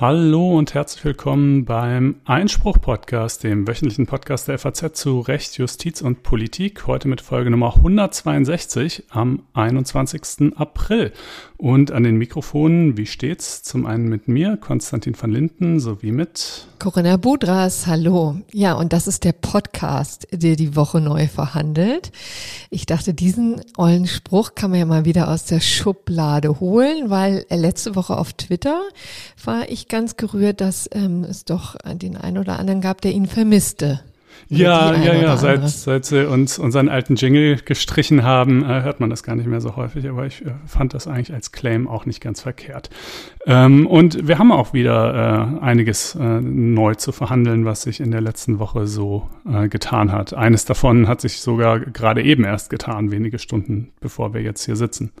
Hallo 0.00 0.56
und 0.56 0.74
herzlich 0.74 1.04
willkommen 1.04 1.64
beim 1.64 2.16
Einspruch-Podcast, 2.24 3.44
dem 3.44 3.68
wöchentlichen 3.68 4.06
Podcast 4.06 4.48
der 4.48 4.58
FAZ 4.58 4.92
zu 4.94 5.20
Recht, 5.20 5.56
Justiz 5.58 6.02
und 6.02 6.22
Politik. 6.22 6.86
Heute 6.86 7.08
mit 7.08 7.20
Folge 7.20 7.50
Nummer 7.50 7.76
162 7.76 9.04
am 9.10 9.42
21. 9.52 10.56
April. 10.56 11.12
Und 11.60 11.92
an 11.92 12.04
den 12.04 12.16
Mikrofonen, 12.16 12.96
wie 12.96 13.04
steht's? 13.04 13.62
Zum 13.62 13.84
einen 13.84 14.08
mit 14.08 14.28
mir, 14.28 14.56
Konstantin 14.56 15.14
van 15.20 15.30
Linden, 15.30 15.78
sowie 15.78 16.10
mit 16.10 16.66
Corinna 16.78 17.18
Budras. 17.18 17.86
Hallo. 17.86 18.40
Ja, 18.50 18.72
und 18.72 18.94
das 18.94 19.06
ist 19.06 19.24
der 19.24 19.32
Podcast, 19.32 20.26
der 20.32 20.56
die 20.56 20.74
Woche 20.74 21.02
neu 21.02 21.28
verhandelt. 21.28 22.12
Ich 22.70 22.86
dachte, 22.86 23.12
diesen 23.12 23.60
ollen 23.76 24.06
Spruch 24.06 24.54
kann 24.54 24.70
man 24.70 24.78
ja 24.78 24.86
mal 24.86 25.04
wieder 25.04 25.28
aus 25.28 25.44
der 25.44 25.60
Schublade 25.60 26.60
holen, 26.60 27.10
weil 27.10 27.44
letzte 27.50 27.94
Woche 27.94 28.16
auf 28.16 28.32
Twitter 28.32 28.80
war 29.44 29.68
ich 29.68 29.88
ganz 29.88 30.16
gerührt, 30.16 30.62
dass 30.62 30.88
ähm, 30.92 31.24
es 31.24 31.44
doch 31.44 31.76
den 31.92 32.16
einen 32.16 32.38
oder 32.38 32.58
anderen 32.58 32.80
gab, 32.80 33.02
der 33.02 33.12
ihn 33.12 33.26
vermisste. 33.26 34.00
Ja, 34.48 34.94
ja, 34.94 35.14
ja. 35.14 35.36
Seit, 35.36 35.68
seit 35.68 36.04
sie 36.04 36.28
uns 36.28 36.58
unseren 36.58 36.88
alten 36.88 37.14
Jingle 37.14 37.56
gestrichen 37.64 38.22
haben, 38.22 38.64
äh, 38.64 38.82
hört 38.82 39.00
man 39.00 39.10
das 39.10 39.22
gar 39.22 39.36
nicht 39.36 39.46
mehr 39.46 39.60
so 39.60 39.76
häufig. 39.76 40.08
Aber 40.08 40.26
ich 40.26 40.44
äh, 40.44 40.50
fand 40.66 40.94
das 40.94 41.06
eigentlich 41.06 41.32
als 41.32 41.52
Claim 41.52 41.88
auch 41.88 42.06
nicht 42.06 42.20
ganz 42.20 42.40
verkehrt. 42.40 42.90
Ähm, 43.46 43.86
und 43.86 44.26
wir 44.26 44.38
haben 44.38 44.52
auch 44.52 44.72
wieder 44.72 45.58
äh, 45.60 45.64
einiges 45.64 46.14
äh, 46.14 46.40
neu 46.40 46.94
zu 46.94 47.12
verhandeln, 47.12 47.64
was 47.64 47.82
sich 47.82 48.00
in 48.00 48.10
der 48.10 48.20
letzten 48.20 48.58
Woche 48.58 48.86
so 48.86 49.28
äh, 49.50 49.68
getan 49.68 50.12
hat. 50.12 50.34
Eines 50.34 50.64
davon 50.64 51.08
hat 51.08 51.20
sich 51.20 51.40
sogar 51.40 51.80
gerade 51.80 52.22
eben 52.22 52.44
erst 52.44 52.70
getan, 52.70 53.10
wenige 53.10 53.38
Stunden 53.38 53.92
bevor 54.00 54.34
wir 54.34 54.42
jetzt 54.42 54.64
hier 54.64 54.76
sitzen. 54.76 55.12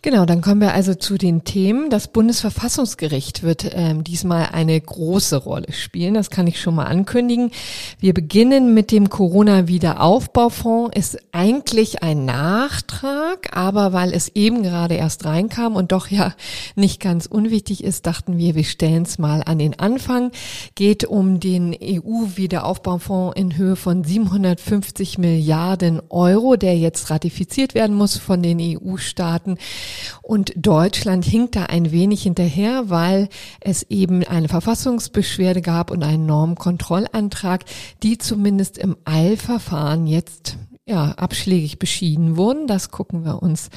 Genau, 0.00 0.26
dann 0.26 0.42
kommen 0.42 0.60
wir 0.60 0.74
also 0.74 0.94
zu 0.94 1.18
den 1.18 1.42
Themen. 1.42 1.90
Das 1.90 2.06
Bundesverfassungsgericht 2.06 3.42
wird 3.42 3.68
ähm, 3.74 4.04
diesmal 4.04 4.50
eine 4.52 4.80
große 4.80 5.36
Rolle 5.38 5.72
spielen. 5.72 6.14
Das 6.14 6.30
kann 6.30 6.46
ich 6.46 6.60
schon 6.60 6.76
mal 6.76 6.84
ankündigen. 6.84 7.50
Wir 7.98 8.14
beginnen 8.14 8.74
mit 8.74 8.92
dem 8.92 9.10
Corona-Wiederaufbaufonds. 9.10 10.96
Ist 10.96 11.18
eigentlich 11.32 12.04
ein 12.04 12.24
Nachtrag, 12.24 13.56
aber 13.56 13.92
weil 13.92 14.12
es 14.12 14.28
eben 14.36 14.62
gerade 14.62 14.94
erst 14.94 15.24
reinkam 15.24 15.74
und 15.74 15.90
doch 15.90 16.06
ja 16.06 16.32
nicht 16.76 17.00
ganz 17.00 17.26
unwichtig 17.26 17.82
ist, 17.82 18.06
dachten 18.06 18.38
wir, 18.38 18.54
wir 18.54 18.62
stellen 18.62 19.02
es 19.02 19.18
mal 19.18 19.42
an 19.44 19.58
den 19.58 19.80
Anfang. 19.80 20.30
Geht 20.76 21.06
um 21.06 21.40
den 21.40 21.74
EU-Wiederaufbaufonds 21.74 23.36
in 23.36 23.56
Höhe 23.56 23.74
von 23.74 24.04
750 24.04 25.18
Milliarden 25.18 26.00
Euro, 26.08 26.54
der 26.54 26.78
jetzt 26.78 27.10
ratifiziert 27.10 27.74
werden 27.74 27.96
muss 27.96 28.16
von 28.16 28.44
den 28.44 28.60
EU-Staaten. 28.60 29.58
Und 30.22 30.52
Deutschland 30.56 31.24
hinkt 31.24 31.56
da 31.56 31.64
ein 31.64 31.90
wenig 31.90 32.22
hinterher, 32.22 32.90
weil 32.90 33.28
es 33.60 33.82
eben 33.84 34.24
eine 34.24 34.48
Verfassungsbeschwerde 34.48 35.62
gab 35.62 35.90
und 35.90 36.02
einen 36.02 36.26
Normkontrollantrag, 36.26 37.64
die 38.02 38.18
zumindest 38.18 38.78
im 38.78 38.96
Eilverfahren 39.04 40.06
jetzt 40.06 40.56
ja, 40.88 41.12
abschlägig 41.12 41.78
beschieden 41.78 42.38
wurden. 42.38 42.66
Das 42.66 42.90
gucken 42.90 43.24
wir 43.24 43.42
uns 43.42 43.68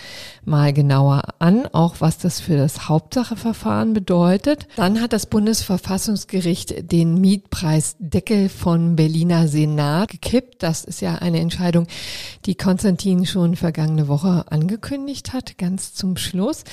mal 0.46 0.72
genauer 0.72 1.24
an, 1.40 1.68
auch 1.74 1.96
was 2.00 2.18
das 2.18 2.40
für 2.40 2.56
das 2.56 2.88
Hauptsacheverfahren 2.88 3.94
bedeutet. 3.94 4.68
Dann 4.78 5.02
hat 5.02 5.12
das 5.12 5.26
Bundesverfassungsgericht 5.26 6.90
den 6.90 7.20
Mietpreisdeckel 7.20 8.48
von 8.48 8.96
Berliner 8.96 9.50
Senat 9.50 10.10
gekippt. 10.10 10.64
Das 10.64 10.86
ist 10.86 11.02
ja 11.02 11.16
eine 11.16 11.42
Entscheidung, 11.42 11.88
die 12.46 12.56
Konstantin 12.56 13.26
schon 13.26 13.58
vergangene 13.58 14.08
Woche 14.08 14.46
angekündigt 14.50 15.34
hat, 15.34 15.58
ganz 15.58 15.94
zum 15.94 16.16
Schluss. 16.16 16.64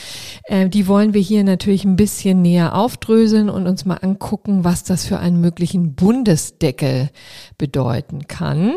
Äh, 0.44 0.68
die 0.68 0.86
wollen 0.86 1.14
wir 1.14 1.20
hier 1.20 1.42
natürlich 1.42 1.84
ein 1.84 1.96
bisschen 1.96 2.42
näher 2.42 2.76
aufdröseln 2.76 3.50
und 3.50 3.66
uns 3.66 3.84
mal 3.84 3.98
angucken, 4.02 4.62
was 4.62 4.84
das 4.84 5.04
für 5.04 5.18
einen 5.18 5.40
möglichen 5.40 5.94
Bundesdeckel 5.94 7.10
bedeuten 7.58 8.28
kann. 8.28 8.74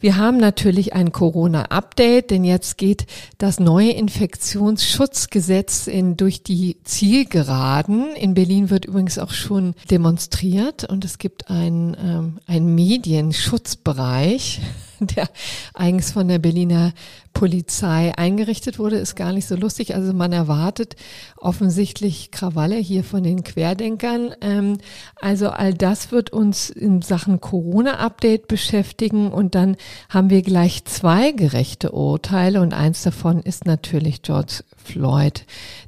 Wir 0.00 0.16
haben 0.16 0.38
natürlich 0.38 0.87
ein 0.92 1.12
Corona-Update, 1.12 2.30
denn 2.30 2.44
jetzt 2.44 2.78
geht 2.78 3.06
das 3.38 3.60
neue 3.60 3.90
Infektionsschutzgesetz 3.92 5.86
in, 5.86 6.16
durch 6.16 6.42
die 6.42 6.78
Zielgeraden. 6.84 8.14
In 8.16 8.34
Berlin 8.34 8.70
wird 8.70 8.84
übrigens 8.84 9.18
auch 9.18 9.32
schon 9.32 9.74
demonstriert 9.90 10.84
und 10.84 11.04
es 11.04 11.18
gibt 11.18 11.50
einen, 11.50 11.96
ähm, 12.02 12.38
einen 12.46 12.74
Medienschutzbereich. 12.74 14.60
der 15.16 15.28
eigens 15.74 16.12
von 16.12 16.28
der 16.28 16.38
Berliner 16.38 16.92
Polizei 17.32 18.12
eingerichtet 18.16 18.78
wurde, 18.78 18.96
ist 18.96 19.14
gar 19.14 19.32
nicht 19.32 19.46
so 19.46 19.54
lustig. 19.54 19.94
Also 19.94 20.12
man 20.12 20.32
erwartet 20.32 20.96
offensichtlich 21.36 22.30
Krawalle 22.30 22.76
hier 22.76 23.04
von 23.04 23.22
den 23.22 23.44
Querdenkern. 23.44 24.34
Ähm, 24.40 24.78
also 25.16 25.50
all 25.50 25.72
das 25.72 26.10
wird 26.10 26.30
uns 26.30 26.70
in 26.70 27.00
Sachen 27.02 27.40
Corona-Update 27.40 28.48
beschäftigen 28.48 29.30
und 29.30 29.54
dann 29.54 29.76
haben 30.08 30.30
wir 30.30 30.42
gleich 30.42 30.84
zwei 30.84 31.32
gerechte 31.32 31.92
Urteile 31.92 32.60
und 32.60 32.74
eins 32.74 33.02
davon 33.02 33.40
ist 33.40 33.66
natürlich 33.66 34.22
George 34.22 34.64
Floyd, 34.76 35.44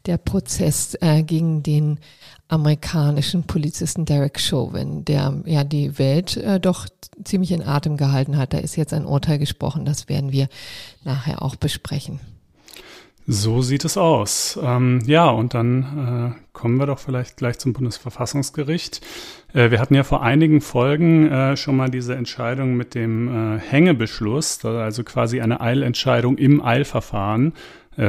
der 0.07 0.19
Prozess 0.19 0.97
äh, 1.01 1.23
gegen 1.23 1.63
den 1.63 1.99
amerikanischen 2.51 3.45
Polizisten 3.45 4.05
Derek 4.05 4.41
Chauvin, 4.41 5.05
der 5.05 5.43
ja 5.45 5.65
die 5.65 5.99
Welt 5.99 6.37
äh, 6.37 6.61
doch 6.61 6.87
ziemlich 7.25 7.53
in 7.53 7.63
Atem 7.63 7.97
gehalten 7.97 8.37
hat. 8.37 8.53
Da 8.53 8.59
ist 8.59 8.77
jetzt 8.77 8.93
ein 8.93 9.07
Urteil 9.07 9.39
gesprochen, 9.39 9.85
das 9.85 10.09
werden 10.09 10.33
wir 10.33 10.49
nachher 11.05 11.43
auch 11.43 11.57
besprechen. 11.57 12.21
So 13.27 13.63
sieht 13.63 13.85
es 13.85 13.97
aus. 13.97 14.59
Ähm, 14.61 15.03
ja, 15.07 15.29
und 15.29 15.55
dann 15.55 16.35
äh, 16.35 16.41
kommen 16.53 16.79
wir 16.79 16.87
doch 16.87 16.99
vielleicht 16.99 17.37
gleich 17.37 17.59
zum 17.59 17.73
Bundesverfassungsgericht. 17.73 19.01
Äh, 19.53 19.71
wir 19.71 19.79
hatten 19.79 19.95
ja 19.95 20.03
vor 20.03 20.23
einigen 20.23 20.61
Folgen 20.61 21.31
äh, 21.31 21.57
schon 21.57 21.77
mal 21.77 21.91
diese 21.91 22.17
Entscheidung 22.17 22.77
mit 22.77 22.97
dem 22.97 23.29
äh, 23.29 23.61
Hängebeschluss, 23.61 24.65
also 24.65 25.05
quasi 25.05 25.41
eine 25.41 25.61
Eilentscheidung 25.61 26.39
im 26.39 26.61
Eilverfahren 26.65 27.53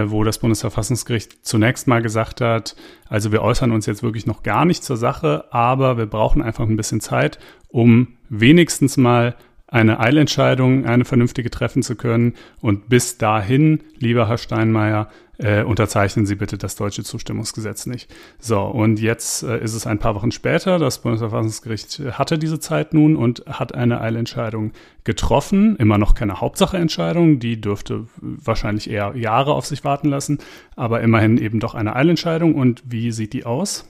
wo 0.06 0.24
das 0.24 0.40
Bundesverfassungsgericht 0.40 1.46
zunächst 1.46 1.88
mal 1.88 2.02
gesagt 2.02 2.42
hat, 2.42 2.76
also 3.10 3.32
wir 3.32 3.42
äußern 3.42 3.72
uns 3.72 3.86
jetzt 3.86 4.04
wirklich 4.04 4.26
noch 4.26 4.44
gar 4.44 4.66
nicht 4.66 4.84
zur 4.84 4.98
Sache, 4.98 5.46
aber 5.52 5.98
wir 5.98 6.06
brauchen 6.06 6.42
einfach 6.42 6.68
ein 6.68 6.78
bisschen 6.78 7.02
Zeit, 7.02 7.40
um 7.68 8.10
wenigstens 8.30 8.98
mal 8.98 9.36
eine 9.72 10.00
Eilentscheidung, 10.00 10.86
eine 10.86 11.06
vernünftige 11.06 11.50
treffen 11.50 11.82
zu 11.82 11.96
können. 11.96 12.36
Und 12.60 12.90
bis 12.90 13.18
dahin, 13.18 13.80
lieber 13.98 14.28
Herr 14.28 14.38
Steinmeier, 14.38 15.08
äh, 15.38 15.64
unterzeichnen 15.64 16.26
Sie 16.26 16.36
bitte 16.36 16.58
das 16.58 16.76
deutsche 16.76 17.04
Zustimmungsgesetz 17.04 17.88
nicht. 17.88 18.14
So, 18.38 18.62
und 18.62 19.00
jetzt 19.00 19.44
äh, 19.44 19.64
ist 19.64 19.74
es 19.74 19.88
ein 19.88 19.98
paar 19.98 20.14
Wochen 20.14 20.32
später. 20.32 20.78
Das 20.78 21.00
Bundesverfassungsgericht 21.00 22.02
hatte 22.12 22.38
diese 22.38 22.60
Zeit 22.60 22.94
nun 22.94 23.16
und 23.16 23.46
hat 23.48 23.74
eine 23.74 24.02
Eilentscheidung 24.02 24.74
getroffen. 25.06 25.78
Immer 25.78 25.98
noch 25.98 26.16
keine 26.16 26.42
Hauptsacheentscheidung, 26.42 27.40
die 27.40 27.60
dürfte 27.60 28.08
wahrscheinlich 28.20 28.90
eher 28.90 29.16
Jahre 29.16 29.54
auf 29.54 29.66
sich 29.66 29.84
warten 29.84 30.10
lassen, 30.10 30.40
aber 30.76 31.02
immerhin 31.02 31.38
eben 31.38 31.62
doch 31.62 31.76
eine 31.76 31.96
Eilentscheidung. 31.96 32.54
Und 32.56 32.84
wie 32.86 33.12
sieht 33.12 33.34
die 33.34 33.46
aus? 33.46 33.88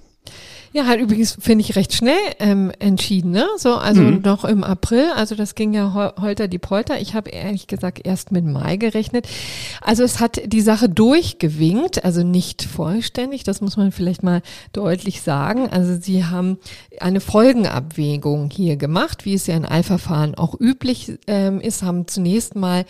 Ja, 0.74 0.88
halt 0.88 1.02
übrigens 1.02 1.38
finde 1.38 1.66
ich 1.66 1.76
recht 1.76 1.94
schnell 1.94 2.16
ähm, 2.40 2.72
entschieden, 2.80 3.32
ne? 3.32 3.46
So, 3.58 3.76
also 3.76 4.02
mhm. 4.02 4.22
noch 4.22 4.46
im 4.46 4.64
April, 4.64 5.12
also 5.14 5.36
das 5.36 5.54
ging 5.54 5.74
ja 5.74 6.14
holter 6.18 6.48
die 6.48 6.60
Polter. 6.60 7.02
Ich 7.02 7.14
habe 7.14 7.30
ehrlich 7.30 7.68
gesagt 7.68 8.06
erst 8.06 8.32
mit 8.32 8.46
Mai 8.46 8.78
gerechnet. 8.78 9.28
Also 9.82 10.04
es 10.04 10.22
hat 10.22 10.42
die 10.46 10.62
Sache 10.62 10.88
durchgewinkt, 10.88 12.06
also 12.06 12.24
nicht 12.24 12.64
vollständig, 12.64 13.44
das 13.44 13.60
muss 13.60 13.76
man 13.76 13.92
vielleicht 13.92 14.24
mal 14.24 14.42
deutlich 14.72 15.22
sagen. 15.22 15.68
Also 15.70 16.00
sie 16.00 16.24
haben 16.24 16.58
eine 17.02 17.20
Folgenabwägung 17.20 18.50
hier 18.50 18.78
gemacht, 18.78 19.26
wie 19.26 19.34
es 19.34 19.48
ja 19.48 19.58
in 19.58 19.66
Eilverfahren 19.66 20.36
auch 20.36 20.58
üblich 20.58 21.20
ähm, 21.28 21.60
ist, 21.60 21.84
haben 21.84 22.08
zunächst 22.08 22.56
mal 22.56 22.86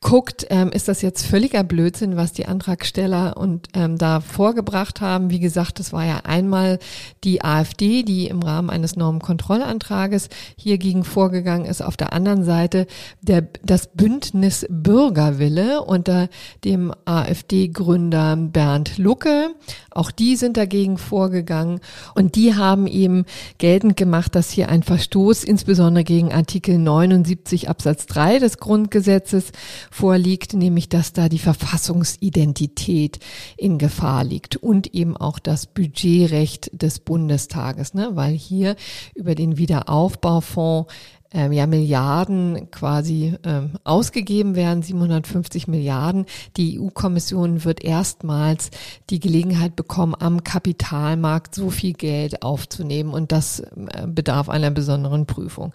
guckt, 0.00 0.46
ähm, 0.50 0.70
ist 0.70 0.86
das 0.86 1.02
jetzt 1.02 1.26
völliger 1.26 1.64
Blödsinn, 1.64 2.16
was 2.16 2.32
die 2.32 2.46
Antragsteller 2.46 3.36
und 3.36 3.68
ähm, 3.74 3.98
da 3.98 4.20
vorgebracht 4.20 5.00
haben. 5.00 5.30
Wie 5.30 5.40
gesagt, 5.40 5.80
das 5.80 5.92
war 5.92 6.04
ja 6.04 6.20
einmal 6.24 6.78
die 7.24 7.42
AfD, 7.42 8.04
die 8.04 8.28
im 8.28 8.40
Rahmen 8.40 8.70
eines 8.70 8.94
Normenkontrollantrages 8.94 10.28
hier 10.56 10.78
gegen 10.78 11.02
vorgegangen 11.02 11.66
ist. 11.66 11.82
Auf 11.82 11.96
der 11.96 12.12
anderen 12.12 12.44
Seite 12.44 12.86
der, 13.22 13.48
das 13.64 13.88
Bündnis 13.88 14.66
Bürgerwille 14.70 15.82
unter 15.82 16.28
dem 16.64 16.92
AfD-Gründer 17.04 18.36
Bernd 18.36 18.98
Lucke. 18.98 19.50
Auch 19.90 20.12
die 20.12 20.36
sind 20.36 20.56
dagegen 20.56 20.96
vorgegangen 20.96 21.80
und 22.14 22.36
die 22.36 22.54
haben 22.54 22.86
eben 22.86 23.24
geltend 23.58 23.96
gemacht, 23.96 24.36
dass 24.36 24.50
hier 24.50 24.68
ein 24.68 24.84
Verstoß 24.84 25.42
insbesondere 25.42 26.04
gegen 26.04 26.32
Artikel 26.32 26.78
79 26.78 27.68
Absatz 27.68 28.06
3 28.06 28.38
des 28.38 28.58
Grundgesetzes 28.58 29.50
vorliegt, 29.90 30.54
nämlich 30.54 30.88
dass 30.88 31.12
da 31.12 31.28
die 31.28 31.38
Verfassungsidentität 31.38 33.18
in 33.56 33.78
Gefahr 33.78 34.24
liegt 34.24 34.56
und 34.56 34.94
eben 34.94 35.16
auch 35.16 35.38
das 35.38 35.66
Budgetrecht 35.66 36.70
des 36.72 36.98
Bundestages, 36.98 37.94
ne? 37.94 38.10
weil 38.12 38.32
hier 38.32 38.76
über 39.14 39.34
den 39.34 39.58
Wiederaufbaufonds 39.58 40.92
ähm, 41.30 41.52
ja 41.52 41.66
Milliarden 41.66 42.70
quasi 42.70 43.34
ähm, 43.44 43.72
ausgegeben 43.84 44.54
werden, 44.54 44.82
750 44.82 45.68
Milliarden. 45.68 46.26
Die 46.56 46.80
EU-Kommission 46.80 47.64
wird 47.64 47.84
erstmals 47.84 48.70
die 49.10 49.20
Gelegenheit 49.20 49.76
bekommen, 49.76 50.14
am 50.18 50.42
Kapitalmarkt 50.42 51.54
so 51.54 51.70
viel 51.70 51.92
Geld 51.92 52.42
aufzunehmen 52.42 53.12
und 53.12 53.32
das 53.32 53.60
äh, 53.60 54.06
bedarf 54.06 54.48
einer 54.48 54.70
besonderen 54.70 55.26
Prüfung. 55.26 55.72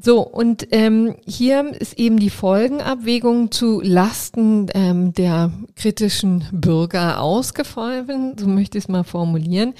So, 0.00 0.20
und 0.20 0.68
ähm, 0.70 1.16
hier 1.26 1.72
ist 1.74 1.98
eben 1.98 2.20
die 2.20 2.30
Folgenabwägung 2.30 3.50
zu 3.50 3.80
Lasten 3.80 4.68
ähm, 4.72 5.12
der 5.12 5.50
kritischen 5.74 6.44
Bürger 6.52 7.20
ausgefallen, 7.20 8.36
so 8.38 8.46
möchte 8.46 8.78
ich 8.78 8.84
es 8.84 8.88
mal 8.88 9.02
formulieren, 9.02 9.74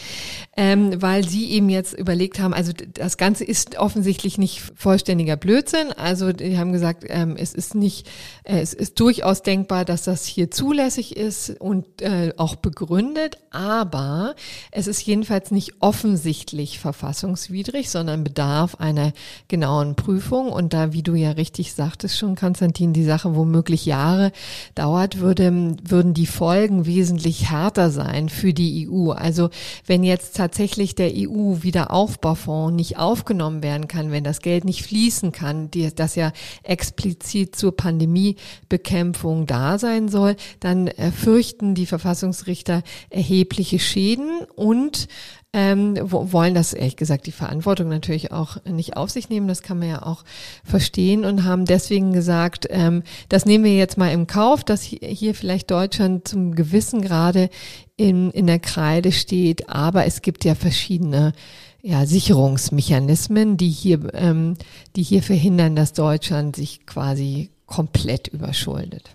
ähm, 0.57 1.01
weil 1.01 1.29
sie 1.29 1.53
eben 1.53 1.69
jetzt 1.69 1.97
überlegt 1.97 2.41
haben, 2.41 2.53
also 2.53 2.73
das 2.95 3.17
Ganze 3.17 3.45
ist 3.45 3.79
offensichtlich 3.79 4.39
nicht 4.39 4.61
vollständiger 4.75 5.37
Blödsinn. 5.37 5.93
Also 5.93 6.33
die 6.33 6.59
haben 6.59 6.73
gesagt, 6.73 7.05
ähm, 7.07 7.37
es 7.39 7.55
ist 7.55 7.77
nicht, 7.77 8.09
äh, 8.43 8.59
es 8.59 8.75
ist 8.75 8.99
durchaus 8.99 9.43
denkbar, 9.43 9.85
dass 9.85 10.03
das 10.03 10.25
hier 10.25 10.51
zulässig 10.51 11.17
ist 11.17 11.61
und 11.61 12.03
äh, 12.03 12.33
auch 12.37 12.57
begründet, 12.57 13.39
aber 13.53 14.35
es 14.73 14.89
ist 14.89 15.01
jedenfalls 15.07 15.53
nicht 15.53 15.75
offensichtlich 15.79 16.81
verfassungswidrig, 16.81 17.89
sondern 17.89 18.25
bedarf 18.25 18.75
einer 18.81 19.13
genauen 19.47 19.95
Prüfung 19.95 20.08
Prüfung 20.09 20.51
und 20.51 20.73
da, 20.73 20.95
wie 20.95 21.03
du 21.03 21.15
ja 21.15 21.33
richtig 21.33 21.75
sagtest 21.75 22.17
schon, 22.17 22.35
Konstantin, 22.35 22.95
die 22.95 23.05
Sache 23.05 23.37
womöglich 23.37 23.85
Jahre 23.85 24.33
dauert, 24.75 25.19
würde, 25.19 25.77
würden 25.85 26.15
die 26.15 26.27
Folgen 26.27 26.87
wesentlich 26.87 27.51
härter 27.51 27.91
sein 27.91 28.31
für 28.31 28.55
die 28.55 28.89
EU. 28.89 29.11
Also 29.11 29.51
wenn 29.85 30.03
jetzt 30.03 30.35
tatsächlich 30.35 30.95
der 30.95 31.11
EU-Wiederaufbaufonds 31.15 32.75
nicht 32.75 32.97
aufgenommen 32.97 33.63
werden 33.63 33.87
kann, 33.87 34.11
wenn 34.11 34.25
das 34.25 34.41
Geld 34.41 34.65
nicht 34.65 34.83
fließen 34.83 35.31
kann, 35.31 35.71
die, 35.71 35.95
das 35.95 36.15
ja 36.15 36.33
explizit 36.63 37.55
zur 37.55 37.77
Pandemiebekämpfung 37.77 39.45
da 39.45 39.79
sein 39.79 40.09
soll, 40.09 40.37
dann 40.61 40.91
fürchten 41.15 41.75
die 41.75 41.85
Verfassungsrichter 41.85 42.83
erhebliche 43.11 43.79
Schäden 43.79 44.41
und 44.57 45.07
ähm, 45.55 45.97
wollen 46.11 46.55
das 46.55 46.75
ehrlich 46.75 46.97
gesagt 46.97 47.27
die 47.27 47.33
Verantwortung 47.33 47.89
natürlich 47.89 48.33
auch 48.33 48.63
nicht 48.65 48.97
auf 48.97 49.11
sich 49.11 49.31
nehmen. 49.31 49.49
Das 49.49 49.63
kann 49.63 49.79
man 49.79 49.89
ja 49.89 50.03
auch 50.03 50.25
verstehen 50.63 51.25
und 51.25 51.45
haben 51.45 51.65
deswegen 51.65 52.13
gesagt, 52.13 52.67
ähm, 52.71 53.03
das 53.31 53.47
nehmen 53.47 53.65
wir 53.65 53.75
jetzt 53.77 53.97
mal 53.97 54.13
im 54.13 54.27
Kauf, 54.27 54.63
dass 54.63 54.83
hier 54.83 55.35
vielleicht 55.35 55.71
Deutschland 55.71 56.29
zum 56.29 56.55
gewissen 56.55 57.01
Grade 57.01 57.49
in, 57.97 58.31
in 58.31 58.47
der 58.47 58.59
Kreide 58.59 59.11
steht. 59.11 59.71
Aber 59.71 60.05
es 60.05 60.21
gibt 60.21 60.45
ja 60.45 60.55
verschiedene 60.55 61.33
ja, 61.81 62.05
Sicherungsmechanismen, 62.05 63.57
die 63.57 63.71
hier, 63.71 64.13
ähm, 64.13 64.55
die 64.97 65.03
hier 65.03 65.23
verhindern, 65.23 65.77
dass 65.77 65.95
Deutschland 65.95 66.57
sich 66.57 66.85
quasi 66.85 67.51
komplett 67.65 68.29
überschuldet. 68.29 69.11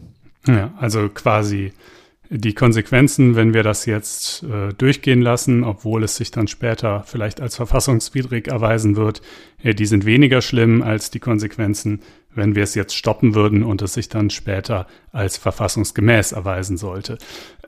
Ja, 0.47 0.73
also 0.79 1.09
quasi 1.09 1.73
die 2.35 2.53
Konsequenzen, 2.53 3.35
wenn 3.35 3.53
wir 3.53 3.61
das 3.61 3.85
jetzt 3.85 4.43
äh, 4.43 4.73
durchgehen 4.73 5.21
lassen, 5.21 5.63
obwohl 5.63 6.03
es 6.03 6.15
sich 6.15 6.31
dann 6.31 6.47
später 6.47 7.03
vielleicht 7.05 7.39
als 7.39 7.55
verfassungswidrig 7.55 8.47
erweisen 8.47 8.95
wird, 8.95 9.21
äh, 9.61 9.75
die 9.75 9.85
sind 9.85 10.05
weniger 10.05 10.41
schlimm 10.41 10.81
als 10.81 11.11
die 11.11 11.19
Konsequenzen, 11.19 12.01
wenn 12.33 12.55
wir 12.55 12.63
es 12.63 12.73
jetzt 12.73 12.95
stoppen 12.95 13.35
würden 13.35 13.63
und 13.63 13.83
es 13.83 13.93
sich 13.93 14.09
dann 14.09 14.31
später 14.31 14.87
als 15.11 15.37
verfassungsgemäß 15.37 16.31
erweisen 16.31 16.77
sollte. 16.77 17.19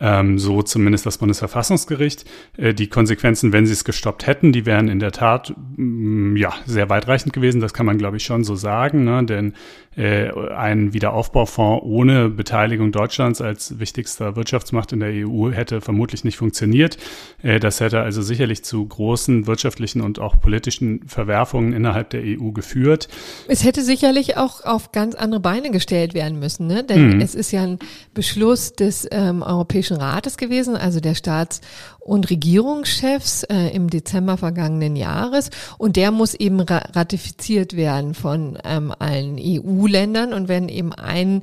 Ähm, 0.01 0.37
so 0.37 0.61
zumindest 0.61 1.05
das 1.05 1.17
Bundesverfassungsgericht. 1.19 2.25
Äh, 2.57 2.73
die 2.73 2.87
Konsequenzen, 2.87 3.53
wenn 3.53 3.65
sie 3.65 3.73
es 3.73 3.85
gestoppt 3.85 4.27
hätten, 4.27 4.51
die 4.51 4.65
wären 4.65 4.89
in 4.89 4.99
der 4.99 5.13
Tat 5.13 5.53
mh, 5.77 6.33
mm, 6.33 6.35
ja 6.35 6.53
sehr 6.65 6.89
weitreichend 6.89 7.31
gewesen. 7.31 7.61
Das 7.61 7.73
kann 7.73 7.85
man, 7.85 7.97
glaube 7.97 8.17
ich, 8.17 8.25
schon 8.25 8.43
so 8.43 8.55
sagen. 8.55 9.05
Ne? 9.05 9.23
Denn 9.23 9.53
äh, 9.95 10.29
ein 10.53 10.93
Wiederaufbaufonds 10.93 11.85
ohne 11.85 12.27
Beteiligung 12.27 12.91
Deutschlands 12.91 13.39
als 13.39 13.79
wichtigster 13.79 14.35
Wirtschaftsmacht 14.35 14.91
in 14.91 14.99
der 14.99 15.25
EU 15.25 15.51
hätte 15.51 15.79
vermutlich 15.79 16.25
nicht 16.25 16.35
funktioniert. 16.35 16.97
Äh, 17.41 17.61
das 17.61 17.79
hätte 17.79 18.01
also 18.01 18.21
sicherlich 18.21 18.65
zu 18.65 18.85
großen 18.85 19.47
wirtschaftlichen 19.47 20.01
und 20.01 20.19
auch 20.19 20.37
politischen 20.39 21.07
Verwerfungen 21.07 21.71
innerhalb 21.71 22.09
der 22.09 22.23
EU 22.23 22.51
geführt. 22.51 23.07
Es 23.47 23.63
hätte 23.63 23.83
sicherlich 23.83 24.35
auch 24.35 24.65
auf 24.65 24.91
ganz 24.91 25.15
andere 25.15 25.39
Beine 25.39 25.71
gestellt 25.71 26.13
werden 26.13 26.39
müssen, 26.39 26.67
ne? 26.67 26.83
denn 26.83 27.15
mhm. 27.15 27.21
es 27.21 27.33
ist 27.33 27.51
ja 27.51 27.63
ein 27.63 27.79
Beschluss 28.13 28.73
des 28.73 29.07
ähm, 29.11 29.41
Europäischen 29.43 29.84
Rates 29.91 30.37
gewesen, 30.37 30.75
also 30.75 30.99
der 30.99 31.15
Staats- 31.15 31.61
und 31.99 32.29
Regierungschefs 32.29 33.43
äh, 33.43 33.69
im 33.69 33.89
Dezember 33.89 34.37
vergangenen 34.37 34.95
Jahres 34.95 35.49
und 35.77 35.95
der 35.95 36.11
muss 36.11 36.33
eben 36.33 36.59
ra 36.59 36.77
ratifiziert 36.93 37.75
werden 37.75 38.13
von 38.13 38.57
ähm, 38.63 38.93
allen 38.97 39.37
EU-Ländern 39.39 40.33
und 40.33 40.47
wenn 40.47 40.69
eben 40.69 40.93
ein 40.93 41.41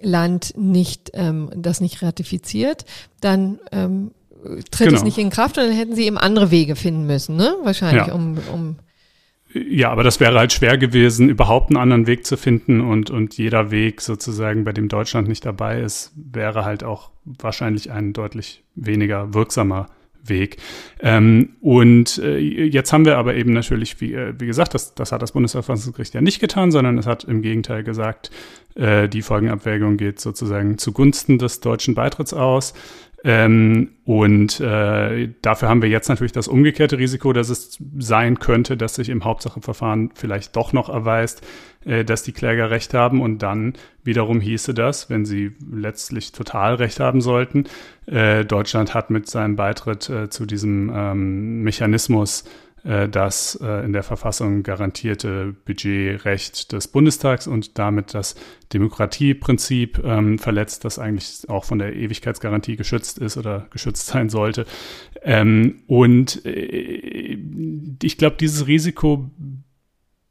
Land 0.00 0.54
nicht 0.56 1.10
ähm, 1.14 1.50
das 1.56 1.80
nicht 1.80 2.02
ratifiziert, 2.02 2.84
dann 3.20 3.58
ähm, 3.72 4.10
tritt 4.70 4.88
genau. 4.88 4.96
es 4.96 5.04
nicht 5.04 5.18
in 5.18 5.30
Kraft 5.30 5.58
und 5.58 5.64
dann 5.64 5.72
hätten 5.72 5.94
sie 5.94 6.04
eben 6.04 6.18
andere 6.18 6.50
Wege 6.50 6.76
finden 6.76 7.06
müssen, 7.06 7.36
ne? 7.36 7.54
Wahrscheinlich, 7.62 8.08
ja. 8.08 8.14
um, 8.14 8.38
um 8.52 8.76
ja, 9.54 9.90
aber 9.90 10.02
das 10.02 10.18
wäre 10.18 10.36
halt 10.36 10.52
schwer 10.52 10.76
gewesen, 10.76 11.28
überhaupt 11.28 11.70
einen 11.70 11.76
anderen 11.76 12.06
Weg 12.08 12.26
zu 12.26 12.36
finden 12.36 12.80
und, 12.80 13.10
und 13.10 13.38
jeder 13.38 13.70
Weg 13.70 14.00
sozusagen, 14.00 14.64
bei 14.64 14.72
dem 14.72 14.88
Deutschland 14.88 15.28
nicht 15.28 15.46
dabei 15.46 15.80
ist, 15.80 16.12
wäre 16.16 16.64
halt 16.64 16.82
auch 16.82 17.10
wahrscheinlich 17.24 17.92
ein 17.92 18.12
deutlich 18.12 18.64
weniger 18.74 19.32
wirksamer 19.32 19.86
Weg. 20.28 20.56
Ähm, 21.00 21.50
und 21.60 22.18
äh, 22.18 22.38
jetzt 22.38 22.92
haben 22.92 23.04
wir 23.04 23.18
aber 23.18 23.34
eben 23.34 23.52
natürlich, 23.52 24.00
wie, 24.00 24.14
äh, 24.14 24.34
wie 24.38 24.46
gesagt, 24.46 24.74
das, 24.74 24.94
das 24.94 25.12
hat 25.12 25.22
das 25.22 25.32
Bundesverfassungsgericht 25.32 26.14
ja 26.14 26.20
nicht 26.20 26.40
getan, 26.40 26.70
sondern 26.72 26.98
es 26.98 27.06
hat 27.06 27.24
im 27.24 27.42
Gegenteil 27.42 27.84
gesagt, 27.84 28.30
äh, 28.74 29.08
die 29.08 29.22
Folgenabwägung 29.22 29.96
geht 29.96 30.20
sozusagen 30.20 30.78
zugunsten 30.78 31.38
des 31.38 31.60
deutschen 31.60 31.94
Beitritts 31.94 32.34
aus. 32.34 32.74
Ähm, 33.26 33.92
und 34.04 34.60
äh, 34.60 35.30
dafür 35.40 35.70
haben 35.70 35.80
wir 35.80 35.88
jetzt 35.88 36.08
natürlich 36.08 36.32
das 36.32 36.46
umgekehrte 36.46 36.98
Risiko, 36.98 37.32
dass 37.32 37.48
es 37.48 37.78
sein 37.98 38.38
könnte, 38.38 38.76
dass 38.76 38.96
sich 38.96 39.08
im 39.08 39.24
Hauptsacheverfahren 39.24 40.10
vielleicht 40.14 40.54
doch 40.56 40.74
noch 40.74 40.90
erweist, 40.90 41.40
äh, 41.86 42.04
dass 42.04 42.22
die 42.22 42.32
Kläger 42.32 42.70
recht 42.70 42.92
haben. 42.92 43.22
Und 43.22 43.38
dann 43.38 43.72
wiederum 44.02 44.40
hieße 44.40 44.74
das, 44.74 45.08
wenn 45.08 45.24
sie 45.24 45.52
letztlich 45.72 46.32
total 46.32 46.74
recht 46.74 47.00
haben 47.00 47.22
sollten, 47.22 47.64
äh, 48.04 48.44
Deutschland 48.44 48.92
hat 48.92 49.08
mit 49.08 49.26
seinem 49.30 49.56
Beitritt 49.56 50.10
äh, 50.10 50.28
zu 50.28 50.44
diesem 50.44 50.92
ähm, 50.94 51.62
Mechanismus 51.62 52.44
das 52.84 53.58
äh, 53.62 53.84
in 53.84 53.94
der 53.94 54.02
Verfassung 54.02 54.62
garantierte 54.62 55.54
Budgetrecht 55.64 56.72
des 56.72 56.88
Bundestags 56.88 57.46
und 57.46 57.78
damit 57.78 58.12
das 58.12 58.34
Demokratieprinzip 58.74 60.02
ähm, 60.04 60.38
verletzt, 60.38 60.84
das 60.84 60.98
eigentlich 60.98 61.48
auch 61.48 61.64
von 61.64 61.78
der 61.78 61.96
Ewigkeitsgarantie 61.96 62.76
geschützt 62.76 63.18
ist 63.18 63.38
oder 63.38 63.66
geschützt 63.70 64.06
sein 64.08 64.28
sollte. 64.28 64.66
Ähm, 65.22 65.82
und 65.86 66.44
äh, 66.44 67.38
ich 68.02 68.18
glaube, 68.18 68.36
dieses 68.38 68.66
Risiko 68.66 69.30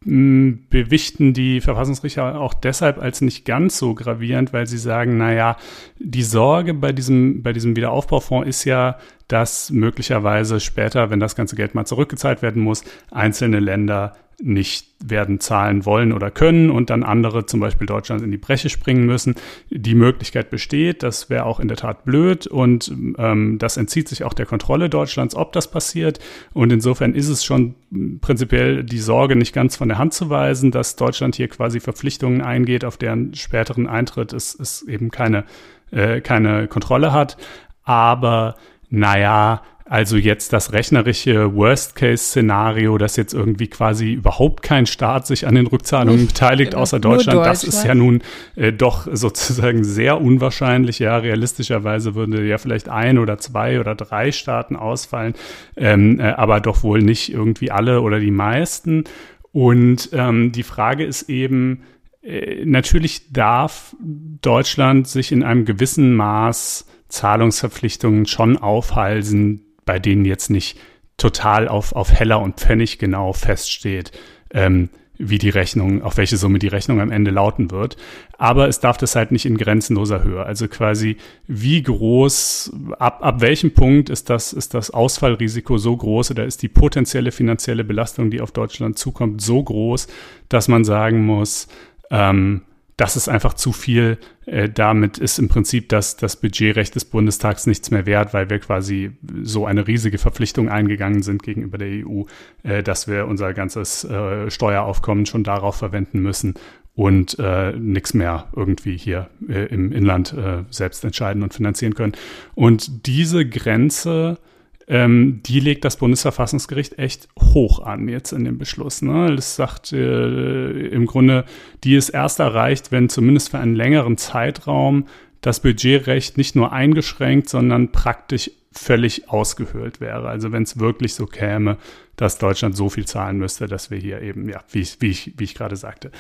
bewichten 0.05 1.33
die 1.33 1.62
Verfassungsrichter 1.62 2.39
auch 2.39 2.53
deshalb 2.53 3.01
als 3.01 3.22
nicht 3.22 3.45
ganz 3.45 3.77
so 3.77 3.95
gravierend, 3.95 4.51
weil 4.51 4.67
sie 4.67 4.77
sagen, 4.77 5.17
na 5.17 5.33
ja, 5.33 5.57
die 5.98 6.24
Sorge 6.24 6.74
bei 6.74 6.91
diesem, 6.91 7.41
bei 7.41 7.53
diesem 7.53 7.77
Wiederaufbaufonds 7.77 8.48
ist 8.48 8.65
ja, 8.65 8.98
dass 9.27 9.72
möglicherweise 9.72 10.60
später, 10.60 11.10
wenn 11.10 11.20
das 11.20 11.36
ganze 11.36 11.56
Geld 11.56 11.75
mal 11.75 11.86
zurückgezahlt 11.86 12.42
werden 12.42 12.62
muss, 12.62 12.84
einzelne 13.12 13.60
Länder 13.60 14.13
nicht 14.42 14.88
werden 15.03 15.39
zahlen 15.39 15.86
wollen 15.86 16.12
oder 16.12 16.32
können 16.32 16.70
und 16.70 16.89
dann 16.89 17.03
andere, 17.03 17.46
zum 17.46 17.60
Beispiel 17.60 17.88
Deutschland, 17.88 18.22
in 18.22 18.32
die 18.32 18.38
Breche 18.38 18.70
springen 18.70 19.06
müssen. 19.06 19.36
Die 19.70 19.96
Möglichkeit 19.96 20.50
besteht, 20.50 21.03
das 21.03 21.30
wäre 21.30 21.46
auch 21.46 21.60
in 21.60 21.68
der 21.68 21.77
Tat 21.77 22.03
blöd 22.03 22.48
und 22.48 22.92
ähm, 23.18 23.58
das 23.60 23.77
entzieht 23.77 24.08
sich 24.10 24.24
auch 24.24 24.34
der 24.34 24.46
Kontrolle 24.46 24.89
Deutschlands, 24.89 25.36
ob 25.36 25.53
das 25.53 25.70
passiert. 25.70 26.20
Und 26.53 26.72
insofern 26.72 27.13
ist 27.13 27.30
es 27.30 27.46
schon 27.46 27.75
prinzipiell 28.22 28.84
die 28.84 29.00
Sorge 29.00 29.36
nicht 29.36 29.53
ganz 29.53 29.75
von 29.75 29.88
der 29.88 29.98
Hand 29.98 30.13
zu 30.13 30.30
weisen, 30.30 30.72
dass 30.72 30.96
Deutschland 30.96 31.36
hier 31.36 31.48
quasi 31.48 31.80
Verpflichtungen 31.80 32.42
eingeht, 32.42 32.86
auf 32.86 32.98
deren 32.98 33.34
späteren 33.36 33.88
Eintritt 33.88 34.34
es, 34.34 34.58
es 34.60 34.82
eben 34.84 35.12
keine, 35.12 35.46
äh, 35.92 36.22
keine 36.22 36.68
Kontrolle 36.68 37.13
hat. 37.13 37.38
Aber 37.86 38.56
naja, 38.93 39.63
also 39.85 40.17
jetzt 40.17 40.53
das 40.53 40.71
rechnerische 40.71 41.55
Worst-Case-Szenario, 41.55 43.00
dass 43.00 43.15
jetzt 43.15 43.33
irgendwie 43.33 43.67
quasi 43.67 44.13
überhaupt 44.13 44.62
kein 44.62 44.85
Staat 44.85 45.25
sich 45.25 45.47
an 45.47 45.55
den 45.55 45.65
Rückzahlungen 45.65 46.27
beteiligt, 46.27 46.75
außer 46.75 47.00
Deutschland, 47.00 47.39
Deutschland, 47.39 47.47
das 47.47 47.63
ist 47.63 47.83
ja 47.83 47.95
nun 47.95 48.21
äh, 48.55 48.71
doch 48.71 49.07
sozusagen 49.12 49.83
sehr 49.83 50.21
unwahrscheinlich. 50.21 51.00
Ja, 51.00 51.17
realistischerweise 51.17 52.13
würde 52.13 52.45
ja 52.45 52.59
vielleicht 52.59 52.88
ein 52.88 53.17
oder 53.17 53.39
zwei 53.39 53.79
oder 53.79 53.95
drei 53.95 54.31
Staaten 54.31 54.75
ausfallen, 54.75 55.33
ähm, 55.75 56.19
äh, 56.19 56.23
aber 56.23 56.62
doch 56.62 56.83
wohl 56.83 57.01
nicht 57.01 57.33
irgendwie 57.33 57.71
alle 57.71 58.01
oder 58.01 58.19
die 58.19 58.31
meisten. 58.31 59.05
Und 59.51 60.09
ähm, 60.13 60.51
die 60.51 60.63
Frage 60.63 61.03
ist 61.03 61.29
eben, 61.29 61.81
äh, 62.21 62.63
natürlich 62.63 63.33
darf 63.33 63.95
Deutschland 64.00 65.07
sich 65.07 65.31
in 65.31 65.41
einem 65.41 65.65
gewissen 65.65 66.15
Maß 66.15 66.85
Zahlungsverpflichtungen 67.13 68.25
schon 68.25 68.58
aufhalsen, 68.58 69.62
bei 69.86 70.00
denen 70.00 70.25
jetzt 70.25 70.50
nicht 70.50 70.77
total 71.17 71.67
auf, 71.67 71.93
auf 71.93 72.12
Heller 72.12 72.41
und 72.41 72.60
Pfennig 72.60 72.98
genau 72.98 73.34
feststeht, 73.34 74.12
ähm, 74.51 74.89
wie 75.17 75.38
die 75.38 75.50
Rechnung, 75.50 76.01
auf 76.01 76.17
welche 76.17 76.38
Summe 76.38 76.58
die 76.58 76.67
Rechnung 76.67 77.00
am 77.00 77.12
Ende 77.12 77.29
lauten 77.29 77.70
wird. 77.70 77.98
Aber 78.39 78.67
es 78.67 78.79
darf 78.79 78.98
das 78.98 79.15
halt 79.15 79.32
nicht 79.32 79.46
in 79.46 79.58
grenzenloser 79.58 80.24
Höhe. 80.24 80.43
Also 80.43 80.67
quasi, 80.67 81.17
wie 81.46 81.84
groß, 81.84 82.74
ab, 82.98 83.20
ab 83.22 83.41
welchem 83.41 83.74
Punkt 83.74 84.10
ist 84.10 84.32
das, 84.32 84.51
ist 84.51 84.74
das 84.74 84.89
Ausfallrisiko 84.89 85.77
so 85.77 85.96
groß 85.96 86.32
oder 86.32 86.46
ist 86.46 86.63
die 86.63 86.67
potenzielle 86.67 87.32
finanzielle 87.32 87.84
Belastung, 87.84 88.32
die 88.32 88.41
auf 88.41 88.51
Deutschland 88.51 88.98
zukommt, 88.98 89.41
so 89.41 89.62
groß, 89.62 90.08
dass 90.50 90.67
man 90.67 90.84
sagen 90.84 91.24
muss, 91.25 91.67
ähm, 92.10 92.63
das 92.97 93.15
ist 93.15 93.27
einfach 93.27 93.53
zu 93.53 93.71
viel. 93.71 94.17
Äh, 94.45 94.69
damit 94.69 95.17
ist 95.17 95.39
im 95.39 95.47
Prinzip 95.47 95.89
das, 95.89 96.17
das 96.17 96.35
Budgetrecht 96.35 96.95
des 96.95 97.05
Bundestags 97.05 97.65
nichts 97.65 97.91
mehr 97.91 98.05
wert, 98.05 98.33
weil 98.33 98.50
wir 98.50 98.59
quasi 98.59 99.12
so 99.41 99.65
eine 99.65 99.88
riesige 99.88 100.17
Verpflichtung 100.17 100.69
eingegangen 100.69 101.23
sind 101.23 101.43
gegenüber 101.43 101.77
der 101.77 102.05
EU, 102.05 102.23
äh, 102.63 102.83
dass 102.83 103.07
wir 103.07 103.27
unser 103.27 103.53
ganzes 103.53 104.03
äh, 104.03 104.50
Steueraufkommen 104.50 105.25
schon 105.25 105.43
darauf 105.43 105.75
verwenden 105.75 106.21
müssen 106.21 106.55
und 106.95 107.38
äh, 107.39 107.71
nichts 107.71 108.13
mehr 108.13 108.50
irgendwie 108.55 108.97
hier 108.97 109.29
äh, 109.47 109.65
im 109.65 109.91
Inland 109.91 110.33
äh, 110.33 110.63
selbst 110.69 111.03
entscheiden 111.03 111.41
und 111.41 111.53
finanzieren 111.53 111.95
können. 111.95 112.13
Und 112.53 113.07
diese 113.07 113.47
Grenze 113.47 114.38
ähm, 114.87 115.41
die 115.45 115.59
legt 115.59 115.85
das 115.85 115.97
Bundesverfassungsgericht 115.97 116.99
echt 116.99 117.27
hoch 117.39 117.79
an 117.79 118.09
jetzt 118.09 118.31
in 118.31 118.43
dem 118.43 118.57
Beschluss. 118.57 119.01
Ne? 119.01 119.35
Das 119.35 119.55
sagt 119.55 119.93
äh, 119.93 120.87
im 120.87 121.05
Grunde, 121.05 121.45
die 121.83 121.95
ist 121.95 122.09
erst 122.09 122.39
erreicht, 122.39 122.91
wenn 122.91 123.09
zumindest 123.09 123.49
für 123.51 123.59
einen 123.59 123.75
längeren 123.75 124.17
Zeitraum 124.17 125.05
das 125.41 125.59
Budgetrecht 125.59 126.37
nicht 126.37 126.55
nur 126.55 126.71
eingeschränkt, 126.71 127.49
sondern 127.49 127.91
praktisch 127.91 128.51
völlig 128.74 129.30
ausgehöhlt 129.30 130.01
wäre. 130.01 130.27
Also 130.27 130.51
wenn 130.51 130.63
es 130.63 130.80
wirklich 130.80 131.13
so 131.13 131.25
käme, 131.25 131.77
dass 132.15 132.38
Deutschland 132.38 132.75
so 132.75 132.89
viel 132.89 133.06
zahlen 133.06 133.38
müsste, 133.38 133.68
dass 133.68 133.89
wir 133.92 133.98
hier 133.98 134.22
eben, 134.22 134.48
ja, 134.50 134.63
wie 134.72 134.82
ich, 134.82 134.98
wie 135.01 135.10
ich, 135.10 135.34
wie 135.38 135.44
ich 135.46 135.56
gerade 135.56 135.75
sagte, 135.75 136.12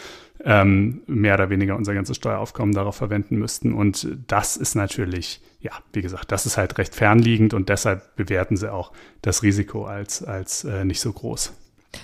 ähm, 0.43 1.01
mehr 1.07 1.35
oder 1.35 1.49
weniger 1.49 1.75
unser 1.75 1.93
ganzes 1.93 2.17
Steueraufkommen 2.17 2.73
darauf 2.73 2.95
verwenden 2.95 3.37
müssten. 3.37 3.73
Und 3.73 4.07
das 4.27 4.57
ist 4.57 4.75
natürlich, 4.75 5.41
ja, 5.61 5.71
wie 5.93 6.01
gesagt, 6.01 6.31
das 6.31 6.45
ist 6.45 6.57
halt 6.57 6.77
recht 6.77 6.95
fernliegend 6.95 7.53
und 7.53 7.69
deshalb 7.69 8.15
bewerten 8.15 8.57
sie 8.57 8.71
auch 8.71 8.91
das 9.21 9.43
Risiko 9.43 9.85
als, 9.85 10.23
als 10.23 10.63
äh, 10.63 10.83
nicht 10.85 10.99
so 10.99 11.13
groß. 11.13 11.53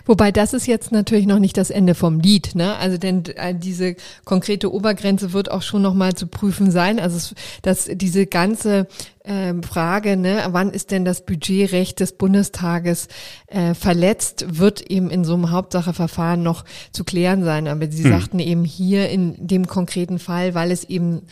Wobei 0.05 0.31
das 0.31 0.53
ist 0.53 0.67
jetzt 0.67 0.91
natürlich 0.91 1.25
noch 1.25 1.39
nicht 1.39 1.58
das 1.58 1.69
Ende 1.69 1.96
vom 1.96 2.19
Lied, 2.19 2.55
ne? 2.55 2.75
Also 2.77 2.98
denn 2.98 3.25
äh, 3.36 3.55
diese 3.55 3.96
konkrete 4.25 4.72
Obergrenze 4.74 5.34
wird 5.34 5.51
auch 5.51 5.62
schon 5.62 5.81
noch 5.81 5.93
mal 5.93 6.13
zu 6.13 6.27
prüfen 6.27 6.72
sein. 6.72 7.00
Also 7.00 7.17
es, 7.17 7.36
dass 7.62 7.89
diese 7.91 8.25
ganze 8.25 8.88
äh, 9.24 9.53
Frage, 9.62 10.17
ne, 10.17 10.48
wann 10.50 10.72
ist 10.72 10.91
denn 10.91 11.05
das 11.05 11.25
Budgetrecht 11.25 12.00
des 12.00 12.13
Bundestages 12.13 13.08
äh, 13.48 13.74
verletzt, 13.74 14.60
wird 14.60 14.81
eben 14.89 15.10
in 15.10 15.24
so 15.24 15.34
einem 15.34 15.51
Hauptsacheverfahren 15.51 16.43
noch 16.43 16.65
zu 16.91 17.03
klären 17.03 17.43
sein. 17.43 17.67
Aber 17.67 17.89
Sie 17.91 18.03
hm. 18.03 18.12
sagten 18.12 18.39
eben 18.39 18.63
hier 18.63 19.10
in 19.10 19.36
dem 19.48 19.67
konkreten 19.67 20.19
Fall, 20.19 20.55
weil 20.55 20.72
es 20.72 20.84
eben 20.84 21.24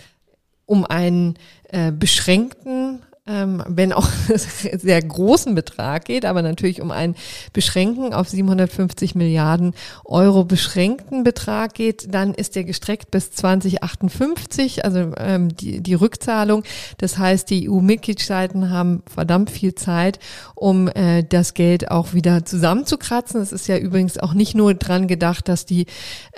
um 0.65 0.85
einen 0.85 1.35
äh, 1.69 1.91
beschränkten 1.91 3.01
ähm, 3.27 3.63
wenn 3.67 3.93
auch 3.93 4.07
sehr 4.35 5.01
großen 5.01 5.53
Betrag 5.53 6.05
geht, 6.05 6.25
aber 6.25 6.41
natürlich 6.41 6.81
um 6.81 6.91
einen 6.91 7.15
beschränken 7.53 8.13
auf 8.13 8.29
750 8.29 9.15
Milliarden 9.15 9.73
Euro 10.05 10.45
beschränkten 10.45 11.23
Betrag 11.23 11.73
geht, 11.73 12.13
dann 12.13 12.33
ist 12.33 12.55
der 12.55 12.63
gestreckt 12.63 13.11
bis 13.11 13.31
2058, 13.31 14.85
also 14.85 15.11
ähm, 15.17 15.55
die, 15.55 15.81
die 15.81 15.93
Rückzahlung. 15.93 16.63
Das 16.97 17.17
heißt, 17.17 17.49
die 17.49 17.69
EU-Mitgliedstaaten 17.69 18.69
haben 18.69 19.03
verdammt 19.13 19.49
viel 19.49 19.75
Zeit, 19.75 20.19
um 20.55 20.87
äh, 20.87 21.23
das 21.23 21.53
Geld 21.53 21.91
auch 21.91 22.13
wieder 22.13 22.45
zusammenzukratzen. 22.45 23.41
Es 23.41 23.51
ist 23.51 23.67
ja 23.67 23.77
übrigens 23.77 24.17
auch 24.17 24.33
nicht 24.33 24.55
nur 24.55 24.73
dran 24.73 25.07
gedacht, 25.07 25.49
dass 25.49 25.65
die 25.65 25.85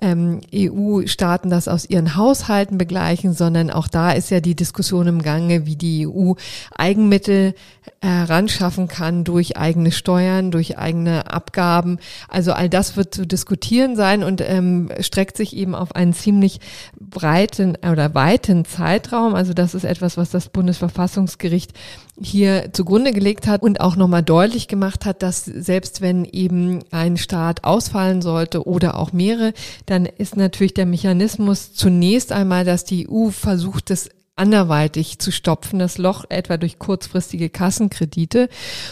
ähm, 0.02 0.42
EU-Staaten 0.54 1.50
das 1.50 1.68
aus 1.68 1.88
ihren 1.88 2.16
Haushalten 2.16 2.78
begleichen, 2.78 3.34
sondern 3.34 3.70
auch 3.70 3.88
da 3.88 4.12
ist 4.12 4.32
ja 4.32 4.40
die 4.40 4.56
Diskussion 4.56 5.08
im 5.08 5.22
Gange, 5.22 5.66
wie 5.66 5.76
die 5.76 6.08
EU 6.08 6.34
Eigenmittel 6.80 7.54
heranschaffen 8.02 8.88
kann 8.88 9.24
durch 9.26 9.58
eigene 9.58 9.92
Steuern, 9.92 10.52
durch 10.52 10.78
eigene 10.78 11.32
Abgaben. 11.32 12.00
Also 12.30 12.54
all 12.54 12.70
das 12.70 12.96
wird 12.96 13.14
zu 13.14 13.28
diskutieren 13.28 13.96
sein 13.96 14.24
und 14.24 14.42
ähm, 14.42 14.90
streckt 15.02 15.36
sich 15.36 15.56
eben 15.56 15.76
auf 15.76 15.96
einen 15.96 16.14
ziemlich 16.14 16.62
breiten 17.00 17.78
oder 17.90 18.16
weiten 18.16 18.64
Zeitraum. 18.64 19.36
Also 19.36 19.54
das 19.54 19.74
ist 19.74 19.84
etwas, 19.84 20.16
was 20.16 20.30
das 20.30 20.50
Bundesverfassungsgericht 20.50 21.74
hier 22.22 22.72
zugrunde 22.74 23.12
gelegt 23.12 23.48
hat 23.48 23.62
und 23.62 23.82
auch 23.82 23.96
nochmal 23.96 24.24
deutlich 24.24 24.68
gemacht 24.68 25.06
hat, 25.06 25.22
dass 25.22 25.46
selbst 25.46 26.02
wenn 26.02 26.26
eben 26.26 26.80
ein 26.92 27.18
Staat 27.18 27.64
ausfallen 27.64 28.22
sollte 28.22 28.66
oder 28.66 28.98
auch 28.98 29.14
mehrere, 29.14 29.54
dann 29.86 30.06
ist 30.06 30.38
natürlich 30.38 30.74
der 30.74 30.86
Mechanismus 30.86 31.74
zunächst 31.74 32.32
einmal, 32.32 32.66
dass 32.66 32.84
die 32.86 33.10
EU 33.10 33.30
versucht, 33.30 33.92
es 33.92 34.10
anderweitig 34.40 35.20
zu 35.20 35.32
stopfen, 35.32 35.80
das 35.80 35.98
Loch 35.98 36.26
etwa 36.30 36.58
durch 36.58 36.80
kurzfristige 36.80 37.50
Kassenkredite. 37.50 38.50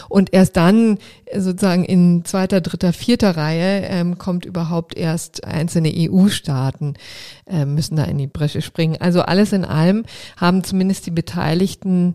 Und 0.08 0.32
erst 0.32 0.56
dann 0.56 0.98
sozusagen 1.34 1.84
in 1.84 2.24
zweiter, 2.24 2.60
dritter, 2.60 2.92
vierter 2.92 3.36
Reihe 3.36 3.86
ähm, 3.86 4.18
kommt 4.18 4.44
überhaupt 4.44 4.96
erst 4.96 5.44
einzelne 5.44 5.92
EU-Staaten 5.94 6.94
äh, 7.46 7.64
müssen 7.64 7.96
da 7.96 8.04
in 8.04 8.18
die 8.18 8.26
Bresche 8.26 8.62
springen. 8.62 8.96
Also 9.00 9.22
alles 9.22 9.52
in 9.52 9.64
allem 9.64 10.04
haben 10.36 10.64
zumindest 10.64 11.06
die 11.06 11.10
Beteiligten 11.10 12.14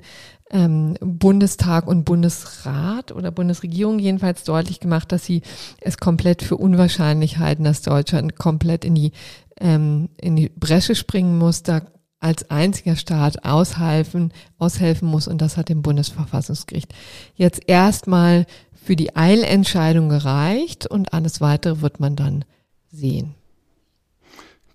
ähm, 0.51 0.95
Bundestag 1.01 1.87
und 1.87 2.05
Bundesrat 2.05 3.11
oder 3.11 3.31
Bundesregierung 3.31 3.99
jedenfalls 3.99 4.43
deutlich 4.43 4.79
gemacht, 4.79 5.11
dass 5.11 5.25
sie 5.25 5.41
es 5.81 5.97
komplett 5.97 6.43
für 6.43 6.57
unwahrscheinlich 6.57 7.39
halten, 7.39 7.63
dass 7.63 7.81
Deutschland 7.81 8.37
komplett 8.37 8.85
in 8.85 8.95
die 8.95 9.11
ähm, 9.59 10.09
in 10.17 10.35
die 10.35 10.49
Bresche 10.49 10.95
springen 10.95 11.37
muss. 11.37 11.63
Da 11.63 11.81
als 12.24 12.50
einziger 12.50 12.96
Staat 12.96 13.46
aushelfen, 13.46 14.32
aushelfen 14.58 15.08
muss. 15.08 15.27
Und 15.27 15.42
das 15.42 15.58
hat 15.58 15.70
dem 15.70 15.82
Bundesverfassungsgericht 15.82 16.94
jetzt 17.36 17.62
erstmal 17.68 18.46
für 18.74 18.96
die 18.96 19.15
Eilentscheidung 19.15 20.10
gereicht 20.10 20.88
und 20.88 21.13
alles 21.13 21.42
weitere 21.42 21.82
wird 21.82 22.00
man 22.00 22.15
dann 22.15 22.46
sehen. 22.92 23.36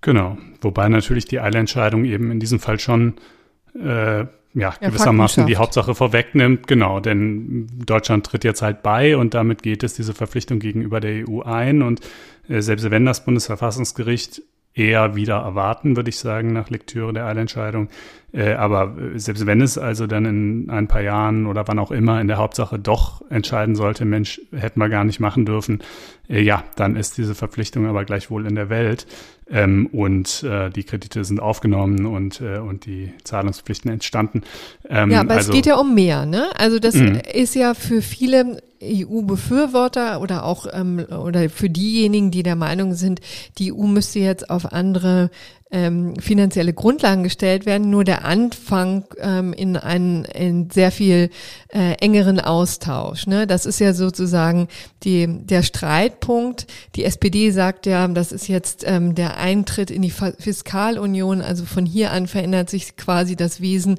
Genau, 0.01 0.39
wobei 0.61 0.89
natürlich 0.89 1.25
die 1.25 1.41
Eilentscheidung 1.41 2.05
eben 2.05 2.31
in 2.31 2.41
diesem 2.41 2.61
Fall 2.61 2.79
schon 2.79 3.15
äh, 3.75 4.27
ja, 4.55 4.75
gewissermaßen 4.81 5.47
die 5.47 5.57
Hauptsache 5.57 5.95
vorwegnimmt. 5.95 6.67
Genau, 6.67 7.01
denn 7.01 7.69
Deutschland 7.85 8.27
tritt 8.27 8.45
jetzt 8.45 8.63
halt 8.63 8.83
bei 8.83 9.17
und 9.17 9.35
damit 9.35 9.63
geht 9.63 9.83
es 9.83 9.95
diese 9.95 10.15
Verpflichtung 10.15 10.59
gegenüber 10.59 11.01
der 11.01 11.29
EU 11.29 11.43
ein. 11.43 11.83
Und 11.83 12.01
äh, 12.49 12.61
selbst 12.61 12.91
wenn 12.91 13.05
das 13.05 13.25
Bundesverfassungsgericht 13.25 14.43
eher 14.79 15.17
wieder 15.17 15.37
erwarten, 15.37 15.97
würde 15.97 16.11
ich 16.11 16.19
sagen, 16.19 16.53
nach 16.53 16.71
Lektüre 16.71 17.13
der 17.13 17.27
Eilentscheidung. 17.27 17.89
Äh, 18.33 18.53
aber 18.53 18.95
selbst 19.15 19.47
wenn 19.47 19.63
es 19.63 19.79
also 19.79 20.07
dann 20.07 20.27
in 20.27 20.71
ein 20.71 20.87
paar 20.87 21.01
Jahren 21.01 21.47
oder 21.47 21.67
wann 21.67 21.79
auch 21.79 21.91
immer 21.91 22.21
in 22.21 22.29
der 22.29 22.37
Hauptsache 22.37 22.79
doch 22.79 23.23
entscheiden 23.31 23.75
sollte, 23.75 24.05
Mensch, 24.05 24.41
hätten 24.55 24.79
wir 24.81 24.91
gar 24.91 25.05
nicht 25.05 25.19
machen 25.19 25.47
dürfen, 25.47 25.83
äh, 26.29 26.43
ja, 26.43 26.63
dann 26.77 26.95
ist 26.95 27.17
diese 27.17 27.35
Verpflichtung 27.35 27.87
aber 27.87 28.05
gleichwohl 28.05 28.47
in 28.47 28.55
der 28.55 28.69
Welt. 28.69 29.07
Ähm, 29.51 29.87
und 29.87 30.43
äh, 30.43 30.69
die 30.69 30.85
Kredite 30.85 31.25
sind 31.25 31.41
aufgenommen 31.41 32.05
und, 32.05 32.43
äh, 32.43 32.59
und 32.59 32.85
die 32.85 33.15
Zahlungspflichten 33.25 33.91
entstanden. 33.91 34.43
Ähm, 34.89 35.11
ja, 35.11 35.21
aber 35.21 35.35
also, 35.35 35.51
es 35.51 35.57
geht 35.57 35.65
ja 35.65 35.77
um 35.77 35.95
mehr, 35.95 36.27
ne? 36.27 36.51
Also 36.59 36.79
das 36.79 36.95
mh. 36.95 37.21
ist 37.33 37.55
ja 37.55 37.73
für 37.73 38.03
viele 38.03 38.61
EU-Befürworter 38.83 40.21
oder 40.21 40.45
auch 40.45 40.67
ähm, 40.73 41.05
oder 41.11 41.51
für 41.51 41.71
diejenigen, 41.71 42.31
die 42.31 42.43
der 42.43 42.57
Meinung 42.57 42.95
sind, 42.95 43.21
die 43.59 43.73
EU 43.73 43.87
müsste 43.87 44.21
jetzt 44.21 44.51
auf 44.51 44.73
andere 44.73 45.31
ähm, 45.71 46.17
finanzielle 46.19 46.73
Grundlagen 46.73 47.23
gestellt 47.23 47.67
werden, 47.67 47.91
nur 47.91 48.05
der 48.05 48.25
Anfang 48.25 49.05
ähm, 49.21 49.53
in 49.53 49.77
einen 49.77 50.25
in 50.25 50.71
sehr 50.71 50.91
viel 50.91 51.31
äh, 51.69 51.93
engeren 52.01 52.41
Austausch. 52.41 53.27
Ne? 53.27 53.47
Das 53.47 53.67
ist 53.67 53.79
ja 53.79 53.93
sozusagen 53.93 54.69
die, 55.05 55.27
der 55.29 55.63
Streitpunkt. 55.63 56.67
Die 56.97 57.05
SPD 57.05 57.51
sagt 57.51 57.87
ja, 57.87 58.09
das 58.09 58.33
ist 58.33 58.49
jetzt 58.49 58.85
ähm, 58.87 59.15
der 59.15 59.37
Eintritt 59.37 59.91
in 59.91 60.03
die 60.03 60.11
Fiskalunion. 60.11 61.43
Also 61.43 61.67
von 61.67 61.85
hier 61.85 62.13
an 62.13 62.27
verändert 62.27 62.71
sich 62.71 62.97
quasi 62.97 63.37
das 63.37 63.61
Wesen 63.61 63.99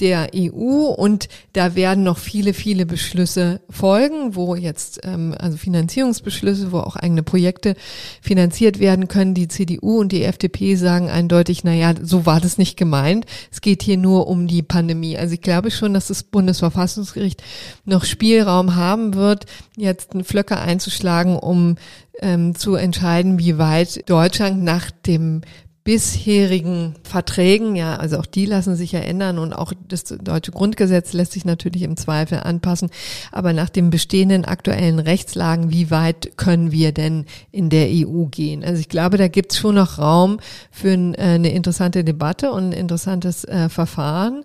der 0.00 0.30
EU 0.34 0.86
und 0.86 1.28
da 1.52 1.74
werden 1.74 2.04
noch 2.04 2.18
viele, 2.18 2.54
viele 2.54 2.86
Beschlüsse 2.86 3.60
folgen, 3.68 4.36
wo 4.36 4.54
jetzt 4.54 5.00
ähm, 5.02 5.34
also 5.36 5.56
Finanzierungsbeschlüsse, 5.56 6.70
wo 6.70 6.78
auch 6.78 6.94
eigene 6.94 7.24
Projekte 7.24 7.74
finanziert 8.22 8.78
werden 8.78 9.08
können. 9.08 9.34
Die 9.34 9.48
CDU 9.48 9.98
und 9.98 10.12
die 10.12 10.22
FDP 10.22 10.76
sagen 10.76 11.07
eindeutig, 11.08 11.64
na 11.64 11.72
ja, 11.72 11.94
so 12.00 12.26
war 12.26 12.40
das 12.40 12.58
nicht 12.58 12.76
gemeint. 12.76 13.26
Es 13.50 13.60
geht 13.60 13.82
hier 13.82 13.96
nur 13.96 14.26
um 14.26 14.46
die 14.46 14.62
Pandemie. 14.62 15.16
Also 15.16 15.34
ich 15.34 15.40
glaube 15.40 15.70
schon, 15.70 15.94
dass 15.94 16.08
das 16.08 16.22
Bundesverfassungsgericht 16.22 17.42
noch 17.84 18.04
Spielraum 18.04 18.76
haben 18.76 19.14
wird, 19.14 19.46
jetzt 19.76 20.12
einen 20.12 20.24
Flöcker 20.24 20.60
einzuschlagen, 20.60 21.36
um 21.36 21.76
ähm, 22.20 22.54
zu 22.54 22.74
entscheiden, 22.74 23.38
wie 23.38 23.58
weit 23.58 24.08
Deutschland 24.08 24.62
nach 24.62 24.90
dem 24.90 25.42
bisherigen 25.88 26.96
Verträgen, 27.02 27.74
ja, 27.74 27.96
also 27.96 28.18
auch 28.18 28.26
die 28.26 28.44
lassen 28.44 28.76
sich 28.76 28.92
ja 28.92 29.00
ändern 29.00 29.38
und 29.38 29.54
auch 29.54 29.72
das 29.88 30.04
deutsche 30.04 30.52
Grundgesetz 30.52 31.14
lässt 31.14 31.32
sich 31.32 31.46
natürlich 31.46 31.80
im 31.80 31.96
Zweifel 31.96 32.40
anpassen. 32.40 32.90
Aber 33.32 33.54
nach 33.54 33.70
den 33.70 33.88
bestehenden 33.88 34.44
aktuellen 34.44 34.98
Rechtslagen, 34.98 35.70
wie 35.70 35.90
weit 35.90 36.36
können 36.36 36.72
wir 36.72 36.92
denn 36.92 37.24
in 37.52 37.70
der 37.70 37.88
EU 37.88 38.26
gehen? 38.26 38.64
Also 38.64 38.80
ich 38.80 38.90
glaube, 38.90 39.16
da 39.16 39.28
gibt 39.28 39.52
es 39.52 39.58
schon 39.58 39.76
noch 39.76 39.96
Raum 39.96 40.40
für 40.70 40.90
äh, 40.90 41.16
eine 41.16 41.52
interessante 41.54 42.04
Debatte 42.04 42.52
und 42.52 42.64
ein 42.64 42.72
interessantes 42.72 43.44
äh, 43.44 43.70
Verfahren. 43.70 44.44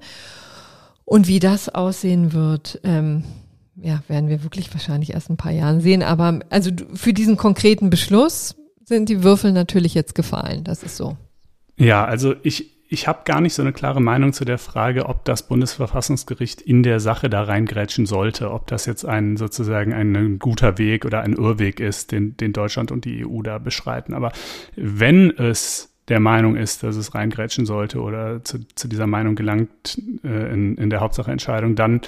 Und 1.04 1.28
wie 1.28 1.40
das 1.40 1.68
aussehen 1.68 2.32
wird, 2.32 2.80
ähm, 2.86 3.26
ja, 3.82 4.02
werden 4.08 4.30
wir 4.30 4.44
wirklich 4.44 4.74
wahrscheinlich 4.74 5.14
erst 5.14 5.30
ein 5.30 5.36
paar 5.36 5.52
Jahren 5.52 5.82
sehen. 5.82 6.04
Aber 6.04 6.40
also 6.50 6.72
für 6.94 7.12
diesen 7.12 7.36
konkreten 7.36 7.90
Beschluss 7.90 8.56
sind 8.86 9.10
die 9.10 9.24
Würfel 9.26 9.52
natürlich 9.52 9.94
jetzt 9.94 10.16
gefallen. 10.16 10.64
Das 10.64 10.84
ist 10.84 10.96
so. 10.96 11.18
Ja, 11.78 12.06
also 12.06 12.36
ich, 12.44 12.72
ich 12.88 13.08
habe 13.08 13.22
gar 13.26 13.42
nicht 13.42 13.54
so 13.54 13.62
eine 13.62 13.74
klare 13.74 14.02
Meinung 14.02 14.34
zu 14.34 14.46
der 14.46 14.60
Frage, 14.60 15.08
ob 15.08 15.26
das 15.26 15.48
Bundesverfassungsgericht 15.48 16.62
in 16.62 16.84
der 16.84 17.00
Sache 17.00 17.30
da 17.30 17.44
reingrätschen 17.44 18.06
sollte, 18.06 18.52
ob 18.52 18.68
das 18.68 18.86
jetzt 18.86 19.06
ein 19.06 19.38
sozusagen 19.38 19.94
ein 19.94 20.38
guter 20.40 20.78
Weg 20.78 21.06
oder 21.06 21.22
ein 21.22 21.34
Irrweg 21.34 21.80
ist, 21.80 22.12
den, 22.12 22.38
den 22.38 22.54
Deutschland 22.54 22.92
und 22.92 23.06
die 23.06 23.26
EU 23.26 23.42
da 23.42 23.58
beschreiten. 23.58 24.14
Aber 24.14 24.32
wenn 24.76 25.32
es 25.32 25.90
der 26.10 26.20
Meinung 26.20 26.56
ist, 26.56 26.84
dass 26.84 26.96
es 26.96 27.16
reingrätschen 27.16 27.66
sollte 27.66 28.02
oder 28.02 28.44
zu, 28.44 28.60
zu 28.76 28.88
dieser 28.88 29.08
Meinung 29.08 29.36
gelangt 29.36 30.00
äh, 30.24 30.54
in, 30.54 30.76
in 30.76 30.90
der 30.90 31.00
Hauptsacheentscheidung, 31.00 31.76
dann 31.76 32.02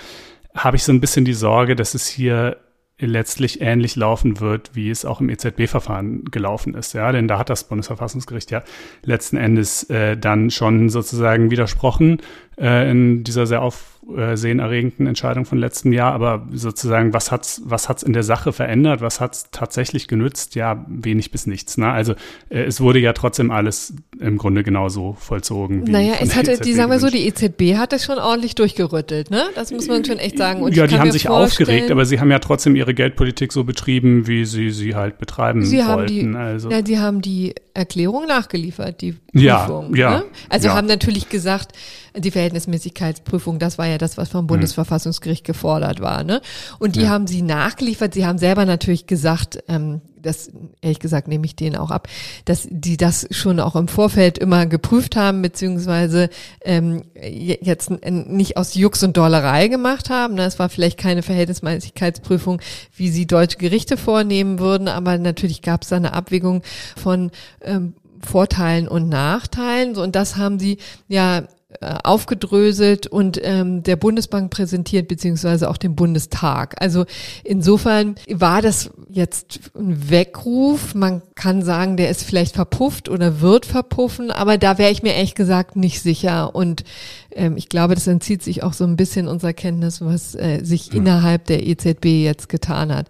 habe 0.54 0.78
ich 0.78 0.84
so 0.84 0.92
ein 0.92 1.02
bisschen 1.02 1.26
die 1.26 1.34
Sorge, 1.34 1.76
dass 1.76 1.96
es 1.96 2.08
hier 2.08 2.58
letztlich 3.00 3.60
ähnlich 3.62 3.96
laufen 3.96 4.40
wird, 4.40 4.72
wie 4.74 4.90
es 4.90 5.04
auch 5.04 5.20
im 5.20 5.30
EZB-Verfahren 5.30 6.26
gelaufen 6.26 6.76
ist. 6.76 6.94
Ja, 6.94 7.12
denn 7.12 7.28
da 7.28 7.38
hat 7.38 7.50
das 7.50 7.66
Bundesverfassungsgericht 7.66 8.52
ja 8.52 8.64
letzten 9.04 9.38
Endes 9.38 9.84
äh, 9.90 10.16
dann 10.18 10.50
schon 10.50 10.90
sozusagen 10.90 11.52
widersprochen 11.52 12.22
äh, 12.58 12.90
in 12.90 13.24
dieser 13.24 13.48
sehr 13.48 13.62
aufsehenerregenden 14.08 15.08
Entscheidung 15.08 15.46
von 15.46 15.58
letztem 15.58 15.92
Jahr. 15.94 16.14
Aber 16.14 16.48
sozusagen, 16.52 17.14
was 17.14 17.32
hat's, 17.32 17.62
was 17.66 17.90
hat's 17.90 18.04
in 18.04 18.14
der 18.14 18.24
Sache 18.24 18.54
verändert? 18.54 19.02
Was 19.02 19.20
hat's 19.20 19.50
tatsächlich 19.52 20.08
genützt? 20.08 20.56
Ja, 20.56 20.86
wenig 20.88 21.32
bis 21.32 21.48
nichts. 21.48 21.78
Ne? 21.78 21.92
Also 21.92 22.14
äh, 22.50 22.64
es 22.64 22.82
wurde 22.82 23.00
ja 23.00 23.14
trotzdem 23.14 23.52
alles 23.52 23.94
im 24.20 24.38
Grunde 24.38 24.64
genauso 24.64 25.16
vollzogen. 25.20 25.88
Wie 25.88 25.92
naja, 25.92 26.14
es 26.22 26.36
hatte, 26.36 26.60
die 26.60 26.74
sagen 26.74 26.92
wir 26.92 27.00
so, 27.00 27.10
die 27.10 27.28
EZB 27.28 27.78
hat 27.78 27.94
es 27.94 28.06
schon 28.06 28.20
ordentlich 28.20 28.56
durchgerüttelt. 28.56 29.32
Ne? 29.32 29.44
Das 29.56 29.72
muss 29.72 29.88
man 29.88 30.06
schon 30.06 30.18
echt 30.18 30.38
sagen. 30.38 30.62
Und 30.62 30.76
ja, 30.76 30.88
die 30.88 31.00
haben 31.00 31.12
sich 31.12 31.30
aufgeregt, 31.30 31.92
aber 31.92 32.06
sie 32.06 32.20
haben 32.20 32.32
ja 32.32 32.40
trotzdem 32.40 32.76
ihre 32.76 32.94
Geldpolitik 32.94 33.52
so 33.52 33.64
betrieben, 33.64 34.28
wie 34.28 34.46
sie 34.46 34.70
sie 34.70 34.96
halt 34.96 35.18
betreiben 35.18 35.66
sie 35.66 35.78
wollten. 35.78 35.88
Haben 35.88 36.08
die, 36.08 36.36
also. 36.36 36.70
Ja, 36.70 36.82
die 36.82 37.00
haben 37.00 37.22
die 37.22 37.56
Erklärung 37.74 38.26
nachgeliefert, 38.28 39.02
die 39.02 39.14
Prüfung. 39.34 39.96
Ja, 39.96 40.12
ja. 40.12 40.18
Ne? 40.20 40.24
Also 40.50 40.70
ja. 40.70 40.76
haben 40.76 40.88
natürlich 40.88 41.30
gesagt, 41.30 41.74
die 42.18 42.32
Verhältnismäßigkeitsprüfung, 42.32 43.60
das 43.60 43.78
war 43.78 43.88
ja 43.88 43.98
das, 43.98 44.18
was 44.18 44.30
vom 44.30 44.42
hm. 44.42 44.48
Bundesverfassungsgericht 44.48 45.44
gefordert 45.44 46.02
war. 46.02 46.24
Ne? 46.24 46.42
Und 46.80 46.96
die 46.96 47.02
ja. 47.02 47.10
haben 47.10 47.28
sie 47.28 47.42
nachgeliefert. 47.42 48.14
Sie 48.14 48.26
haben 48.26 48.38
selber 48.38 48.66
natürlich 48.66 49.08
gesagt, 49.08 49.64
ähm, 49.68 50.02
das 50.26 50.52
ehrlich 50.82 51.00
gesagt 51.00 51.28
nehme 51.28 51.46
ich 51.46 51.56
denen 51.56 51.76
auch 51.76 51.92
ab, 51.92 52.08
dass 52.46 52.68
die 52.70 52.98
das 52.98 53.28
schon 53.32 53.60
auch 53.60 53.76
im 53.76 53.88
Vorfeld 53.88 54.38
immer 54.38 54.66
geprüft 54.66 55.16
haben, 55.16 55.42
beziehungsweise 55.42 56.30
ähm, 56.64 57.04
jetzt 57.22 57.92
nicht 57.92 58.58
aus 58.58 58.74
Jux 58.74 59.04
und 59.04 59.16
Dollerei 59.18 59.68
gemacht 59.68 60.10
haben. 60.10 60.36
Das 60.36 60.60
war 60.60 60.70
vielleicht 60.70 60.98
keine 60.98 61.22
Verhältnismäßigkeitsprüfung, 61.22 62.60
wie 62.96 63.10
sie 63.10 63.28
deutsche 63.28 63.58
Gerichte 63.58 63.98
vornehmen 63.98 64.60
würden, 64.60 64.88
aber 64.88 65.18
natürlich 65.18 65.62
gab 65.62 65.84
es 65.84 65.90
da 65.90 65.98
eine 65.98 66.14
Abwägung 66.14 66.64
von 66.96 67.32
ähm, 67.62 67.94
Vorteilen 68.26 68.88
und 68.88 69.08
Nachteilen. 69.10 69.96
Und 69.96 70.16
das 70.16 70.36
haben 70.36 70.60
sie 70.60 70.78
ja 71.08 71.44
aufgedröselt 71.82 73.08
und 73.08 73.40
ähm, 73.42 73.84
der 73.84 73.96
Bundesbank 73.96 74.52
präsentiert, 74.52 75.08
beziehungsweise 75.08 75.70
auch 75.70 75.78
dem 75.78 75.96
Bundestag. 75.96 76.76
Also 76.80 77.06
insofern 77.44 78.16
war 78.30 78.62
das 78.62 78.92
jetzt 79.10 79.72
ein 79.76 80.10
Weckruf. 80.10 80.96
Man 80.96 81.22
kann 81.36 81.62
sagen, 81.62 81.98
der 81.98 82.10
ist 82.10 82.24
vielleicht 82.24 82.56
verpufft 82.56 83.10
oder 83.10 83.42
wird 83.42 83.66
verpuffen, 83.66 84.32
aber 84.32 84.58
da 84.58 84.78
wäre 84.78 84.92
ich 84.92 85.04
mir 85.04 85.14
ehrlich 85.14 85.36
gesagt 85.36 85.76
nicht 85.76 86.02
sicher. 86.02 86.56
Und 86.56 86.84
ähm, 87.32 87.58
ich 87.58 87.70
glaube, 87.70 87.96
das 87.96 88.08
entzieht 88.08 88.44
sich 88.44 88.64
auch 88.64 88.74
so 88.74 88.84
ein 88.86 88.96
bisschen 88.96 89.28
unserer 89.28 89.54
Kenntnis, 89.54 90.02
was 90.02 90.36
äh, 90.36 90.62
sich 90.64 90.88
ja. 90.88 90.96
innerhalb 90.96 91.46
der 91.46 91.66
EZB 91.66 92.06
jetzt 92.24 92.50
getan 92.50 92.94
hat. 92.94 93.08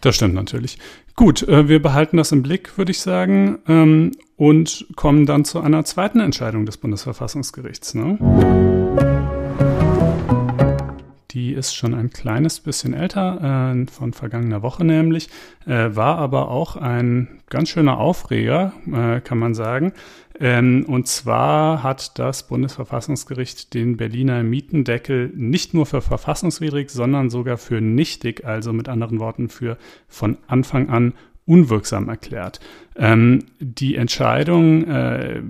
Das 0.00 0.16
stimmt 0.16 0.34
natürlich. 0.34 0.78
Gut, 1.14 1.46
äh, 1.46 1.68
wir 1.68 1.80
behalten 1.80 2.16
das 2.16 2.32
im 2.32 2.42
Blick, 2.42 2.76
würde 2.78 2.90
ich 2.90 3.00
sagen, 3.00 3.58
ähm, 3.68 4.12
und 4.42 4.88
kommen 4.96 5.24
dann 5.24 5.44
zu 5.44 5.60
einer 5.60 5.84
zweiten 5.84 6.18
Entscheidung 6.18 6.66
des 6.66 6.76
Bundesverfassungsgerichts. 6.76 7.94
Ne? 7.94 8.18
Die 11.30 11.52
ist 11.52 11.76
schon 11.76 11.94
ein 11.94 12.10
kleines 12.10 12.58
bisschen 12.58 12.92
älter, 12.92 13.72
äh, 13.72 13.86
von 13.88 14.12
vergangener 14.12 14.62
Woche 14.62 14.84
nämlich, 14.84 15.28
äh, 15.64 15.94
war 15.94 16.18
aber 16.18 16.50
auch 16.50 16.74
ein 16.74 17.40
ganz 17.50 17.68
schöner 17.68 17.98
Aufreger, 17.98 18.72
äh, 18.92 19.20
kann 19.20 19.38
man 19.38 19.54
sagen. 19.54 19.92
Ähm, 20.40 20.86
und 20.88 21.06
zwar 21.06 21.84
hat 21.84 22.18
das 22.18 22.48
Bundesverfassungsgericht 22.48 23.72
den 23.74 23.96
Berliner 23.96 24.42
Mietendeckel 24.42 25.30
nicht 25.36 25.72
nur 25.72 25.86
für 25.86 26.02
verfassungswidrig, 26.02 26.90
sondern 26.90 27.30
sogar 27.30 27.58
für 27.58 27.80
nichtig, 27.80 28.44
also 28.44 28.72
mit 28.72 28.88
anderen 28.88 29.20
Worten 29.20 29.48
für 29.48 29.78
von 30.08 30.36
Anfang 30.48 30.88
an 30.88 31.14
unwirksam 31.44 32.08
erklärt. 32.08 32.60
Ähm, 32.94 33.46
die 33.58 33.96
Entscheidung 33.96 34.86
äh, 34.86 35.42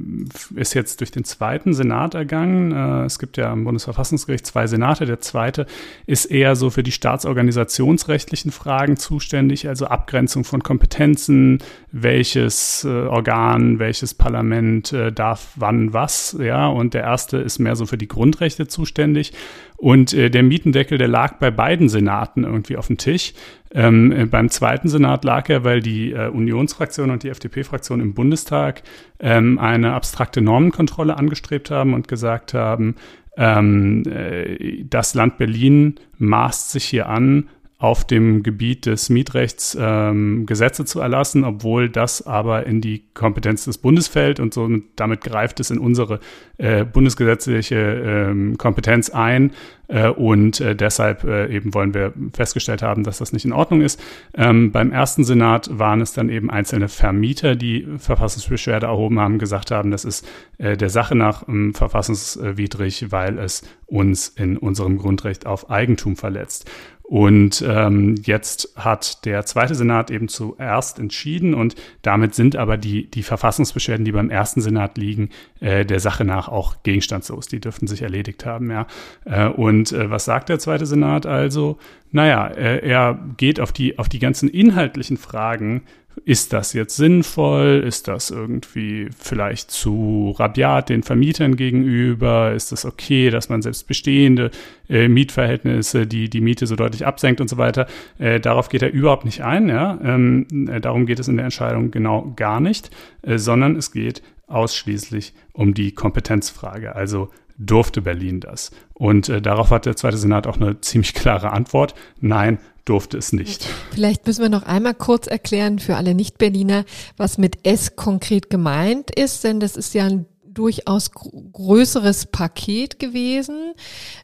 ist 0.55 0.75
jetzt 0.75 1.01
durch 1.01 1.11
den 1.11 1.25
zweiten 1.25 1.75
Senat 1.75 2.15
ergangen. 2.15 2.71
Äh, 2.73 3.05
es 3.05 3.19
gibt 3.19 3.37
ja 3.37 3.53
im 3.53 3.65
Bundesverfassungsgericht 3.65 4.47
zwei 4.47 4.69
Senate. 4.69 5.07
Der 5.07 5.21
zweite 5.21 5.67
ist 6.07 6.27
eher 6.27 6.55
so 6.55 6.71
für 6.71 6.85
die 6.85 6.93
staatsorganisationsrechtlichen 6.93 8.53
Fragen 8.53 8.97
zuständig, 8.97 9.69
also 9.69 9.87
Abgrenzung 9.87 10.45
von 10.45 10.63
Kompetenzen, 10.63 11.59
welches 11.91 12.85
äh, 12.85 12.89
Organ, 12.89 13.81
welches 13.81 14.15
Parlament 14.15 14.93
äh, 14.93 15.11
darf 15.13 15.53
wann 15.57 15.93
was, 15.93 16.37
ja. 16.41 16.69
Und 16.69 16.95
der 16.95 17.03
erste 17.03 17.39
ist 17.39 17.59
mehr 17.59 17.75
so 17.75 17.87
für 17.87 17.99
die 17.99 18.09
Grundrechte 18.09 18.69
zuständig. 18.69 19.33
Und 19.83 20.15
äh, 20.15 20.31
der 20.31 20.45
Mietendeckel, 20.45 20.97
der 20.97 21.09
lag 21.09 21.41
bei 21.41 21.51
beiden 21.51 21.89
Senaten 21.89 22.45
irgendwie 22.45 22.77
auf 22.77 22.87
dem 22.87 22.99
Tisch. 22.99 23.35
Ähm, 23.75 24.13
äh, 24.13 24.27
beim 24.27 24.49
zweiten 24.49 24.87
Senat 24.87 25.25
lag 25.25 25.49
er, 25.49 25.65
weil 25.65 25.81
die 25.81 26.13
äh, 26.13 26.29
Unionsfraktion 26.29 27.11
und 27.11 27.25
die 27.25 27.31
FDP-Fraktion 27.31 27.99
im 27.99 28.15
Bundestag 28.15 28.85
ähm, 29.19 29.59
eine 29.59 29.95
abstrakte 29.95 30.41
Normenkontrolle 30.41 31.17
angestrebt 31.17 31.73
haben 31.73 31.95
und 31.95 32.07
gesagt 32.07 32.55
haben, 32.55 32.95
ähm, 33.37 34.05
äh, 34.07 34.85
das 34.85 35.15
Land 35.15 35.37
Berlin 35.37 35.97
maßt 36.17 36.71
sich 36.71 36.85
hier 36.85 37.09
an, 37.09 37.49
auf 37.83 38.05
dem 38.05 38.45
Gebiet 38.45 38.87
des 38.87 39.11
Mietrechts 39.11 39.77
ähm, 39.79 40.47
Gesetze 40.47 40.85
zu 40.85 41.01
erlassen, 41.01 41.43
obwohl 41.43 41.89
das 41.89 42.25
aber 42.25 42.65
in 42.65 42.81
die 42.81 43.03
Kompetenz 43.13 43.65
des 43.65 43.77
Bundes 43.77 44.07
fällt 44.07 44.39
und 44.39 44.55
so 44.55 44.69
damit 44.95 45.23
greift 45.23 45.59
es 45.59 45.73
in 45.73 45.79
unsere 45.79 46.21
äh, 46.59 46.85
bundesgesetzliche 46.85 47.77
ähm, 47.77 48.57
Kompetenz 48.57 49.11
ein 49.11 49.51
äh, 49.89 50.09
und 50.09 50.61
äh, 50.61 50.77
deshalb 50.77 51.25
äh, 51.25 51.53
eben 51.53 51.75
wollen 51.75 51.93
wir 51.93 52.13
festgestellt 52.33 52.83
haben, 52.83 53.03
dass 53.03 53.19
das 53.19 53.33
nicht 53.33 53.45
in 53.45 53.53
Ordnung 53.53 53.81
ist. 53.81 54.01
Ähm, 54.33 54.71
beim 54.71 54.93
ersten 54.93 55.25
Senat 55.25 55.69
waren 55.77 56.01
es 56.01 56.13
dann 56.13 56.29
eben 56.29 56.51
einzelne 56.51 56.89
Vermieter, 56.89 57.57
die 57.57 57.89
Verfassungsbeschwerde 57.99 58.87
erhoben 58.87 59.19
haben, 59.19 59.39
gesagt 59.39 59.73
haben, 59.73 59.91
das 59.91 60.05
ist 60.05 60.25
äh, 60.59 60.77
der 60.77 60.89
Sache 60.89 61.17
nach 61.17 61.49
ähm, 61.49 61.75
verfassungswidrig, 61.75 63.11
weil 63.11 63.39
es 63.39 63.63
uns 63.87 64.29
in 64.29 64.57
unserem 64.57 64.99
Grundrecht 64.99 65.47
auf 65.47 65.69
Eigentum 65.69 66.17
verletzt. 66.17 66.71
Und 67.13 67.63
ähm, 67.69 68.15
jetzt 68.25 68.73
hat 68.75 69.27
der 69.27 69.45
zweite 69.45 69.75
Senat 69.75 70.11
eben 70.11 70.29
zuerst 70.29 70.99
entschieden 70.99 71.53
und 71.53 71.75
damit 72.01 72.35
sind 72.35 72.57
aber 72.57 72.79
die, 72.79 73.11
die 73.11 73.23
Verfassungsbeschwerden, 73.23 74.07
die 74.07 74.13
beim 74.13 74.31
ersten 74.31 74.63
Senat 74.63 74.97
liegen, 74.97 75.29
äh, 75.61 75.85
der 75.85 76.01
Sache 76.01 76.25
nach 76.25 76.49
auch 76.49 76.77
gegenstandslos. 76.85 77.49
Die 77.49 77.61
dürften 77.61 77.87
sich 77.87 78.01
erledigt 78.01 78.47
haben, 78.47 78.71
ja. 78.71 78.87
Äh, 79.27 79.49
und 79.49 79.93
äh, 79.93 80.09
was 80.09 80.25
sagt 80.25 80.49
der 80.49 80.59
zweite 80.59 80.87
Senat 80.87 81.27
also? 81.27 81.77
Naja, 82.13 82.47
äh, 82.47 82.79
er 82.79 83.19
geht 83.37 83.61
auf 83.61 83.73
die, 83.73 83.99
auf 83.99 84.09
die 84.09 84.19
ganzen 84.19 84.49
inhaltlichen 84.49 85.19
Fragen 85.19 85.83
ist 86.25 86.53
das 86.53 86.73
jetzt 86.73 86.97
sinnvoll? 86.97 87.83
Ist 87.87 88.09
das 88.09 88.31
irgendwie 88.31 89.09
vielleicht 89.19 89.71
zu 89.71 90.35
rabiat 90.39 90.89
den 90.89 91.03
Vermietern 91.03 91.57
gegenüber? 91.57 92.53
Ist 92.53 92.73
das 92.73 92.85
okay, 92.85 93.31
dass 93.31 93.49
man 93.49 93.63
selbst 93.63 93.87
bestehende 93.87 94.51
äh, 94.89 95.09
Mietverhältnisse, 95.09 96.07
die 96.07 96.29
die 96.29 96.41
Miete 96.41 96.67
so 96.67 96.77
deutlich 96.77 97.07
absenkt 97.07 97.41
und 97.41 97.49
so 97.49 97.57
weiter? 97.57 97.87
Äh, 98.19 98.41
darauf 98.41 98.69
geht 98.69 98.83
er 98.83 98.93
überhaupt 98.93 99.25
nicht 99.25 99.43
ein. 99.43 99.69
Ja? 99.69 99.99
Ähm, 100.03 100.47
äh, 100.69 100.81
darum 100.81 101.07
geht 101.07 101.19
es 101.19 101.29
in 101.29 101.37
der 101.37 101.45
Entscheidung 101.45 101.91
genau 101.91 102.33
gar 102.37 102.61
nicht, 102.61 102.91
äh, 103.23 103.39
sondern 103.39 103.77
es 103.77 103.93
geht 103.93 104.23
ausschließlich 104.47 105.33
um 105.53 105.75
die 105.75 105.93
Kompetenzfrage. 105.93 106.95
Also 106.95 107.31
durfte 107.59 108.03
Berlin 108.03 108.41
das? 108.41 108.71
Und 108.95 109.29
äh, 109.29 109.41
darauf 109.41 109.71
hat 109.71 109.87
der 109.87 109.97
zweite 109.97 110.17
Senat 110.17 110.47
auch 110.47 110.57
eine 110.61 110.81
ziemlich 110.81 111.15
klare 111.15 111.51
Antwort. 111.53 111.95
Nein, 112.21 112.59
durfte 112.85 113.19
es 113.19 113.33
nicht. 113.33 113.67
Vielleicht 113.93 114.27
müssen 114.27 114.43
wir 114.43 114.49
noch 114.49 114.65
einmal 114.65 114.95
kurz 114.95 115.27
erklären 115.27 115.79
für 115.79 115.97
alle 115.97 116.15
Nicht-Berliner, 116.15 116.85
was 117.17 117.39
mit 117.39 117.67
S 117.67 117.97
konkret 117.97 118.51
gemeint 118.51 119.11
ist, 119.11 119.45
denn 119.45 119.61
das 119.61 119.77
ist 119.77 119.95
ja 119.95 120.07
ein 120.07 120.27
durchaus 120.55 121.11
größeres 121.13 122.27
Paket 122.27 122.99
gewesen 122.99 123.73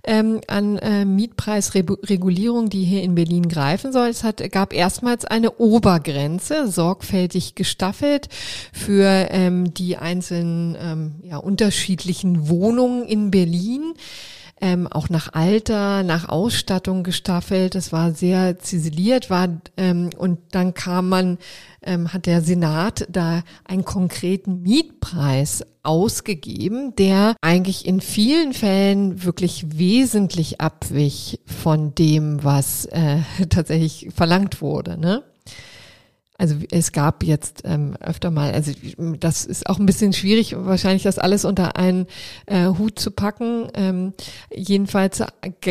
ähm, 0.05 0.41
an 0.47 0.77
äh, 0.79 1.05
Mietpreisregulierung, 1.05 2.69
die 2.69 2.85
hier 2.85 3.03
in 3.03 3.15
Berlin 3.15 3.49
greifen 3.49 3.93
soll. 3.93 4.09
Es 4.09 4.25
hat, 4.25 4.43
gab 4.53 4.73
erstmals 4.73 5.25
eine 5.25 5.53
Obergrenze, 5.57 6.69
sorgfältig 6.69 7.55
gestaffelt 7.55 8.29
für 8.73 9.29
ähm, 9.31 9.73
die 9.75 9.97
einzelnen 9.97 10.77
ähm, 10.81 11.15
ja, 11.23 11.39
unterschiedlichen 11.39 12.49
Wohnungen 12.49 13.05
in 13.05 13.31
Berlin 13.31 13.95
ähm, 14.61 14.87
auch 14.87 15.09
nach 15.09 15.33
Alter, 15.33 16.03
nach 16.03 16.29
Ausstattung 16.29 17.03
gestaffelt. 17.03 17.75
Das 17.75 17.93
war 17.93 18.13
sehr 18.13 18.59
ziseliert, 18.59 19.31
war 19.31 19.49
ähm, 19.77 20.11
und 20.17 20.39
dann 20.53 20.75
kam 20.75 21.09
man, 21.09 21.39
ähm, 21.83 22.13
hat 22.13 22.27
der 22.27 22.43
Senat 22.43 23.07
da 23.11 23.43
einen 23.65 23.85
konkreten 23.85 24.63
Mietpreis 24.63 25.65
ausgegeben, 25.83 26.95
der 26.97 27.35
eigentlich 27.41 27.87
in 27.87 28.01
vielen 28.01 28.53
Fällen 28.53 29.25
wirklich 29.25 29.79
wesentlich 29.79 30.61
abwich 30.61 31.41
von 31.47 31.95
dem, 31.95 32.45
was 32.45 32.85
äh, 32.87 33.19
tatsächlich 33.49 34.09
verlangt 34.15 34.61
wurde. 34.61 34.99
Ne? 34.99 35.23
Also 36.39 36.55
es 36.71 36.93
gab 36.93 37.25
jetzt 37.25 37.63
ähm, 37.65 37.97
öfter 37.99 38.31
mal, 38.31 38.53
also 38.53 38.73
das 39.19 39.45
ist 39.45 39.69
auch 39.69 39.81
ein 39.81 39.87
bisschen 39.87 40.13
schwierig, 40.13 40.55
wahrscheinlich 40.57 41.03
das 41.03 41.19
alles 41.19 41.45
unter 41.45 41.77
einen 41.77 42.07
äh, 42.47 42.67
Hut 42.67 42.99
zu 42.99 43.11
packen. 43.11 43.69
Ähm, 43.75 44.15
jedenfalls 44.55 45.21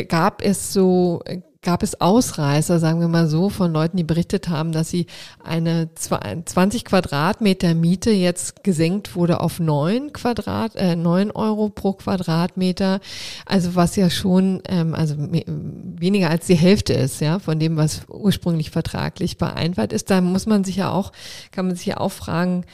gab 0.10 0.44
es 0.44 0.74
so 0.74 1.24
gab 1.62 1.84
es 1.84 2.00
Ausreißer, 2.00 2.80
sagen 2.80 3.00
wir 3.00 3.08
mal 3.08 3.28
so, 3.28 3.50
von 3.50 3.74
Leuten, 3.74 3.98
die 3.98 4.04
berichtet 4.04 4.50
haben, 4.50 4.72
dass 4.72 4.90
sie 4.90 5.08
eine 5.44 5.90
20 5.96 6.86
Quadratmeter 6.86 7.74
Miete 7.74 8.12
jetzt 8.12 8.64
gesenkt 8.64 9.16
wurde 9.16 9.40
auf 9.40 9.60
9 9.60 10.14
Quadrat, 10.14 10.76
äh, 10.76 10.96
9 10.96 11.32
Euro 11.32 11.70
pro 11.70 11.94
Quadratmeter. 11.94 13.00
Also 13.46 13.76
was 13.76 13.96
ja 13.96 14.10
schon, 14.10 14.62
ähm, 14.68 14.94
also 14.94 15.16
weniger 15.18 16.30
als 16.30 16.48
die 16.48 16.56
Hälfte 16.56 16.94
ist, 16.94 17.22
ja, 17.22 17.40
von 17.40 17.60
dem, 17.60 17.78
was 17.78 18.02
ursprünglich 18.08 18.72
vertraglich 18.72 19.38
vereinbart 19.38 19.94
ist. 19.94 20.10
Da 20.10 20.22
muss 20.22 20.46
man 20.46 20.64
sich 20.64 20.78
ja 20.78 20.92
auch, 20.92 21.12
kann 21.52 21.68
man 21.68 21.76
sich 21.76 21.88
ja 21.88 21.98
auch 21.98 22.12
fragen, 22.12 22.66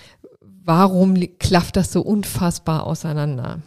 warum 0.66 1.16
klafft 1.40 1.76
das 1.76 1.92
so 1.92 2.02
unfassbar 2.02 2.86
auseinander? 2.86 3.60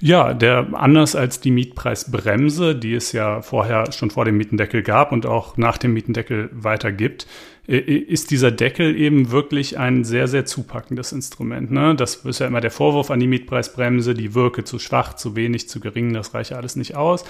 Ja, 0.00 0.34
der 0.34 0.68
anders 0.72 1.16
als 1.16 1.40
die 1.40 1.50
Mietpreisbremse, 1.50 2.74
die 2.74 2.94
es 2.94 3.12
ja 3.12 3.42
vorher 3.42 3.92
schon 3.92 4.10
vor 4.10 4.24
dem 4.24 4.36
Mietendeckel 4.36 4.82
gab 4.82 5.12
und 5.12 5.26
auch 5.26 5.56
nach 5.56 5.78
dem 5.78 5.92
Mietendeckel 5.92 6.50
weiter 6.52 6.92
gibt, 6.92 7.26
ist 7.68 8.30
dieser 8.30 8.50
Deckel 8.50 8.96
eben 8.96 9.30
wirklich 9.30 9.78
ein 9.78 10.02
sehr, 10.02 10.26
sehr 10.26 10.46
zupackendes 10.46 11.12
Instrument. 11.12 11.70
Ne? 11.70 11.94
Das 11.94 12.16
ist 12.16 12.40
ja 12.40 12.46
immer 12.46 12.62
der 12.62 12.70
Vorwurf 12.70 13.10
an 13.10 13.20
die 13.20 13.26
Mietpreisbremse, 13.26 14.14
die 14.14 14.34
wirke 14.34 14.64
zu 14.64 14.78
schwach, 14.78 15.14
zu 15.14 15.36
wenig, 15.36 15.68
zu 15.68 15.78
gering, 15.78 16.14
das 16.14 16.32
reiche 16.32 16.56
alles 16.56 16.76
nicht 16.76 16.96
aus. 16.96 17.24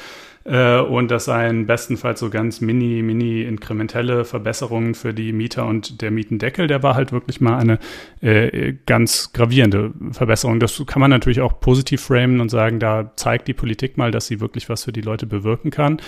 Äh, 0.49 0.79
und 0.79 1.11
das 1.11 1.27
seien 1.27 1.67
bestenfalls 1.67 2.21
so 2.21 2.31
ganz 2.31 2.61
mini, 2.61 3.03
mini 3.03 3.43
inkrementelle 3.43 4.25
Verbesserungen 4.25 4.95
für 4.95 5.13
die 5.13 5.33
Mieter 5.33 5.67
und 5.67 6.01
der 6.01 6.11
Mietendeckel, 6.11 6.67
der 6.67 6.83
war 6.83 6.95
halt 6.95 7.13
wirklich 7.13 7.41
mal 7.41 7.59
eine 7.59 7.79
äh, 8.23 8.75
ganz 8.87 9.33
gravierende 9.33 9.93
Verbesserung. 10.13 10.59
Das 10.59 10.83
kann 10.87 11.01
man 11.01 11.11
natürlich 11.11 11.41
auch 11.41 11.61
positiv 11.61 12.01
framen 12.01 12.41
und 12.41 12.49
sagen, 12.49 12.81
da 12.81 13.13
zeigt 13.17 13.49
die 13.49 13.55
Politik 13.55 13.99
mal, 13.99 14.11
dass 14.11 14.27
sie 14.27 14.41
wirklich 14.41 14.69
was 14.69 14.85
für 14.85 14.93
die 14.93 15.03
Leute 15.03 15.27
bewirken 15.27 15.71
kann. 15.71 16.01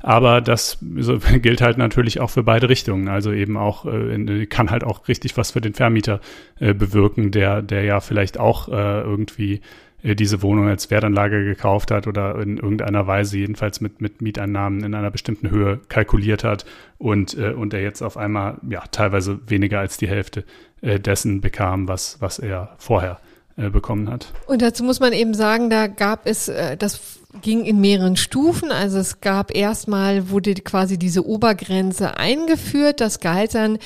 Aber 0.00 0.40
das 0.40 0.78
gilt 1.42 1.60
halt 1.60 1.78
natürlich 1.78 2.20
auch 2.20 2.30
für 2.30 2.44
beide 2.44 2.68
Richtungen. 2.68 3.08
Also 3.08 3.32
eben 3.32 3.56
auch, 3.56 3.77
äh, 3.84 4.46
kann 4.46 4.70
halt 4.70 4.84
auch 4.84 5.08
richtig 5.08 5.36
was 5.36 5.50
für 5.52 5.60
den 5.60 5.74
Vermieter 5.74 6.20
äh, 6.58 6.74
bewirken, 6.74 7.30
der, 7.30 7.62
der 7.62 7.84
ja 7.84 8.00
vielleicht 8.00 8.38
auch 8.38 8.68
äh, 8.68 9.00
irgendwie 9.00 9.60
äh, 10.02 10.14
diese 10.14 10.42
Wohnung 10.42 10.68
als 10.68 10.90
Wertanlage 10.90 11.44
gekauft 11.44 11.90
hat 11.90 12.06
oder 12.06 12.40
in 12.40 12.58
irgendeiner 12.58 13.06
Weise 13.06 13.38
jedenfalls 13.38 13.80
mit, 13.80 14.00
mit 14.00 14.22
Mieteinnahmen 14.22 14.84
in 14.84 14.94
einer 14.94 15.10
bestimmten 15.10 15.50
Höhe 15.50 15.80
kalkuliert 15.88 16.44
hat 16.44 16.64
und, 16.98 17.36
äh, 17.36 17.52
und 17.52 17.74
er 17.74 17.82
jetzt 17.82 18.02
auf 18.02 18.16
einmal 18.16 18.58
ja 18.68 18.82
teilweise 18.90 19.40
weniger 19.48 19.80
als 19.80 19.96
die 19.96 20.08
Hälfte 20.08 20.44
äh, 20.82 21.00
dessen 21.00 21.40
bekam, 21.40 21.88
was, 21.88 22.20
was 22.20 22.38
er 22.38 22.76
vorher 22.78 23.18
äh, 23.58 23.70
bekommen 23.70 24.08
hat. 24.08 24.32
Und 24.46 24.62
dazu 24.62 24.84
muss 24.84 25.00
man 25.00 25.12
eben 25.12 25.34
sagen, 25.34 25.68
da 25.68 25.88
gab 25.88 26.26
es, 26.26 26.48
äh, 26.48 26.76
das 26.76 27.00
ging 27.42 27.64
in 27.64 27.80
mehreren 27.80 28.16
Stufen. 28.16 28.70
Also 28.70 28.98
es 28.98 29.20
gab 29.20 29.54
erstmal, 29.54 30.30
wurde 30.30 30.54
quasi 30.54 30.96
diese 30.96 31.26
Obergrenze 31.26 32.16
eingeführt. 32.16 33.00
Das 33.00 33.18
galt 33.18 33.54
dann 33.54 33.78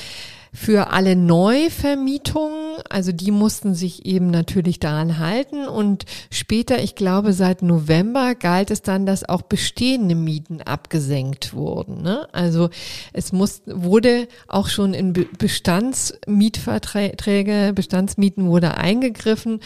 für 0.54 0.90
alle 0.90 1.16
Neuvermietungen, 1.16 2.76
also 2.90 3.10
die 3.10 3.30
mussten 3.30 3.74
sich 3.74 4.04
eben 4.04 4.30
natürlich 4.30 4.78
daran 4.78 5.18
halten 5.18 5.66
und 5.66 6.04
später, 6.30 6.82
ich 6.82 6.94
glaube 6.94 7.32
seit 7.32 7.62
November, 7.62 8.34
galt 8.34 8.70
es 8.70 8.82
dann, 8.82 9.06
dass 9.06 9.26
auch 9.26 9.40
bestehende 9.42 10.14
Mieten 10.14 10.60
abgesenkt 10.60 11.54
wurden. 11.54 12.02
Ne? 12.02 12.28
Also 12.32 12.68
es 13.14 13.32
muss, 13.32 13.62
wurde 13.66 14.28
auch 14.46 14.68
schon 14.68 14.92
in 14.92 15.14
Bestandsmietverträge, 15.38 17.72
Bestandsmieten 17.74 18.46
wurde 18.46 18.76
eingegriffen 18.76 19.60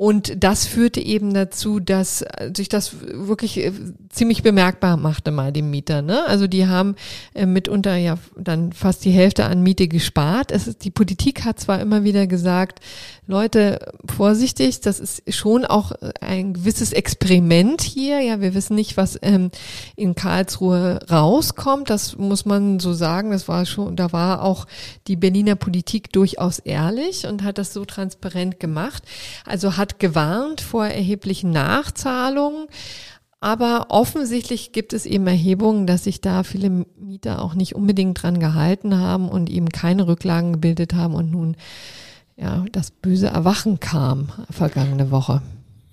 und 0.00 0.42
das 0.42 0.64
führte 0.64 0.98
eben 0.98 1.34
dazu, 1.34 1.78
dass 1.78 2.24
sich 2.56 2.70
das 2.70 2.94
wirklich 3.02 3.58
äh, 3.58 3.70
ziemlich 4.08 4.42
bemerkbar 4.42 4.96
machte 4.96 5.30
mal 5.30 5.52
dem 5.52 5.68
Mieter. 5.68 6.00
Ne? 6.00 6.24
Also 6.26 6.46
die 6.46 6.66
haben 6.66 6.96
äh, 7.34 7.44
mitunter 7.44 7.96
ja 7.96 8.16
dann 8.34 8.72
fast 8.72 9.04
die 9.04 9.10
Hälfte 9.10 9.44
an 9.44 9.62
Miete 9.62 9.88
gespart. 9.88 10.52
Es 10.52 10.66
ist, 10.66 10.84
die 10.84 10.90
Politik 10.90 11.44
hat 11.44 11.60
zwar 11.60 11.82
immer 11.82 12.02
wieder 12.02 12.26
gesagt, 12.26 12.80
Leute, 13.26 13.92
vorsichtig, 14.06 14.80
das 14.80 14.98
ist 14.98 15.22
schon 15.32 15.64
auch 15.64 15.92
ein 16.20 16.54
gewisses 16.54 16.92
Experiment 16.92 17.80
hier. 17.80 18.20
Ja, 18.20 18.40
wir 18.40 18.54
wissen 18.54 18.74
nicht, 18.74 18.96
was 18.96 19.18
ähm, 19.22 19.52
in 19.94 20.16
Karlsruhe 20.16 20.98
rauskommt. 21.08 21.90
Das 21.90 22.16
muss 22.16 22.44
man 22.44 22.80
so 22.80 22.92
sagen. 22.92 23.30
Das 23.30 23.46
war 23.46 23.66
schon, 23.66 23.94
da 23.94 24.12
war 24.12 24.42
auch 24.42 24.66
die 25.06 25.14
Berliner 25.14 25.54
Politik 25.54 26.10
durchaus 26.10 26.58
ehrlich 26.58 27.26
und 27.26 27.44
hat 27.44 27.58
das 27.58 27.72
so 27.72 27.84
transparent 27.84 28.58
gemacht. 28.58 29.04
Also 29.44 29.76
hat 29.76 29.89
gewarnt 29.98 30.60
vor 30.60 30.86
erheblichen 30.86 31.50
Nachzahlungen. 31.50 32.66
Aber 33.40 33.86
offensichtlich 33.88 34.72
gibt 34.72 34.92
es 34.92 35.06
eben 35.06 35.26
Erhebungen, 35.26 35.86
dass 35.86 36.04
sich 36.04 36.20
da 36.20 36.42
viele 36.42 36.84
Mieter 36.98 37.42
auch 37.42 37.54
nicht 37.54 37.74
unbedingt 37.74 38.22
dran 38.22 38.38
gehalten 38.38 38.98
haben 38.98 39.30
und 39.30 39.48
eben 39.48 39.70
keine 39.70 40.06
Rücklagen 40.06 40.52
gebildet 40.52 40.94
haben 40.94 41.14
und 41.14 41.30
nun 41.30 41.56
ja, 42.36 42.64
das 42.72 42.90
böse 42.90 43.28
Erwachen 43.28 43.80
kam 43.80 44.28
vergangene 44.50 45.10
Woche. 45.10 45.42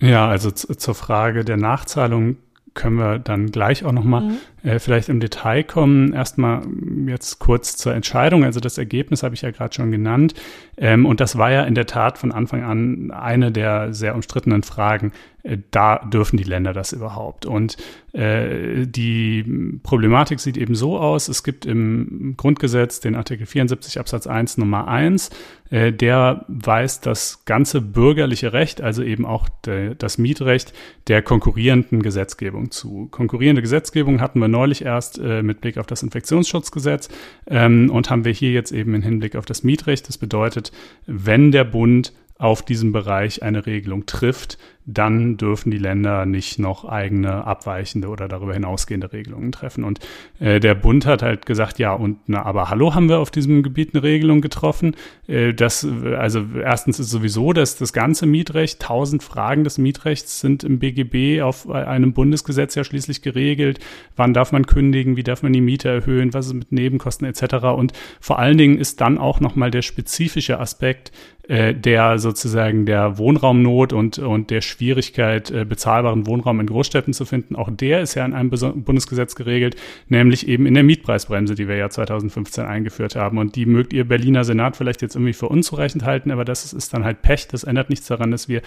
Ja, 0.02 0.28
also 0.28 0.52
zur 0.52 0.96
Frage 0.96 1.44
der 1.44 1.58
Nachzahlung 1.58 2.38
können 2.74 2.98
wir 2.98 3.20
dann 3.20 3.52
gleich 3.52 3.84
auch 3.84 3.92
nochmal 3.92 4.22
mhm. 4.22 4.38
Äh, 4.64 4.80
vielleicht 4.80 5.10
im 5.10 5.20
Detail 5.20 5.64
kommen. 5.64 6.14
Erstmal 6.14 6.62
jetzt 7.08 7.40
kurz 7.40 7.78
zur 7.78 7.94
Entscheidung. 7.94 8.44
Also 8.44 8.60
das 8.60 8.78
Ergebnis 8.78 9.24
habe 9.24 9.36
ich 9.36 9.42
ja 9.42 9.52
gerade 9.52 9.74
schon 9.74 9.92
genannt. 9.92 10.34
Ähm, 10.78 11.06
und 11.06 11.20
das 11.20 11.38
war 11.38 11.52
ja 11.52 11.64
in 11.64 11.76
der 11.76 11.86
Tat 11.86 12.18
von 12.18 12.32
Anfang 12.32 12.64
an 12.64 13.12
eine 13.12 13.52
der 13.52 13.94
sehr 13.94 14.16
umstrittenen 14.16 14.64
Fragen. 14.64 15.12
Äh, 15.48 15.58
da 15.72 16.00
dürfen 16.00 16.38
die 16.38 16.44
Länder 16.44 16.74
das 16.74 16.92
überhaupt? 16.94 17.46
Und 17.46 17.78
äh, 18.14 18.86
die 18.86 19.80
Problematik 19.84 20.40
sieht 20.40 20.58
eben 20.58 20.76
so 20.76 20.98
aus, 20.98 21.28
es 21.28 21.44
gibt 21.44 21.66
im 21.66 22.36
Grundgesetz 22.38 23.00
den 23.00 23.16
Artikel 23.16 23.46
74 23.46 24.00
Absatz 24.00 24.28
1 24.28 24.58
Nummer 24.58 24.88
1, 24.88 25.30
äh, 25.70 25.92
der 25.94 26.46
weist 26.48 27.06
das 27.06 27.46
ganze 27.46 27.82
bürgerliche 27.82 28.54
Recht, 28.54 28.82
also 28.82 29.04
eben 29.04 29.26
auch 29.26 29.50
de, 29.66 29.96
das 29.96 30.18
Mietrecht 30.18 30.74
der 31.08 31.22
konkurrierenden 31.22 32.02
Gesetzgebung 32.02 32.72
zu. 32.72 33.08
Konkurrierende 33.12 33.62
Gesetzgebung 33.62 34.22
hatten 34.22 34.40
wir 34.40 34.47
neulich 34.48 34.84
erst 34.84 35.20
äh, 35.20 35.44
mit 35.44 35.62
Blick 35.62 35.78
auf 35.78 35.86
das 35.86 36.04
Infektionsschutzgesetz 36.04 37.10
ähm, 37.48 37.90
und 37.90 38.10
haben 38.10 38.26
wir 38.26 38.32
hier 38.32 38.52
jetzt 38.52 38.72
eben 38.72 38.94
im 38.94 39.02
Hinblick 39.02 39.36
auf 39.36 39.46
das 39.46 39.64
Mietrecht. 39.64 40.08
Das 40.08 40.18
bedeutet, 40.18 40.72
wenn 41.06 41.52
der 41.52 41.64
Bund 41.64 42.14
auf 42.38 42.62
diesem 42.62 42.92
Bereich 42.92 43.42
eine 43.44 43.66
Regelung 43.66 44.06
trifft, 44.06 44.58
dann 44.90 45.36
dürfen 45.36 45.70
die 45.70 45.78
Länder 45.78 46.26
nicht 46.26 46.60
noch 46.60 46.86
eigene 46.86 47.46
abweichende 47.46 48.08
oder 48.08 48.30
darüber 48.30 48.54
hinausgehende 48.54 49.12
Regelungen 49.12 49.52
treffen. 49.52 49.84
Und 49.84 50.00
äh, 50.40 50.62
der 50.62 50.76
Bund 50.76 51.06
hat 51.06 51.22
halt 51.22 51.46
gesagt, 51.46 51.78
ja, 51.78 51.92
und 51.92 52.20
na, 52.28 52.44
aber 52.44 52.70
hallo, 52.70 52.96
haben 52.96 53.10
wir 53.10 53.20
auf 53.20 53.30
diesem 53.30 53.64
Gebiet 53.64 53.94
eine 53.94 54.02
Regelung 54.02 54.40
getroffen. 54.40 54.96
Äh, 55.28 55.54
das, 55.54 55.86
also 56.18 56.46
erstens 56.64 57.00
ist 57.00 57.10
sowieso, 57.10 57.52
dass 57.52 57.76
das 57.76 57.92
ganze 57.92 58.26
Mietrecht, 58.26 58.82
tausend 58.82 59.24
Fragen 59.24 59.66
des 59.66 59.78
Mietrechts 59.78 60.40
sind 60.40 60.64
im 60.64 60.80
BGB 60.80 61.42
auf 61.42 61.70
einem 61.70 62.14
Bundesgesetz 62.14 62.76
ja 62.76 62.86
schließlich 62.86 63.22
geregelt. 63.22 63.80
Wann 64.16 64.34
darf 64.34 64.54
man 64.54 64.66
kündigen? 64.68 65.18
Wie 65.18 65.24
darf 65.24 65.44
man 65.44 65.52
die 65.52 65.60
Miete 65.60 65.90
erhöhen? 65.90 66.34
Was 66.34 66.48
ist 66.48 66.54
mit 66.54 66.72
Nebenkosten 66.72 67.28
etc.? 67.28 67.66
Und 67.76 67.92
vor 68.22 68.40
allen 68.40 68.58
Dingen 68.58 68.78
ist 68.78 69.02
dann 69.02 69.18
auch 69.18 69.42
nochmal 69.42 69.70
der 69.70 69.82
spezifische 69.82 70.62
Aspekt, 70.62 71.12
äh, 71.48 71.74
der 71.74 72.20
sozusagen 72.20 72.86
der 72.86 73.18
Wohnraumnot 73.18 73.94
und, 73.94 74.20
und 74.20 74.50
der 74.50 74.60
Schwierigkeit, 74.60 74.77
äh, 74.80 75.66
bezahlbaren 75.68 76.28
Wohnraum 76.28 76.60
in 76.60 76.68
Großstädten 76.68 77.14
zu 77.14 77.26
finden. 77.26 77.56
Auch 77.56 77.70
der 77.72 78.02
ist 78.02 78.16
ja 78.16 78.26
in 78.26 78.34
einem 78.34 78.50
Bundesgesetz 78.50 79.36
geregelt, 79.36 79.76
nämlich 80.08 80.48
eben 80.48 80.66
in 80.66 80.74
der 80.74 80.84
Mietpreisbremse, 80.84 81.56
die 81.56 81.68
wir 81.68 81.76
ja 81.76 81.90
2015 81.90 82.66
eingeführt 82.66 83.16
haben. 83.16 83.38
Und 83.38 83.56
die 83.56 83.66
mögt 83.66 83.94
ihr 83.94 84.08
Berliner 84.08 84.44
Senat 84.44 84.76
vielleicht 84.76 85.02
jetzt 85.02 85.16
irgendwie 85.16 85.34
für 85.34 85.50
unzureichend 85.50 86.06
halten, 86.06 86.32
aber 86.32 86.46
das 86.46 86.74
ist 86.74 86.94
dann 86.94 87.04
halt 87.04 87.22
Pech. 87.22 87.48
Das 87.48 87.64
ändert 87.64 87.90
nichts 87.90 88.08
daran, 88.08 88.32
dass 88.32 88.48
wir 88.48 88.62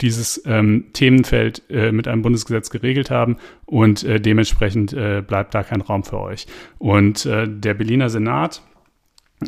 dieses 0.00 0.42
ähm, 0.46 0.86
Themenfeld 0.92 1.62
äh, 1.70 1.92
mit 1.92 2.08
einem 2.08 2.22
Bundesgesetz 2.22 2.70
geregelt 2.70 3.10
haben 3.10 3.36
und 3.64 4.04
äh, 4.04 4.20
dementsprechend 4.20 4.92
äh, 4.92 5.22
bleibt 5.26 5.54
da 5.54 5.62
kein 5.62 5.80
Raum 5.80 6.04
für 6.04 6.20
euch. 6.20 6.46
Und 6.78 7.26
äh, 7.26 7.48
der 7.48 7.74
Berliner 7.74 8.08
Senat 8.10 8.62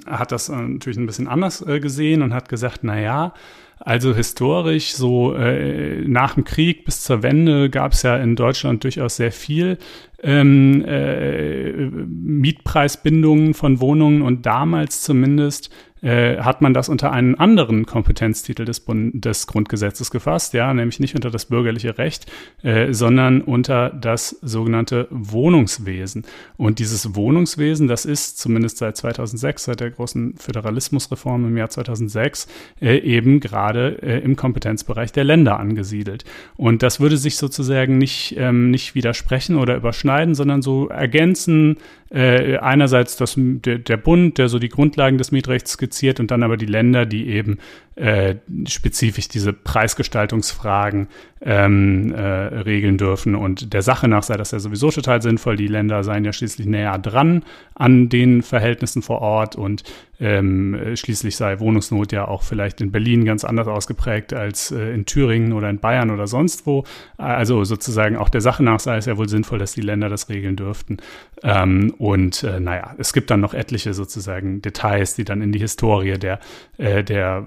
hat 0.07 0.33
das 0.33 0.49
äh, 0.49 0.57
natürlich 0.57 0.99
ein 0.99 1.07
bisschen 1.07 1.29
anders 1.29 1.65
gesehen 1.65 2.23
und 2.23 2.35
hat 2.35 2.49
gesagt, 2.49 2.81
na 2.83 3.01
ja, 3.01 3.35
also 3.81 4.15
historisch, 4.15 4.93
so 4.93 5.35
äh, 5.35 6.03
nach 6.07 6.35
dem 6.35 6.45
Krieg 6.45 6.85
bis 6.85 7.03
zur 7.03 7.23
Wende 7.23 7.71
gab 7.71 7.93
es 7.93 8.03
ja 8.03 8.17
in 8.17 8.37
Deutschland 8.37 8.85
durchaus 8.85 9.17
sehr 9.17 9.33
viel 9.33 9.79
ähm, 10.23 10.85
äh, 10.85 11.87
Mietpreisbindungen 11.87 13.55
von 13.55 13.81
Wohnungen 13.81 14.23
und 14.23 14.47
damals 14.47 15.03
zumindest 15.03 15.71
äh, 16.03 16.39
hat 16.39 16.61
man 16.61 16.75
das 16.75 16.89
unter 16.89 17.13
einen 17.13 17.35
anderen 17.35 17.87
Kompetenztitel 17.87 18.65
des, 18.65 18.81
Bund 18.81 19.25
des 19.25 19.47
Grundgesetzes 19.47 20.11
gefasst, 20.11 20.55
ja, 20.55 20.73
nämlich 20.73 21.01
nicht 21.01 21.15
unter 21.15 21.31
das 21.31 21.47
bürgerliche 21.47 21.99
Recht, 21.99 22.31
äh, 22.63 22.93
sondern 22.93 23.41
unter 23.41 23.91
das 23.91 24.31
sogenannte 24.43 25.09
Wohnungswesen. 25.11 26.25
Und 26.57 26.79
dieses 26.79 27.15
Wohnungswesen, 27.15 27.89
das 27.89 28.05
ist 28.05 28.39
zumindest 28.39 28.79
seit 28.79 28.97
2006, 28.97 29.65
seit 29.65 29.81
der 29.81 29.91
großen 29.91 30.35
Föderalismusreform 30.37 31.47
im 31.47 31.57
Jahr 31.57 31.71
2006, 31.71 32.49
äh, 32.81 32.99
eben 32.99 33.41
gerade 33.41 34.03
äh, 34.03 34.19
im 34.21 34.37
Kompetenzbereich 34.37 35.13
der 35.13 35.25
Länder 35.25 35.59
angesiedelt. 35.59 36.25
Und 36.57 36.83
das 36.83 37.01
würde 37.01 37.17
sich 37.17 37.37
sozusagen 37.37 37.99
nicht, 37.99 38.35
ähm, 38.39 38.71
nicht 38.71 38.95
widersprechen 38.95 39.57
oder 39.57 39.77
überschneiden, 39.77 40.35
sondern 40.35 40.63
so 40.63 40.89
ergänzen, 40.89 41.77
äh, 42.11 42.57
einerseits 42.57 43.17
das, 43.17 43.35
der, 43.37 43.79
der 43.79 43.97
Bund, 43.97 44.39
der 44.39 44.49
so 44.49 44.59
die 44.59 44.69
Grundlagen 44.69 45.19
des 45.19 45.31
Mietrechts 45.31 45.73
skizziert 45.73 46.21
und 46.21 46.31
dann 46.31 46.43
aber 46.43 46.57
die 46.57 46.67
Länder, 46.67 47.07
die 47.07 47.29
eben 47.29 47.59
äh, 47.99 48.37
spezifisch 48.69 49.29
diese 49.29 49.53
Preisgestaltungsfragen 49.53 51.09
ähm, 51.41 52.13
äh, 52.15 52.21
regeln 52.21 52.99
dürfen. 52.99 53.35
Und 53.35 53.73
der 53.73 53.83
Sache 53.83 54.09
nach 54.09 54.23
sei 54.23 54.37
das 54.37 54.51
ja 54.51 54.59
sowieso 54.59 54.91
total 54.91 55.23
sinnvoll. 55.23 55.57
Die 55.57 55.67
Länder 55.67 56.03
seien 56.05 56.25
ja 56.25 56.33
schließlich 56.33 56.67
näher 56.67 56.99
dran 56.99 57.45
an 57.75 58.09
den 58.09 58.43
Verhältnissen 58.43 59.03
vor 59.03 59.21
Ort 59.21 59.57
und 59.57 59.85
ähm, 60.21 60.77
schließlich 60.95 61.37
sei 61.37 61.61
Wohnungsnot 61.61 62.11
ja 62.11 62.27
auch 62.27 62.43
vielleicht 62.43 62.81
in 62.81 62.91
Berlin 62.91 63.25
ganz 63.25 63.45
anders 63.45 63.69
ausgeprägt 63.69 64.33
als 64.33 64.73
äh, 64.73 64.93
in 64.93 65.07
Thüringen 65.07 65.53
oder 65.53 65.71
in 65.71 65.79
Bayern 65.79 66.11
oder 66.11 66.27
sonst 66.27 66.67
wo. 66.67 66.83
Also 67.19 67.63
sozusagen 67.63 68.17
auch 68.17 68.29
der 68.29 68.41
Sache 68.41 68.65
nach 68.65 68.81
sei 68.81 68.97
es 68.97 69.07
ja 69.07 69.17
wohl 69.17 69.29
sinnvoll, 69.29 69.61
dass 69.61 69.73
die 69.73 69.81
Länder 69.81 70.09
das 70.09 70.29
regeln 70.29 70.57
dürften. 70.57 70.97
Ähm, 71.45 71.95
und 71.99 72.43
äh, 72.43 72.59
naja, 72.59 72.97
es 72.99 73.13
gibt 73.13 73.31
dann 73.31 73.41
noch 73.41 73.55
etliche 73.55 73.95
sozusagen 73.95 74.61
Details, 74.61 75.15
die 75.15 75.25
dann 75.25 75.41
in 75.41 75.53
die 75.53 75.61
Historie 75.61 76.19
der, 76.19 76.41
äh, 76.79 77.05
der 77.05 77.47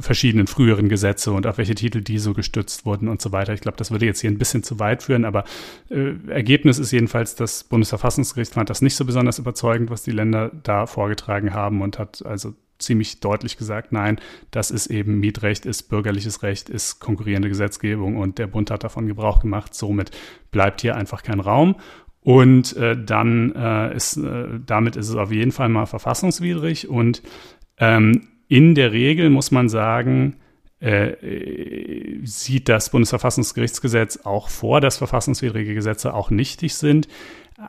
verschiedenen 0.00 0.46
früheren 0.46 0.88
Gesetze 0.88 1.32
und 1.32 1.46
auf 1.46 1.58
welche 1.58 1.74
Titel 1.74 2.00
die 2.00 2.18
so 2.18 2.34
gestützt 2.34 2.86
wurden 2.86 3.08
und 3.08 3.20
so 3.20 3.32
weiter. 3.32 3.54
Ich 3.54 3.60
glaube, 3.60 3.76
das 3.76 3.90
würde 3.90 4.06
jetzt 4.06 4.20
hier 4.20 4.30
ein 4.30 4.38
bisschen 4.38 4.62
zu 4.62 4.78
weit 4.78 5.02
führen, 5.02 5.24
aber 5.24 5.44
äh, 5.90 6.14
Ergebnis 6.28 6.78
ist 6.78 6.92
jedenfalls, 6.92 7.34
das 7.34 7.64
Bundesverfassungsgericht 7.64 8.54
fand 8.54 8.70
das 8.70 8.82
nicht 8.82 8.96
so 8.96 9.04
besonders 9.04 9.38
überzeugend, 9.38 9.90
was 9.90 10.02
die 10.02 10.10
Länder 10.10 10.50
da 10.62 10.86
vorgetragen 10.86 11.54
haben 11.54 11.82
und 11.82 11.98
hat 11.98 12.24
also 12.24 12.54
ziemlich 12.78 13.20
deutlich 13.20 13.56
gesagt, 13.56 13.92
nein, 13.92 14.20
das 14.50 14.70
ist 14.70 14.88
eben 14.88 15.20
Mietrecht, 15.20 15.66
ist 15.66 15.84
bürgerliches 15.84 16.42
Recht, 16.42 16.68
ist 16.68 17.00
konkurrierende 17.00 17.48
Gesetzgebung 17.48 18.16
und 18.16 18.38
der 18.38 18.46
Bund 18.46 18.70
hat 18.70 18.84
davon 18.84 19.06
Gebrauch 19.06 19.40
gemacht. 19.40 19.74
Somit 19.74 20.10
bleibt 20.50 20.82
hier 20.82 20.96
einfach 20.96 21.22
kein 21.22 21.40
Raum. 21.40 21.76
Und 22.20 22.76
äh, 22.76 22.96
dann 23.00 23.54
äh, 23.54 23.94
ist, 23.94 24.16
äh, 24.16 24.46
damit 24.66 24.96
ist 24.96 25.08
es 25.08 25.14
auf 25.14 25.30
jeden 25.30 25.52
Fall 25.52 25.68
mal 25.68 25.86
verfassungswidrig 25.86 26.88
und 26.88 27.22
ähm, 27.78 28.26
in 28.48 28.74
der 28.74 28.92
Regel 28.92 29.30
muss 29.30 29.50
man 29.50 29.68
sagen, 29.68 30.36
äh, 30.80 31.14
sieht 32.24 32.68
das 32.68 32.90
Bundesverfassungsgerichtsgesetz 32.90 34.20
auch 34.24 34.48
vor, 34.48 34.80
dass 34.80 34.98
verfassungswidrige 34.98 35.74
Gesetze 35.74 36.12
auch 36.12 36.30
nichtig 36.30 36.74
sind. 36.74 37.08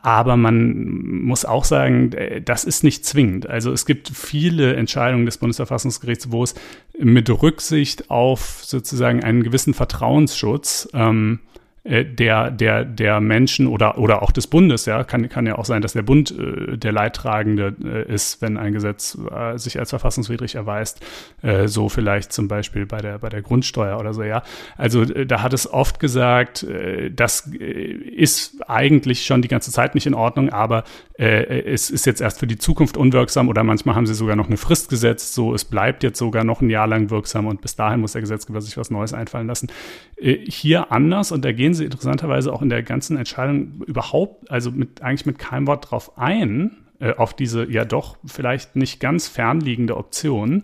Aber 0.01 0.35
man 0.35 1.23
muss 1.23 1.45
auch 1.45 1.63
sagen, 1.63 2.11
äh, 2.11 2.41
das 2.41 2.65
ist 2.65 2.83
nicht 2.83 3.05
zwingend. 3.05 3.49
Also 3.49 3.71
es 3.71 3.85
gibt 3.85 4.09
viele 4.09 4.75
Entscheidungen 4.75 5.25
des 5.25 5.37
Bundesverfassungsgerichts, 5.37 6.31
wo 6.31 6.43
es 6.43 6.55
mit 6.99 7.29
Rücksicht 7.29 8.09
auf 8.09 8.59
sozusagen 8.63 9.23
einen 9.23 9.43
gewissen 9.43 9.73
Vertrauensschutz 9.73 10.89
ähm, 10.93 11.39
äh, 11.87 12.03
der, 12.03 12.51
der, 12.51 12.83
der 12.83 13.21
Menschen 13.21 13.65
oder, 13.67 13.97
oder 13.97 14.21
auch 14.21 14.31
des 14.31 14.47
Bundes, 14.47 14.85
ja, 14.85 15.03
kann, 15.03 15.29
kann 15.29 15.45
ja 15.45 15.57
auch 15.57 15.65
sein, 15.65 15.81
dass 15.81 15.93
der 15.93 16.01
Bund 16.01 16.31
äh, 16.31 16.77
der 16.77 16.91
Leidtragende 16.91 17.75
äh, 17.83 18.13
ist, 18.13 18.41
wenn 18.41 18.57
ein 18.57 18.73
Gesetz 18.73 19.17
äh, 19.31 19.57
sich 19.57 19.79
als 19.79 19.91
verfassungswidrig 19.91 20.55
erweist, 20.55 21.05
äh, 21.43 21.67
so 21.67 21.87
vielleicht 21.87 22.33
zum 22.33 22.47
Beispiel 22.49 22.85
bei 22.85 22.97
der, 22.97 23.19
bei 23.19 23.29
der 23.29 23.41
Grundsteuer 23.41 23.99
oder 23.99 24.13
so, 24.13 24.23
ja. 24.23 24.43
Also 24.75 25.05
da 25.05 25.41
hat 25.41 25.53
es 25.53 25.71
oft 25.71 25.99
gesagt, 25.99 26.65
das 27.11 27.47
ist 27.47 28.69
eigentlich 28.69 29.25
schon 29.25 29.41
die 29.41 29.47
ganze 29.47 29.71
Zeit 29.71 29.95
nicht 29.95 30.05
in 30.05 30.13
Ordnung, 30.13 30.49
aber 30.49 30.83
äh, 31.17 31.61
es 31.61 31.89
ist 31.89 32.05
jetzt 32.05 32.21
erst 32.21 32.39
für 32.39 32.47
die 32.47 32.57
Zukunft 32.57 32.95
unwirksam 32.95 33.49
oder 33.49 33.63
manchmal 33.63 33.95
haben 33.95 34.05
sie 34.05 34.13
sogar 34.13 34.35
noch 34.35 34.47
eine 34.47 34.57
Frist 34.57 34.89
gesetzt, 34.89 35.33
so 35.33 35.53
es 35.53 35.65
bleibt 35.65 36.03
jetzt 36.03 36.19
sogar 36.19 36.43
noch 36.43 36.61
ein 36.61 36.69
Jahr 36.69 36.87
lang 36.87 37.09
wirksam 37.09 37.47
und 37.47 37.61
bis 37.61 37.75
dahin 37.75 38.01
muss 38.01 38.11
der 38.11 38.21
Gesetzgeber 38.21 38.61
sich 38.61 38.77
was 38.77 38.91
Neues 38.91 39.13
einfallen 39.13 39.47
lassen. 39.47 39.69
Äh, 40.17 40.37
hier 40.49 40.91
anders 40.91 41.31
und 41.31 41.43
da 41.43 41.51
gehen 41.51 41.73
sie 41.73 41.85
interessanterweise 41.85 42.53
auch 42.53 42.61
in 42.61 42.69
der 42.69 42.83
ganzen 42.83 43.17
Entscheidung 43.17 43.81
überhaupt, 43.87 44.51
also 44.51 44.71
mit, 44.71 45.01
eigentlich 45.01 45.25
mit 45.25 45.39
keinem 45.39 45.67
Wort 45.67 45.89
drauf 45.89 46.17
ein, 46.17 46.77
äh, 46.99 47.13
auf 47.13 47.35
diese 47.35 47.69
ja 47.69 47.85
doch 47.85 48.17
vielleicht 48.25 48.75
nicht 48.75 48.99
ganz 48.99 49.27
fernliegende 49.27 49.97
Option, 49.97 50.63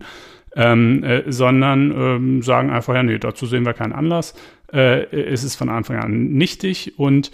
ähm, 0.55 1.03
äh, 1.03 1.31
sondern 1.31 1.91
ähm, 1.91 2.41
sagen 2.43 2.69
einfach, 2.69 2.93
ja, 2.93 3.01
nee, 3.01 3.17
dazu 3.17 3.45
sehen 3.45 3.65
wir 3.65 3.73
keinen 3.73 3.93
Anlass. 3.93 4.35
Äh, 4.71 5.05
es 5.15 5.43
ist 5.43 5.55
von 5.55 5.69
Anfang 5.69 5.97
an 5.97 6.33
nichtig 6.33 6.97
und 6.97 7.31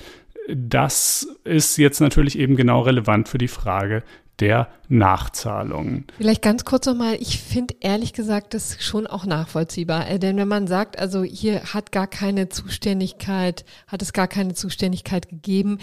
das 0.53 1.27
ist 1.43 1.77
jetzt 1.77 1.99
natürlich 2.01 2.37
eben 2.37 2.55
genau 2.55 2.81
relevant 2.81 3.29
für 3.29 3.37
die 3.37 3.47
Frage, 3.47 4.03
der 4.39 4.69
Nachzahlungen. 4.87 6.05
Vielleicht 6.17 6.41
ganz 6.41 6.65
kurz 6.65 6.85
nochmal, 6.87 7.17
ich 7.19 7.39
finde 7.39 7.75
ehrlich 7.81 8.13
gesagt 8.13 8.53
das 8.53 8.81
schon 8.81 9.05
auch 9.05 9.25
nachvollziehbar. 9.25 10.09
Äh, 10.09 10.17
denn 10.17 10.37
wenn 10.37 10.47
man 10.47 10.65
sagt, 10.65 10.97
also 10.97 11.23
hier 11.23 11.61
hat 11.73 11.91
gar 11.91 12.07
keine 12.07 12.49
Zuständigkeit, 12.49 13.65
hat 13.87 14.01
es 14.01 14.13
gar 14.13 14.27
keine 14.27 14.53
Zuständigkeit 14.55 15.29
gegeben, 15.29 15.77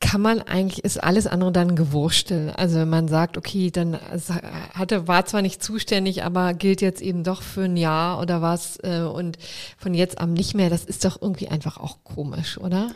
kann 0.00 0.22
man 0.22 0.40
eigentlich, 0.40 0.84
ist 0.84 1.02
alles 1.02 1.26
andere 1.26 1.52
dann 1.52 1.76
gewurschtelt. 1.76 2.56
Also 2.56 2.78
wenn 2.78 2.88
man 2.88 3.08
sagt, 3.08 3.36
okay, 3.36 3.70
dann 3.70 3.98
hatte, 4.72 5.06
war 5.06 5.26
zwar 5.26 5.42
nicht 5.42 5.62
zuständig, 5.62 6.24
aber 6.24 6.54
gilt 6.54 6.80
jetzt 6.80 7.02
eben 7.02 7.24
doch 7.24 7.42
für 7.42 7.64
ein 7.64 7.76
Jahr 7.76 8.20
oder 8.20 8.40
was 8.40 8.78
äh, 8.82 9.00
und 9.00 9.36
von 9.76 9.92
jetzt 9.92 10.18
an 10.18 10.32
nicht 10.32 10.54
mehr, 10.54 10.70
das 10.70 10.84
ist 10.84 11.04
doch 11.04 11.20
irgendwie 11.20 11.48
einfach 11.48 11.76
auch 11.76 12.04
komisch, 12.04 12.56
oder? 12.58 12.88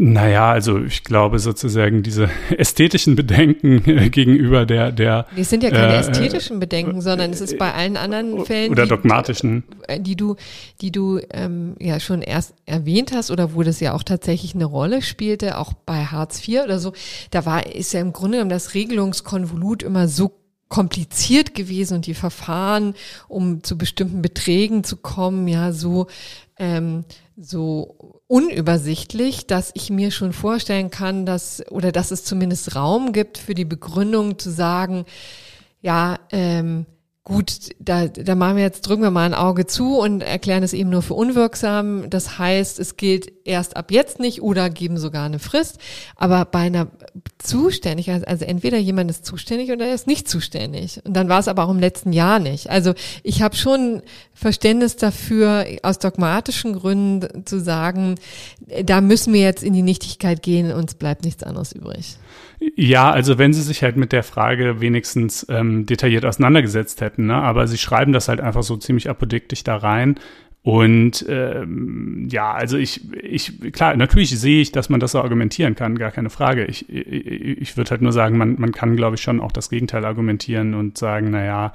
Naja, 0.00 0.50
also 0.50 0.78
ich 0.78 1.04
glaube 1.04 1.38
sozusagen 1.38 2.02
diese 2.02 2.30
ästhetischen 2.56 3.16
Bedenken 3.16 3.82
äh, 3.86 4.10
gegenüber 4.10 4.66
der, 4.66 4.92
der. 4.92 5.26
Es 5.36 5.50
sind 5.50 5.62
ja 5.62 5.70
keine 5.70 5.94
äh, 5.94 5.98
ästhetischen 5.98 6.60
Bedenken, 6.60 7.00
sondern 7.00 7.30
es 7.30 7.40
ist 7.40 7.58
bei 7.58 7.72
allen 7.72 7.96
anderen 7.96 8.44
Fällen. 8.44 8.72
Oder 8.72 8.86
dogmatischen. 8.86 9.64
Die, 9.88 9.92
äh, 9.92 10.00
die 10.00 10.16
du, 10.16 10.36
die 10.80 10.90
du 10.90 11.20
ähm, 11.30 11.76
ja 11.78 12.00
schon 12.00 12.22
erst 12.22 12.54
erwähnt 12.66 13.12
hast 13.12 13.30
oder 13.30 13.54
wo 13.54 13.62
das 13.62 13.80
ja 13.80 13.94
auch 13.94 14.02
tatsächlich 14.02 14.54
eine 14.54 14.64
Rolle 14.64 15.02
spielte, 15.02 15.58
auch 15.58 15.72
bei 15.72 16.04
Hartz 16.04 16.46
IV 16.46 16.62
oder 16.64 16.78
so, 16.78 16.92
da 17.30 17.46
war, 17.46 17.66
ist 17.66 17.92
ja 17.92 18.00
im 18.00 18.12
Grunde 18.12 18.38
genommen 18.38 18.50
das 18.50 18.74
Regelungskonvolut 18.74 19.82
immer 19.82 20.08
so 20.08 20.32
kompliziert 20.68 21.54
gewesen 21.54 21.94
und 21.94 22.06
die 22.06 22.14
Verfahren, 22.14 22.94
um 23.26 23.62
zu 23.62 23.78
bestimmten 23.78 24.22
Beträgen 24.22 24.84
zu 24.84 24.96
kommen, 24.96 25.48
ja, 25.48 25.72
so, 25.72 26.08
ähm, 26.58 27.04
so 27.36 28.20
unübersichtlich, 28.26 29.46
dass 29.46 29.70
ich 29.74 29.90
mir 29.90 30.10
schon 30.10 30.32
vorstellen 30.32 30.90
kann, 30.90 31.24
dass 31.26 31.64
oder 31.70 31.92
dass 31.92 32.10
es 32.10 32.24
zumindest 32.24 32.74
Raum 32.74 33.12
gibt 33.12 33.38
für 33.38 33.54
die 33.54 33.64
Begründung 33.64 34.38
zu 34.38 34.50
sagen, 34.50 35.04
ja, 35.80 36.18
ähm, 36.30 36.86
gut, 37.28 37.70
da, 37.78 38.08
da 38.08 38.34
machen 38.34 38.56
wir 38.56 38.64
jetzt, 38.64 38.80
drücken 38.80 39.02
wir 39.02 39.10
mal 39.10 39.26
ein 39.26 39.34
Auge 39.34 39.66
zu 39.66 39.98
und 39.98 40.22
erklären 40.22 40.62
es 40.62 40.72
eben 40.72 40.88
nur 40.88 41.02
für 41.02 41.14
unwirksam. 41.14 42.08
Das 42.08 42.38
heißt, 42.38 42.78
es 42.78 42.96
gilt 42.96 43.30
erst 43.44 43.76
ab 43.76 43.90
jetzt 43.90 44.18
nicht 44.18 44.42
oder 44.42 44.70
geben 44.70 44.98
sogar 44.98 45.26
eine 45.26 45.38
Frist. 45.38 45.78
Aber 46.16 46.46
bei 46.46 46.60
einer 46.60 46.88
Zuständigkeit, 47.38 48.26
also 48.26 48.46
entweder 48.46 48.78
jemand 48.78 49.10
ist 49.10 49.26
zuständig 49.26 49.70
oder 49.70 49.86
er 49.86 49.94
ist 49.94 50.06
nicht 50.06 50.26
zuständig. 50.26 51.00
Und 51.04 51.14
dann 51.14 51.28
war 51.28 51.38
es 51.38 51.48
aber 51.48 51.64
auch 51.64 51.70
im 51.70 51.78
letzten 51.78 52.14
Jahr 52.14 52.38
nicht. 52.38 52.70
Also 52.70 52.94
ich 53.22 53.42
habe 53.42 53.54
schon 53.54 54.02
Verständnis 54.32 54.96
dafür, 54.96 55.66
aus 55.82 55.98
dogmatischen 55.98 56.72
Gründen 56.72 57.44
zu 57.44 57.60
sagen, 57.60 58.14
da 58.84 59.02
müssen 59.02 59.34
wir 59.34 59.42
jetzt 59.42 59.62
in 59.62 59.74
die 59.74 59.82
Nichtigkeit 59.82 60.42
gehen, 60.42 60.72
uns 60.72 60.94
bleibt 60.94 61.24
nichts 61.24 61.42
anderes 61.42 61.72
übrig. 61.72 62.16
Ja, 62.60 63.10
also 63.10 63.38
wenn 63.38 63.52
sie 63.52 63.62
sich 63.62 63.82
halt 63.82 63.96
mit 63.96 64.12
der 64.12 64.22
Frage 64.22 64.80
wenigstens 64.80 65.46
ähm, 65.48 65.86
detailliert 65.86 66.24
auseinandergesetzt 66.24 67.00
hätten, 67.00 67.26
ne? 67.26 67.34
aber 67.34 67.66
sie 67.68 67.78
schreiben 67.78 68.12
das 68.12 68.28
halt 68.28 68.40
einfach 68.40 68.62
so 68.62 68.76
ziemlich 68.76 69.08
apodiktisch 69.08 69.62
da 69.64 69.76
rein 69.76 70.18
Und 70.62 71.24
ähm, 71.28 72.28
ja, 72.30 72.52
also 72.52 72.76
ich, 72.76 73.12
ich, 73.14 73.72
klar, 73.72 73.96
natürlich 73.96 74.38
sehe 74.38 74.60
ich, 74.60 74.72
dass 74.72 74.88
man 74.88 75.00
das 75.00 75.12
so 75.12 75.20
argumentieren 75.22 75.76
kann, 75.76 75.96
gar 75.96 76.10
keine 76.10 76.30
Frage. 76.30 76.64
Ich, 76.66 76.88
ich, 76.88 77.60
ich 77.62 77.76
würde 77.76 77.90
halt 77.90 78.02
nur 78.02 78.12
sagen, 78.12 78.36
man, 78.36 78.56
man 78.58 78.72
kann, 78.72 78.96
glaube 78.96 79.16
ich, 79.16 79.22
schon 79.22 79.40
auch 79.40 79.52
das 79.52 79.70
Gegenteil 79.70 80.04
argumentieren 80.04 80.74
und 80.74 80.98
sagen, 80.98 81.30
na 81.30 81.44
ja, 81.44 81.72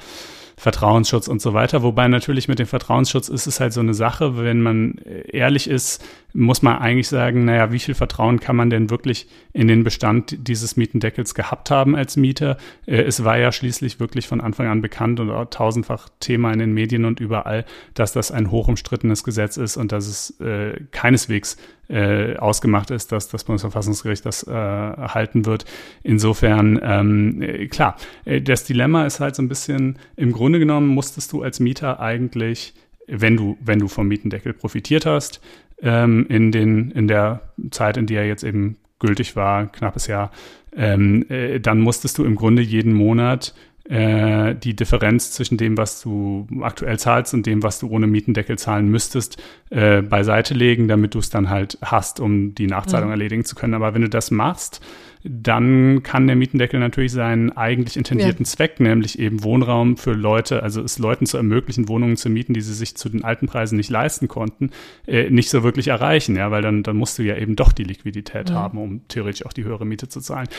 Vertrauensschutz 0.57 1.27
und 1.27 1.41
so 1.41 1.53
weiter. 1.53 1.81
Wobei 1.81 2.07
natürlich 2.07 2.47
mit 2.47 2.59
dem 2.59 2.67
Vertrauensschutz 2.67 3.29
ist 3.29 3.47
es 3.47 3.59
halt 3.59 3.73
so 3.73 3.79
eine 3.79 3.93
Sache, 3.95 4.37
wenn 4.37 4.61
man 4.61 4.99
ehrlich 5.31 5.67
ist, 5.67 6.05
muss 6.33 6.61
man 6.61 6.77
eigentlich 6.77 7.07
sagen, 7.07 7.45
naja, 7.45 7.71
wie 7.71 7.79
viel 7.79 7.93
Vertrauen 7.93 8.39
kann 8.39 8.55
man 8.55 8.69
denn 8.69 8.89
wirklich 8.89 9.27
in 9.53 9.67
den 9.67 9.83
Bestand 9.83 10.47
dieses 10.47 10.75
Mietendeckels 10.75 11.35
gehabt 11.35 11.69
haben 11.69 11.95
als 11.95 12.17
Mieter? 12.17 12.57
Äh, 12.85 13.03
es 13.03 13.23
war 13.23 13.37
ja 13.37 13.51
schließlich 13.51 13.99
wirklich 13.99 14.27
von 14.27 14.41
Anfang 14.41 14.67
an 14.67 14.81
bekannt 14.81 15.19
und 15.19 15.29
auch 15.29 15.45
tausendfach 15.45 16.09
Thema 16.19 16.51
in 16.51 16.59
den 16.59 16.73
Medien 16.73 17.05
und 17.05 17.19
überall, 17.19 17.65
dass 17.93 18.13
das 18.13 18.31
ein 18.31 18.49
hoch 18.51 18.67
umstrittenes 18.67 19.23
Gesetz 19.23 19.57
ist 19.57 19.77
und 19.77 19.91
dass 19.91 20.07
es 20.07 20.39
äh, 20.39 20.79
keineswegs 20.91 21.57
äh, 21.89 22.37
ausgemacht 22.37 22.91
ist, 22.91 23.11
dass 23.11 23.27
das 23.27 23.43
Bundesverfassungsgericht 23.43 24.25
das 24.25 24.43
äh, 24.43 24.51
erhalten 24.51 25.45
wird. 25.45 25.65
Insofern, 26.01 26.79
ähm, 26.81 27.41
äh, 27.41 27.67
klar, 27.67 27.97
äh, 28.25 28.41
das 28.41 28.63
Dilemma 28.63 29.05
ist 29.05 29.19
halt 29.19 29.35
so 29.35 29.43
ein 29.43 29.49
bisschen, 29.49 29.99
im 30.15 30.31
Grunde 30.31 30.59
genommen 30.59 30.87
musstest 30.87 31.31
du 31.31 31.43
als 31.43 31.59
Mieter 31.59 31.99
eigentlich, 31.99 32.73
wenn 33.07 33.35
du, 33.35 33.57
wenn 33.61 33.79
du 33.79 33.87
vom 33.87 34.07
Mietendeckel 34.07 34.53
profitiert 34.53 35.05
hast, 35.05 35.41
ähm, 35.81 36.25
in, 36.29 36.51
den, 36.51 36.91
in 36.91 37.07
der 37.07 37.41
Zeit, 37.71 37.97
in 37.97 38.07
der 38.07 38.21
er 38.21 38.27
jetzt 38.27 38.43
eben 38.43 38.77
gültig 38.99 39.35
war, 39.35 39.67
knappes 39.67 40.07
Jahr, 40.07 40.31
ähm, 40.75 41.25
äh, 41.29 41.59
dann 41.59 41.81
musstest 41.81 42.17
du 42.17 42.23
im 42.23 42.35
Grunde 42.35 42.61
jeden 42.61 42.93
Monat 42.93 43.53
äh, 43.89 44.55
die 44.55 44.75
Differenz 44.75 45.31
zwischen 45.31 45.57
dem, 45.57 45.77
was 45.77 46.01
du 46.01 46.47
aktuell 46.61 46.97
zahlst 46.97 47.33
und 47.33 47.45
dem, 47.45 47.63
was 47.63 47.79
du 47.79 47.89
ohne 47.89 48.07
Mietendeckel 48.07 48.57
zahlen 48.57 48.87
müsstest, 48.87 49.41
äh, 49.71 50.01
beiseite 50.01 50.53
legen, 50.53 50.87
damit 50.87 51.15
du 51.15 51.19
es 51.19 51.29
dann 51.29 51.49
halt 51.49 51.77
hast, 51.81 52.19
um 52.19 52.55
die 52.55 52.67
Nachzahlung 52.67 53.09
mhm. 53.09 53.13
erledigen 53.13 53.45
zu 53.45 53.55
können. 53.55 53.73
Aber 53.73 53.93
wenn 53.93 54.01
du 54.01 54.09
das 54.09 54.31
machst, 54.31 54.79
dann 55.23 56.03
kann 56.03 56.27
der 56.27 56.35
Mietendeckel 56.35 56.79
natürlich 56.79 57.13
seinen 57.13 57.51
eigentlich 57.55 57.95
intendierten 57.95 58.43
ja. 58.43 58.49
Zweck, 58.49 58.79
nämlich 58.81 59.17
eben 59.19 59.43
Wohnraum 59.43 59.95
für 59.95 60.11
Leute, 60.11 60.63
also 60.63 60.81
es 60.81 60.99
Leuten 60.99 61.25
zu 61.25 61.37
ermöglichen, 61.37 61.87
Wohnungen 61.87 62.17
zu 62.17 62.29
mieten, 62.29 62.53
die 62.53 62.61
sie 62.61 62.73
sich 62.73 62.95
zu 62.95 63.07
den 63.07 63.23
alten 63.23 63.47
Preisen 63.47 63.77
nicht 63.77 63.89
leisten 63.89 64.27
konnten, 64.27 64.71
äh, 65.07 65.29
nicht 65.29 65.49
so 65.49 65.63
wirklich 65.63 65.87
erreichen, 65.87 66.35
ja, 66.35 66.51
weil 66.51 66.61
dann, 66.61 66.83
dann 66.83 66.97
musst 66.97 67.17
du 67.19 67.23
ja 67.23 67.37
eben 67.37 67.55
doch 67.55 67.71
die 67.71 67.85
Liquidität 67.85 68.49
ja. 68.49 68.55
haben, 68.55 68.77
um 68.77 69.07
theoretisch 69.07 69.45
auch 69.45 69.53
die 69.53 69.63
höhere 69.63 69.85
Miete 69.85 70.09
zu 70.09 70.19
zahlen. 70.19 70.49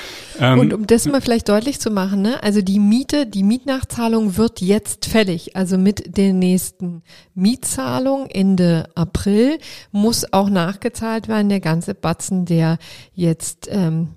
Ähm, 0.41 0.59
Und 0.59 0.73
um 0.73 0.87
das 0.87 1.07
mal 1.07 1.21
vielleicht 1.21 1.49
deutlich 1.51 1.79
zu 1.79 1.91
machen, 1.91 2.23
ne, 2.23 2.43
also 2.43 2.63
die 2.63 2.79
Miete, 2.79 3.27
die 3.27 3.43
Mietnachzahlung 3.43 4.39
wird 4.39 4.63
jetzt 4.63 5.05
fällig, 5.05 5.57
also 5.57 5.77
mit 5.77 6.17
der 6.17 6.33
nächsten 6.33 7.03
Mietzahlung 7.35 8.29
Ende 8.31 8.89
April 8.95 9.59
muss 9.93 10.33
auch 10.33 10.49
nachgezahlt 10.49 11.29
werden, 11.29 11.51
der 11.51 11.61
ganze 11.61 11.95
Batzen, 11.95 12.47
der 12.47 12.79
jetzt 13.15 13.69
ähm, 13.71 14.09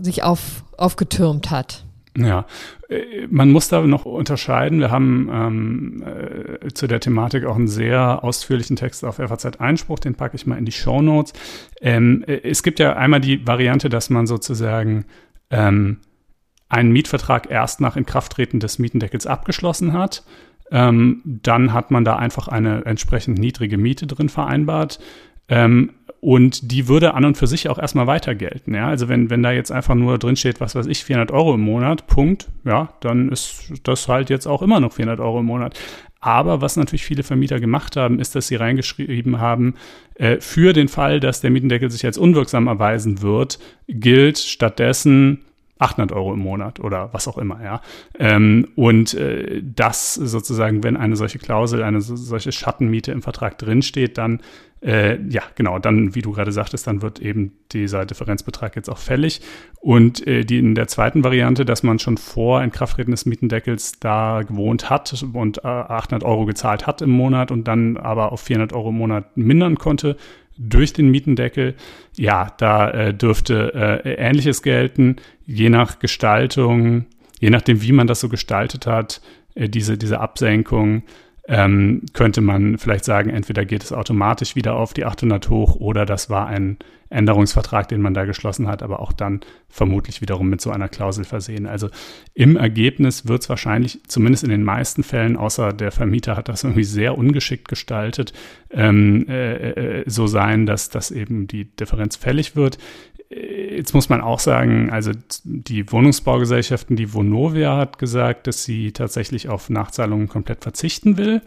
sich 0.00 0.22
auf, 0.22 0.64
aufgetürmt 0.76 1.50
hat. 1.50 1.84
Ja, 2.16 2.46
äh, 2.88 3.26
man 3.28 3.50
muss 3.50 3.68
da 3.68 3.80
noch 3.82 4.04
unterscheiden. 4.04 4.78
Wir 4.78 4.90
haben 4.90 5.28
ähm, 5.32 6.04
äh, 6.04 6.68
zu 6.72 6.86
der 6.86 7.00
Thematik 7.00 7.44
auch 7.44 7.56
einen 7.56 7.66
sehr 7.66 8.22
ausführlichen 8.22 8.76
Text 8.76 9.04
auf 9.04 9.16
FAZ 9.16 9.56
Einspruch, 9.58 9.98
den 9.98 10.14
packe 10.14 10.36
ich 10.36 10.46
mal 10.46 10.56
in 10.56 10.64
die 10.64 10.72
Show 10.72 11.02
Notes. 11.02 11.32
Ähm, 11.80 12.22
äh, 12.26 12.40
es 12.44 12.62
gibt 12.62 12.78
ja 12.78 12.94
einmal 12.94 13.20
die 13.20 13.46
Variante, 13.46 13.88
dass 13.88 14.10
man 14.10 14.28
sozusagen 14.28 15.06
ähm, 15.50 15.98
einen 16.68 16.92
Mietvertrag 16.92 17.50
erst 17.50 17.80
nach 17.80 17.96
Inkrafttreten 17.96 18.60
des 18.60 18.78
Mietendeckels 18.78 19.26
abgeschlossen 19.26 19.92
hat. 19.92 20.24
Ähm, 20.70 21.20
dann 21.24 21.72
hat 21.72 21.90
man 21.90 22.04
da 22.04 22.16
einfach 22.16 22.48
eine 22.48 22.84
entsprechend 22.84 23.38
niedrige 23.38 23.76
Miete 23.76 24.06
drin 24.06 24.28
vereinbart. 24.28 25.00
Ähm, 25.48 25.92
und 26.24 26.72
die 26.72 26.88
würde 26.88 27.12
an 27.12 27.26
und 27.26 27.36
für 27.36 27.46
sich 27.46 27.68
auch 27.68 27.78
erstmal 27.78 28.06
weiter 28.06 28.34
gelten. 28.34 28.74
Ja? 28.74 28.88
Also 28.88 29.10
wenn, 29.10 29.28
wenn 29.28 29.42
da 29.42 29.52
jetzt 29.52 29.70
einfach 29.70 29.94
nur 29.94 30.16
drin 30.16 30.36
steht, 30.36 30.58
was 30.58 30.74
weiß 30.74 30.86
ich, 30.86 31.04
400 31.04 31.30
Euro 31.30 31.52
im 31.52 31.60
Monat, 31.60 32.06
Punkt, 32.06 32.48
ja, 32.64 32.94
dann 33.00 33.28
ist 33.28 33.74
das 33.82 34.08
halt 34.08 34.30
jetzt 34.30 34.46
auch 34.46 34.62
immer 34.62 34.80
noch 34.80 34.94
400 34.94 35.20
Euro 35.20 35.40
im 35.40 35.44
Monat. 35.44 35.78
Aber 36.20 36.62
was 36.62 36.78
natürlich 36.78 37.04
viele 37.04 37.24
Vermieter 37.24 37.60
gemacht 37.60 37.96
haben, 37.96 38.20
ist, 38.20 38.34
dass 38.34 38.46
sie 38.46 38.56
reingeschrieben 38.56 39.38
haben, 39.38 39.74
äh, 40.14 40.40
für 40.40 40.72
den 40.72 40.88
Fall, 40.88 41.20
dass 41.20 41.42
der 41.42 41.50
Mietendeckel 41.50 41.90
sich 41.90 42.06
als 42.06 42.16
unwirksam 42.16 42.68
erweisen 42.68 43.20
wird, 43.20 43.58
gilt 43.86 44.38
stattdessen 44.38 45.44
800 45.78 46.12
Euro 46.12 46.32
im 46.32 46.40
Monat 46.40 46.80
oder 46.80 47.12
was 47.12 47.28
auch 47.28 47.36
immer, 47.36 47.62
ja. 47.62 47.82
Ähm, 48.18 48.68
und 48.76 49.12
äh, 49.12 49.60
das 49.62 50.14
sozusagen, 50.14 50.82
wenn 50.82 50.96
eine 50.96 51.16
solche 51.16 51.38
Klausel, 51.38 51.82
eine 51.82 52.00
so, 52.00 52.16
solche 52.16 52.52
Schattenmiete 52.52 53.12
im 53.12 53.20
Vertrag 53.20 53.58
drinsteht, 53.58 54.16
dann 54.16 54.40
äh, 54.84 55.18
ja, 55.28 55.42
genau, 55.54 55.78
dann, 55.78 56.14
wie 56.14 56.20
du 56.20 56.32
gerade 56.32 56.52
sagtest, 56.52 56.86
dann 56.86 57.00
wird 57.00 57.18
eben 57.18 57.52
dieser 57.72 58.04
Differenzbetrag 58.04 58.76
jetzt 58.76 58.90
auch 58.90 58.98
fällig. 58.98 59.40
Und 59.80 60.26
äh, 60.26 60.44
die 60.44 60.58
in 60.58 60.74
der 60.74 60.88
zweiten 60.88 61.24
Variante, 61.24 61.64
dass 61.64 61.82
man 61.82 61.98
schon 61.98 62.18
vor 62.18 62.62
Inkrafttreten 62.62 63.10
des 63.10 63.24
Mietendeckels 63.24 63.98
da 63.98 64.42
gewohnt 64.42 64.90
hat 64.90 65.24
und 65.32 65.64
äh, 65.64 65.68
800 65.68 66.22
Euro 66.22 66.44
gezahlt 66.44 66.86
hat 66.86 67.00
im 67.00 67.10
Monat 67.10 67.50
und 67.50 67.66
dann 67.66 67.96
aber 67.96 68.32
auf 68.32 68.42
400 68.42 68.74
Euro 68.74 68.90
im 68.90 68.96
Monat 68.96 69.36
mindern 69.36 69.76
konnte 69.76 70.16
durch 70.56 70.92
den 70.92 71.10
Mietendeckel, 71.10 71.74
ja, 72.16 72.52
da 72.58 72.90
äh, 72.90 73.14
dürfte 73.14 74.02
äh, 74.04 74.14
Ähnliches 74.14 74.62
gelten, 74.62 75.16
je 75.46 75.68
nach 75.68 75.98
Gestaltung, 75.98 77.06
je 77.40 77.50
nachdem, 77.50 77.82
wie 77.82 77.92
man 77.92 78.06
das 78.06 78.20
so 78.20 78.28
gestaltet 78.28 78.86
hat, 78.86 79.20
äh, 79.54 79.68
diese, 79.68 79.98
diese 79.98 80.20
Absenkung 80.20 81.02
ähm, 81.46 82.02
könnte 82.12 82.40
man 82.40 82.78
vielleicht 82.78 83.04
sagen, 83.04 83.30
entweder 83.30 83.64
geht 83.64 83.84
es 83.84 83.92
automatisch 83.92 84.56
wieder 84.56 84.76
auf 84.76 84.94
die 84.94 85.04
800 85.04 85.50
hoch 85.50 85.76
oder 85.76 86.06
das 86.06 86.30
war 86.30 86.46
ein 86.46 86.78
Änderungsvertrag, 87.10 87.86
den 87.88 88.00
man 88.00 88.14
da 88.14 88.24
geschlossen 88.24 88.66
hat, 88.66 88.82
aber 88.82 89.00
auch 89.00 89.12
dann 89.12 89.40
vermutlich 89.68 90.20
wiederum 90.20 90.48
mit 90.48 90.60
so 90.60 90.70
einer 90.70 90.88
Klausel 90.88 91.24
versehen. 91.24 91.66
Also 91.66 91.90
im 92.32 92.56
Ergebnis 92.56 93.28
wird 93.28 93.42
es 93.42 93.48
wahrscheinlich, 93.48 94.00
zumindest 94.08 94.42
in 94.42 94.50
den 94.50 94.64
meisten 94.64 95.02
Fällen, 95.02 95.36
außer 95.36 95.72
der 95.72 95.92
Vermieter 95.92 96.36
hat 96.36 96.48
das 96.48 96.64
irgendwie 96.64 96.84
sehr 96.84 97.16
ungeschickt 97.16 97.68
gestaltet, 97.68 98.32
ähm, 98.70 99.26
äh, 99.28 100.00
äh 100.00 100.04
so 100.06 100.26
sein, 100.26 100.66
dass, 100.66 100.88
dass 100.88 101.10
eben 101.10 101.46
die 101.46 101.64
Differenz 101.64 102.16
fällig 102.16 102.56
wird. 102.56 102.78
Jetzt 103.30 103.94
muss 103.94 104.08
man 104.08 104.20
auch 104.20 104.38
sagen, 104.38 104.90
also 104.90 105.10
die 105.44 105.90
Wohnungsbaugesellschaften, 105.90 106.94
die 106.94 107.12
Vonovia 107.12 107.76
hat 107.76 107.98
gesagt, 107.98 108.46
dass 108.46 108.64
sie 108.64 108.92
tatsächlich 108.92 109.48
auf 109.48 109.70
Nachzahlungen 109.70 110.28
komplett 110.28 110.62
verzichten 110.62 111.16
will. 111.16 111.42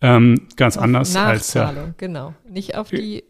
Ähm, 0.00 0.48
ganz 0.56 0.76
auf 0.76 0.84
anders 0.84 1.14
als 1.16 1.54
ja. 1.54 1.92
genau. 1.96 2.34
Nicht 2.48 2.76
auf 2.76 2.90
die 2.90 3.24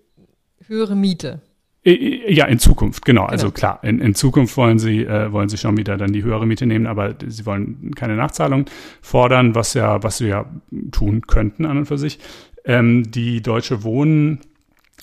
höhere 0.66 0.96
Miete. 0.96 1.40
Ja, 1.84 2.44
in 2.46 2.58
Zukunft, 2.58 3.04
genau. 3.04 3.24
Also 3.24 3.46
genau. 3.46 3.54
klar, 3.54 3.80
in, 3.82 4.00
in 4.00 4.14
Zukunft 4.14 4.56
wollen 4.56 4.78
sie, 4.78 5.04
äh, 5.04 5.32
wollen 5.32 5.48
sie 5.48 5.56
schon 5.56 5.76
wieder 5.76 5.96
dann 5.96 6.12
die 6.12 6.22
höhere 6.22 6.46
Miete 6.46 6.66
nehmen, 6.66 6.86
aber 6.86 7.14
sie 7.26 7.46
wollen 7.46 7.94
keine 7.94 8.16
Nachzahlung 8.16 8.66
fordern, 9.00 9.54
was 9.54 9.74
ja, 9.74 10.02
was 10.02 10.18
sie 10.18 10.28
ja 10.28 10.44
tun 10.90 11.22
könnten 11.26 11.64
an 11.64 11.78
und 11.78 11.86
für 11.86 11.96
sich. 11.96 12.18
Ähm, 12.64 13.10
die 13.10 13.40
Deutsche 13.40 13.84
Wohnen 13.84 14.40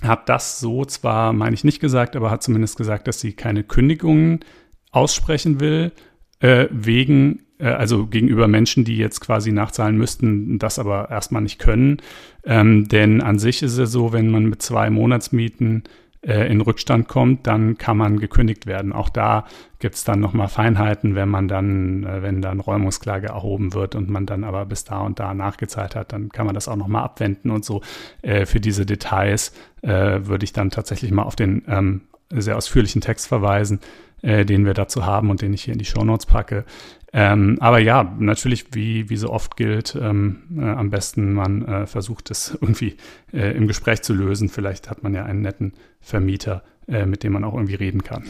hat 0.01 0.29
das 0.29 0.59
so 0.59 0.85
zwar, 0.85 1.33
meine 1.33 1.53
ich, 1.53 1.63
nicht 1.63 1.79
gesagt, 1.79 2.15
aber 2.15 2.31
hat 2.31 2.43
zumindest 2.43 2.77
gesagt, 2.77 3.07
dass 3.07 3.19
sie 3.19 3.33
keine 3.33 3.63
Kündigungen 3.63 4.41
aussprechen 4.91 5.59
will, 5.59 5.91
äh, 6.39 6.67
wegen, 6.71 7.43
äh, 7.59 7.67
also 7.67 8.07
gegenüber 8.07 8.47
Menschen, 8.47 8.83
die 8.83 8.97
jetzt 8.97 9.21
quasi 9.21 9.51
nachzahlen 9.51 9.97
müssten, 9.97 10.59
das 10.59 10.79
aber 10.79 11.09
erstmal 11.09 11.41
nicht 11.41 11.59
können. 11.59 11.97
Ähm, 12.43 12.87
denn 12.87 13.21
an 13.21 13.39
sich 13.39 13.63
ist 13.63 13.77
es 13.77 13.91
so, 13.91 14.13
wenn 14.13 14.31
man 14.31 14.45
mit 14.45 14.61
zwei 14.61 14.89
Monatsmieten 14.89 15.83
äh, 16.25 16.51
in 16.51 16.61
Rückstand 16.61 17.07
kommt, 17.07 17.47
dann 17.47 17.77
kann 17.77 17.97
man 17.97 18.19
gekündigt 18.19 18.65
werden. 18.65 18.93
Auch 18.93 19.09
da 19.09 19.45
gibt 19.79 19.95
es 19.95 20.03
dann 20.03 20.19
nochmal 20.19 20.47
Feinheiten, 20.47 21.15
wenn 21.15 21.29
man 21.29 21.47
dann, 21.47 22.03
äh, 22.03 22.21
wenn 22.21 22.41
dann 22.41 22.59
Räumungsklage 22.59 23.27
erhoben 23.27 23.73
wird 23.73 23.95
und 23.95 24.09
man 24.09 24.25
dann 24.25 24.43
aber 24.43 24.65
bis 24.65 24.83
da 24.83 24.99
und 24.99 25.19
da 25.19 25.33
nachgezahlt 25.33 25.95
hat, 25.95 26.13
dann 26.13 26.29
kann 26.29 26.45
man 26.45 26.55
das 26.55 26.67
auch 26.67 26.75
nochmal 26.75 27.03
abwenden 27.03 27.51
und 27.51 27.63
so. 27.63 27.81
Äh, 28.21 28.45
für 28.45 28.59
diese 28.59 28.85
Details 28.85 29.53
äh, 29.81 30.25
würde 30.25 30.45
ich 30.45 30.53
dann 30.53 30.71
tatsächlich 30.71 31.11
mal 31.11 31.23
auf 31.23 31.35
den 31.35 31.63
ähm, 31.67 32.01
sehr 32.31 32.57
ausführlichen 32.57 33.01
Text 33.01 33.27
verweisen, 33.27 33.79
äh, 34.21 34.45
den 34.45 34.65
wir 34.65 34.73
dazu 34.73 35.05
haben 35.05 35.29
und 35.29 35.41
den 35.41 35.53
ich 35.53 35.63
hier 35.63 35.73
in 35.73 35.79
die 35.79 35.85
Shownotes 35.85 36.25
packe. 36.25 36.65
Ähm, 37.17 37.55
aber 37.61 37.79
ja, 37.79 38.13
natürlich, 38.19 38.73
wie, 38.73 39.09
wie 39.09 39.15
so 39.15 39.29
oft 39.29 39.55
gilt, 39.55 39.95
ähm, 39.95 40.41
äh, 40.59 40.65
am 40.65 40.89
besten 40.89 41.31
man 41.31 41.63
äh, 41.63 41.87
versucht 41.87 42.29
es 42.29 42.57
irgendwie 42.61 42.97
äh, 43.31 43.55
im 43.55 43.67
Gespräch 43.67 44.01
zu 44.01 44.13
lösen. 44.13 44.49
Vielleicht 44.49 44.89
hat 44.89 45.01
man 45.01 45.13
ja 45.13 45.23
einen 45.23 45.41
netten 45.41 45.73
Vermieter, 46.01 46.61
äh, 46.89 47.05
mit 47.05 47.23
dem 47.23 47.31
man 47.31 47.45
auch 47.45 47.53
irgendwie 47.53 47.75
reden 47.75 48.03
kann. 48.03 48.25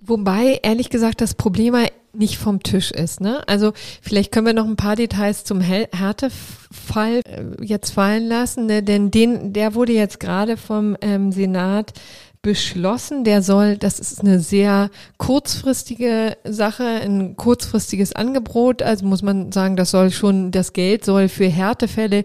Wobei, 0.00 0.58
ehrlich 0.64 0.90
gesagt, 0.90 1.20
das 1.20 1.34
Problem 1.34 1.74
nicht 2.12 2.38
vom 2.38 2.62
Tisch 2.62 2.90
ist. 2.90 3.20
Ne? 3.20 3.46
Also 3.46 3.72
vielleicht 4.02 4.32
können 4.32 4.46
wir 4.46 4.54
noch 4.54 4.66
ein 4.66 4.76
paar 4.76 4.96
Details 4.96 5.44
zum 5.44 5.60
Härtefall 5.60 7.20
äh, 7.24 7.44
jetzt 7.64 7.90
fallen 7.90 8.26
lassen, 8.26 8.66
ne? 8.66 8.82
denn 8.82 9.10
den, 9.10 9.52
der 9.52 9.74
wurde 9.74 9.92
jetzt 9.92 10.18
gerade 10.18 10.56
vom 10.56 10.96
ähm, 11.00 11.30
Senat 11.30 11.92
beschlossen. 12.46 13.24
Der 13.24 13.42
soll, 13.42 13.76
das 13.76 13.98
ist 13.98 14.20
eine 14.20 14.38
sehr 14.38 14.88
kurzfristige 15.18 16.36
Sache, 16.44 16.84
ein 16.84 17.34
kurzfristiges 17.36 18.12
Angebot. 18.12 18.82
Also 18.82 19.04
muss 19.04 19.20
man 19.20 19.50
sagen, 19.50 19.74
das 19.74 19.90
soll 19.90 20.12
schon, 20.12 20.52
das 20.52 20.72
Geld 20.72 21.04
soll 21.04 21.28
für 21.28 21.48
Härtefälle 21.48 22.22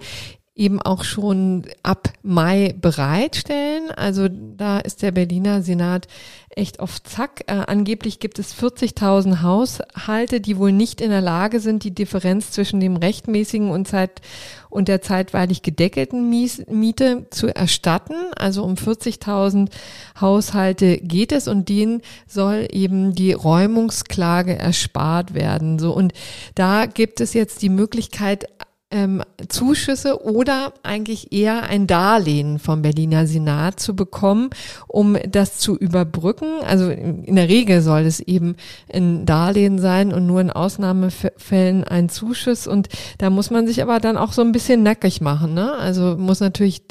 eben 0.61 0.79
auch 0.79 1.03
schon 1.03 1.63
ab 1.81 2.13
Mai 2.21 2.75
bereitstellen. 2.79 3.89
Also 3.89 4.27
da 4.29 4.77
ist 4.77 5.01
der 5.01 5.11
Berliner 5.11 5.63
Senat 5.63 6.07
echt 6.51 6.79
auf 6.79 7.01
Zack. 7.01 7.45
Äh, 7.47 7.63
angeblich 7.65 8.19
gibt 8.19 8.37
es 8.37 8.53
40.000 8.53 9.41
Haushalte, 9.41 10.39
die 10.39 10.57
wohl 10.57 10.71
nicht 10.71 11.01
in 11.01 11.09
der 11.09 11.21
Lage 11.21 11.59
sind, 11.59 11.83
die 11.83 11.95
Differenz 11.95 12.51
zwischen 12.51 12.79
dem 12.79 12.95
rechtmäßigen 12.95 13.71
und, 13.71 13.87
Zeit 13.87 14.21
und 14.69 14.87
der 14.87 15.01
zeitweilig 15.01 15.63
gedeckelten 15.63 16.29
Miete 16.29 17.25
zu 17.31 17.47
erstatten. 17.47 18.13
Also 18.35 18.63
um 18.63 18.75
40.000 18.75 19.69
Haushalte 20.19 20.97
geht 20.97 21.31
es 21.31 21.47
und 21.47 21.69
denen 21.69 22.03
soll 22.27 22.67
eben 22.69 23.15
die 23.15 23.33
Räumungsklage 23.33 24.59
erspart 24.59 25.33
werden. 25.33 25.79
So 25.79 25.91
und 25.91 26.13
da 26.53 26.85
gibt 26.85 27.19
es 27.19 27.33
jetzt 27.33 27.63
die 27.63 27.69
Möglichkeit, 27.69 28.45
ähm, 28.91 29.23
Zuschüsse 29.47 30.23
oder 30.23 30.73
eigentlich 30.83 31.31
eher 31.31 31.63
ein 31.63 31.87
Darlehen 31.87 32.59
vom 32.59 32.81
Berliner 32.81 33.25
Senat 33.25 33.79
zu 33.79 33.95
bekommen, 33.95 34.49
um 34.87 35.17
das 35.27 35.57
zu 35.57 35.77
überbrücken. 35.77 36.61
Also 36.65 36.89
in 36.89 37.35
der 37.35 37.49
Regel 37.49 37.81
soll 37.81 38.01
es 38.01 38.19
eben 38.19 38.55
ein 38.93 39.25
Darlehen 39.25 39.79
sein 39.79 40.13
und 40.13 40.27
nur 40.27 40.41
in 40.41 40.51
Ausnahmefällen 40.51 41.83
ein 41.83 42.09
Zuschuss. 42.09 42.67
Und 42.67 42.89
da 43.17 43.29
muss 43.29 43.49
man 43.49 43.65
sich 43.65 43.81
aber 43.81 43.99
dann 43.99 44.17
auch 44.17 44.33
so 44.33 44.41
ein 44.41 44.51
bisschen 44.51 44.83
nackig 44.83 45.21
machen. 45.21 45.53
Ne? 45.53 45.73
Also 45.73 46.17
muss 46.17 46.39
natürlich 46.39 46.83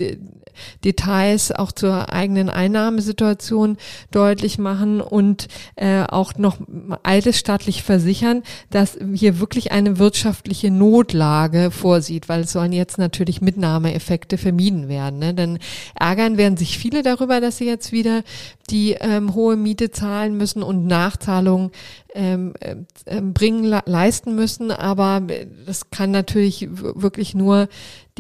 Details 0.85 1.53
auch 1.53 1.73
zur 1.73 2.13
eigenen 2.13 2.51
Einnahmesituation 2.51 3.77
deutlich 4.11 4.59
machen 4.59 5.01
und 5.01 5.49
äh, 5.77 6.03
auch 6.05 6.35
noch 6.37 6.59
eidesstattlich 7.03 7.83
versichern, 7.83 8.43
dass 8.71 8.99
hier 9.15 9.41
wirklich 9.41 9.73
eine 9.73 9.99
wirtschaftliche 9.99 10.71
Notlage 10.71 11.71
vorsieht, 11.71 12.29
weil 12.29 12.43
es 12.43 12.53
sollen 12.53 12.73
jetzt 12.73 12.99
natürlich 12.99 13.41
Mitnahmeeffekte 13.41 14.39
vermieden 14.39 14.89
werden. 14.89 15.19
Ne? 15.19 15.35
Denn 15.35 15.59
ärgern 15.95 16.37
werden 16.37 16.57
sich 16.57 16.79
viele 16.79 17.03
darüber, 17.03 17.41
dass 17.41 17.59
sie 17.59 17.67
jetzt 17.67 17.93
wieder 17.93 18.23
die 18.71 18.93
ähm, 19.01 19.35
hohe 19.35 19.57
Miete 19.57 19.91
zahlen 19.91 20.37
müssen 20.37 20.63
und 20.63 20.87
Nachzahlungen 20.87 21.71
ähm, 22.15 22.55
äh, 22.61 22.77
bringen, 23.21 23.65
leisten 23.85 24.35
müssen. 24.35 24.71
Aber 24.71 25.23
das 25.67 25.91
kann 25.91 26.11
natürlich 26.11 26.69
wirklich 26.71 27.35
nur 27.35 27.69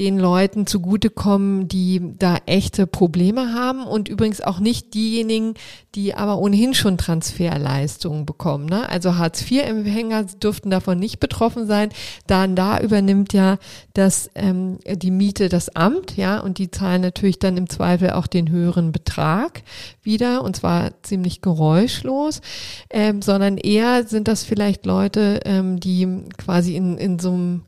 den 0.00 0.18
Leuten 0.18 0.66
zugutekommen, 0.66 1.68
die 1.68 2.14
da 2.18 2.38
echte 2.46 2.86
Probleme 2.86 3.52
haben 3.52 3.84
und 3.84 4.08
übrigens 4.08 4.40
auch 4.40 4.58
nicht 4.58 4.94
diejenigen, 4.94 5.52
die 5.94 6.14
aber 6.14 6.38
ohnehin 6.38 6.72
schon 6.72 6.96
Transferleistungen 6.96 8.24
bekommen. 8.24 8.64
Ne? 8.64 8.88
Also 8.88 9.18
Hartz-IV-Empfänger 9.18 10.24
dürften 10.42 10.70
davon 10.70 10.98
nicht 10.98 11.20
betroffen 11.20 11.66
sein. 11.66 11.90
Dann 12.26 12.56
da 12.56 12.80
übernimmt 12.80 13.34
ja 13.34 13.58
das 13.92 14.30
ähm, 14.36 14.78
die 14.90 15.10
Miete 15.10 15.50
das 15.50 15.76
Amt, 15.76 16.16
ja, 16.16 16.40
und 16.40 16.56
die 16.56 16.70
zahlen 16.70 17.02
natürlich 17.02 17.38
dann 17.38 17.58
im 17.58 17.68
Zweifel 17.68 18.12
auch 18.12 18.26
den 18.26 18.48
höheren 18.48 18.92
Betrag 18.92 19.62
wieder 20.02 20.42
und 20.44 20.56
zwar 20.56 21.02
ziemlich 21.02 21.42
geräuschlos, 21.42 22.40
ähm, 22.88 23.20
sondern 23.20 23.58
eher 23.58 24.06
sind 24.06 24.28
das 24.28 24.44
vielleicht 24.44 24.86
Leute, 24.86 25.40
ähm, 25.44 25.78
die 25.78 26.24
quasi 26.38 26.74
in, 26.74 26.96
in 26.96 27.18
so 27.18 27.32
einem 27.32 27.62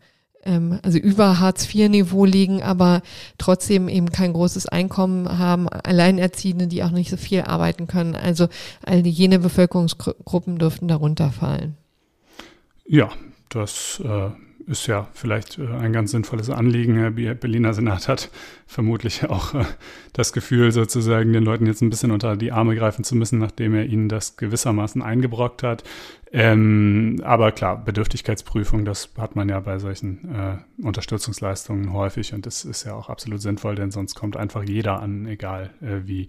ähm, 0.45 0.79
also 0.83 0.99
über 0.99 1.39
Hartz-IV-Niveau 1.39 2.25
liegen, 2.25 2.63
aber 2.63 3.03
trotzdem 3.39 3.89
eben 3.89 4.11
kein 4.11 4.33
großes 4.33 4.67
Einkommen 4.67 5.39
haben, 5.39 5.69
Alleinerziehende, 5.69 6.67
die 6.67 6.83
auch 6.83 6.91
nicht 6.91 7.11
so 7.11 7.17
viel 7.17 7.43
arbeiten 7.43 7.87
können. 7.87 8.15
Also 8.15 8.49
all 8.85 9.07
jene 9.07 9.39
Bevölkerungsgruppen 9.39 10.59
dürften 10.59 10.89
darunter 10.89 11.31
fallen. 11.31 11.77
Ja, 12.85 13.11
das 13.49 14.03
äh, 14.05 14.31
ist 14.67 14.87
ja 14.87 15.09
vielleicht 15.13 15.59
äh, 15.59 15.67
ein 15.69 15.93
ganz 15.93 16.11
sinnvolles 16.11 16.51
Anliegen. 16.51 17.17
Der 17.17 17.35
Berliner 17.35 17.75
Senat 17.75 18.09
hat 18.09 18.31
vermutlich 18.67 19.29
auch 19.29 19.55
äh, 19.55 19.65
das 20.13 20.33
Gefühl, 20.33 20.73
sozusagen 20.73 21.33
den 21.33 21.45
Leuten 21.45 21.67
jetzt 21.67 21.83
ein 21.83 21.91
bisschen 21.91 22.11
unter 22.11 22.37
die 22.37 22.53
Arme 22.53 22.75
greifen 22.75 23.05
zu 23.05 23.17
müssen, 23.17 23.39
nachdem 23.39 23.75
er 23.75 23.87
ihnen 23.87 24.09
das 24.09 24.37
gewissermaßen 24.37 25.03
eingebrockt 25.03 25.63
hat. 25.63 25.85
Ähm, 26.33 27.21
aber 27.23 27.53
klar, 27.53 27.85
Bedürftigkeitsprüfung, 27.85 28.85
das 28.87 29.11
hat 29.19 29.37
man 29.37 29.51
ja 29.51 29.61
bei 29.61 29.79
solchen 29.79 30.35
äh, 30.35 30.57
Unterstützungsleistungen 30.83 31.93
häufig 31.93 32.33
und 32.33 32.47
das 32.47 32.65
ist 32.65 32.85
ja 32.85 32.95
auch 32.95 33.11
absolut 33.11 33.43
sinnvoll, 33.43 33.75
denn 33.75 33.91
sonst 33.91 34.15
kommt 34.15 34.39
einfach 34.39 34.63
jeder 34.63 35.03
an, 35.03 35.27
egal 35.27 35.71
äh, 35.83 36.07
wie 36.07 36.29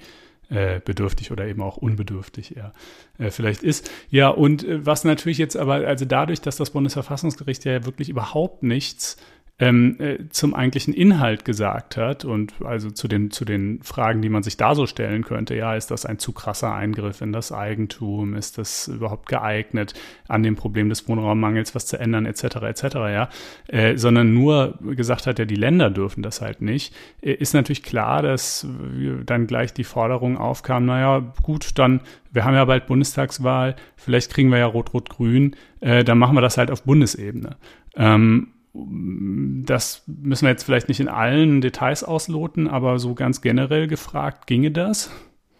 äh, 0.50 0.80
bedürftig 0.84 1.32
oder 1.32 1.46
eben 1.46 1.62
auch 1.62 1.78
unbedürftig 1.78 2.58
er 2.58 2.74
äh, 3.18 3.32
vielleicht 3.32 3.64
ist. 3.64 3.90
Ja, 4.10 4.30
und 4.30 4.64
äh, 4.64 4.86
was 4.86 5.04
natürlich 5.04 5.38
jetzt 5.38 5.58
aber, 5.58 5.76
also 5.76 6.06
dadurch, 6.06 6.42
dass 6.42 6.58
das 6.58 6.72
Bundesverfassungsgericht 6.72 7.66
ja 7.66 7.86
wirklich 7.86 8.10
überhaupt 8.10 8.64
nichts 8.64 9.18
ähm, 9.60 9.98
äh, 10.00 10.30
zum 10.30 10.56
eigentlichen 10.56 10.94
Inhalt 10.94 11.46
gesagt 11.46 11.96
hat 11.96 12.26
und 12.26 12.54
also 12.64 12.90
zu 12.90 13.08
den, 13.08 13.30
zu 13.30 13.46
den 13.46 13.82
Fragen, 13.84 14.22
die 14.22 14.30
man 14.30 14.42
sich 14.42 14.58
da 14.58 14.74
so 14.74 14.88
stellen 14.88 15.24
könnte. 15.24 15.56
Ja, 15.56 15.76
ist 15.76 15.92
das 15.92 16.06
ein 16.06 16.18
zu 16.18 16.32
krasser 16.32 16.74
Eingriff 16.74 17.22
in 17.22 17.32
das 17.32 17.52
Eigentum? 17.52 18.34
Ist 18.34 18.58
das 18.58 18.88
überhaupt 18.88 19.30
geeignet, 19.30 19.94
an 20.28 20.42
dem 20.42 20.56
Problem 20.56 20.90
des 20.90 21.08
Wohnraummangels 21.08 21.76
was 21.76 21.86
zu 21.86 22.00
ändern, 22.00 22.26
etc., 22.26 22.44
etc., 22.44 22.84
ja, 22.96 23.30
äh, 23.68 23.96
sondern 23.96 24.34
nur 24.34 24.80
gesagt 24.82 25.28
hat, 25.28 25.38
ja, 25.38 25.46
die 25.46 25.56
Länder 25.56 25.92
dürfen 25.92 26.24
das 26.24 26.42
halt 26.42 26.62
nicht, 26.62 26.94
äh, 27.22 27.34
ist 27.34 27.54
natürlich 27.54 27.84
klar, 27.84 28.24
dass 28.24 28.68
dann 29.26 29.46
gleich 29.46 29.74
die 29.74 29.84
Forderung 29.84 30.38
aufkam, 30.38 30.86
naja, 30.86 31.34
gut, 31.44 31.78
dann 31.78 32.02
wir 32.34 32.44
haben 32.44 32.56
ja 32.56 32.66
bald 32.66 32.88
Bundestagswahl, 32.88 33.76
vielleicht 33.96 34.32
kriegen 34.32 34.50
wir 34.50 34.58
ja 34.58 34.66
Rot-Rot-Grün, 34.66 35.56
äh, 35.80 36.04
dann 36.04 36.18
machen 36.18 36.36
wir 36.36 36.42
das 36.42 36.58
halt 36.58 36.72
auf 36.72 36.84
Bundesebene. 36.84 37.58
Ähm, 37.96 38.48
das 38.74 40.02
müssen 40.08 40.46
wir 40.46 40.52
jetzt 40.52 40.64
vielleicht 40.64 40.88
nicht 40.88 41.00
in 41.00 41.08
allen 41.08 41.62
Details 41.62 42.04
ausloten, 42.04 42.68
aber 42.68 42.98
so 43.00 43.14
ganz 43.14 43.42
generell 43.42 43.88
gefragt, 43.88 44.48
ginge 44.48 44.72
das? 44.72 45.12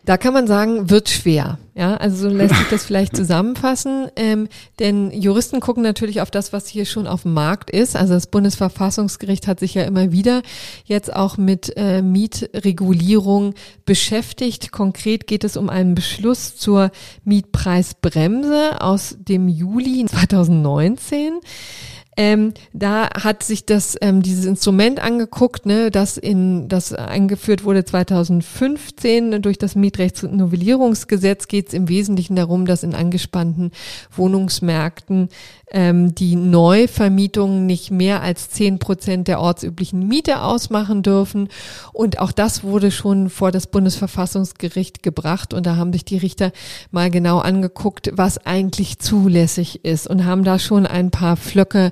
Da 0.06 0.18
kann 0.18 0.34
man 0.34 0.48
sagen, 0.48 0.90
wird 0.90 1.08
schwer. 1.08 1.60
Ja, 1.76 1.96
also 1.96 2.30
so 2.30 2.36
lässt 2.36 2.56
sich 2.56 2.68
das 2.68 2.84
vielleicht 2.84 3.16
zusammenfassen. 3.16 4.10
Ähm, 4.18 4.50
denn 4.80 5.12
Juristen 5.12 5.62
gucken 5.62 5.82
natürlich 5.82 6.20
auf 6.20 6.30
das, 6.30 6.52
was 6.52 6.68
hier 6.68 6.86
schon 6.86 7.08
auf 7.08 7.22
dem 7.22 7.34
Markt 7.34 7.70
ist. 7.70 7.96
Also 7.96 8.14
das 8.14 8.28
Bundesverfassungsgericht 8.28 9.48
hat 9.48 9.62
sich 9.62 9.76
ja 9.76 9.84
immer 9.84 10.12
wieder 10.12 10.42
jetzt 10.84 11.16
auch 11.16 11.38
mit 11.38 11.72
äh, 11.78 12.02
Mietregulierung 12.02 13.54
beschäftigt. 13.86 14.74
Konkret 14.74 15.26
geht 15.26 15.46
es 15.46 15.56
um 15.56 15.70
einen 15.70 15.96
Beschluss 15.96 16.58
zur 16.58 16.92
Mietpreisbremse 17.24 18.82
aus 18.82 19.16
dem 19.20 19.48
Juli 19.48 20.06
2019. 20.06 21.40
Ähm, 22.16 22.54
da 22.74 23.10
hat 23.10 23.44
sich 23.44 23.66
das 23.66 23.98
ähm, 24.02 24.22
dieses 24.22 24.46
Instrument 24.46 25.00
angeguckt, 25.00 25.66
ne, 25.66 25.90
das 25.90 26.18
in 26.18 26.68
das 26.70 26.94
eingeführt 26.94 27.64
wurde 27.64 27.86
2015 27.86 29.42
durch 29.42 29.58
das 29.58 29.76
Mietrechtsnovellierungsgesetz 29.76 31.48
geht 31.48 31.70
es 31.70 31.74
im 31.74 31.90
Wesentlichen 31.90 32.36
darum, 32.36 32.66
dass 32.66 32.84
in 32.84 32.94
angespannten 32.94 33.72
Wohnungsmärkten 34.16 35.30
ähm, 35.74 36.14
die 36.16 36.36
Neuvermietungen 36.36 37.66
nicht 37.66 37.92
mehr 37.92 38.22
als 38.22 38.50
zehn 38.52 38.80
Prozent 38.80 39.28
der 39.28 39.42
ortsüblichen 39.42 40.08
Miete 40.08 40.42
ausmachen 40.42 41.02
dürfen. 41.02 41.50
Und 41.92 42.20
auch 42.20 42.32
das 42.32 42.64
wurde 42.64 42.92
schon 42.92 43.30
vor 43.30 43.52
das 43.52 43.68
Bundesverfassungsgericht 43.68 45.04
gebracht. 45.04 45.54
Und 45.54 45.66
da 45.66 45.76
haben 45.76 45.92
sich 45.92 46.06
die 46.06 46.18
Richter 46.18 46.52
mal 46.92 47.10
genau 47.10 47.40
angeguckt, 47.40 48.12
was 48.14 48.38
eigentlich 48.46 49.00
zulässig 49.00 49.84
ist 49.84 50.08
und 50.08 50.26
haben 50.26 50.44
da 50.44 50.60
schon 50.60 50.86
ein 50.86 51.12
paar 51.12 51.36
Flöcke 51.36 51.92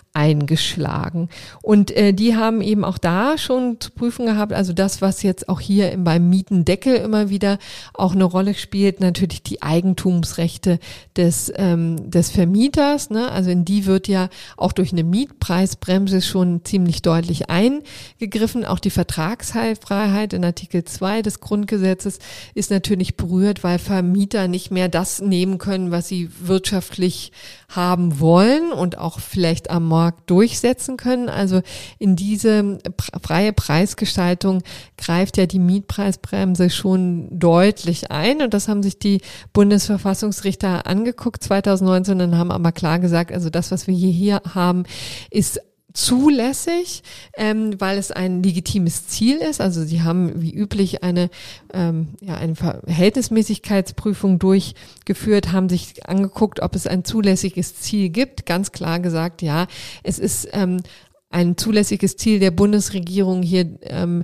eingeschlagen. 0.13 1.29
Und 1.61 1.95
äh, 1.95 2.13
die 2.13 2.35
haben 2.35 2.61
eben 2.61 2.83
auch 2.83 2.97
da 2.97 3.37
schon 3.37 3.79
zu 3.79 3.91
prüfen 3.91 4.25
gehabt, 4.25 4.51
also 4.51 4.73
das, 4.73 5.01
was 5.01 5.23
jetzt 5.23 5.47
auch 5.47 5.61
hier 5.61 5.95
beim 5.97 6.29
Mietendeckel 6.29 6.95
immer 6.95 7.29
wieder 7.29 7.59
auch 7.93 8.13
eine 8.13 8.25
Rolle 8.25 8.53
spielt, 8.53 8.99
natürlich 8.99 9.41
die 9.41 9.61
Eigentumsrechte 9.61 10.79
des, 11.15 11.51
ähm, 11.55 12.11
des 12.11 12.29
Vermieters. 12.29 13.09
Ne? 13.09 13.31
Also 13.31 13.51
in 13.51 13.63
die 13.63 13.85
wird 13.85 14.09
ja 14.09 14.29
auch 14.57 14.73
durch 14.73 14.91
eine 14.91 15.05
Mietpreisbremse 15.05 16.21
schon 16.21 16.65
ziemlich 16.65 17.01
deutlich 17.01 17.49
eingegriffen. 17.49 18.65
Auch 18.65 18.79
die 18.79 18.89
Vertragsfreiheit 18.89 20.33
in 20.33 20.43
Artikel 20.43 20.83
2 20.83 21.21
des 21.21 21.39
Grundgesetzes 21.39 22.19
ist 22.53 22.69
natürlich 22.69 23.15
berührt, 23.15 23.63
weil 23.63 23.79
Vermieter 23.79 24.49
nicht 24.49 24.71
mehr 24.71 24.89
das 24.89 25.21
nehmen 25.21 25.57
können, 25.57 25.91
was 25.91 26.09
sie 26.09 26.29
wirtschaftlich 26.41 27.31
haben 27.69 28.19
wollen 28.19 28.73
und 28.73 28.97
auch 28.97 29.19
vielleicht 29.21 29.69
am 29.69 29.87
Markt 30.01 30.31
durchsetzen 30.31 30.97
können. 30.97 31.29
Also 31.29 31.61
in 31.99 32.15
diese 32.15 32.79
freie 33.21 33.53
Preisgestaltung 33.53 34.63
greift 34.97 35.37
ja 35.37 35.45
die 35.45 35.59
Mietpreisbremse 35.59 36.71
schon 36.71 37.27
deutlich 37.31 38.09
ein 38.09 38.41
und 38.41 38.55
das 38.55 38.67
haben 38.67 38.81
sich 38.81 38.97
die 38.97 39.21
Bundesverfassungsrichter 39.53 40.87
angeguckt 40.87 41.43
2019 41.43 42.19
und 42.19 42.37
haben 42.37 42.51
aber 42.51 42.71
klar 42.71 42.97
gesagt, 42.97 43.31
also 43.31 43.51
das, 43.51 43.69
was 43.69 43.85
wir 43.85 43.93
hier 43.93 44.41
haben, 44.55 44.85
ist 45.29 45.61
zulässig, 45.93 47.03
ähm, 47.35 47.79
weil 47.79 47.97
es 47.97 48.11
ein 48.11 48.43
legitimes 48.43 49.07
Ziel 49.07 49.37
ist. 49.37 49.61
Also 49.61 49.83
sie 49.83 50.01
haben 50.01 50.41
wie 50.41 50.53
üblich 50.53 51.03
eine, 51.03 51.29
ähm, 51.73 52.09
ja, 52.21 52.35
eine 52.35 52.55
Verhältnismäßigkeitsprüfung 52.55 54.39
durchgeführt, 54.39 55.51
haben 55.51 55.69
sich 55.69 56.05
angeguckt, 56.07 56.61
ob 56.61 56.75
es 56.75 56.87
ein 56.87 57.03
zulässiges 57.03 57.75
Ziel 57.75 58.09
gibt. 58.09 58.45
Ganz 58.45 58.71
klar 58.71 58.99
gesagt, 58.99 59.41
ja, 59.41 59.67
es 60.03 60.19
ist 60.19 60.47
ähm, 60.53 60.81
ein 61.29 61.57
zulässiges 61.57 62.17
Ziel 62.17 62.39
der 62.39 62.51
Bundesregierung 62.51 63.41
hier 63.41 63.77
ähm, 63.83 64.23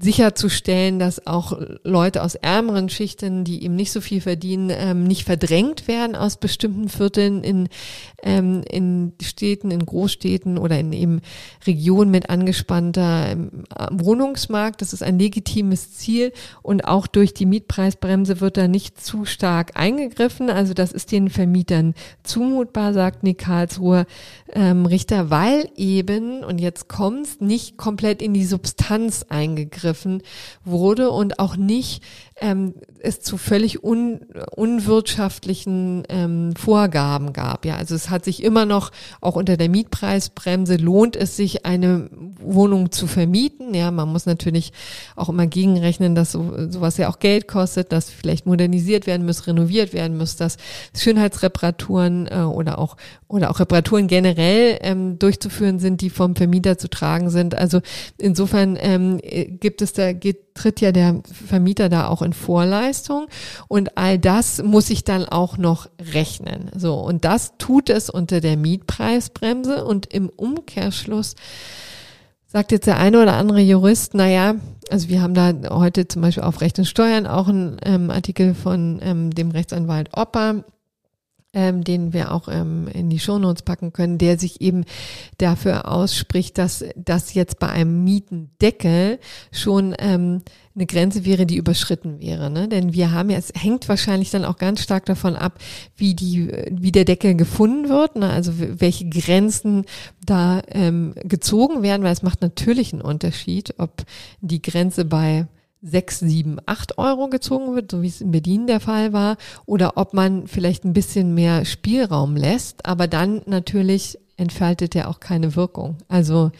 sicherzustellen, 0.00 0.98
dass 0.98 1.26
auch 1.26 1.58
Leute 1.82 2.22
aus 2.22 2.34
ärmeren 2.36 2.88
Schichten, 2.88 3.44
die 3.44 3.64
eben 3.64 3.74
nicht 3.74 3.90
so 3.90 4.00
viel 4.00 4.20
verdienen, 4.20 4.70
ähm, 4.72 5.04
nicht 5.04 5.24
verdrängt 5.24 5.88
werden 5.88 6.14
aus 6.14 6.36
bestimmten 6.36 6.88
Vierteln 6.88 7.42
in, 7.42 7.68
ähm, 8.22 8.62
in 8.70 9.12
Städten, 9.20 9.70
in 9.70 9.84
Großstädten 9.84 10.56
oder 10.58 10.78
in 10.78 10.92
eben 10.92 11.20
Regionen 11.66 12.10
mit 12.10 12.30
angespannter 12.30 13.30
ähm, 13.30 13.64
Wohnungsmarkt. 13.90 14.82
Das 14.82 14.92
ist 14.92 15.02
ein 15.02 15.18
legitimes 15.18 15.92
Ziel 15.94 16.32
und 16.62 16.84
auch 16.84 17.06
durch 17.06 17.34
die 17.34 17.46
Mietpreisbremse 17.46 18.40
wird 18.40 18.56
da 18.56 18.68
nicht 18.68 19.04
zu 19.04 19.24
stark 19.24 19.72
eingegriffen. 19.74 20.48
Also 20.48 20.74
das 20.74 20.92
ist 20.92 21.10
den 21.10 21.28
Vermietern 21.28 21.94
zumutbar, 22.22 22.92
sagt 22.92 23.24
Nick 23.24 23.38
Karlsruher 23.38 24.06
ähm, 24.52 24.86
Richter, 24.86 25.30
weil 25.30 25.70
eben, 25.76 26.44
und 26.44 26.58
jetzt 26.58 26.88
kommt's, 26.88 27.40
nicht 27.40 27.76
komplett 27.76 28.22
in 28.22 28.32
die 28.32 28.44
Substanz 28.44 29.24
eingegriffen 29.28 29.87
wurde 30.64 31.10
und 31.10 31.38
auch 31.38 31.56
nicht 31.56 32.02
ähm, 32.40 32.74
es 33.00 33.20
zu 33.20 33.36
völlig 33.36 33.82
un, 33.82 34.20
unwirtschaftlichen 34.54 36.04
ähm, 36.08 36.54
Vorgaben 36.56 37.32
gab. 37.32 37.64
Ja, 37.64 37.76
also 37.76 37.94
es 37.94 38.10
hat 38.10 38.24
sich 38.24 38.42
immer 38.42 38.66
noch 38.66 38.90
auch 39.20 39.36
unter 39.36 39.56
der 39.56 39.68
Mietpreisbremse 39.68 40.76
lohnt 40.76 41.16
es 41.16 41.36
sich 41.36 41.64
eine 41.66 42.10
Wohnung 42.40 42.90
zu 42.92 43.06
vermieten. 43.06 43.74
Ja, 43.74 43.90
man 43.90 44.08
muss 44.10 44.26
natürlich 44.26 44.72
auch 45.16 45.28
immer 45.28 45.46
gegenrechnen, 45.46 46.14
dass 46.14 46.32
so, 46.32 46.70
sowas 46.70 46.96
ja 46.96 47.08
auch 47.08 47.18
Geld 47.18 47.48
kostet, 47.48 47.92
dass 47.92 48.10
vielleicht 48.10 48.46
modernisiert 48.46 49.06
werden 49.06 49.26
muss, 49.26 49.46
renoviert 49.46 49.92
werden 49.92 50.16
muss, 50.16 50.36
dass 50.36 50.56
Schönheitsreparaturen 50.96 52.26
äh, 52.26 52.40
oder 52.40 52.78
auch 52.78 52.96
oder 53.28 53.50
auch 53.50 53.60
Reparaturen 53.60 54.06
generell 54.06 54.78
ähm, 54.80 55.18
durchzuführen 55.18 55.78
sind, 55.78 56.00
die 56.00 56.10
vom 56.10 56.34
Vermieter 56.34 56.78
zu 56.78 56.88
tragen 56.88 57.28
sind. 57.28 57.54
Also 57.54 57.80
insofern 58.16 58.78
ähm, 58.80 59.20
gibt 59.60 59.82
es 59.82 59.92
da 59.92 60.12
geht, 60.12 60.54
tritt 60.54 60.80
ja 60.80 60.92
der 60.92 61.20
Vermieter 61.46 61.88
da 61.88 62.08
auch 62.08 62.22
in 62.22 62.27
Vorleistung. 62.32 63.26
Und 63.68 63.96
all 63.96 64.18
das 64.18 64.62
muss 64.62 64.90
ich 64.90 65.04
dann 65.04 65.24
auch 65.24 65.58
noch 65.58 65.88
rechnen. 66.12 66.70
So 66.76 66.94
und 66.94 67.24
das 67.24 67.52
tut 67.58 67.90
es 67.90 68.10
unter 68.10 68.40
der 68.40 68.56
Mietpreisbremse. 68.56 69.84
Und 69.84 70.06
im 70.12 70.28
Umkehrschluss 70.28 71.34
sagt 72.46 72.72
jetzt 72.72 72.86
der 72.86 72.98
eine 72.98 73.22
oder 73.22 73.34
andere 73.34 73.60
Jurist, 73.60 74.14
naja, 74.14 74.54
also 74.90 75.08
wir 75.08 75.20
haben 75.22 75.34
da 75.34 75.52
heute 75.70 76.08
zum 76.08 76.22
Beispiel 76.22 76.44
auf 76.44 76.60
Recht 76.60 76.78
und 76.78 76.86
Steuern 76.86 77.26
auch 77.26 77.48
einen 77.48 77.76
ähm, 77.84 78.10
Artikel 78.10 78.54
von 78.54 79.00
ähm, 79.02 79.30
dem 79.30 79.50
Rechtsanwalt 79.50 80.10
Opper, 80.14 80.64
ähm, 81.54 81.82
den 81.82 82.12
wir 82.12 82.32
auch 82.32 82.48
ähm, 82.48 82.88
in 82.92 83.08
die 83.08 83.18
Shownotes 83.18 83.62
packen 83.62 83.92
können, 83.92 84.18
der 84.18 84.38
sich 84.38 84.60
eben 84.60 84.84
dafür 85.38 85.90
ausspricht, 85.90 86.58
dass 86.58 86.84
das 86.94 87.32
jetzt 87.32 87.58
bei 87.58 87.68
einem 87.68 88.04
Mietendeckel 88.04 89.18
schon 89.50 89.94
ähm, 89.98 90.42
eine 90.74 90.86
Grenze 90.86 91.24
wäre, 91.24 91.46
die 91.46 91.56
überschritten 91.56 92.20
wäre. 92.20 92.50
Ne? 92.50 92.68
Denn 92.68 92.92
wir 92.92 93.12
haben 93.12 93.30
ja, 93.30 93.38
es 93.38 93.52
hängt 93.56 93.88
wahrscheinlich 93.88 94.30
dann 94.30 94.44
auch 94.44 94.58
ganz 94.58 94.82
stark 94.82 95.06
davon 95.06 95.36
ab, 95.36 95.58
wie 95.96 96.14
die, 96.14 96.48
wie 96.70 96.92
der 96.92 97.04
Deckel 97.06 97.34
gefunden 97.34 97.88
wird, 97.88 98.16
ne? 98.16 98.28
also 98.28 98.52
welche 98.56 99.08
Grenzen 99.08 99.86
da 100.24 100.62
ähm, 100.68 101.14
gezogen 101.24 101.82
werden, 101.82 102.02
weil 102.02 102.12
es 102.12 102.22
macht 102.22 102.42
natürlich 102.42 102.92
einen 102.92 103.02
Unterschied, 103.02 103.74
ob 103.78 104.04
die 104.40 104.62
Grenze 104.62 105.06
bei 105.06 105.46
sechs, 105.82 106.18
sieben, 106.18 106.58
acht 106.66 106.98
Euro 106.98 107.28
gezogen 107.28 107.74
wird, 107.74 107.90
so 107.90 108.02
wie 108.02 108.08
es 108.08 108.20
in 108.20 108.30
Berlin 108.30 108.66
der 108.66 108.80
Fall 108.80 109.12
war, 109.12 109.36
oder 109.66 109.96
ob 109.96 110.14
man 110.14 110.46
vielleicht 110.46 110.84
ein 110.84 110.92
bisschen 110.92 111.34
mehr 111.34 111.64
Spielraum 111.64 112.36
lässt, 112.36 112.86
aber 112.86 113.06
dann 113.06 113.42
natürlich 113.46 114.18
entfaltet 114.36 114.96
er 114.96 115.08
auch 115.08 115.20
keine 115.20 115.56
Wirkung. 115.56 115.98
Also 116.08 116.50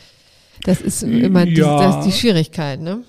das 0.64 0.80
ist 0.80 1.02
immer 1.02 1.46
die, 1.46 1.54
ja, 1.54 1.78
das 1.78 2.04
die 2.04 2.12
Schwierigkeit, 2.12 2.80
ne? 2.80 3.04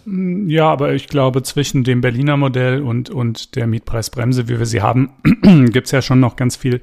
Ja, 0.48 0.70
aber 0.70 0.94
ich 0.94 1.08
glaube, 1.08 1.42
zwischen 1.44 1.84
dem 1.84 2.02
Berliner 2.02 2.38
Modell 2.38 2.82
und, 2.82 3.10
und 3.10 3.56
der 3.56 3.66
Mietpreisbremse, 3.66 4.48
wie 4.48 4.60
wir 4.60 4.66
sie 4.66 4.82
haben, 4.82 5.12
gibt's 5.72 5.92
ja 5.92 6.02
schon 6.02 6.20
noch 6.20 6.36
ganz 6.36 6.56
viel 6.56 6.82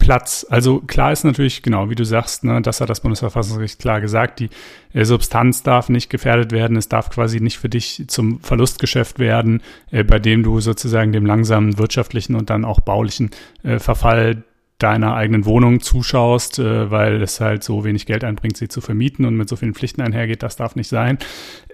Platz. 0.00 0.44
Also 0.50 0.80
klar 0.80 1.12
ist 1.12 1.22
natürlich, 1.22 1.62
genau, 1.62 1.88
wie 1.90 1.94
du 1.94 2.04
sagst, 2.04 2.42
ne, 2.42 2.60
das 2.60 2.80
hat 2.80 2.90
das 2.90 3.00
Bundesverfassungsgericht 3.00 3.78
klar 3.78 4.00
gesagt, 4.00 4.40
die 4.40 4.50
äh, 4.92 5.04
Substanz 5.04 5.62
darf 5.62 5.88
nicht 5.88 6.10
gefährdet 6.10 6.50
werden, 6.50 6.76
es 6.76 6.88
darf 6.88 7.10
quasi 7.10 7.38
nicht 7.38 7.58
für 7.58 7.68
dich 7.68 8.04
zum 8.08 8.40
Verlustgeschäft 8.40 9.20
werden, 9.20 9.62
äh, 9.92 10.02
bei 10.02 10.18
dem 10.18 10.42
du 10.42 10.58
sozusagen 10.60 11.12
dem 11.12 11.24
langsamen 11.24 11.78
wirtschaftlichen 11.78 12.34
und 12.34 12.50
dann 12.50 12.64
auch 12.64 12.80
baulichen 12.80 13.30
äh, 13.62 13.78
Verfall 13.78 14.42
deiner 14.82 15.14
eigenen 15.14 15.44
Wohnung 15.44 15.80
zuschaust, 15.80 16.58
äh, 16.58 16.90
weil 16.90 17.22
es 17.22 17.40
halt 17.40 17.62
so 17.62 17.84
wenig 17.84 18.06
Geld 18.06 18.24
einbringt, 18.24 18.56
sie 18.56 18.68
zu 18.68 18.80
vermieten 18.80 19.24
und 19.24 19.36
mit 19.36 19.48
so 19.48 19.56
vielen 19.56 19.74
Pflichten 19.74 20.00
einhergeht, 20.00 20.42
das 20.42 20.56
darf 20.56 20.74
nicht 20.74 20.88
sein. 20.88 21.18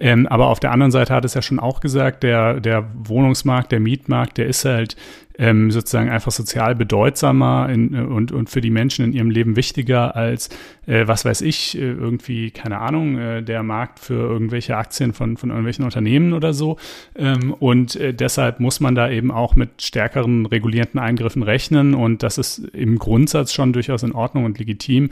Ähm, 0.00 0.26
aber 0.26 0.48
auf 0.48 0.60
der 0.60 0.72
anderen 0.72 0.90
Seite 0.90 1.14
hat 1.14 1.24
es 1.24 1.34
ja 1.34 1.42
schon 1.42 1.60
auch 1.60 1.80
gesagt, 1.80 2.22
der, 2.22 2.60
der 2.60 2.88
Wohnungsmarkt, 2.94 3.72
der 3.72 3.80
Mietmarkt, 3.80 4.38
der 4.38 4.46
ist 4.46 4.64
halt 4.64 4.96
ähm, 5.38 5.70
sozusagen 5.70 6.10
einfach 6.10 6.32
sozial 6.32 6.74
bedeutsamer 6.74 7.68
in, 7.68 7.94
und, 7.94 8.32
und 8.32 8.50
für 8.50 8.60
die 8.60 8.70
Menschen 8.70 9.04
in 9.04 9.12
ihrem 9.12 9.30
Leben 9.30 9.56
wichtiger 9.56 10.16
als, 10.16 10.48
äh, 10.86 11.06
was 11.06 11.24
weiß 11.24 11.42
ich, 11.42 11.76
äh, 11.76 11.80
irgendwie, 11.80 12.50
keine 12.50 12.78
Ahnung, 12.78 13.18
äh, 13.18 13.42
der 13.42 13.62
Markt 13.62 13.98
für 13.98 14.14
irgendwelche 14.14 14.76
Aktien 14.76 15.12
von, 15.12 15.36
von 15.36 15.50
irgendwelchen 15.50 15.84
Unternehmen 15.84 16.32
oder 16.32 16.52
so. 16.52 16.78
Ähm, 17.14 17.52
und 17.52 17.96
äh, 17.96 18.14
deshalb 18.14 18.60
muss 18.60 18.80
man 18.80 18.94
da 18.94 19.10
eben 19.10 19.30
auch 19.30 19.56
mit 19.56 19.82
stärkeren 19.82 20.46
regulierenden 20.46 21.00
Eingriffen 21.00 21.42
rechnen 21.42 21.94
und 21.94 22.22
das 22.22 22.38
ist 22.38 22.58
im 22.58 22.98
Grundsatz 22.98 23.52
schon 23.52 23.72
durchaus 23.72 24.02
in 24.02 24.12
Ordnung 24.12 24.44
und 24.44 24.58
legitim. 24.58 25.10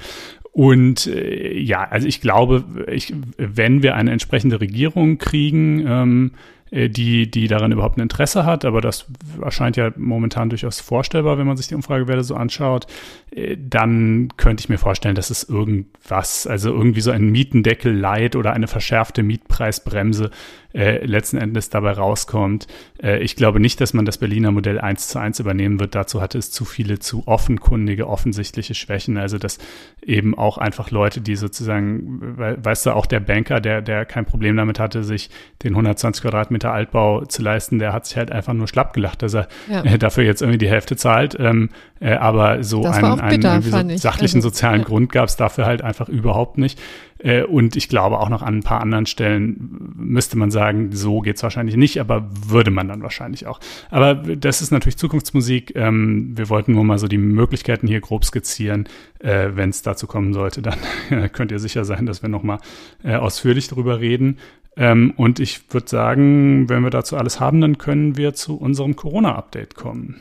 Und 0.52 1.08
äh, 1.08 1.58
ja, 1.58 1.82
also 1.90 2.06
ich 2.06 2.20
glaube, 2.20 2.64
ich, 2.90 3.12
wenn 3.36 3.82
wir 3.82 3.96
eine 3.96 4.12
entsprechende 4.12 4.60
Regierung 4.60 5.18
kriegen, 5.18 5.84
ähm, 5.86 6.30
äh, 6.30 6.63
die, 6.74 7.30
die 7.30 7.46
daran 7.46 7.70
überhaupt 7.70 7.96
ein 7.98 8.02
Interesse 8.02 8.44
hat, 8.44 8.64
aber 8.64 8.80
das 8.80 9.06
erscheint 9.40 9.76
ja 9.76 9.92
momentan 9.96 10.48
durchaus 10.48 10.80
vorstellbar, 10.80 11.38
wenn 11.38 11.46
man 11.46 11.56
sich 11.56 11.68
die 11.68 11.74
Umfragewerte 11.76 12.24
so 12.24 12.34
anschaut, 12.34 12.86
äh, 13.30 13.56
dann 13.58 14.28
könnte 14.36 14.62
ich 14.62 14.68
mir 14.68 14.78
vorstellen, 14.78 15.14
dass 15.14 15.30
es 15.30 15.44
irgendwas, 15.44 16.46
also 16.46 16.72
irgendwie 16.72 17.00
so 17.00 17.10
ein 17.10 17.30
Mietendeckel 17.30 17.94
Light 17.96 18.34
oder 18.34 18.52
eine 18.52 18.66
verschärfte 18.66 19.22
Mietpreisbremse 19.22 20.30
äh, 20.74 21.04
letzten 21.06 21.36
Endes 21.36 21.70
dabei 21.70 21.92
rauskommt. 21.92 22.66
Äh, 23.00 23.22
ich 23.22 23.36
glaube 23.36 23.60
nicht, 23.60 23.80
dass 23.80 23.94
man 23.94 24.04
das 24.04 24.18
Berliner 24.18 24.50
Modell 24.50 24.80
eins 24.80 25.06
zu 25.08 25.20
eins 25.20 25.38
übernehmen 25.38 25.78
wird. 25.78 25.94
Dazu 25.94 26.20
hatte 26.20 26.36
es 26.36 26.50
zu 26.50 26.64
viele 26.64 26.98
zu 26.98 27.28
offenkundige, 27.28 28.08
offensichtliche 28.08 28.74
Schwächen. 28.74 29.16
Also 29.16 29.38
dass 29.38 29.58
eben 30.02 30.36
auch 30.36 30.58
einfach 30.58 30.90
Leute, 30.90 31.20
die 31.20 31.36
sozusagen, 31.36 32.36
weißt 32.36 32.86
du, 32.86 32.90
auch 32.90 33.06
der 33.06 33.20
Banker, 33.20 33.60
der, 33.60 33.82
der 33.82 34.04
kein 34.04 34.26
Problem 34.26 34.56
damit 34.56 34.80
hatte, 34.80 35.04
sich 35.04 35.30
den 35.62 35.74
120 35.74 36.22
Quadratmeter 36.22 36.63
Altbau 36.72 37.24
zu 37.24 37.42
leisten, 37.42 37.78
der 37.78 37.92
hat 37.92 38.06
sich 38.06 38.16
halt 38.16 38.32
einfach 38.32 38.52
nur 38.52 38.68
schlapp 38.68 38.92
gelacht, 38.92 39.22
dass 39.22 39.34
er 39.34 39.48
ja. 39.70 39.82
äh, 39.82 39.98
dafür 39.98 40.24
jetzt 40.24 40.42
irgendwie 40.42 40.58
die 40.58 40.68
Hälfte 40.68 40.96
zahlt. 40.96 41.36
Ähm, 41.38 41.70
äh, 42.00 42.14
aber 42.14 42.62
so 42.62 42.84
einen, 42.84 43.20
einen 43.20 43.62
so 43.62 43.96
sachlichen 43.96 44.38
also, 44.38 44.48
sozialen 44.48 44.80
ja. 44.80 44.86
Grund 44.86 45.12
gab 45.12 45.28
es 45.28 45.36
dafür 45.36 45.66
halt 45.66 45.82
einfach 45.82 46.08
überhaupt 46.08 46.58
nicht. 46.58 46.78
Äh, 47.24 47.42
und 47.42 47.74
ich 47.76 47.88
glaube 47.88 48.18
auch 48.18 48.28
noch 48.28 48.42
an 48.42 48.58
ein 48.58 48.62
paar 48.62 48.80
anderen 48.80 49.06
Stellen 49.06 49.94
müsste 49.96 50.36
man 50.36 50.50
sagen, 50.50 50.90
so 50.92 51.20
geht's 51.20 51.42
wahrscheinlich 51.42 51.76
nicht, 51.76 51.98
aber 51.98 52.28
würde 52.46 52.70
man 52.70 52.88
dann 52.88 53.02
wahrscheinlich 53.02 53.46
auch. 53.46 53.60
Aber 53.90 54.14
das 54.14 54.60
ist 54.60 54.70
natürlich 54.70 54.98
Zukunftsmusik. 54.98 55.74
Ähm, 55.74 56.36
wir 56.36 56.50
wollten 56.50 56.72
nur 56.72 56.84
mal 56.84 56.98
so 56.98 57.08
die 57.08 57.18
Möglichkeiten 57.18 57.86
hier 57.86 58.00
grob 58.00 58.24
skizzieren. 58.24 58.86
Äh, 59.20 59.50
Wenn 59.54 59.70
es 59.70 59.80
dazu 59.80 60.06
kommen 60.06 60.34
sollte, 60.34 60.60
dann 60.60 60.78
könnt 61.32 61.50
ihr 61.50 61.58
sicher 61.58 61.86
sein, 61.86 62.04
dass 62.04 62.20
wir 62.20 62.28
nochmal 62.28 62.58
äh, 63.02 63.14
ausführlich 63.14 63.68
darüber 63.68 64.00
reden. 64.00 64.38
Ähm, 64.76 65.12
und 65.16 65.40
ich 65.40 65.72
würde 65.72 65.88
sagen, 65.88 66.68
wenn 66.68 66.82
wir 66.82 66.90
dazu 66.90 67.16
alles 67.16 67.40
haben, 67.40 67.60
dann 67.60 67.78
können 67.78 68.16
wir 68.16 68.34
zu 68.34 68.56
unserem 68.56 68.96
Corona-Update 68.96 69.74
kommen. 69.74 70.20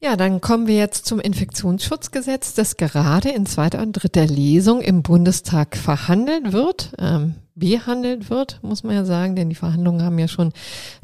Ja, 0.00 0.16
dann 0.16 0.40
kommen 0.40 0.66
wir 0.66 0.76
jetzt 0.76 1.06
zum 1.06 1.20
Infektionsschutzgesetz, 1.20 2.54
das 2.54 2.76
gerade 2.76 3.28
in 3.28 3.46
zweiter 3.46 3.80
und 3.80 3.92
dritter 3.92 4.26
Lesung 4.26 4.80
im 4.80 5.02
Bundestag 5.02 5.76
verhandelt 5.76 6.52
wird, 6.52 6.92
ähm, 6.98 7.36
behandelt 7.54 8.28
wird, 8.28 8.58
muss 8.62 8.82
man 8.82 8.96
ja 8.96 9.04
sagen, 9.04 9.36
denn 9.36 9.48
die 9.48 9.54
Verhandlungen 9.54 10.02
haben 10.02 10.18
ja 10.18 10.28
schon 10.28 10.52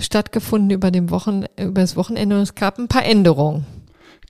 stattgefunden 0.01 0.71
über, 0.71 0.91
dem 0.91 1.11
Wochen, 1.11 1.45
über 1.59 1.81
das 1.81 1.97
Wochenende 1.97 2.37
und 2.37 2.43
es 2.43 2.55
gab 2.55 2.79
ein 2.79 2.89
paar 2.89 3.05
Änderungen. 3.05 3.67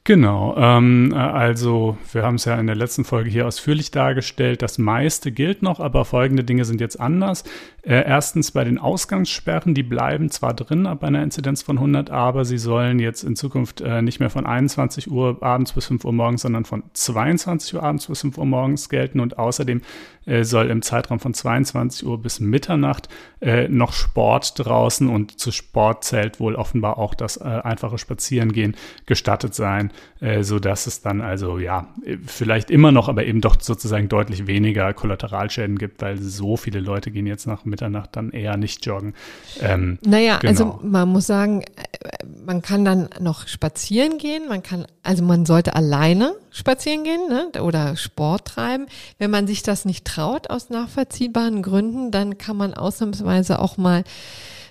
Genau, 0.08 0.56
ähm, 0.56 1.12
also 1.14 1.98
wir 2.14 2.22
haben 2.22 2.36
es 2.36 2.46
ja 2.46 2.58
in 2.58 2.66
der 2.66 2.76
letzten 2.76 3.04
Folge 3.04 3.28
hier 3.28 3.46
ausführlich 3.46 3.90
dargestellt. 3.90 4.62
Das 4.62 4.78
meiste 4.78 5.32
gilt 5.32 5.60
noch, 5.60 5.80
aber 5.80 6.06
folgende 6.06 6.44
Dinge 6.44 6.64
sind 6.64 6.80
jetzt 6.80 6.98
anders. 6.98 7.44
Äh, 7.88 8.04
erstens 8.06 8.50
bei 8.50 8.64
den 8.64 8.76
Ausgangssperren, 8.76 9.72
die 9.72 9.82
bleiben 9.82 10.30
zwar 10.30 10.52
drin 10.52 10.86
ab 10.86 11.02
einer 11.02 11.22
Inzidenz 11.22 11.62
von 11.62 11.78
100, 11.78 12.10
aber 12.10 12.44
sie 12.44 12.58
sollen 12.58 12.98
jetzt 12.98 13.24
in 13.24 13.34
Zukunft 13.34 13.80
äh, 13.80 14.02
nicht 14.02 14.20
mehr 14.20 14.28
von 14.28 14.44
21 14.44 15.10
Uhr 15.10 15.42
abends 15.42 15.72
bis 15.72 15.86
5 15.86 16.04
Uhr 16.04 16.12
morgens, 16.12 16.42
sondern 16.42 16.66
von 16.66 16.82
22 16.92 17.76
Uhr 17.76 17.82
abends 17.82 18.06
bis 18.06 18.20
5 18.20 18.36
Uhr 18.36 18.44
morgens 18.44 18.90
gelten. 18.90 19.20
Und 19.20 19.38
außerdem 19.38 19.80
äh, 20.26 20.44
soll 20.44 20.68
im 20.68 20.82
Zeitraum 20.82 21.18
von 21.18 21.32
22 21.32 22.06
Uhr 22.06 22.20
bis 22.20 22.40
Mitternacht 22.40 23.08
äh, 23.40 23.68
noch 23.68 23.94
Sport 23.94 24.52
draußen. 24.58 25.08
Und 25.08 25.40
zu 25.40 25.50
Sport 25.50 26.04
zählt 26.04 26.40
wohl 26.40 26.56
offenbar 26.56 26.98
auch 26.98 27.14
das 27.14 27.38
äh, 27.38 27.44
einfache 27.44 27.96
Spazierengehen 27.96 28.76
gestattet 29.06 29.54
sein, 29.54 29.94
äh, 30.20 30.42
so 30.42 30.58
dass 30.58 30.86
es 30.86 31.00
dann 31.00 31.22
also 31.22 31.58
ja 31.58 31.88
vielleicht 32.26 32.70
immer 32.70 32.92
noch, 32.92 33.08
aber 33.08 33.24
eben 33.24 33.40
doch 33.40 33.58
sozusagen 33.58 34.10
deutlich 34.10 34.46
weniger 34.46 34.92
Kollateralschäden 34.92 35.78
gibt, 35.78 36.02
weil 36.02 36.18
so 36.18 36.58
viele 36.58 36.80
Leute 36.80 37.10
gehen 37.10 37.26
jetzt 37.26 37.46
nach 37.46 37.64
Mitternacht 37.64 37.77
dann 37.78 38.30
eher 38.30 38.56
nicht 38.56 38.84
joggen. 38.84 39.14
Ähm, 39.60 39.98
naja, 40.04 40.38
also 40.42 40.64
genau. 40.64 40.72
also 40.74 40.86
man 40.86 41.08
muss 41.08 41.26
sagen, 41.26 41.62
äh, 41.62 42.26
man 42.44 42.62
kann 42.62 42.84
dann 42.84 43.08
noch 43.20 43.46
spazieren 43.46 44.18
gehen, 44.18 44.48
man 44.48 44.62
kann, 44.62 44.86
also 45.02 45.22
man 45.24 45.46
sollte 45.46 45.74
alleine 45.74 46.34
spazieren 46.50 47.04
gehen 47.04 47.20
ne, 47.28 47.62
oder 47.62 47.96
Sport 47.96 48.46
treiben. 48.46 48.86
Wenn 49.18 49.30
man 49.30 49.46
sich 49.46 49.62
das 49.62 49.84
nicht 49.84 50.04
traut 50.04 50.50
aus 50.50 50.70
nachvollziehbaren 50.70 51.62
Gründen, 51.62 52.10
dann 52.10 52.38
kann 52.38 52.56
man 52.56 52.74
ausnahmsweise 52.74 53.58
auch 53.58 53.76
mal 53.76 54.04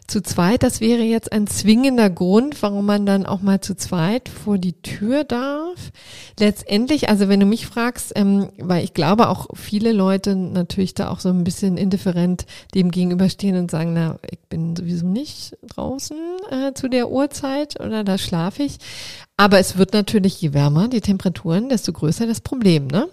zu 0.08 0.22
zweit, 0.24 0.64
das 0.64 0.80
wäre 0.80 1.04
jetzt 1.04 1.32
ein 1.34 1.48
zwingender 1.48 2.10
Grund, 2.10 2.62
warum 2.64 2.86
man 2.86 3.06
dann 3.06 3.26
auch 3.26 3.42
mal 3.42 3.60
zu 3.60 3.76
zweit 3.76 4.30
vor 4.30 4.58
die 4.58 4.82
Tür 4.82 5.26
darf. 5.26 5.92
Letztendlich, 6.40 7.10
also 7.10 7.28
wenn 7.28 7.42
du 7.42 7.46
mich 7.46 7.68
fragst, 7.68 8.14
ähm, 8.16 8.50
weil 8.58 8.86
ich 8.86 8.94
glaube 8.94 9.28
auch 9.28 9.48
viele 9.54 9.92
Leute 9.92 10.36
natürlich 10.36 10.94
da 10.94 11.10
auch 11.10 11.20
so 11.20 11.30
ein 11.30 11.44
bisschen 11.44 11.78
indifferent 11.78 12.46
dem 12.74 12.90
gegenüberstehen 12.90 13.58
und 13.58 13.70
sagen, 13.70 13.94
na, 13.94 14.18
ich 14.30 14.40
bin 14.50 14.76
sowieso 14.78 15.08
nicht 15.08 15.58
draußen 15.64 16.18
äh, 16.50 16.74
zu 16.74 16.88
der 16.88 17.10
Uhrzeit 17.10 17.80
oder 17.82 18.06
da 18.06 18.18
schlafe 18.18 18.64
ich. 18.64 18.78
Aber 19.36 19.60
es 19.60 19.78
wird 19.78 19.94
natürlich, 19.94 20.42
je 20.42 20.54
wärmer 20.54 20.88
die 20.88 21.02
Temperaturen, 21.02 21.68
desto 21.68 21.92
größer 21.92 22.26
das 22.26 22.40
Problem, 22.40 22.88
ne? 22.88 23.10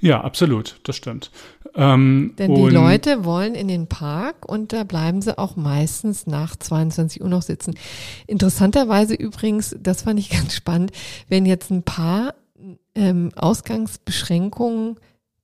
Ja, 0.00 0.20
absolut, 0.20 0.80
das 0.84 0.96
stimmt. 0.96 1.30
Ähm, 1.74 2.34
Denn 2.38 2.54
die 2.54 2.68
Leute 2.68 3.24
wollen 3.24 3.54
in 3.54 3.68
den 3.68 3.86
Park 3.86 4.46
und 4.46 4.72
da 4.72 4.84
bleiben 4.84 5.22
sie 5.22 5.38
auch 5.38 5.56
meistens 5.56 6.26
nach 6.26 6.56
22 6.56 7.22
Uhr 7.22 7.28
noch 7.28 7.42
sitzen. 7.42 7.74
Interessanterweise 8.26 9.14
übrigens, 9.14 9.76
das 9.80 10.02
fand 10.02 10.18
ich 10.18 10.30
ganz 10.30 10.54
spannend, 10.54 10.92
wenn 11.28 11.46
jetzt 11.46 11.70
ein 11.70 11.82
paar 11.82 12.34
ähm, 12.94 13.30
Ausgangsbeschränkungen 13.36 14.96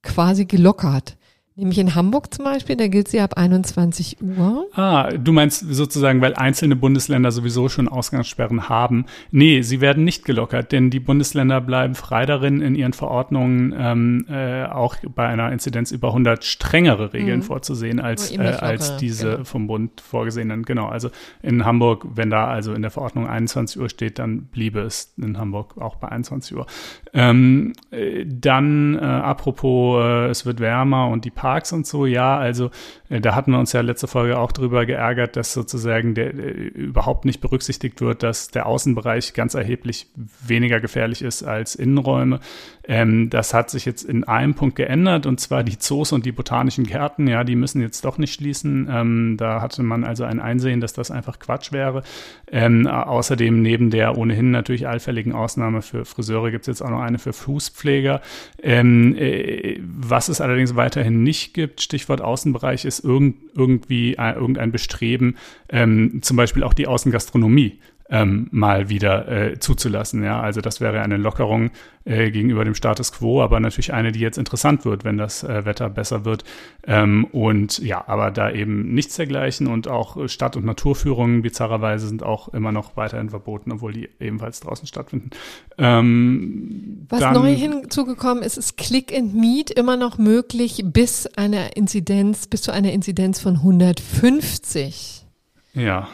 quasi 0.03 0.45
gelockert. 0.45 1.16
Nämlich 1.59 1.79
in 1.81 1.97
Hamburg 1.97 2.33
zum 2.33 2.45
Beispiel, 2.45 2.77
da 2.77 2.87
gilt 2.87 3.09
sie 3.09 3.19
ab 3.19 3.35
21 3.37 4.19
Uhr. 4.23 4.69
Ah, 4.75 5.09
du 5.11 5.33
meinst 5.33 5.59
sozusagen, 5.69 6.21
weil 6.21 6.35
einzelne 6.35 6.77
Bundesländer 6.77 7.33
sowieso 7.33 7.69
schon 7.69 7.89
Ausgangssperren 7.89 8.69
haben. 8.69 9.07
Nee, 9.33 9.63
sie 9.63 9.81
werden 9.81 10.05
nicht 10.05 10.25
gelockert, 10.25 10.71
denn 10.71 10.91
die 10.91 11.01
Bundesländer 11.01 11.61
bleiben 11.61 11.97
frei 11.97 12.27
darin, 12.27 12.61
in 12.61 12.77
ihren 12.77 12.93
Verordnungen 12.93 13.75
ähm, 13.77 14.27
äh, 14.31 14.67
auch 14.67 14.95
bei 15.17 15.27
einer 15.27 15.51
Inzidenz 15.51 15.91
über 15.91 16.09
100 16.11 16.45
strengere 16.45 17.13
Regeln 17.13 17.41
mhm. 17.41 17.45
vorzusehen 17.45 17.99
als, 17.99 18.31
äh, 18.31 18.39
als 18.39 18.97
diese 18.99 19.33
genau. 19.33 19.45
vom 19.45 19.67
Bund 19.67 20.01
vorgesehenen. 20.01 20.63
Genau, 20.63 20.87
also 20.87 21.11
in 21.43 21.65
Hamburg, 21.65 22.07
wenn 22.15 22.31
da 22.31 22.47
also 22.47 22.73
in 22.73 22.83
der 22.83 22.93
Verordnung 22.93 23.27
21 23.27 23.83
Uhr 23.83 23.89
steht, 23.89 24.21
dann 24.21 24.43
bliebe 24.43 24.79
es 24.83 25.13
in 25.17 25.37
Hamburg 25.37 25.77
auch 25.79 25.97
bei 25.97 26.09
21 26.09 26.57
Uhr. 26.57 26.67
Ähm, 27.13 27.73
äh, 27.91 28.25
dann, 28.25 28.95
äh, 28.95 29.01
apropos, 29.01 30.05
äh, 30.05 30.27
es 30.29 30.47
wird 30.47 30.61
wärmer 30.61 31.09
und 31.09 31.25
die 31.25 31.33
Park 31.33 31.48
Parks 31.49 31.73
und 31.73 31.87
so, 31.87 32.05
ja, 32.05 32.37
also 32.37 32.71
äh, 33.09 33.23
da 33.23 33.35
hatten 33.35 33.53
wir 33.53 33.59
uns 33.59 33.73
ja 33.73 33.81
letzte 33.81 34.07
Folge 34.07 34.39
auch 34.39 34.53
drüber 34.53 34.85
geärgert, 34.85 35.35
dass 35.35 35.55
sozusagen 35.55 36.15
der, 36.15 36.35
äh, 36.35 36.51
überhaupt 36.69 37.25
nicht 37.25 37.41
berücksichtigt 37.41 38.03
wird, 38.03 38.23
dass 38.23 38.49
der 38.49 38.67
Außenbereich 38.67 39.33
ganz 39.33 39.55
erheblich 39.55 40.09
weniger 40.47 40.79
gefährlich 40.79 41.23
ist 41.23 41.45
als 41.45 41.75
Innenräume. 41.75 42.41
Ähm, 42.87 43.31
das 43.31 43.55
hat 43.55 43.71
sich 43.71 43.87
jetzt 43.87 44.03
in 44.03 44.25
einem 44.25 44.55
Punkt 44.55 44.77
geändert 44.77 45.25
und 45.25 45.41
zwar 45.41 45.65
die 45.65 45.79
Zoos 45.79 46.13
und 46.13 46.27
die 46.27 46.33
botanischen 46.33 46.85
Gärten, 46.85 47.27
ja, 47.27 47.45
die 47.45 47.57
müssen 47.57 47.81
jetzt 47.81 48.05
doch 48.05 48.19
nicht 48.19 48.35
schließen. 48.35 48.87
Ähm, 48.91 49.37
da 49.39 49.63
hatte 49.63 49.83
man 49.83 50.05
also 50.05 50.25
ein 50.25 50.41
Einsehen, 50.41 50.83
dass 50.83 50.93
das 50.93 51.11
einfach 51.11 51.39
Quatsch 51.39 51.73
wäre. 51.73 52.03
Ähm, 52.51 52.87
außerdem 52.87 53.63
neben 53.63 53.89
der 53.89 54.19
ohnehin 54.19 54.51
natürlich 54.51 54.87
allfälligen 54.87 55.33
Ausnahme 55.33 55.81
für 55.81 56.05
Friseure 56.05 56.51
gibt 56.51 56.69
es 56.69 56.79
jetzt 56.79 56.83
auch 56.83 56.91
noch 56.91 57.01
eine 57.01 57.19
für 57.19 57.33
Fußpfleger. 57.33 58.21
Ähm, 58.63 59.17
äh, 59.17 59.81
was 59.81 60.29
es 60.29 60.43
allerdings 60.43 60.77
weiterhin 60.77 61.23
nicht 61.23 61.38
nicht 61.39 61.55
gibt, 61.55 61.80
Stichwort 61.80 62.20
Außenbereich, 62.20 62.84
ist 62.84 63.01
irgend, 63.01 63.36
irgendwie 63.55 64.14
äh, 64.14 64.32
irgendein 64.32 64.72
Bestreben, 64.72 65.36
ähm, 65.68 66.20
zum 66.22 66.36
Beispiel 66.36 66.62
auch 66.62 66.74
die 66.74 66.86
Außengastronomie 66.86 67.78
ähm, 68.11 68.49
mal 68.51 68.89
wieder 68.89 69.29
äh, 69.29 69.59
zuzulassen. 69.59 70.23
Ja, 70.23 70.41
also 70.41 70.61
das 70.61 70.81
wäre 70.81 71.01
eine 71.03 71.17
Lockerung 71.17 71.71
äh, 72.05 72.31
gegenüber 72.31 72.65
dem 72.65 72.75
Status 72.75 73.13
quo, 73.13 73.43
aber 73.43 73.61
natürlich 73.61 73.93
eine, 73.93 74.13
die 74.13 74.21
jetzt 74.21 74.39
interessant 74.39 74.85
wird, 74.85 75.05
wenn 75.05 75.19
das 75.19 75.45
äh, 75.45 75.67
Wetter 75.67 75.91
besser 75.91 76.25
wird. 76.25 76.45
Ähm, 76.87 77.27
und 77.27 77.79
ja, 77.79 78.07
aber 78.09 78.31
da 78.31 78.51
eben 78.51 78.95
nichts 78.95 79.17
dergleichen 79.17 79.67
und 79.67 79.89
auch 79.89 80.29
Stadt- 80.29 80.57
und 80.57 80.65
Naturführungen 80.65 81.43
bizarrerweise 81.43 82.09
sind 82.09 82.23
auch 82.23 82.49
immer 82.49 82.73
noch 82.73 82.97
weiterhin 82.97 83.29
verboten, 83.29 83.73
obwohl 83.73 83.93
die 83.93 84.09
ebenfalls 84.21 84.61
draußen 84.61 84.87
stattfinden. 84.87 85.31
Ähm, 85.77 87.07
Was 87.11 87.21
dann, 87.21 87.35
neu 87.35 87.55
hinzugekommen 87.55 88.43
ist, 88.43 88.57
ist 88.57 88.79
Click 88.79 89.15
and 89.15 89.35
Meet 89.35 89.71
immer 89.71 89.99
noch 89.99 90.17
möglich 90.17 90.83
bis 90.87 91.27
einer 91.27 91.77
Inzidenz, 91.77 92.47
bis 92.47 92.63
zu 92.63 92.73
einer 92.73 92.93
Inzidenz 92.93 93.39
von 93.39 93.57
150. 93.57 95.27
Ja, 95.75 96.09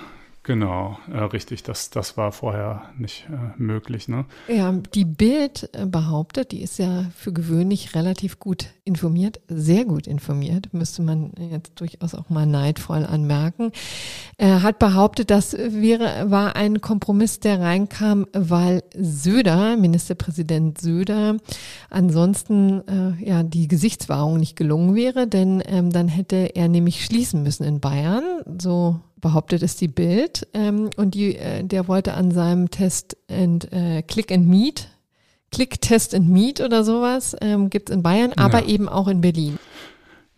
Genau, 0.45 0.99
äh, 1.11 1.20
richtig. 1.20 1.62
Das, 1.62 1.88
das 1.88 2.18
war 2.18 2.30
vorher 2.30 2.82
nicht 2.99 3.26
äh, 3.30 3.61
möglich. 3.61 4.09
Ne? 4.09 4.26
Ja, 4.47 4.72
die 4.95 5.07
Bild 5.07 5.70
äh, 5.72 5.86
behauptet, 5.86 6.53
die 6.53 6.61
ist 6.61 6.78
ja 6.78 7.07
für 7.16 7.32
gewöhnlich 7.32 7.95
relativ 7.95 8.38
gut 8.38 8.66
informiert, 8.84 9.40
sehr 9.49 9.86
gut 9.86 10.07
informiert, 10.07 10.74
müsste 10.74 11.01
man 11.01 11.32
jetzt 11.51 11.80
durchaus 11.80 12.14
auch 12.14 12.28
mal 12.28 12.45
neidvoll 12.45 13.07
anmerken. 13.07 13.72
Er 14.36 14.62
hat 14.62 14.78
behauptet, 14.78 15.30
das 15.30 15.55
wäre, 15.55 16.30
war 16.30 16.57
ein 16.57 16.82
Kompromiss, 16.82 17.40
der 17.40 17.61
reinkam, 17.61 18.26
weil 18.34 18.82
Söder, 18.95 19.78
Ministerpräsident 19.78 20.78
Söder, 20.78 21.38
ansonsten 21.88 22.86
äh, 22.86 23.24
ja 23.24 23.42
die 23.42 23.66
Gesichtswahrung 23.66 24.36
nicht 24.36 24.57
gelungen 24.57 24.95
wäre, 24.95 25.26
denn 25.26 25.62
ähm, 25.66 25.90
dann 25.90 26.09
hätte 26.09 26.55
er 26.55 26.68
nämlich 26.68 27.03
schließen 27.03 27.42
müssen 27.42 27.64
in 27.64 27.80
Bayern. 27.80 28.24
So 28.61 29.01
behauptet 29.24 29.62
es 29.62 29.74
die 29.74 29.88
Bild. 29.88 30.46
Ähm, 30.52 30.90
und 30.96 31.14
die, 31.14 31.36
äh, 31.36 31.64
der 31.64 31.88
wollte 31.88 32.12
an 32.12 32.30
seinem 32.30 32.70
Test 32.70 33.16
and 33.28 33.72
äh, 33.72 34.02
Click 34.02 34.30
and 34.30 34.46
Meet, 34.46 34.88
Click 35.50 35.80
Test 35.80 36.14
and 36.14 36.28
Meet 36.28 36.60
oder 36.60 36.84
sowas, 36.84 37.34
ähm, 37.40 37.70
gibt 37.70 37.88
es 37.88 37.96
in 37.96 38.02
Bayern, 38.02 38.34
aber 38.36 38.60
ja. 38.60 38.68
eben 38.68 38.88
auch 38.88 39.08
in 39.08 39.22
Berlin. 39.22 39.58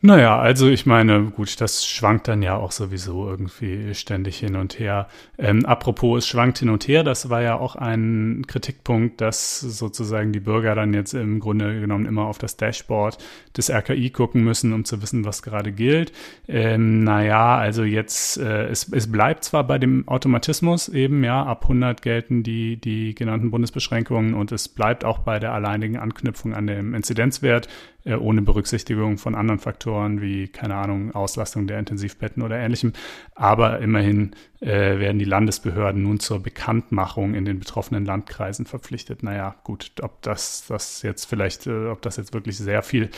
Naja, 0.07 0.39
also 0.39 0.69
ich 0.69 0.87
meine, 0.87 1.33
gut, 1.33 1.61
das 1.61 1.85
schwankt 1.85 2.29
dann 2.29 2.41
ja 2.41 2.57
auch 2.57 2.71
sowieso 2.71 3.29
irgendwie 3.29 3.93
ständig 3.93 4.39
hin 4.39 4.55
und 4.55 4.79
her. 4.79 5.09
Ähm, 5.37 5.67
apropos, 5.67 6.19
es 6.19 6.29
schwankt 6.29 6.59
hin 6.59 6.69
und 6.69 6.87
her, 6.87 7.03
das 7.03 7.29
war 7.29 7.43
ja 7.43 7.59
auch 7.59 7.75
ein 7.75 8.45
Kritikpunkt, 8.47 9.21
dass 9.21 9.59
sozusagen 9.59 10.31
die 10.31 10.39
Bürger 10.39 10.77
dann 10.77 10.95
jetzt 10.95 11.13
im 11.13 11.41
Grunde 11.41 11.81
genommen 11.81 12.07
immer 12.07 12.27
auf 12.27 12.39
das 12.39 12.57
Dashboard 12.57 13.19
des 13.57 13.69
RKI 13.69 14.11
gucken 14.11 14.45
müssen, 14.45 14.73
um 14.73 14.85
zu 14.85 15.03
wissen, 15.03 15.25
was 15.25 15.43
gerade 15.43 15.73
gilt. 15.73 16.13
Ähm, 16.47 17.03
naja, 17.03 17.57
also 17.57 17.83
jetzt, 17.83 18.39
äh, 18.39 18.69
es, 18.69 18.89
es 18.93 19.11
bleibt 19.11 19.43
zwar 19.43 19.65
bei 19.65 19.81
dem 19.81 20.07
Automatismus 20.07 20.89
eben, 20.89 21.25
ja, 21.25 21.43
ab 21.43 21.63
100 21.63 22.01
gelten 22.01 22.45
die, 22.45 22.81
die 22.81 23.17
genannten 23.17 23.51
Bundesbeschränkungen 23.51 24.35
und 24.35 24.53
es 24.53 24.69
bleibt 24.69 25.05
auch 25.05 25.19
bei 25.19 25.41
der 25.41 25.53
alleinigen 25.53 25.97
Anknüpfung 25.97 26.55
an 26.55 26.69
dem 26.69 26.95
Inzidenzwert 26.95 27.67
ohne 28.15 28.43
Berücksichtigung 28.43 29.19
von 29.19 29.35
anderen 29.35 29.59
Faktoren 29.59 30.21
wie, 30.21 30.49
keine 30.49 30.77
Ahnung, 30.77 31.15
Auslastung 31.15 31.67
der 31.67 31.79
Intensivbetten 31.79 32.43
oder 32.43 32.57
ähnlichem. 32.57 32.93
Aber 33.35 33.81
immerhin 33.81 34.33
äh, 34.61 34.99
werden 34.99 35.19
die 35.19 35.25
Landesbehörden 35.25 36.03
nun 36.03 36.21
zur 36.21 36.41
Bekanntmachung 36.41 37.35
in 37.35 37.45
den 37.45 37.59
betroffenen 37.59 38.05
Landkreisen 38.05 38.65
verpflichtet. 38.65 39.23
Naja, 39.23 39.57
gut, 39.65 39.93
ob 40.03 40.23
das, 40.23 40.65
das 40.69 41.03
jetzt 41.03 41.27
vielleicht, 41.27 41.67
äh, 41.67 41.89
ob 41.89 42.01
das 42.03 42.17
jetzt 42.17 42.33
wirklich 42.33 42.57
sehr 42.57 42.83
viel 42.83 43.11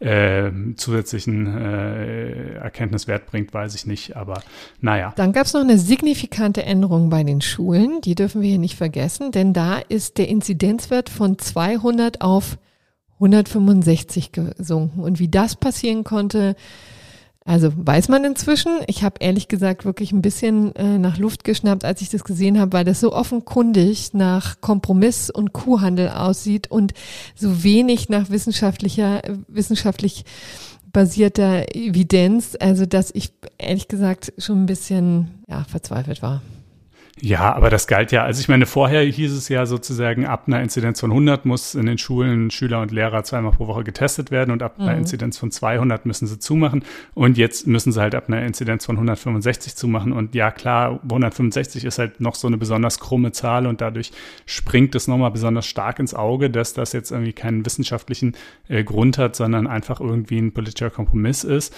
äh, 0.00 0.50
zusätzlichen 0.76 1.46
äh, 1.46 2.54
Erkenntniswert 2.54 3.26
bringt, 3.26 3.52
weiß 3.52 3.74
ich 3.74 3.86
nicht. 3.86 4.16
Aber 4.16 4.42
naja. 4.80 5.12
Dann 5.16 5.32
gab 5.32 5.46
es 5.46 5.54
noch 5.54 5.60
eine 5.60 5.78
signifikante 5.78 6.62
Änderung 6.62 7.10
bei 7.10 7.24
den 7.24 7.40
Schulen. 7.40 8.00
Die 8.02 8.14
dürfen 8.14 8.40
wir 8.40 8.48
hier 8.48 8.58
nicht 8.58 8.76
vergessen, 8.76 9.32
denn 9.32 9.52
da 9.52 9.78
ist 9.78 10.18
der 10.18 10.28
Inzidenzwert 10.28 11.10
von 11.10 11.38
200 11.38 12.20
auf 12.20 12.58
165 13.16 14.32
gesunken. 14.32 15.00
Und 15.00 15.18
wie 15.18 15.28
das 15.28 15.56
passieren 15.56 16.04
konnte, 16.04 16.54
also 17.46 17.72
weiß 17.74 18.08
man 18.08 18.24
inzwischen. 18.24 18.72
Ich 18.88 19.04
habe 19.04 19.16
ehrlich 19.20 19.46
gesagt 19.46 19.84
wirklich 19.84 20.10
ein 20.10 20.20
bisschen 20.20 20.74
äh, 20.74 20.98
nach 20.98 21.16
Luft 21.16 21.44
geschnappt, 21.44 21.84
als 21.84 22.00
ich 22.00 22.10
das 22.10 22.24
gesehen 22.24 22.58
habe, 22.58 22.72
weil 22.72 22.84
das 22.84 23.00
so 23.00 23.12
offenkundig 23.12 24.14
nach 24.14 24.60
Kompromiss 24.60 25.30
und 25.30 25.52
Kuhhandel 25.52 26.08
aussieht 26.08 26.70
und 26.70 26.92
so 27.36 27.62
wenig 27.62 28.08
nach 28.08 28.30
wissenschaftlicher, 28.30 29.22
wissenschaftlich 29.46 30.24
basierter 30.92 31.74
Evidenz, 31.74 32.56
also 32.58 32.84
dass 32.84 33.12
ich 33.14 33.32
ehrlich 33.58 33.86
gesagt 33.86 34.32
schon 34.38 34.62
ein 34.62 34.66
bisschen 34.66 35.44
ja, 35.46 35.62
verzweifelt 35.64 36.22
war. 36.22 36.42
Ja, 37.18 37.54
aber 37.54 37.70
das 37.70 37.86
galt 37.86 38.12
ja, 38.12 38.24
also 38.24 38.40
ich 38.40 38.48
meine, 38.48 38.66
vorher 38.66 39.02
hieß 39.02 39.32
es 39.32 39.48
ja 39.48 39.64
sozusagen, 39.64 40.26
ab 40.26 40.44
einer 40.46 40.60
Inzidenz 40.60 41.00
von 41.00 41.10
100 41.10 41.46
muss 41.46 41.74
in 41.74 41.86
den 41.86 41.96
Schulen 41.96 42.50
Schüler 42.50 42.82
und 42.82 42.90
Lehrer 42.92 43.24
zweimal 43.24 43.52
pro 43.52 43.66
Woche 43.66 43.84
getestet 43.84 44.30
werden 44.30 44.50
und 44.50 44.62
ab 44.62 44.76
mhm. 44.76 44.84
einer 44.84 44.98
Inzidenz 44.98 45.38
von 45.38 45.50
200 45.50 46.04
müssen 46.04 46.26
sie 46.26 46.38
zumachen 46.38 46.84
und 47.14 47.38
jetzt 47.38 47.66
müssen 47.66 47.90
sie 47.90 48.02
halt 48.02 48.14
ab 48.14 48.24
einer 48.28 48.44
Inzidenz 48.44 48.84
von 48.84 48.96
165 48.96 49.76
zumachen 49.76 50.12
und 50.12 50.34
ja 50.34 50.50
klar, 50.50 51.00
165 51.04 51.86
ist 51.86 51.98
halt 51.98 52.20
noch 52.20 52.34
so 52.34 52.48
eine 52.48 52.58
besonders 52.58 53.00
krumme 53.00 53.32
Zahl 53.32 53.66
und 53.66 53.80
dadurch 53.80 54.12
springt 54.44 54.94
es 54.94 55.08
nochmal 55.08 55.30
besonders 55.30 55.64
stark 55.64 55.98
ins 55.98 56.12
Auge, 56.12 56.50
dass 56.50 56.74
das 56.74 56.92
jetzt 56.92 57.12
irgendwie 57.12 57.32
keinen 57.32 57.64
wissenschaftlichen 57.64 58.36
äh, 58.68 58.84
Grund 58.84 59.16
hat, 59.16 59.36
sondern 59.36 59.66
einfach 59.66 60.00
irgendwie 60.00 60.38
ein 60.38 60.52
politischer 60.52 60.90
Kompromiss 60.90 61.44
ist. 61.44 61.74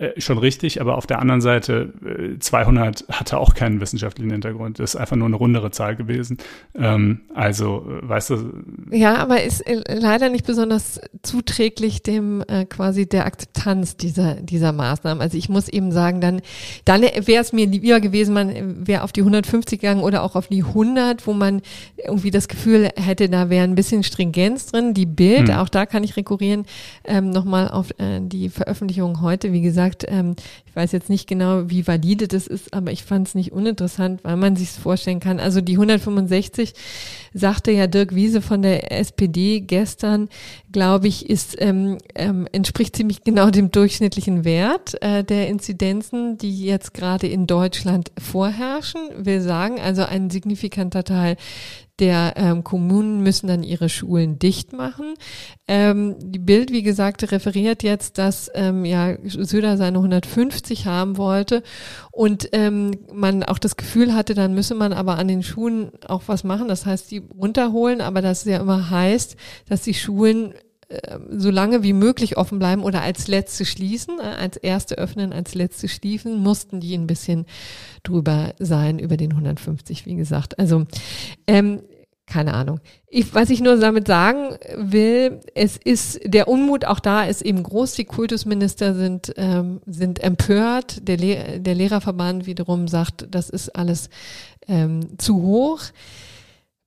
Äh, 0.00 0.18
schon 0.18 0.38
richtig, 0.38 0.80
aber 0.80 0.96
auf 0.96 1.06
der 1.06 1.18
anderen 1.18 1.42
Seite, 1.42 1.92
äh, 2.02 2.38
200 2.38 3.04
hatte 3.10 3.36
auch 3.36 3.52
keinen 3.52 3.82
wissenschaftlichen 3.82 4.30
Hintergrund. 4.30 4.78
Das 4.78 4.94
ist 4.94 4.96
einfach 4.96 5.16
nur 5.16 5.26
eine 5.26 5.36
rundere 5.36 5.70
Zahl 5.72 5.94
gewesen. 5.94 6.38
Ähm, 6.74 7.20
also, 7.34 7.84
äh, 7.86 8.08
weißt 8.08 8.30
du. 8.30 8.52
Ja, 8.92 9.16
aber 9.16 9.42
ist 9.42 9.60
äh, 9.60 9.82
leider 9.94 10.30
nicht 10.30 10.46
besonders 10.46 11.02
zuträglich 11.22 12.02
dem 12.02 12.42
äh, 12.48 12.64
quasi 12.64 13.06
der 13.10 13.26
Akzeptanz 13.26 13.98
dieser, 13.98 14.36
dieser 14.36 14.72
Maßnahmen. 14.72 15.20
Also 15.20 15.36
ich 15.36 15.50
muss 15.50 15.68
eben 15.68 15.92
sagen, 15.92 16.22
dann, 16.22 16.40
dann 16.86 17.02
wäre 17.02 17.42
es 17.42 17.52
mir 17.52 17.66
lieber 17.66 18.00
gewesen, 18.00 18.32
man 18.32 18.86
wäre 18.86 19.02
auf 19.02 19.12
die 19.12 19.20
150 19.20 19.80
gegangen 19.80 20.02
oder 20.02 20.22
auch 20.22 20.34
auf 20.34 20.48
die 20.48 20.64
100, 20.64 21.26
wo 21.26 21.34
man 21.34 21.60
irgendwie 22.02 22.30
das 22.30 22.48
Gefühl 22.48 22.88
hätte, 22.96 23.28
da 23.28 23.50
wäre 23.50 23.64
ein 23.64 23.74
bisschen 23.74 24.02
Stringenz 24.02 24.64
drin. 24.64 24.94
Die 24.94 25.04
Bild, 25.04 25.48
hm. 25.48 25.56
auch 25.56 25.68
da 25.68 25.84
kann 25.84 26.04
ich 26.04 26.16
rekurrieren, 26.16 26.64
ähm, 27.04 27.28
nochmal 27.28 27.68
auf 27.68 27.90
äh, 27.98 28.20
die 28.22 28.48
Veröffentlichung 28.48 29.20
heute, 29.20 29.52
wie 29.52 29.60
gesagt, 29.60 29.89
gesagt, 29.90 30.06
ähm, 30.08 30.36
ich 30.66 30.76
weiß 30.76 30.92
jetzt 30.92 31.10
nicht 31.10 31.26
genau, 31.26 31.68
wie 31.68 31.86
valide 31.86 32.28
das 32.28 32.46
ist, 32.46 32.72
aber 32.72 32.92
ich 32.92 33.02
fand 33.02 33.28
es 33.28 33.34
nicht 33.34 33.52
uninteressant, 33.52 34.22
weil 34.22 34.36
man 34.36 34.56
sich 34.56 34.70
es 34.70 34.76
vorstellen 34.76 35.20
kann. 35.20 35.40
Also 35.40 35.60
die 35.60 35.74
165 35.74 36.74
sagte 37.34 37.72
ja 37.72 37.86
Dirk 37.86 38.14
Wiese 38.14 38.40
von 38.40 38.62
der 38.62 38.92
SPD 38.92 39.60
gestern, 39.60 40.28
glaube 40.70 41.08
ich, 41.08 41.28
ist 41.28 41.56
ähm, 41.60 41.98
ähm, 42.14 42.46
entspricht 42.52 42.96
ziemlich 42.96 43.24
genau 43.24 43.50
dem 43.50 43.70
durchschnittlichen 43.70 44.44
Wert 44.44 45.00
äh, 45.02 45.24
der 45.24 45.48
Inzidenzen, 45.48 46.38
die 46.38 46.64
jetzt 46.64 46.94
gerade 46.94 47.26
in 47.26 47.46
Deutschland 47.46 48.12
vorherrschen. 48.18 49.00
Will 49.16 49.40
sagen, 49.40 49.80
also 49.80 50.02
ein 50.02 50.30
signifikanter 50.30 51.04
Teil 51.04 51.36
der 52.00 52.34
ähm, 52.36 52.64
Kommunen 52.64 53.22
müssen 53.22 53.46
dann 53.46 53.62
ihre 53.62 53.88
Schulen 53.88 54.38
dicht 54.38 54.72
machen. 54.72 55.14
Ähm, 55.68 56.16
die 56.18 56.38
Bild, 56.38 56.72
wie 56.72 56.82
gesagt, 56.82 57.30
referiert 57.30 57.82
jetzt, 57.82 58.18
dass 58.18 58.50
ähm, 58.54 58.84
ja 58.84 59.16
Söder 59.24 59.76
seine 59.76 59.98
150 59.98 60.86
haben 60.86 61.16
wollte 61.18 61.62
und 62.10 62.48
ähm, 62.52 62.92
man 63.12 63.42
auch 63.42 63.58
das 63.58 63.76
Gefühl 63.76 64.14
hatte, 64.14 64.34
dann 64.34 64.54
müsse 64.54 64.74
man 64.74 64.92
aber 64.92 65.18
an 65.18 65.28
den 65.28 65.42
Schulen 65.42 65.92
auch 66.08 66.22
was 66.26 66.42
machen. 66.42 66.68
Das 66.68 66.86
heißt, 66.86 67.10
die 67.10 67.18
runterholen, 67.18 68.00
aber 68.00 68.22
das 68.22 68.44
ja 68.44 68.58
immer 68.58 68.90
heißt, 68.90 69.36
dass 69.68 69.82
die 69.82 69.94
Schulen 69.94 70.54
so 71.30 71.50
lange 71.50 71.82
wie 71.82 71.92
möglich 71.92 72.36
offen 72.36 72.58
bleiben 72.58 72.82
oder 72.82 73.02
als 73.02 73.28
letzte 73.28 73.64
schließen, 73.64 74.18
äh, 74.18 74.22
als 74.22 74.56
erste 74.56 74.98
öffnen, 74.98 75.32
als 75.32 75.54
letzte 75.54 75.88
schließen, 75.88 76.38
mussten 76.38 76.80
die 76.80 76.96
ein 76.96 77.06
bisschen 77.06 77.46
drüber 78.02 78.54
sein, 78.58 78.98
über 78.98 79.16
den 79.16 79.30
150, 79.30 80.06
wie 80.06 80.16
gesagt. 80.16 80.58
Also 80.58 80.86
ähm, 81.46 81.82
keine 82.26 82.54
Ahnung. 82.54 82.80
Ich, 83.08 83.34
was 83.34 83.50
ich 83.50 83.60
nur 83.60 83.76
damit 83.76 84.06
sagen 84.06 84.56
will, 84.76 85.40
es 85.54 85.76
ist, 85.76 86.20
der 86.24 86.48
Unmut 86.48 86.84
auch 86.84 87.00
da 87.00 87.24
ist 87.24 87.42
eben 87.42 87.62
groß. 87.62 87.94
Die 87.94 88.04
Kultusminister 88.04 88.94
sind, 88.94 89.34
ähm, 89.36 89.80
sind 89.84 90.22
empört. 90.22 91.08
Der, 91.08 91.16
Le 91.16 91.60
der 91.60 91.74
Lehrerverband 91.74 92.46
wiederum 92.46 92.86
sagt, 92.86 93.26
das 93.30 93.50
ist 93.50 93.74
alles 93.76 94.08
ähm, 94.68 95.18
zu 95.18 95.42
hoch. 95.42 95.80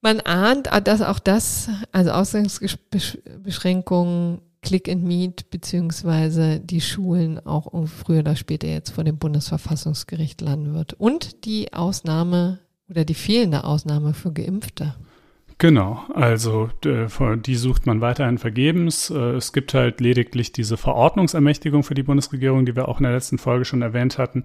Man 0.04 0.20
ahnt, 0.20 0.70
dass 0.84 1.02
auch 1.02 1.18
das, 1.20 1.70
also 1.94 2.12
Ausgangsbeschränkungen, 2.12 4.42
Click 4.62 4.90
and 4.90 5.06
Meet, 5.06 5.50
beziehungsweise 5.50 6.60
die 6.60 6.82
Schulen 6.82 7.40
auch 7.46 7.72
früher 7.88 8.20
oder 8.20 8.36
später 8.36 8.68
jetzt 8.68 8.90
vor 8.92 9.06
dem 9.06 9.18
Bundesverfassungsgericht 9.18 10.42
landen 10.42 10.74
wird. 10.74 10.92
Und 10.94 11.46
die 11.46 11.72
Ausnahme 11.72 12.60
oder 12.90 13.06
die 13.06 13.14
fehlende 13.14 13.64
Ausnahme 13.64 14.14
für 14.14 14.34
Geimpfte. 14.34 14.96
Genau, 15.58 16.04
also 16.14 16.70
die 16.84 17.56
sucht 17.56 17.86
man 17.86 18.02
weiterhin 18.02 18.38
vergebens. 18.38 19.10
Äh, 19.10 19.36
es 19.36 19.54
gibt 19.54 19.74
halt 19.74 20.02
lediglich 20.02 20.52
diese 20.52 20.76
Verordnungsermächtigung 20.76 21.84
für 21.84 21.94
die 21.94 22.04
Bundesregierung, 22.04 22.66
die 22.66 22.76
wir 22.76 22.90
auch 22.90 23.00
in 23.00 23.04
der 23.04 23.14
letzten 23.14 23.38
Folge 23.38 23.64
schon 23.64 23.82
erwähnt 23.82 24.18
hatten. 24.18 24.44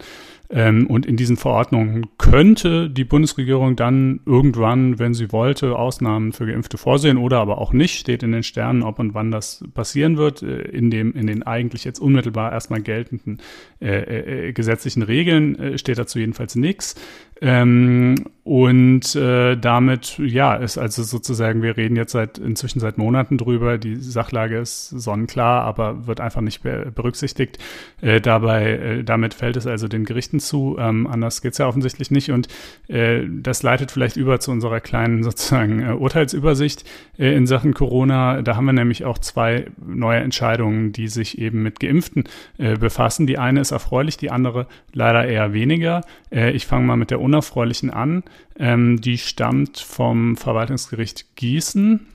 Ähm, 0.51 0.87
und 0.87 1.05
in 1.05 1.17
diesen 1.17 1.37
Verordnungen 1.37 2.07
könnte 2.17 2.89
die 2.89 3.05
Bundesregierung 3.05 3.77
dann 3.77 4.21
irgendwann, 4.25 4.99
wenn 4.99 5.13
sie 5.13 5.31
wollte, 5.31 5.77
Ausnahmen 5.77 6.33
für 6.33 6.47
Geimpfte 6.47 6.79
vorsehen 6.79 7.19
oder 7.19 7.39
aber 7.39 7.59
auch 7.59 7.73
nicht. 7.75 7.99
Steht 7.99 8.23
in 8.23 8.33
den 8.33 8.43
Sternen, 8.43 8.83
ob 8.83 8.99
und 8.99 9.13
wann 9.13 9.31
das 9.31 9.63
passieren 9.75 10.17
wird. 10.17 10.43
Äh, 10.43 10.63
in 10.63 10.91
dem, 10.91 11.13
in 11.13 11.27
den 11.27 11.43
eigentlich 11.43 11.85
jetzt 11.85 11.99
unmittelbar 11.99 12.53
erstmal 12.53 12.81
geltenden 12.81 13.41
äh, 13.81 14.49
äh, 14.49 14.53
gesetzlichen 14.53 15.03
Regeln 15.03 15.59
äh, 15.59 15.79
steht 15.79 15.99
dazu 15.99 16.19
jedenfalls 16.19 16.57
nichts. 16.57 16.95
Ähm, 17.41 18.25
und 18.43 19.15
äh, 19.15 19.57
damit, 19.57 20.19
ja, 20.19 20.57
ist 20.57 20.79
also 20.79 21.03
sozusagen, 21.03 21.63
wir 21.63 21.77
reden 21.77 21.95
jetzt 21.95 22.13
seit 22.13 22.39
inzwischen 22.39 22.81
seit 22.81 22.99
Monaten 22.99 23.39
drüber, 23.39 23.79
die 23.79 23.97
Sachlage 23.97 24.59
ist 24.59 24.89
sonnenklar, 24.89 25.63
aber 25.63 26.07
wird 26.07 26.21
einfach 26.21 26.41
nicht 26.41 26.63
berücksichtigt. 26.63 27.59
Äh, 28.01 28.21
dabei, 28.21 28.71
äh, 28.71 29.05
damit 29.05 29.35
fällt 29.35 29.57
es 29.57 29.67
also 29.67 29.87
den 29.87 30.05
Gerichten 30.05 30.38
zu. 30.41 30.77
Ähm, 30.79 31.07
anders 31.07 31.43
geht's 31.43 31.59
ja 31.59 31.67
offensichtlich 31.67 32.11
nicht. 32.11 32.31
Und 32.31 32.49
äh, 32.89 33.25
das 33.29 33.63
leitet 33.63 33.91
vielleicht 33.91 34.17
über 34.17 34.41
zu 34.41 34.51
unserer 34.51 34.81
kleinen 34.81 35.23
sozusagen 35.29 35.83
äh, 35.83 35.93
Urteilsübersicht 35.93 36.85
äh, 37.19 37.35
in 37.35 37.47
Sachen 37.47 37.75
Corona. 37.75 38.43
Da 38.43 38.57
haben 38.57 38.67
wir 38.67 38.73
nämlich 38.73 39.05
auch 39.05 39.19
zwei 39.19 39.67
neue 39.85 40.21
Entscheidungen, 40.21 40.93
die 40.93 41.09
sich 41.09 41.39
eben 41.39 41.63
mit 41.63 41.81
Geimpften 41.81 42.25
äh, 42.59 42.77
befassen. 42.77 43.27
Die 43.27 43.39
eine 43.39 43.61
ist 43.61 43.71
erfreulich, 43.71 44.17
die 44.17 44.31
andere 44.31 44.67
leider 44.93 45.27
eher 45.27 45.53
weniger. 45.53 46.03
Äh, 46.31 46.53
ich 46.53 46.67
fange 46.67 46.87
mal 46.87 46.97
mit 46.97 47.11
der 47.11 47.21
unerfreulichen 47.21 47.91
an. 47.91 48.23
Ähm, 48.59 49.01
die 49.01 49.19
stammt 49.19 49.79
vom 49.79 50.37
Verwaltungsgericht 50.37 51.37
Gießen. 51.37 52.07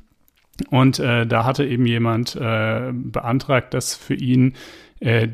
Und 0.70 1.00
äh, 1.00 1.26
da 1.26 1.46
hatte 1.46 1.66
eben 1.66 1.86
jemand 1.86 2.36
äh, 2.36 2.92
beantragt, 2.94 3.74
dass 3.74 3.96
für 3.96 4.14
ihn 4.14 4.54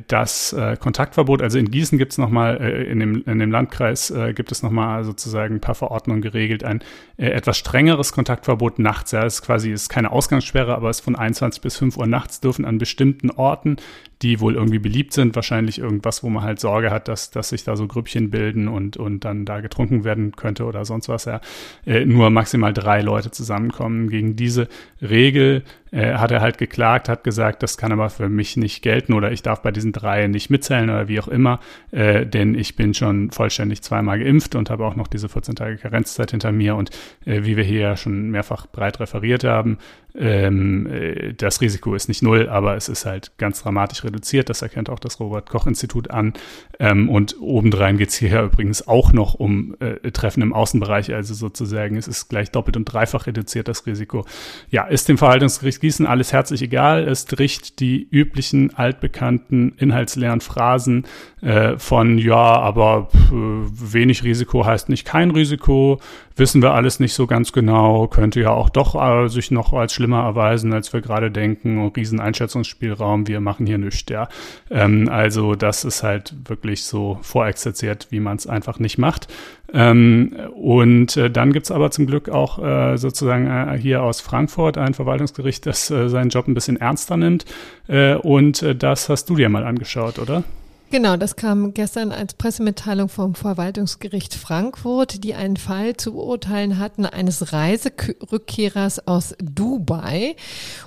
das 0.08 0.52
äh, 0.54 0.78
Kontaktverbot, 0.78 1.44
also 1.44 1.60
in 1.60 1.70
Gießen 1.70 2.00
gibt 2.00 2.14
es 2.14 2.18
nochmal, 2.18 2.58
äh, 2.60 2.84
in, 2.86 3.00
dem, 3.00 3.24
in 3.26 3.38
dem 3.38 3.52
Landkreis 3.52 4.10
äh, 4.10 4.34
gibt 4.34 4.52
es 4.52 4.64
nochmal 4.64 5.04
sozusagen 5.04 5.56
ein 5.56 5.62
paar 5.62 5.76
Verordnungen 5.76 6.24
geregelt, 6.24 6.64
ein 6.64 6.82
äh, 7.18 7.28
etwas 7.28 7.58
strengeres 7.58 8.12
Kontaktverbot 8.12 8.80
nachts. 8.80 9.12
Ja, 9.12 9.24
es 9.26 9.36
ist 9.36 9.42
quasi 9.44 9.72
ist 9.72 9.90
keine 9.90 10.12
Ausgangssperre, 10.12 10.74
aber 10.76 10.90
es 10.90 11.00
von 11.02 11.16
21 11.16 11.62
bis 11.62 11.78
5 11.78 11.98
Uhr 11.98 12.08
nachts 12.08 12.40
dürfen 12.40 12.66
an 12.66 12.80
bestimmten 12.80 13.30
Orten 13.30 13.78
die 14.22 14.42
wohl 14.42 14.56
irgendwie 14.56 14.80
beliebt 14.80 15.14
sind. 15.14 15.36
Wahrscheinlich 15.36 15.80
irgendwas, 15.80 16.24
wo 16.24 16.30
man 16.30 16.44
halt 16.44 16.60
Sorge 16.60 16.92
hat, 16.92 17.08
dass, 17.08 17.32
dass 17.32 17.50
sich 17.50 17.64
da 17.64 17.76
so 17.76 17.88
Grüppchen 17.88 18.30
bilden 18.30 18.68
und, 18.68 18.98
und 18.98 19.24
dann 19.24 19.46
da 19.46 19.62
getrunken 19.62 20.04
werden 20.04 20.36
könnte 20.36 20.66
oder 20.66 20.84
sonst 20.84 21.08
was. 21.08 21.26
Ja, 21.26 21.40
äh, 21.86 22.06
nur 22.06 22.30
maximal 22.30 22.74
drei 22.74 23.02
Leute 23.02 23.32
zusammenkommen. 23.32 24.10
Gegen 24.10 24.36
diese 24.36 24.68
Regel 25.02 25.64
äh, 25.92 26.16
hat 26.16 26.32
er 26.32 26.42
halt 26.42 26.58
geklagt, 26.58 27.10
hat 27.10 27.24
gesagt, 27.24 27.64
das 27.64 27.78
kann 27.78 27.92
aber 27.92 28.10
für 28.10 28.30
mich 28.30 28.58
nicht 28.58 28.82
gelten 28.82 29.14
oder 29.14 29.32
ich 29.32 29.42
darf 29.42 29.62
bei 29.62 29.72
diesen 29.72 29.92
drei 29.92 30.28
nicht 30.28 30.50
mitzählen 30.50 30.90
oder 30.90 31.08
wie 31.08 31.20
auch 31.20 31.28
immer, 31.28 31.60
äh, 31.92 32.26
denn 32.26 32.56
ich 32.56 32.76
bin 32.76 32.94
schon 32.94 33.32
vollständig 33.32 33.82
zweimal 33.82 34.20
geimpft 34.20 34.56
und 34.56 34.70
habe 34.70 34.86
auch 34.86 34.96
noch 34.96 35.08
diese 35.08 35.30
14 35.30 35.56
Tage 35.56 35.78
Karenzzeit 35.78 36.32
hinter 36.32 36.52
mir 36.52 36.76
und 36.76 36.92
äh, 37.26 37.44
wie 37.44 37.58
wir 37.58 37.64
hier 37.64 37.82
ja 37.82 37.98
schon 37.98 38.30
mehrfach 38.32 38.68
breit 38.68 39.00
referiert 39.00 39.44
haben, 39.44 39.78
ähm, 40.16 40.88
äh, 40.88 41.34
das 41.34 41.62
Risiko 41.62 41.94
ist 41.94 42.08
nicht 42.08 42.24
null, 42.24 42.50
aber 42.50 42.76
es 42.76 42.90
ist 42.90 43.06
halt 43.06 43.32
ganz 43.38 43.62
dramatisch 43.62 44.04
reduziert. 44.04 44.50
Das 44.50 44.62
erkennt 44.62 44.90
auch 44.90 45.00
das 45.00 45.20
Robert-Koch-Institut 45.20 46.10
an. 46.10 46.34
Ähm, 46.80 47.10
und 47.10 47.36
obendrein 47.40 47.98
geht 47.98 48.10
es 48.10 48.16
hier 48.16 48.42
übrigens 48.42 48.88
auch 48.88 49.14
noch 49.14 49.36
um 49.36 49.76
äh, 49.80 50.12
Treffen 50.12 50.42
im 50.42 50.54
Außenbereich. 50.54 51.14
Also 51.14 51.34
sozusagen, 51.34 51.96
es 51.98 52.08
ist 52.08 52.28
gleich 52.30 52.52
doppelt 52.52 52.78
und 52.78 52.86
dreifach 52.86 53.28
reduziert, 53.28 53.68
das 53.68 53.86
Risiko. 53.86 54.26
Ja, 54.70 54.86
ist 54.86 55.10
dem 55.10 55.18
Verwaltungsgericht 55.18 55.82
Gießen 55.82 56.06
alles 56.06 56.34
herzlich 56.34 56.62
egal. 56.62 57.08
Es 57.08 57.26
tricht 57.26 57.80
die 57.80 58.08
üblichen 58.10 58.76
altbekannten 58.76 59.74
inhaltsleeren 59.78 60.42
Phrasen 60.42 61.06
äh, 61.42 61.78
von 61.78 62.18
ja, 62.18 62.36
aber 62.36 63.08
pff, 63.12 63.32
wenig 63.32 64.24
Risiko 64.24 64.66
heißt 64.66 64.90
nicht 64.90 65.06
kein 65.06 65.32
Risiko, 65.32 66.00
wissen 66.36 66.62
wir 66.62 66.74
alles 66.74 67.00
nicht 67.00 67.14
so 67.14 67.28
ganz 67.28 67.52
genau, 67.52 68.08
könnte 68.08 68.42
ja 68.42 68.52
auch 68.52 68.70
doch 68.70 68.96
äh, 68.96 69.28
sich 69.28 69.52
noch 69.52 69.74
als 69.74 69.94
schlimmer 69.94 70.24
erweisen, 70.24 70.74
als 70.74 70.92
wir 70.94 71.02
gerade 71.02 71.32
denken, 71.32 71.84
und 71.84 71.96
riesen 71.96 72.20
Einschätzungsspielraum, 72.20 73.28
wir 73.28 73.40
machen 73.40 73.66
hier 73.68 73.78
nichts, 73.78 74.10
ja. 74.10 74.28
Ähm, 74.70 75.10
also 75.10 75.56
das 75.56 75.84
ist 75.84 76.04
halt 76.04 76.34
wirklich 76.48 76.84
so 76.84 77.20
vorexerziert, 77.22 78.08
wie 78.10 78.20
man 78.20 78.38
es 78.38 78.48
einfach 78.48 78.80
nicht 78.80 78.98
macht. 78.98 79.28
Ähm, 79.74 80.36
und 80.56 81.16
äh, 81.18 81.30
dann 81.30 81.54
gibt's 81.54 81.72
aber 81.72 81.92
zum 81.92 82.08
Glück 82.08 82.30
auch 82.30 82.64
äh, 82.64 82.98
sozusagen 82.98 83.48
äh, 83.48 83.78
hier 83.78 84.04
aus 84.04 84.20
Frankfurt 84.20 84.78
ein 84.78 84.94
Verwaltungsgericht, 84.94 85.66
das 85.66 85.92
äh, 85.92 86.10
seinen 86.10 86.30
Job 86.30 86.48
ein 86.48 86.54
bisschen 86.54 86.78
ernster 86.78 87.18
nimmt. 87.18 87.46
Äh, 87.88 88.16
und 88.16 88.64
äh, 88.64 88.76
das 88.76 89.10
hast 89.10 89.30
du 89.30 89.36
dir 89.36 89.50
mal 89.50 89.64
angeschaut, 89.64 90.18
oder? 90.20 90.44
Genau, 90.92 91.18
das 91.18 91.36
kam 91.36 91.76
gestern 91.76 92.12
als 92.12 92.34
Pressemitteilung 92.34 93.10
vom 93.10 93.36
Verwaltungsgericht 93.36 94.34
Frankfurt, 94.34 95.24
die 95.24 95.36
einen 95.36 95.56
Fall 95.56 95.96
zu 95.96 96.14
beurteilen 96.14 96.80
hatten 96.80 97.06
eines 97.06 97.54
Reiserückkehrers 97.54 99.08
aus 99.08 99.36
Dubai. 99.40 100.36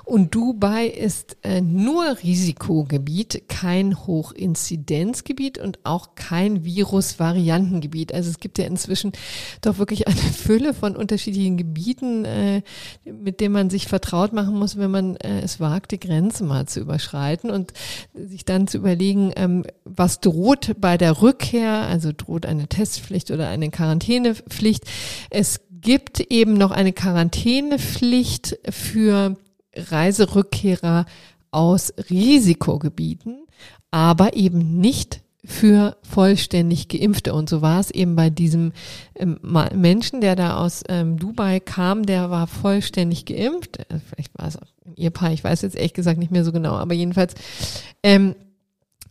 Und 0.04 0.34
Dubai 0.34 0.88
ist 0.88 1.36
äh, 1.44 1.60
nur 1.60 2.16
Risikogebiet, 2.20 3.44
kein 3.46 3.96
Hochinzidenzgebiet 3.96 5.58
und 5.58 5.78
auch 5.84 6.16
kein 6.16 6.64
Virusvariantengebiet. 6.64 8.12
Also 8.12 8.28
es 8.28 8.40
gibt 8.40 8.58
ja 8.58 8.64
inzwischen 8.64 9.12
doch 9.60 9.78
wirklich 9.78 10.08
eine 10.08 10.16
Fülle 10.36 10.74
von 10.74 10.96
unterschiedlichen 10.96 11.56
Gebieten, 11.56 12.24
äh, 12.24 12.62
mit 13.04 13.38
denen 13.38 13.52
man 13.52 13.70
sich 13.70 13.86
vertraut 13.86 14.32
machen 14.32 14.58
muss, 14.58 14.76
wenn 14.76 14.90
man 14.90 15.14
äh, 15.18 15.42
es 15.42 15.60
wagt, 15.60 15.92
die 15.92 16.00
Grenze 16.00 16.42
mal 16.42 16.66
zu 16.66 16.80
überschreiten 16.80 17.52
und 17.52 17.72
sich 18.14 18.44
dann 18.44 18.66
zu 18.66 18.78
überlegen, 18.78 19.30
ähm, 19.36 19.62
was 19.96 20.20
droht 20.20 20.74
bei 20.78 20.96
der 20.96 21.22
Rückkehr, 21.22 21.72
also 21.72 22.12
droht 22.16 22.46
eine 22.46 22.68
Testpflicht 22.68 23.30
oder 23.30 23.48
eine 23.48 23.70
Quarantänepflicht. 23.70 24.84
Es 25.30 25.60
gibt 25.70 26.20
eben 26.20 26.54
noch 26.54 26.70
eine 26.70 26.92
Quarantänepflicht 26.92 28.58
für 28.70 29.36
Reiserückkehrer 29.74 31.06
aus 31.50 31.92
Risikogebieten, 32.10 33.46
aber 33.90 34.34
eben 34.34 34.80
nicht 34.80 35.22
für 35.44 35.96
vollständig 36.02 36.88
Geimpfte. 36.88 37.34
Und 37.34 37.48
so 37.48 37.62
war 37.62 37.80
es 37.80 37.90
eben 37.90 38.14
bei 38.14 38.30
diesem 38.30 38.72
ähm, 39.16 39.38
Menschen, 39.74 40.20
der 40.20 40.36
da 40.36 40.56
aus 40.56 40.84
ähm, 40.88 41.18
Dubai 41.18 41.58
kam, 41.58 42.06
der 42.06 42.30
war 42.30 42.46
vollständig 42.46 43.26
geimpft. 43.26 43.78
Äh, 43.78 43.98
vielleicht 44.08 44.38
war 44.38 44.46
es 44.46 44.56
auch 44.56 44.68
ein 44.86 44.94
Ehepaar, 44.94 45.32
ich 45.32 45.42
weiß 45.42 45.62
jetzt 45.62 45.76
ehrlich 45.76 45.94
gesagt 45.94 46.18
nicht 46.18 46.30
mehr 46.30 46.44
so 46.44 46.52
genau, 46.52 46.74
aber 46.74 46.94
jedenfalls 46.94 47.34
ähm, 48.04 48.36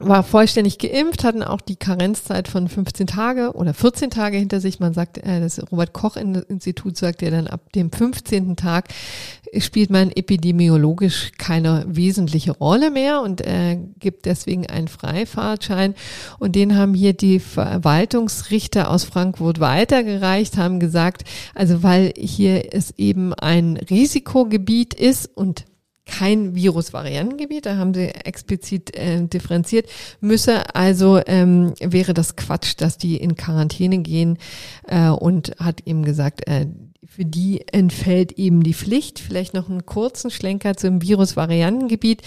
war 0.03 0.23
vollständig 0.23 0.77
geimpft, 0.77 1.23
hatten 1.23 1.43
auch 1.43 1.61
die 1.61 1.75
Karenzzeit 1.75 2.47
von 2.47 2.67
15 2.67 3.07
Tage 3.07 3.53
oder 3.53 3.73
14 3.73 4.09
Tage 4.09 4.37
hinter 4.37 4.59
sich. 4.59 4.79
Man 4.79 4.93
sagt, 4.93 5.17
äh, 5.17 5.39
das 5.39 5.61
Robert 5.71 5.93
Koch 5.93 6.15
Institut 6.15 6.97
sagt 6.97 7.21
ja 7.21 7.29
dann 7.29 7.47
ab 7.47 7.71
dem 7.73 7.91
15. 7.91 8.55
Tag 8.55 8.89
spielt 9.57 9.89
man 9.89 10.11
epidemiologisch 10.11 11.31
keine 11.37 11.85
wesentliche 11.87 12.51
Rolle 12.51 12.91
mehr 12.91 13.21
und 13.21 13.41
äh, 13.41 13.77
gibt 13.99 14.25
deswegen 14.25 14.67
einen 14.67 14.87
Freifahrtschein. 14.87 15.95
Und 16.39 16.55
den 16.55 16.75
haben 16.75 16.93
hier 16.93 17.13
die 17.13 17.39
Verwaltungsrichter 17.39 18.89
aus 18.89 19.03
Frankfurt 19.03 19.59
weitergereicht, 19.59 20.57
haben 20.57 20.79
gesagt, 20.79 21.23
also 21.53 21.83
weil 21.83 22.13
hier 22.17 22.73
es 22.73 22.93
eben 22.97 23.33
ein 23.33 23.77
Risikogebiet 23.77 24.93
ist 24.93 25.29
und 25.35 25.65
kein 26.11 26.55
Virusvariantengebiet, 26.55 27.65
da 27.65 27.77
haben 27.77 27.93
sie 27.93 28.09
explizit 28.09 28.95
äh, 28.95 29.25
differenziert, 29.25 29.89
müsse 30.19 30.75
also, 30.75 31.21
ähm, 31.25 31.73
wäre 31.79 32.13
das 32.13 32.35
Quatsch, 32.35 32.73
dass 32.77 32.97
die 32.97 33.17
in 33.17 33.35
Quarantäne 33.35 33.99
gehen 33.99 34.37
äh, 34.87 35.07
und 35.07 35.55
hat 35.59 35.81
eben 35.87 36.03
gesagt, 36.03 36.47
äh, 36.47 36.67
für 37.05 37.25
die 37.25 37.67
entfällt 37.67 38.33
eben 38.33 38.63
die 38.63 38.73
Pflicht. 38.73 39.19
Vielleicht 39.19 39.53
noch 39.53 39.69
einen 39.69 39.85
kurzen 39.85 40.31
Schlenker 40.31 40.77
zum 40.77 41.01
Virusvariantengebiet 41.01 42.21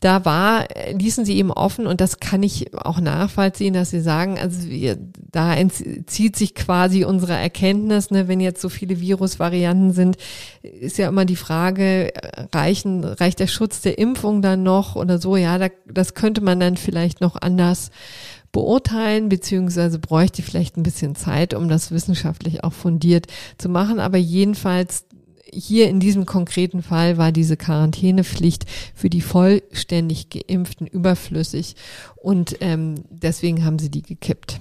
da 0.00 0.24
war, 0.24 0.66
ließen 0.92 1.26
sie 1.26 1.36
eben 1.36 1.50
offen 1.50 1.86
und 1.86 2.00
das 2.00 2.20
kann 2.20 2.42
ich 2.42 2.74
auch 2.74 3.00
nachvollziehen, 3.00 3.74
dass 3.74 3.90
sie 3.90 4.00
sagen, 4.00 4.38
also 4.38 4.68
wir, 4.68 4.96
da 5.30 5.54
entzieht 5.54 6.36
sich 6.36 6.54
quasi 6.54 7.04
unsere 7.04 7.34
Erkenntnis, 7.34 8.10
ne, 8.10 8.26
wenn 8.26 8.40
jetzt 8.40 8.62
so 8.62 8.70
viele 8.70 9.00
Virusvarianten 9.00 9.92
sind, 9.92 10.16
ist 10.62 10.96
ja 10.96 11.08
immer 11.08 11.26
die 11.26 11.36
Frage, 11.36 12.12
reichen, 12.52 13.04
reicht 13.04 13.40
der 13.40 13.46
Schutz 13.46 13.82
der 13.82 13.98
Impfung 13.98 14.40
dann 14.40 14.62
noch 14.62 14.96
oder 14.96 15.18
so, 15.18 15.36
ja, 15.36 15.58
da, 15.58 15.68
das 15.86 16.14
könnte 16.14 16.40
man 16.40 16.58
dann 16.58 16.78
vielleicht 16.78 17.20
noch 17.20 17.36
anders 17.40 17.90
beurteilen, 18.52 19.28
beziehungsweise 19.28 19.98
bräuchte 19.98 20.42
vielleicht 20.42 20.76
ein 20.76 20.82
bisschen 20.82 21.14
Zeit, 21.14 21.54
um 21.54 21.68
das 21.68 21.92
wissenschaftlich 21.92 22.64
auch 22.64 22.72
fundiert 22.72 23.26
zu 23.58 23.68
machen. 23.68 24.00
Aber 24.00 24.18
jedenfalls 24.18 25.04
hier 25.52 25.88
in 25.88 26.00
diesem 26.00 26.26
konkreten 26.26 26.82
Fall 26.82 27.18
war 27.18 27.32
diese 27.32 27.56
Quarantänepflicht 27.56 28.66
für 28.94 29.10
die 29.10 29.20
vollständig 29.20 30.28
geimpften 30.30 30.86
überflüssig 30.86 31.76
und 32.16 32.56
ähm, 32.60 32.96
deswegen 33.10 33.64
haben 33.64 33.78
sie 33.78 33.90
die 33.90 34.02
gekippt. 34.02 34.60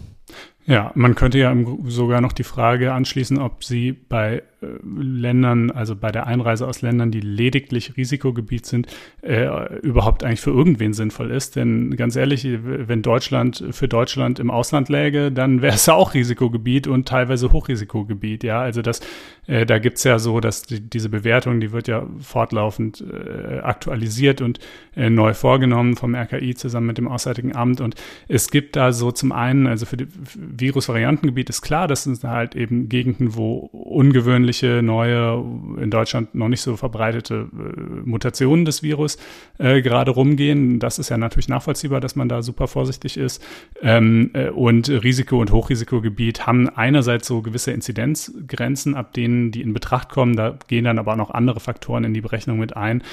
Ja, 0.66 0.92
man 0.94 1.16
könnte 1.16 1.40
ja 1.40 1.56
sogar 1.86 2.22
noch 2.22 2.32
die 2.32 2.44
Frage 2.44 2.94
anschließen, 2.94 3.40
ob 3.40 3.64
sie 3.64 3.92
bei 3.92 4.44
Ländern, 4.62 5.72
also 5.72 5.96
bei 5.96 6.12
der 6.12 6.28
Einreise 6.28 6.68
aus 6.68 6.82
Ländern, 6.82 7.12
die 7.12 7.22
lediglich 7.22 7.96
Risikogebiet 7.96 8.66
sind, 8.66 8.88
äh, 9.22 9.78
überhaupt 9.80 10.24
eigentlich 10.24 10.42
für 10.42 10.52
irgendwen 10.52 10.94
sinnvoll 10.94 11.32
ist. 11.32 11.56
Denn 11.56 11.96
ganz 11.96 12.16
ehrlich, 12.16 12.48
wenn 12.62 13.02
Deutschland 13.02 13.64
für 13.72 13.88
Deutschland 13.88 14.40
im 14.40 14.52
Ausland 14.52 14.90
läge, 14.90 15.32
dann 15.32 15.62
wäre 15.62 15.76
es 15.76 15.86
ja 15.86 15.94
auch 15.94 16.14
Risikogebiet 16.14 16.88
und 16.88 17.08
teilweise 17.08 17.52
Hochrisikogebiet. 17.52 18.44
Ja, 18.44 18.62
also 18.62 18.82
das, 18.82 19.00
äh, 19.48 19.66
da 19.66 19.80
gibt's 19.80 20.04
ja 20.04 20.20
so, 20.20 20.40
dass 20.40 20.64
die, 20.64 20.82
diese 20.82 21.10
Bewertung, 21.10 21.60
die 21.62 21.72
wird 21.72 21.88
ja 21.88 22.06
fortlaufend 22.20 23.02
äh, 23.02 23.60
aktualisiert 23.60 24.42
und 24.42 24.60
äh, 24.96 25.10
neu 25.10 25.34
vorgenommen 25.34 25.96
vom 25.96 26.16
RKI 26.16 26.56
zusammen 26.56 26.88
mit 26.88 26.98
dem 26.98 27.08
Auswärtigen 27.08 27.56
Amt. 27.56 27.80
Und 27.80 27.96
es 28.28 28.52
gibt 28.52 28.76
da 28.76 28.92
so 28.92 29.12
zum 29.12 29.32
einen, 29.32 29.68
also 29.68 29.86
für 29.86 29.98
die 29.98 30.08
Virusvariantengebiet 30.36 31.50
ist 31.50 31.62
klar, 31.62 31.88
das 31.88 32.04
sind 32.04 32.24
halt 32.24 32.56
eben 32.56 32.90
Gegenden, 32.90 33.36
wo 33.36 33.70
ungewöhnlich 33.72 34.49
ungewöhnliche, 34.50 34.82
neue, 34.82 35.44
in 35.82 35.92
Deutschland 35.92 36.36
noch 36.36 36.48
nicht 36.48 36.62
so 36.62 36.76
verbreitete 36.76 37.48
äh, 37.54 38.08
Mutationen 38.08 38.66
des 38.66 38.84
Virus 38.84 39.18
äh, 39.58 39.82
gerade 39.82 40.12
rumgehen. 40.12 40.80
Das 40.80 41.00
ist 41.00 41.10
ja 41.10 41.18
natürlich 41.18 41.48
nachvollziehbar, 41.48 42.00
dass 42.00 42.16
man 42.16 42.30
da 42.30 42.42
super 42.42 42.68
vorsichtig 42.68 43.18
ist. 43.18 43.44
Ähm, 43.82 44.32
äh, 44.34 44.50
und 44.50 44.90
Risiko- 44.90 45.40
und 45.40 45.52
Hochrisikogebiet 45.52 46.48
haben 46.48 46.70
einerseits 46.70 47.28
so 47.28 47.42
gewisse 47.42 47.72
Inzidenzgrenzen, 47.72 48.96
ab 48.96 49.14
denen 49.14 49.52
die 49.52 49.62
in 49.62 49.74
Betracht 49.74 50.10
kommen. 50.10 50.36
Da 50.36 50.58
gehen 50.68 50.86
dann 50.86 51.00
aber 51.00 51.14
auch 51.14 51.18
noch 51.18 51.32
andere 51.32 51.60
Faktoren 51.60 52.04
in 52.04 52.14
die 52.14 52.22
Berechnung 52.22 52.60
mit 52.60 52.76
ein. 52.76 53.04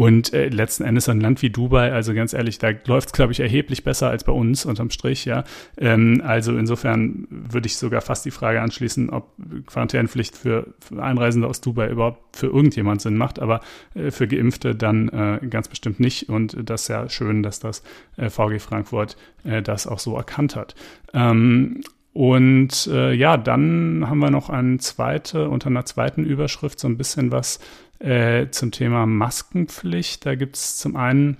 Und 0.00 0.32
äh, 0.32 0.48
letzten 0.48 0.84
Endes 0.84 1.10
ein 1.10 1.20
Land 1.20 1.42
wie 1.42 1.50
Dubai, 1.50 1.92
also 1.92 2.14
ganz 2.14 2.32
ehrlich, 2.32 2.58
da 2.58 2.70
läuft 2.86 3.08
es, 3.08 3.12
glaube 3.12 3.32
ich, 3.32 3.40
erheblich 3.40 3.84
besser 3.84 4.08
als 4.08 4.24
bei 4.24 4.32
uns 4.32 4.64
unterm 4.64 4.88
Strich, 4.88 5.26
ja. 5.26 5.44
Ähm, 5.76 6.22
also 6.24 6.56
insofern 6.56 7.26
würde 7.28 7.66
ich 7.66 7.76
sogar 7.76 8.00
fast 8.00 8.24
die 8.24 8.30
Frage 8.30 8.62
anschließen, 8.62 9.10
ob 9.10 9.34
Quarantänepflicht 9.66 10.34
für, 10.34 10.72
Einreisende 10.98 11.46
aus 11.46 11.60
Dubai 11.60 11.90
überhaupt 11.90 12.34
für 12.34 12.46
irgendjemand 12.46 13.02
Sinn 13.02 13.18
macht, 13.18 13.40
aber 13.40 13.60
äh, 13.94 14.10
für 14.10 14.26
Geimpfte 14.26 14.74
dann 14.74 15.10
äh, 15.10 15.46
ganz 15.48 15.68
bestimmt 15.68 16.00
nicht. 16.00 16.30
Und 16.30 16.56
das 16.64 16.84
ist 16.84 16.88
ja 16.88 17.06
schön, 17.10 17.42
dass 17.42 17.60
das 17.60 17.82
äh, 18.16 18.30
VG 18.30 18.58
Frankfurt 18.58 19.18
äh, 19.44 19.60
das 19.60 19.86
auch 19.86 19.98
so 19.98 20.16
erkannt 20.16 20.56
hat. 20.56 20.76
Ähm, 21.12 21.82
und 22.14 22.86
äh, 22.86 23.12
ja, 23.12 23.36
dann 23.36 24.06
haben 24.08 24.18
wir 24.18 24.30
noch 24.30 24.48
eine 24.48 24.78
zweite, 24.78 25.50
unter 25.50 25.66
einer 25.66 25.84
zweiten 25.84 26.24
Überschrift 26.24 26.80
so 26.80 26.88
ein 26.88 26.96
bisschen 26.96 27.30
was 27.32 27.60
äh, 28.00 28.48
zum 28.50 28.72
Thema 28.72 29.06
Maskenpflicht. 29.06 30.26
Da 30.26 30.34
gibt 30.34 30.56
es 30.56 30.76
zum 30.76 30.96
einen 30.96 31.36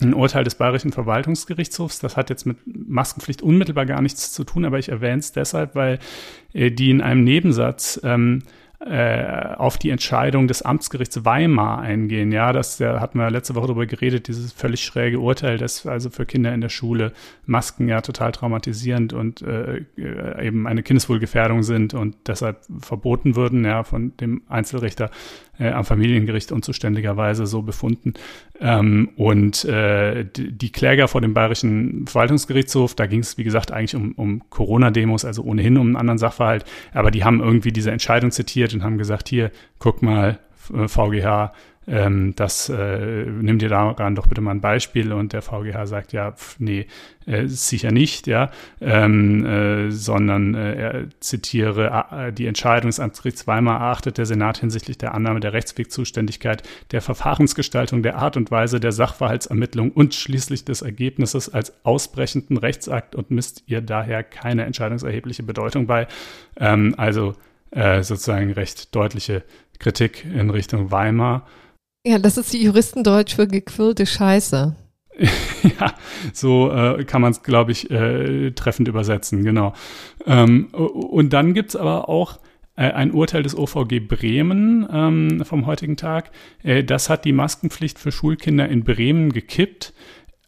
ein 0.00 0.14
Urteil 0.14 0.44
des 0.44 0.54
Bayerischen 0.54 0.92
Verwaltungsgerichtshofs. 0.92 1.98
Das 2.00 2.16
hat 2.16 2.30
jetzt 2.30 2.46
mit 2.46 2.56
Maskenpflicht 2.66 3.42
unmittelbar 3.42 3.86
gar 3.86 4.00
nichts 4.00 4.32
zu 4.32 4.44
tun, 4.44 4.64
aber 4.64 4.78
ich 4.78 4.88
erwähne 4.88 5.18
es 5.18 5.32
deshalb, 5.32 5.74
weil 5.74 5.98
äh, 6.52 6.70
die 6.70 6.90
in 6.90 7.02
einem 7.02 7.22
Nebensatz 7.22 8.00
ähm, 8.02 8.42
äh, 8.80 9.54
auf 9.56 9.76
die 9.76 9.90
Entscheidung 9.90 10.48
des 10.48 10.62
Amtsgerichts 10.62 11.26
Weimar 11.26 11.80
eingehen. 11.80 12.32
Ja, 12.32 12.52
das 12.54 12.78
da 12.78 12.98
hatten 12.98 13.18
wir 13.18 13.30
letzte 13.30 13.54
Woche 13.54 13.66
darüber 13.66 13.84
geredet, 13.84 14.26
dieses 14.26 14.52
völlig 14.52 14.82
schräge 14.82 15.20
Urteil, 15.20 15.58
dass 15.58 15.86
also 15.86 16.08
für 16.08 16.24
Kinder 16.24 16.54
in 16.54 16.62
der 16.62 16.70
Schule 16.70 17.12
Masken 17.44 17.88
ja 17.88 18.00
total 18.00 18.32
traumatisierend 18.32 19.12
und 19.12 19.42
äh, 19.42 19.84
äh 19.98 20.46
eben 20.46 20.66
eine 20.66 20.82
Kindeswohlgefährdung 20.82 21.62
sind 21.62 21.92
und 21.92 22.16
deshalb 22.26 22.60
verboten 22.80 23.36
würden, 23.36 23.66
ja, 23.66 23.84
von 23.84 24.16
dem 24.16 24.42
Einzelrichter 24.48 25.10
äh, 25.58 25.70
am 25.70 25.84
Familiengericht 25.84 26.52
unzuständigerweise 26.52 27.46
so 27.46 27.62
befunden. 27.62 28.14
Ähm, 28.60 29.10
und 29.16 29.64
äh, 29.66 30.24
die, 30.24 30.52
die, 30.52 30.72
Kläger 30.72 31.06
vor 31.06 31.20
dem 31.20 31.34
Bayerischen 31.34 32.06
Verwaltungsgerichtshof, 32.06 32.94
da 32.94 33.06
ging 33.06 33.20
es, 33.20 33.36
wie 33.36 33.44
gesagt, 33.44 33.70
eigentlich 33.70 33.94
um, 33.94 34.12
um 34.12 34.42
Corona-Demos, 34.48 35.24
also 35.24 35.42
ohnehin 35.42 35.76
um 35.76 35.88
einen 35.88 35.96
anderen 35.96 36.18
Sachverhalt, 36.18 36.64
aber 36.94 37.10
die 37.10 37.24
haben 37.24 37.40
irgendwie 37.40 37.72
diese 37.72 37.90
Entscheidung 37.90 38.30
zitiert 38.30 38.69
und 38.74 38.82
haben 38.82 38.98
gesagt, 38.98 39.28
hier, 39.28 39.50
guck 39.78 40.02
mal, 40.02 40.38
VGH, 40.86 41.52
ähm, 41.90 42.34
das 42.36 42.68
äh, 42.68 43.24
nimm 43.24 43.58
dir 43.58 43.68
daran 43.68 44.14
doch 44.14 44.28
bitte 44.28 44.40
mal 44.40 44.52
ein 44.52 44.60
Beispiel. 44.60 45.12
Und 45.12 45.32
der 45.32 45.42
VGH 45.42 45.86
sagt, 45.86 46.12
ja, 46.12 46.32
pf, 46.32 46.60
nee, 46.60 46.86
äh, 47.26 47.46
sicher 47.46 47.90
nicht, 47.90 48.26
ja, 48.26 48.50
ähm, 48.80 49.44
äh, 49.44 49.90
sondern 49.90 50.54
äh, 50.54 50.74
er 50.74 51.04
zitiere 51.20 52.06
äh, 52.12 52.32
die 52.32 52.46
Entscheidung 52.46 52.90
des 52.90 53.00
Amtsgerichts 53.00 53.46
Weimar 53.46 53.80
erachtet 53.80 54.18
der 54.18 54.26
Senat 54.26 54.58
hinsichtlich 54.58 54.98
der 54.98 55.14
Annahme 55.14 55.40
der 55.40 55.52
Rechtswegzuständigkeit 55.52 56.62
der 56.92 57.02
Verfahrensgestaltung 57.02 58.02
der 58.02 58.16
Art 58.16 58.36
und 58.36 58.50
Weise 58.50 58.78
der 58.78 58.92
Sachverhaltsermittlung 58.92 59.90
und 59.90 60.14
schließlich 60.14 60.64
des 60.64 60.82
Ergebnisses 60.82 61.52
als 61.52 61.84
ausbrechenden 61.84 62.56
Rechtsakt. 62.56 63.16
Und 63.16 63.30
misst 63.30 63.64
ihr 63.66 63.80
daher 63.80 64.22
keine 64.22 64.64
entscheidungserhebliche 64.64 65.42
Bedeutung 65.42 65.86
bei. 65.86 66.06
Ähm, 66.58 66.94
also 66.96 67.34
äh, 67.70 68.02
sozusagen 68.02 68.52
recht 68.52 68.94
deutliche 68.94 69.44
Kritik 69.78 70.24
in 70.24 70.50
Richtung 70.50 70.90
Weimar. 70.90 71.46
Ja, 72.06 72.18
das 72.18 72.36
ist 72.36 72.52
die 72.52 72.62
Juristendeutsch 72.62 73.34
für 73.34 73.46
gequirlte 73.46 74.06
Scheiße. 74.06 74.74
ja, 75.18 75.94
so 76.32 76.70
äh, 76.72 77.04
kann 77.04 77.20
man 77.20 77.32
es, 77.32 77.42
glaube 77.42 77.72
ich, 77.72 77.90
äh, 77.90 78.52
treffend 78.52 78.88
übersetzen, 78.88 79.44
genau. 79.44 79.74
Ähm, 80.26 80.68
und 80.72 81.32
dann 81.32 81.52
gibt 81.52 81.70
es 81.70 81.76
aber 81.76 82.08
auch 82.08 82.38
äh, 82.76 82.90
ein 82.92 83.12
Urteil 83.12 83.42
des 83.42 83.56
OVG 83.56 84.00
Bremen 84.08 84.88
ähm, 84.90 85.44
vom 85.44 85.66
heutigen 85.66 85.96
Tag. 85.96 86.30
Äh, 86.62 86.84
das 86.84 87.10
hat 87.10 87.26
die 87.26 87.32
Maskenpflicht 87.32 87.98
für 87.98 88.12
Schulkinder 88.12 88.68
in 88.68 88.84
Bremen 88.84 89.32
gekippt. 89.32 89.92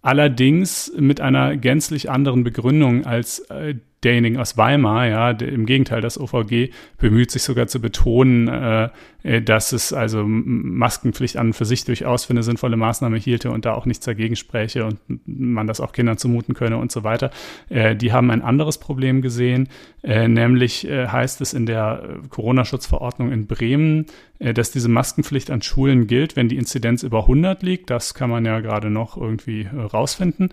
Allerdings 0.00 0.90
mit 0.96 1.20
einer 1.20 1.56
gänzlich 1.56 2.10
anderen 2.10 2.42
Begründung 2.42 3.04
als 3.04 3.40
äh, 3.50 3.74
derjenigen 4.04 4.38
aus 4.38 4.56
Weimar, 4.56 5.06
ja, 5.06 5.30
im 5.30 5.66
Gegenteil, 5.66 6.00
das 6.00 6.18
OVG 6.18 6.70
bemüht 6.98 7.30
sich 7.30 7.42
sogar 7.42 7.66
zu 7.68 7.80
betonen, 7.80 8.48
äh, 8.48 8.88
äh, 9.22 9.40
dass 9.40 9.72
es 9.72 9.92
also 9.92 10.24
Maskenpflicht 10.26 11.36
an 11.36 11.48
und 11.48 11.52
für 11.52 11.64
sich 11.64 11.84
durchaus 11.84 12.24
für 12.24 12.32
eine 12.32 12.42
sinnvolle 12.42 12.76
Maßnahme 12.76 13.16
hielte 13.18 13.50
und 13.50 13.64
da 13.64 13.74
auch 13.74 13.86
nichts 13.86 14.04
dagegen 14.04 14.36
spräche 14.36 14.84
und 14.84 14.98
man 15.26 15.66
das 15.66 15.80
auch 15.80 15.92
Kindern 15.92 16.18
zumuten 16.18 16.54
könne 16.54 16.78
und 16.78 16.90
so 16.90 17.04
weiter. 17.04 17.30
Äh, 17.68 17.94
die 17.94 18.12
haben 18.12 18.30
ein 18.30 18.42
anderes 18.42 18.78
Problem 18.78 19.22
gesehen, 19.22 19.68
äh, 20.02 20.26
nämlich 20.26 20.88
äh, 20.88 21.06
heißt 21.06 21.40
es 21.40 21.54
in 21.54 21.66
der 21.66 22.02
äh, 22.02 22.28
Corona-Schutzverordnung 22.28 23.30
in 23.32 23.46
Bremen, 23.46 24.06
dass 24.38 24.72
diese 24.72 24.88
Maskenpflicht 24.88 25.52
an 25.52 25.62
Schulen 25.62 26.08
gilt, 26.08 26.34
wenn 26.34 26.48
die 26.48 26.56
Inzidenz 26.56 27.04
über 27.04 27.20
100 27.20 27.62
liegt. 27.62 27.90
Das 27.90 28.12
kann 28.12 28.28
man 28.28 28.44
ja 28.44 28.58
gerade 28.58 28.90
noch 28.90 29.16
irgendwie 29.16 29.68
rausfinden. 29.72 30.48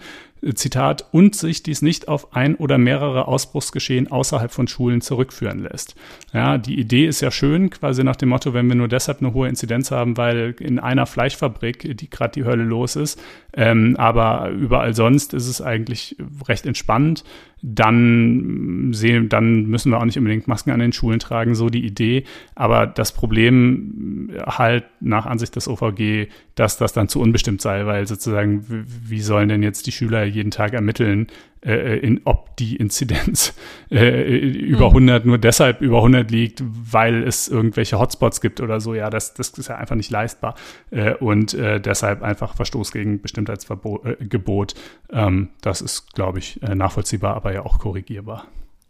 Zitat, 0.55 1.05
und 1.11 1.35
sich 1.35 1.63
dies 1.63 1.81
nicht 1.81 2.07
auf 2.07 2.33
ein 2.33 2.55
oder 2.55 2.77
mehrere 2.77 3.27
Ausbruchsgeschehen 3.27 4.09
außerhalb 4.09 4.51
von 4.51 4.67
Schulen 4.67 5.01
zurückführen 5.01 5.59
lässt. 5.59 5.95
Ja, 6.33 6.57
die 6.57 6.79
Idee 6.79 7.05
ist 7.05 7.21
ja 7.21 7.31
schön, 7.31 7.69
quasi 7.69 8.03
nach 8.03 8.15
dem 8.15 8.29
Motto, 8.29 8.53
wenn 8.53 8.67
wir 8.67 8.75
nur 8.75 8.87
deshalb 8.87 9.21
eine 9.21 9.33
hohe 9.33 9.49
Inzidenz 9.49 9.91
haben, 9.91 10.17
weil 10.17 10.55
in 10.59 10.79
einer 10.79 11.05
Fleischfabrik, 11.05 11.97
die 11.97 12.09
gerade 12.09 12.33
die 12.33 12.45
Hölle 12.45 12.63
los 12.63 12.95
ist, 12.95 13.19
ähm, 13.53 13.95
aber 13.97 14.49
überall 14.49 14.93
sonst 14.93 15.33
ist 15.33 15.47
es 15.47 15.61
eigentlich 15.61 16.15
recht 16.47 16.65
entspannt 16.65 17.23
dann 17.61 18.91
sehen, 18.93 19.27
dann 19.27 19.65
müssen 19.65 19.91
wir 19.91 19.99
auch 19.99 20.05
nicht 20.05 20.17
unbedingt 20.17 20.47
Masken 20.47 20.71
an 20.71 20.79
den 20.79 20.93
Schulen 20.93 21.19
tragen, 21.19 21.55
so 21.55 21.69
die 21.69 21.85
Idee. 21.85 22.23
Aber 22.55 22.87
das 22.87 23.11
Problem 23.11 24.29
halt 24.45 24.85
nach 25.01 25.25
Ansicht 25.25 25.55
des 25.55 25.67
OVG, 25.67 26.27
dass 26.55 26.77
das 26.77 26.93
dann 26.93 27.09
zu 27.09 27.19
unbestimmt 27.19 27.61
sei, 27.61 27.85
weil 27.85 28.07
sozusagen, 28.07 28.65
wie 28.87 29.21
sollen 29.21 29.49
denn 29.49 29.63
jetzt 29.63 29.87
die 29.87 29.91
Schüler 29.91 30.23
jeden 30.23 30.51
Tag 30.51 30.73
ermitteln, 30.73 31.27
in, 31.61 32.21
ob 32.23 32.55
die 32.57 32.77
Inzidenz 32.77 33.53
äh, 33.91 34.37
über 34.37 34.87
100 34.87 35.23
hm. 35.23 35.29
nur 35.29 35.37
deshalb 35.37 35.81
über 35.81 35.97
100 35.97 36.31
liegt, 36.31 36.63
weil 36.63 37.23
es 37.23 37.47
irgendwelche 37.47 37.99
Hotspots 37.99 38.41
gibt 38.41 38.61
oder 38.61 38.79
so. 38.79 38.93
Ja, 38.93 39.09
das, 39.09 39.33
das 39.33 39.49
ist 39.49 39.67
ja 39.67 39.75
einfach 39.75 39.95
nicht 39.95 40.11
leistbar 40.11 40.55
äh, 40.91 41.15
und 41.15 41.53
äh, 41.53 41.81
deshalb 41.81 42.21
einfach 42.21 42.55
Verstoß 42.55 42.91
gegen 42.91 43.21
Bestimmtheitsgebot. 43.21 44.73
Äh, 44.73 45.27
ähm, 45.27 45.49
das 45.61 45.81
ist, 45.81 46.13
glaube 46.13 46.39
ich, 46.39 46.61
äh, 46.63 46.75
nachvollziehbar, 46.75 47.35
aber 47.35 47.53
ja 47.53 47.65
auch 47.65 47.79
korrigierbar. 47.79 48.45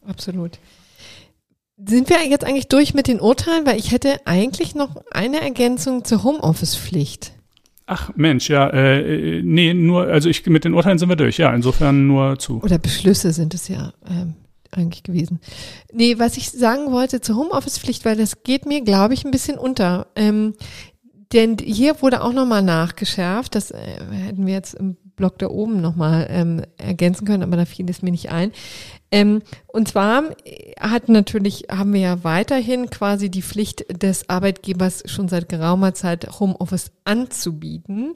Absolut. 0.08 0.60
Sind 1.78 2.10
wir 2.10 2.28
jetzt 2.28 2.46
eigentlich 2.46 2.68
durch 2.68 2.94
mit 2.94 3.08
den 3.08 3.22
Urteilen? 3.22 3.66
Weil 3.66 3.78
ich 3.78 3.92
hätte 3.92 4.18
eigentlich 4.26 4.76
noch 4.76 5.02
eine 5.12 5.42
Ergänzung 5.42 6.04
zur 6.04 6.24
Homeoffice-Pflicht. 6.24 7.39
Ach 7.92 8.12
Mensch, 8.16 8.52
ja, 8.52 8.70
äh, 8.70 9.42
nee, 9.44 9.74
nur, 9.74 10.04
also 10.04 10.30
ich 10.30 10.46
mit 10.46 10.64
den 10.64 10.76
Urteilen 10.76 11.00
sind 11.00 11.10
wir 11.10 11.16
durch, 11.16 11.40
ja, 11.40 11.52
insofern 11.52 12.06
nur 12.06 12.38
zu. 12.38 12.62
Oder 12.62 12.78
Beschlüsse 12.78 13.34
sind 13.34 13.56
es 13.56 13.68
ja 13.68 13.94
ähm, 14.08 14.36
eigentlich 14.70 15.02
gewesen. 15.02 15.40
Nee, 15.92 16.20
was 16.20 16.38
ich 16.38 16.52
sagen 16.52 16.92
wollte 16.92 17.20
zur 17.20 17.38
Homeoffice-Pflicht, 17.38 18.06
weil 18.06 18.16
das 18.16 18.44
geht 18.44 18.68
mir, 18.68 18.82
glaube 18.82 19.16
ich, 19.16 19.26
ein 19.26 19.32
bisschen 19.32 19.58
unter. 19.58 20.06
Ähm, 20.16 20.54
denn 21.34 21.58
hier 21.60 22.00
wurde 22.04 22.22
auch 22.22 22.32
nochmal 22.32 22.62
nachgeschärft, 22.62 23.56
das 23.56 23.72
äh, 23.72 23.80
hätten 24.12 24.46
wir 24.46 24.54
jetzt 24.54 24.76
im 24.76 24.96
Blog 25.16 25.40
da 25.40 25.48
oben 25.48 25.82
nochmal 25.82 26.28
ähm, 26.30 26.62
ergänzen 26.78 27.26
können, 27.26 27.42
aber 27.42 27.58
da 27.58 27.66
fiel 27.66 27.90
es 27.90 28.04
mir 28.04 28.12
nicht 28.12 28.32
ein. 28.32 28.52
Ähm, 29.12 29.42
und 29.68 29.88
zwar 29.88 30.24
hat 30.80 31.10
natürlich, 31.10 31.66
haben 31.70 31.94
wir 31.94 32.02
ja 32.02 32.24
weiterhin 32.24 32.90
quasi 32.90 33.30
die 33.30 33.42
Pflicht 33.42 33.86
des 34.02 34.30
Arbeitgebers 34.30 35.04
schon 35.06 35.28
seit 35.28 35.50
geraumer 35.50 35.94
Zeit 35.94 36.40
Homeoffice 36.40 36.92
anzubieten. 37.06 38.16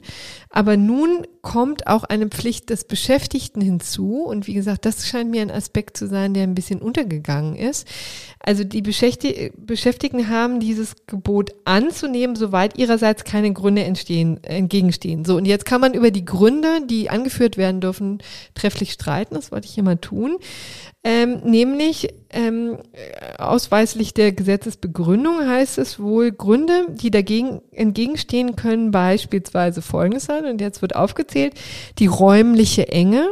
Aber 0.50 0.76
nun 0.76 1.26
kommt 1.42 1.86
auch 1.86 2.04
eine 2.04 2.28
Pflicht 2.28 2.70
des 2.70 2.84
Beschäftigten 2.84 3.60
hinzu. 3.60 4.22
Und 4.22 4.46
wie 4.46 4.54
gesagt, 4.54 4.84
das 4.84 5.06
scheint 5.06 5.30
mir 5.30 5.42
ein 5.42 5.50
Aspekt 5.50 5.96
zu 5.96 6.06
sein, 6.06 6.34
der 6.34 6.44
ein 6.44 6.54
bisschen 6.54 6.80
untergegangen 6.80 7.56
ist. 7.56 7.86
Also 8.40 8.62
die 8.62 8.82
Beschäftigten 8.82 10.28
haben 10.28 10.60
dieses 10.60 10.94
Gebot 11.06 11.54
anzunehmen, 11.64 12.36
soweit 12.36 12.78
ihrerseits 12.78 13.24
keine 13.24 13.52
Gründe 13.52 13.84
entstehen, 13.84 14.42
entgegenstehen. 14.44 15.24
So, 15.24 15.36
und 15.36 15.46
jetzt 15.46 15.64
kann 15.64 15.80
man 15.80 15.94
über 15.94 16.10
die 16.10 16.24
Gründe, 16.24 16.80
die 16.88 17.10
angeführt 17.10 17.56
werden 17.56 17.80
dürfen, 17.80 18.18
trefflich 18.54 18.92
streiten. 18.92 19.34
Das 19.34 19.50
wollte 19.50 19.66
ich 19.66 19.74
hier 19.74 19.84
mal 19.84 19.96
tun 19.96 20.36
ähm, 21.02 21.40
nämlich 21.44 22.08
ähm, 22.30 22.78
ausweislich 23.38 24.14
der 24.14 24.32
Gesetzesbegründung 24.32 25.46
heißt 25.46 25.78
es 25.78 25.98
wohl 26.00 26.32
Gründe, 26.32 26.86
die 26.90 27.10
dagegen 27.10 27.60
entgegenstehen 27.72 28.56
können, 28.56 28.90
beispielsweise 28.90 29.82
folgendes 29.82 30.24
sein, 30.24 30.44
und 30.46 30.60
jetzt 30.60 30.82
wird 30.82 30.96
aufgezählt, 30.96 31.54
die 31.98 32.06
räumliche 32.06 32.88
Enge, 32.88 33.28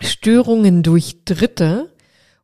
Störungen 0.00 0.82
durch 0.82 1.24
Dritte 1.24 1.90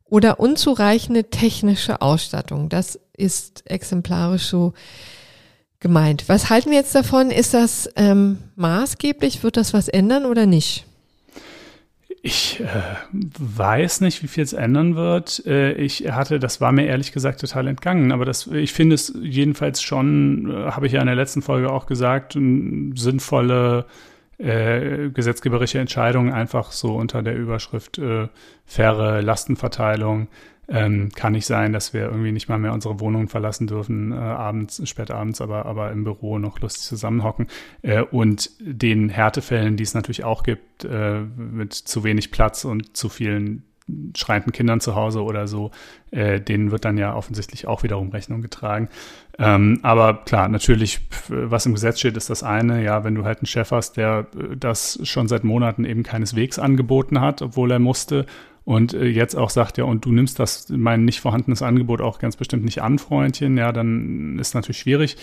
oder 0.05 0.39
unzureichende 0.39 1.25
technische 1.25 2.01
Ausstattung. 2.01 2.69
Das 2.69 2.99
ist 3.15 3.69
exemplarisch 3.69 4.45
so 4.45 4.73
gemeint. 5.79 6.27
Was 6.27 6.49
halten 6.49 6.71
wir 6.71 6.77
jetzt 6.77 6.95
davon? 6.95 7.31
Ist 7.31 7.53
das 7.53 7.89
ähm, 7.95 8.39
maßgeblich? 8.55 9.43
Wird 9.43 9.57
das 9.57 9.73
was 9.73 9.87
ändern 9.87 10.25
oder 10.25 10.45
nicht? 10.45 10.85
Ich 12.21 12.59
äh, 12.59 12.65
weiß 13.13 14.01
nicht, 14.01 14.21
wie 14.23 14.27
viel 14.27 14.43
es 14.43 14.53
ändern 14.53 14.95
wird. 14.95 15.45
Äh, 15.45 15.73
ich 15.73 16.11
hatte, 16.11 16.39
das 16.39 16.59
war 16.59 16.71
mir 16.71 16.85
ehrlich 16.85 17.11
gesagt 17.13 17.39
total 17.39 17.67
entgangen, 17.67 18.11
aber 18.11 18.25
das, 18.25 18.47
ich 18.47 18.73
finde 18.73 18.95
es 18.95 19.13
jedenfalls 19.21 19.81
schon, 19.81 20.51
äh, 20.51 20.71
habe 20.71 20.87
ich 20.87 20.93
ja 20.93 21.01
in 21.01 21.07
der 21.07 21.15
letzten 21.15 21.41
Folge 21.41 21.71
auch 21.71 21.85
gesagt, 21.85 22.33
sinnvolle 22.33 23.85
äh, 24.37 25.09
gesetzgeberische 25.09 25.79
Entscheidung 25.79 26.33
einfach 26.33 26.71
so 26.71 26.95
unter 26.95 27.21
der 27.21 27.35
Überschrift 27.35 27.97
äh, 27.97 28.27
faire 28.65 29.21
Lastenverteilung 29.21 30.27
ähm, 30.69 31.09
kann 31.15 31.33
nicht 31.33 31.45
sein, 31.45 31.73
dass 31.73 31.93
wir 31.93 32.03
irgendwie 32.03 32.31
nicht 32.31 32.47
mal 32.47 32.59
mehr 32.59 32.73
unsere 32.73 32.99
Wohnungen 32.99 33.27
verlassen 33.27 33.67
dürfen, 33.67 34.11
äh, 34.11 34.15
abends, 34.15 34.87
spät 34.87 35.11
abends, 35.11 35.41
aber, 35.41 35.65
aber 35.65 35.91
im 35.91 36.03
Büro 36.03 36.37
noch 36.37 36.59
lustig 36.59 36.83
zusammenhocken. 36.83 37.47
Äh, 37.81 38.01
und 38.03 38.51
den 38.59 39.09
Härtefällen, 39.09 39.77
die 39.77 39.83
es 39.83 39.93
natürlich 39.93 40.23
auch 40.23 40.43
gibt, 40.43 40.85
äh, 40.85 41.21
mit 41.21 41.73
zu 41.73 42.03
wenig 42.03 42.31
Platz 42.31 42.65
und 42.65 42.95
zu 42.95 43.09
vielen 43.09 43.63
schreienden 44.15 44.51
Kindern 44.51 44.79
zu 44.79 44.95
Hause 44.95 45.23
oder 45.23 45.47
so, 45.47 45.71
äh, 46.11 46.39
denen 46.39 46.71
wird 46.71 46.85
dann 46.85 46.97
ja 46.97 47.15
offensichtlich 47.15 47.67
auch 47.67 47.83
wiederum 47.83 48.09
Rechnung 48.09 48.41
getragen. 48.41 48.89
Ähm, 49.37 49.79
aber 49.83 50.25
klar, 50.25 50.49
natürlich, 50.49 51.07
was 51.29 51.65
im 51.65 51.73
Gesetz 51.73 51.99
steht, 51.99 52.17
ist 52.17 52.29
das 52.29 52.43
eine. 52.43 52.83
Ja, 52.83 53.03
wenn 53.03 53.15
du 53.15 53.23
halt 53.23 53.39
einen 53.39 53.47
Chef 53.47 53.71
hast, 53.71 53.97
der 53.97 54.27
äh, 54.35 54.57
das 54.57 54.99
schon 55.03 55.27
seit 55.27 55.43
Monaten 55.43 55.85
eben 55.85 56.03
keineswegs 56.03 56.59
angeboten 56.59 57.21
hat, 57.21 57.41
obwohl 57.41 57.71
er 57.71 57.79
musste 57.79 58.25
und 58.69 58.93
äh, 58.93 59.05
jetzt 59.05 59.35
auch 59.35 59.49
sagt, 59.49 59.79
ja, 59.79 59.83
und 59.83 60.05
du 60.05 60.11
nimmst 60.11 60.37
das, 60.37 60.67
mein 60.69 61.03
nicht 61.03 61.21
vorhandenes 61.21 61.63
Angebot 61.63 62.01
auch 62.01 62.19
ganz 62.19 62.35
bestimmt 62.35 62.65
nicht 62.65 62.83
an, 62.83 62.99
Freundchen, 62.99 63.57
ja, 63.57 63.71
dann 63.71 64.37
ist 64.37 64.53
natürlich 64.53 64.77
schwierig. 64.77 65.17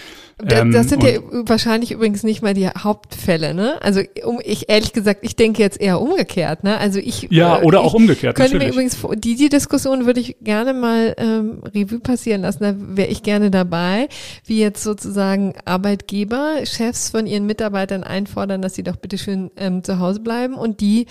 Ähm, 0.50 0.72
das 0.72 0.88
sind 0.88 1.04
ja 1.04 1.20
wahrscheinlich 1.30 1.92
übrigens 1.92 2.24
nicht 2.24 2.42
mal 2.42 2.54
die 2.54 2.66
Hauptfälle, 2.66 3.54
ne? 3.54 3.80
Also 3.82 4.00
um, 4.24 4.40
ich 4.44 4.68
ehrlich 4.68 4.92
gesagt, 4.92 5.20
ich 5.22 5.36
denke 5.36 5.62
jetzt 5.62 5.80
eher 5.80 6.00
umgekehrt, 6.00 6.64
ne? 6.64 6.76
Also 6.78 6.98
ich 6.98 7.28
ja 7.30 7.62
oder 7.62 7.82
auch 7.82 7.94
umgekehrt. 7.94 8.34
Könnte 8.34 8.54
natürlich. 8.56 8.74
mir 8.74 8.82
übrigens 8.82 9.22
die 9.22 9.36
die 9.36 9.48
Diskussion 9.48 10.06
würde 10.06 10.18
ich 10.18 10.38
gerne 10.40 10.74
mal 10.74 11.14
ähm, 11.16 11.62
Revue 11.72 12.00
passieren 12.00 12.40
lassen. 12.40 12.64
Da 12.64 12.74
wäre 12.76 13.08
ich 13.08 13.22
gerne 13.22 13.52
dabei, 13.52 14.08
wie 14.44 14.58
jetzt 14.58 14.82
sozusagen 14.82 15.54
Arbeitgeber, 15.64 16.64
Chefs 16.64 17.10
von 17.10 17.28
ihren 17.28 17.46
Mitarbeitern 17.46 18.02
einfordern, 18.02 18.60
dass 18.60 18.74
sie 18.74 18.82
doch 18.82 18.96
bitteschön 18.96 19.52
ähm, 19.56 19.84
zu 19.84 20.00
Hause 20.00 20.18
bleiben 20.18 20.54
und 20.54 20.80
die, 20.80 21.06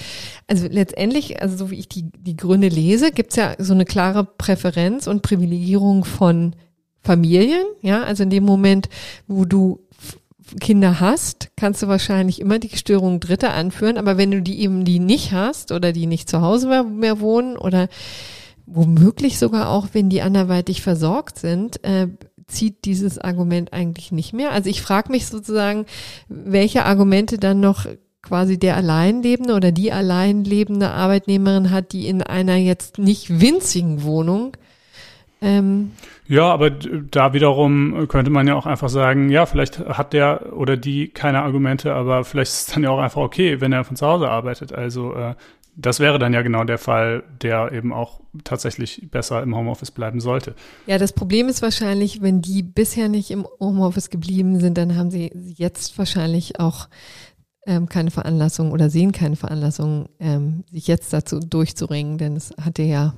also 0.47 0.67
letztendlich, 0.69 1.41
also 1.41 1.55
so 1.55 1.71
wie 1.71 1.79
ich 1.79 1.87
die 1.87 2.11
die 2.25 2.35
Gründe 2.35 2.69
lese, 2.69 3.11
gibt's 3.11 3.35
ja 3.35 3.53
so 3.59 3.73
eine 3.73 3.85
klare 3.85 4.23
Präferenz 4.23 5.07
und 5.07 5.21
Privilegierung 5.21 6.05
von 6.05 6.55
Familien. 7.01 7.65
Ja, 7.81 8.03
also 8.03 8.23
in 8.23 8.31
dem 8.31 8.43
Moment, 8.43 8.89
wo 9.27 9.45
du 9.45 9.79
Kinder 10.59 10.99
hast, 10.99 11.49
kannst 11.55 11.83
du 11.83 11.87
wahrscheinlich 11.87 12.41
immer 12.41 12.59
die 12.59 12.75
Störungen 12.75 13.19
Dritter 13.19 13.53
anführen, 13.53 13.97
aber 13.97 14.17
wenn 14.17 14.31
du 14.31 14.41
die 14.41 14.59
eben 14.61 14.85
die 14.85 14.99
nicht 14.99 15.31
hast 15.31 15.71
oder 15.71 15.91
die 15.91 16.07
nicht 16.07 16.29
zu 16.29 16.41
Hause 16.41 16.67
mehr, 16.67 16.83
mehr 16.83 17.19
wohnen 17.19 17.57
oder 17.57 17.87
womöglich 18.65 19.37
sogar 19.37 19.69
auch, 19.69 19.89
wenn 19.93 20.09
die 20.09 20.21
anderweitig 20.21 20.81
versorgt 20.81 21.37
sind, 21.37 21.83
äh, 21.83 22.07
zieht 22.47 22.85
dieses 22.85 23.17
Argument 23.17 23.73
eigentlich 23.73 24.11
nicht 24.11 24.33
mehr. 24.33 24.51
Also 24.51 24.69
ich 24.69 24.81
frage 24.81 25.11
mich 25.11 25.27
sozusagen, 25.27 25.85
welche 26.27 26.85
Argumente 26.85 27.37
dann 27.37 27.59
noch 27.59 27.85
quasi 28.27 28.57
der 28.59 28.75
alleinlebende 28.75 29.53
oder 29.53 29.71
die 29.71 29.91
alleinlebende 29.91 30.89
Arbeitnehmerin 30.89 31.71
hat, 31.71 31.91
die 31.93 32.07
in 32.07 32.21
einer 32.21 32.55
jetzt 32.55 32.97
nicht 32.97 33.39
winzigen 33.39 34.03
Wohnung 34.03 34.57
ähm, 35.41 35.91
ja, 36.27 36.51
aber 36.51 36.71
da 36.71 37.33
wiederum 37.33 38.07
könnte 38.07 38.31
man 38.31 38.47
ja 38.47 38.55
auch 38.55 38.65
einfach 38.65 38.89
sagen, 38.89 39.29
ja, 39.29 39.45
vielleicht 39.45 39.79
hat 39.79 40.13
der 40.13 40.53
oder 40.53 40.75
die 40.75 41.09
keine 41.09 41.43
Argumente, 41.43 41.93
aber 41.93 42.23
vielleicht 42.23 42.51
ist 42.51 42.67
es 42.67 42.73
dann 42.73 42.83
ja 42.83 42.89
auch 42.89 42.99
einfach 42.99 43.21
okay, 43.21 43.61
wenn 43.61 43.71
er 43.71 43.83
von 43.83 43.95
zu 43.95 44.07
Hause 44.07 44.29
arbeitet. 44.29 44.73
Also 44.73 45.13
äh, 45.13 45.35
das 45.75 45.99
wäre 45.99 46.17
dann 46.17 46.33
ja 46.33 46.41
genau 46.41 46.63
der 46.63 46.77
Fall, 46.77 47.23
der 47.41 47.71
eben 47.73 47.93
auch 47.93 48.21
tatsächlich 48.43 49.07
besser 49.11 49.43
im 49.43 49.55
Homeoffice 49.55 49.91
bleiben 49.91 50.19
sollte. 50.19 50.55
Ja, 50.87 50.97
das 50.97 51.13
Problem 51.13 51.47
ist 51.47 51.61
wahrscheinlich, 51.61 52.21
wenn 52.21 52.41
die 52.41 52.63
bisher 52.63 53.09
nicht 53.09 53.29
im 53.29 53.45
Homeoffice 53.59 54.09
geblieben 54.09 54.59
sind, 54.59 54.77
dann 54.77 54.95
haben 54.95 55.11
sie 55.11 55.31
jetzt 55.57 55.97
wahrscheinlich 55.97 56.59
auch 56.59 56.87
ähm, 57.65 57.89
keine 57.89 58.11
Veranlassung 58.11 58.71
oder 58.71 58.89
sehen 58.89 59.11
keine 59.11 59.35
Veranlassung, 59.35 60.09
ähm, 60.19 60.63
sich 60.71 60.87
jetzt 60.87 61.11
dazu 61.13 61.39
durchzuringen, 61.39 62.17
denn 62.17 62.35
es 62.35 62.53
hatte 62.61 62.83
ja 62.83 63.13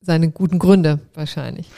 seine 0.00 0.30
guten 0.30 0.58
Gründe 0.58 1.00
wahrscheinlich. 1.14 1.68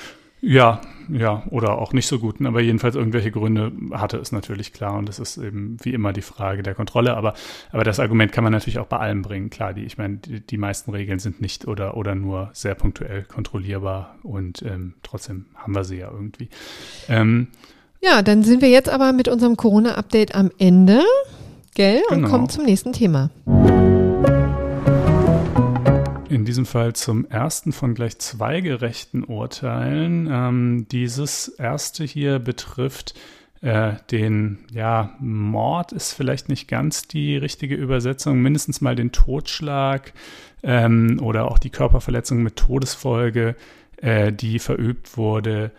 Ja, 0.47 0.83
ja, 1.09 1.43
oder 1.51 1.79
auch 1.79 1.95
nicht 1.95 2.07
so 2.07 2.19
guten, 2.19 2.45
aber 2.45 2.61
jedenfalls 2.61 2.97
irgendwelche 2.97 3.31
Gründe 3.31 3.73
hatte 3.93 4.19
es 4.19 4.31
natürlich 4.31 4.75
klar 4.75 4.99
und 4.99 5.09
das 5.09 5.19
ist 5.19 5.39
eben 5.39 5.79
wie 5.83 5.95
immer 5.95 6.13
die 6.13 6.21
Frage 6.21 6.63
der 6.63 6.75
Kontrolle. 6.75 7.17
Aber, 7.17 7.33
aber 7.73 7.83
das 7.83 7.99
Argument 7.99 8.31
kann 8.31 8.45
man 8.45 8.53
natürlich 8.53 8.79
auch 8.79 8.87
bei 8.87 8.99
allem 8.99 9.23
bringen. 9.23 9.49
Klar, 9.49 9.73
die, 9.73 9.85
ich 9.85 9.97
meine, 9.97 10.17
die, 10.19 10.41
die 10.41 10.59
meisten 10.59 10.91
Regeln 10.91 11.19
sind 11.19 11.41
nicht 11.41 11.67
oder, 11.67 11.97
oder 11.97 12.15
nur 12.15 12.51
sehr 12.53 12.75
punktuell 12.75 13.23
kontrollierbar 13.23 14.17
und 14.23 14.61
ähm, 14.63 14.95
trotzdem 15.03 15.47
haben 15.55 15.75
wir 15.75 15.85
sie 15.85 15.97
ja 15.97 16.11
irgendwie. 16.11 16.51
Ähm, 17.09 17.49
ja, 18.03 18.21
dann 18.21 18.43
sind 18.43 18.61
wir 18.61 18.69
jetzt 18.69 18.91
aber 18.91 19.15
mit 19.15 19.29
unserem 19.29 19.57
Corona-Update 19.57 20.35
am 20.35 20.51
Ende, 20.59 21.01
gell, 21.75 22.03
und 22.11 22.17
genau. 22.17 22.29
kommen 22.29 22.49
zum 22.49 22.65
nächsten 22.65 22.93
Thema 22.93 23.31
in 26.35 26.45
diesem 26.45 26.67
Fall 26.67 26.95
zum 26.95 27.27
ersten 27.27 27.73
von 27.73 27.95
gleich 27.95 28.19
zwei 28.19 28.61
gerechten 28.61 29.25
Urteilen. 29.25 30.29
Ähm, 30.31 30.87
dieses 30.91 31.49
erste 31.49 32.05
hier 32.05 32.39
betrifft 32.39 33.15
äh, 33.63 33.93
den, 34.11 34.59
ja, 34.71 35.15
Mord 35.21 35.93
ist 35.93 36.13
vielleicht 36.13 36.51
nicht 36.51 36.69
ganz 36.69 37.09
die 37.09 37.37
richtige 37.37 37.77
Übersetzung, 37.77 38.43
mindestens 38.43 38.81
mal 38.81 38.95
den 38.95 39.13
Totschlag 39.13 40.13
ähm, 40.63 41.19
oder 41.23 41.51
auch 41.51 41.59
die 41.59 41.71
Körperverletzung 41.71 42.43
mit 42.43 42.57
Todesfolge, 42.57 43.57
äh, 43.97 44.33
die 44.33 44.59
verübt 44.59 45.17
wurde 45.17 45.71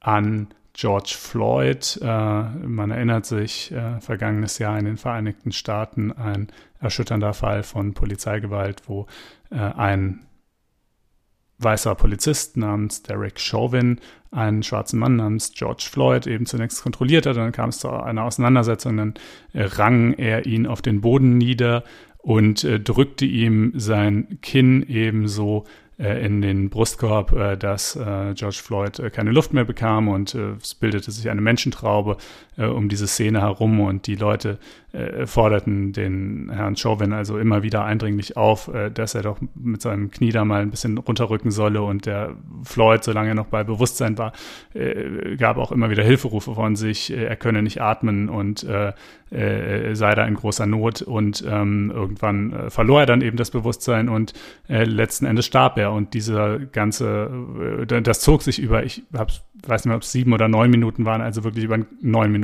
an 0.00 0.48
George 0.74 1.14
Floyd. 1.16 1.98
Äh, 2.02 2.06
man 2.06 2.90
erinnert 2.90 3.24
sich, 3.24 3.72
äh, 3.72 4.00
vergangenes 4.00 4.58
Jahr 4.58 4.78
in 4.78 4.84
den 4.84 4.96
Vereinigten 4.96 5.52
Staaten 5.52 6.12
ein 6.12 6.48
erschütternder 6.80 7.32
Fall 7.32 7.62
von 7.62 7.94
Polizeigewalt, 7.94 8.82
wo 8.86 9.06
äh, 9.50 9.56
ein 9.56 10.26
weißer 11.58 11.94
Polizist 11.94 12.56
namens 12.56 13.04
Derek 13.04 13.38
Chauvin 13.38 14.00
einen 14.32 14.64
schwarzen 14.64 14.98
Mann 14.98 15.14
namens 15.16 15.52
George 15.54 15.86
Floyd 15.88 16.26
eben 16.26 16.44
zunächst 16.44 16.82
kontrolliert 16.82 17.24
hat. 17.26 17.36
Dann 17.36 17.52
kam 17.52 17.68
es 17.68 17.78
zu 17.78 17.88
einer 17.90 18.24
Auseinandersetzung, 18.24 18.96
dann 18.96 19.14
rang 19.54 20.14
er 20.14 20.46
ihn 20.46 20.66
auf 20.66 20.82
den 20.82 21.00
Boden 21.00 21.38
nieder 21.38 21.84
und 22.18 22.66
drückte 22.82 23.24
ihm 23.24 23.72
sein 23.76 24.38
Kinn 24.42 24.82
ebenso 24.82 25.64
in 25.98 26.40
den 26.40 26.70
Brustkorb, 26.70 27.32
äh, 27.32 27.56
dass 27.56 27.96
äh, 27.96 28.34
George 28.34 28.60
Floyd 28.62 29.12
keine 29.12 29.30
Luft 29.30 29.52
mehr 29.52 29.64
bekam 29.64 30.08
und 30.08 30.34
es 30.34 30.74
bildete 30.74 31.10
sich 31.10 31.30
eine 31.30 31.40
Menschentraube 31.40 32.16
um 32.56 32.88
diese 32.88 33.06
Szene 33.06 33.40
herum 33.40 33.80
und 33.80 34.06
die 34.06 34.16
Leute 34.16 34.58
forderten 35.24 35.92
den 35.92 36.52
Herrn 36.54 36.76
Chauvin 36.76 37.12
also 37.12 37.36
immer 37.36 37.64
wieder 37.64 37.84
eindringlich 37.84 38.36
auf, 38.36 38.70
dass 38.94 39.16
er 39.16 39.22
doch 39.22 39.38
mit 39.56 39.82
seinem 39.82 40.12
Knie 40.12 40.30
da 40.30 40.44
mal 40.44 40.62
ein 40.62 40.70
bisschen 40.70 40.96
runterrücken 40.98 41.50
solle 41.50 41.82
und 41.82 42.06
der 42.06 42.36
Floyd, 42.62 43.02
solange 43.02 43.30
er 43.30 43.34
noch 43.34 43.48
bei 43.48 43.64
Bewusstsein 43.64 44.18
war, 44.18 44.32
gab 45.36 45.56
auch 45.56 45.72
immer 45.72 45.90
wieder 45.90 46.04
Hilferufe 46.04 46.54
von 46.54 46.76
sich, 46.76 47.10
er 47.10 47.34
könne 47.34 47.64
nicht 47.64 47.80
atmen 47.80 48.28
und 48.28 48.60
sei 48.60 48.94
da 50.14 50.24
in 50.24 50.34
großer 50.34 50.66
Not 50.66 51.02
und 51.02 51.44
ähm, 51.44 51.90
irgendwann 51.92 52.70
verlor 52.70 53.00
er 53.00 53.06
dann 53.06 53.20
eben 53.20 53.36
das 53.36 53.50
Bewusstsein 53.50 54.08
und 54.08 54.32
letzten 54.68 55.26
Endes 55.26 55.46
starb 55.46 55.78
er 55.78 55.92
und 55.92 56.14
dieser 56.14 56.58
ganze, 56.58 57.30
äh, 57.88 58.02
das 58.02 58.20
zog 58.20 58.42
sich 58.42 58.58
über, 58.58 58.84
ich 58.84 59.02
hab's, 59.16 59.42
weiß 59.66 59.84
nicht 59.84 59.86
mehr, 59.86 59.96
ob 59.96 60.02
es 60.02 60.12
sieben 60.12 60.32
oder 60.32 60.48
neun 60.48 60.70
Minuten 60.70 61.04
waren, 61.04 61.20
also 61.20 61.44
wirklich 61.44 61.64
über 61.64 61.78
neun 62.00 62.32
Minuten, 62.32 62.43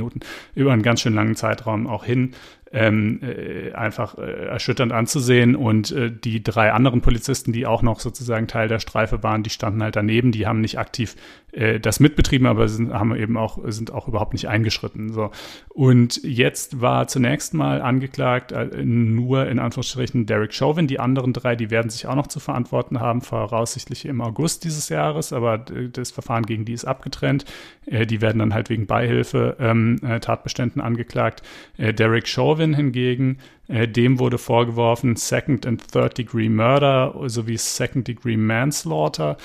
über 0.55 0.73
einen 0.73 0.83
ganz 0.83 1.01
schön 1.01 1.13
langen 1.13 1.35
Zeitraum 1.35 1.87
auch 1.87 2.03
hin 2.03 2.33
ähm, 2.73 3.19
äh, 3.21 3.73
einfach 3.73 4.17
äh, 4.17 4.47
erschütternd 4.47 4.91
anzusehen. 4.91 5.55
Und 5.55 5.91
äh, 5.91 6.11
die 6.11 6.43
drei 6.43 6.71
anderen 6.71 7.01
Polizisten, 7.01 7.51
die 7.51 7.65
auch 7.65 7.81
noch 7.81 7.99
sozusagen 7.99 8.47
Teil 8.47 8.67
der 8.67 8.79
Streife 8.79 9.23
waren, 9.23 9.43
die 9.43 9.49
standen 9.49 9.83
halt 9.83 9.95
daneben, 9.95 10.31
die 10.31 10.47
haben 10.47 10.61
nicht 10.61 10.79
aktiv 10.79 11.15
äh, 11.51 11.79
das 11.79 11.99
mitbetrieben, 11.99 12.47
aber 12.47 12.67
sind, 12.67 12.93
haben 12.93 13.15
eben 13.15 13.37
auch, 13.37 13.59
sind 13.65 13.91
auch 13.91 14.07
überhaupt 14.07 14.33
nicht 14.33 14.47
eingeschritten. 14.47 15.11
So. 15.11 15.31
Und 15.69 16.21
jetzt 16.23 16.81
war 16.81 17.07
zunächst 17.07 17.53
mal 17.53 17.81
angeklagt 17.81 18.51
äh, 18.51 18.83
nur 18.83 19.47
in 19.47 19.59
Anführungsstrichen 19.59 20.25
Derek 20.25 20.53
Chauvin. 20.53 20.87
Die 20.87 20.99
anderen 20.99 21.33
drei, 21.33 21.55
die 21.55 21.69
werden 21.69 21.89
sich 21.89 22.07
auch 22.07 22.15
noch 22.15 22.27
zu 22.27 22.39
verantworten 22.39 22.99
haben, 22.99 23.21
voraussichtlich 23.21 24.05
im 24.05 24.21
August 24.21 24.63
dieses 24.63 24.89
Jahres, 24.89 25.33
aber 25.33 25.65
äh, 25.71 25.89
das 25.89 26.11
Verfahren 26.11 26.45
gegen 26.45 26.65
die 26.65 26.73
ist 26.73 26.85
abgetrennt. 26.85 27.45
Die 27.87 28.21
werden 28.21 28.37
dann 28.37 28.53
halt 28.53 28.69
wegen 28.69 28.85
Beihilfe 28.85 29.57
ähm, 29.59 29.97
äh, 30.03 30.19
Tatbeständen 30.19 30.81
angeklagt. 30.81 31.41
Derek 31.77 32.27
Chauvin 32.27 32.60
hingegen, 32.69 33.37
äh, 33.67 33.87
dem 33.87 34.19
wurde 34.19 34.37
vorgeworfen 34.37 35.15
Second 35.15 35.65
and 35.65 35.91
Third 35.91 36.17
Degree 36.17 36.49
Murder 36.49 37.13
sowie 37.25 37.57
Second 37.57 38.07
Degree 38.07 38.37
Manslaughter. 38.37 39.37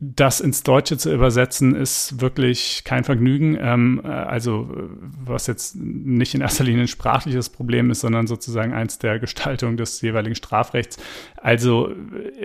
Das 0.00 0.38
ins 0.38 0.62
Deutsche 0.62 0.96
zu 0.96 1.12
übersetzen, 1.12 1.74
ist 1.74 2.20
wirklich 2.20 2.82
kein 2.84 3.02
Vergnügen. 3.02 3.58
Ähm, 3.60 4.00
äh, 4.04 4.08
also, 4.08 4.70
was 5.00 5.48
jetzt 5.48 5.74
nicht 5.74 6.34
in 6.34 6.40
erster 6.40 6.62
Linie 6.62 6.82
ein 6.82 6.88
sprachliches 6.88 7.48
Problem 7.48 7.90
ist, 7.90 8.00
sondern 8.00 8.28
sozusagen 8.28 8.72
eins 8.72 9.00
der 9.00 9.18
Gestaltung 9.18 9.76
des 9.76 10.00
jeweiligen 10.00 10.36
Strafrechts. 10.36 10.98
Also, 11.36 11.92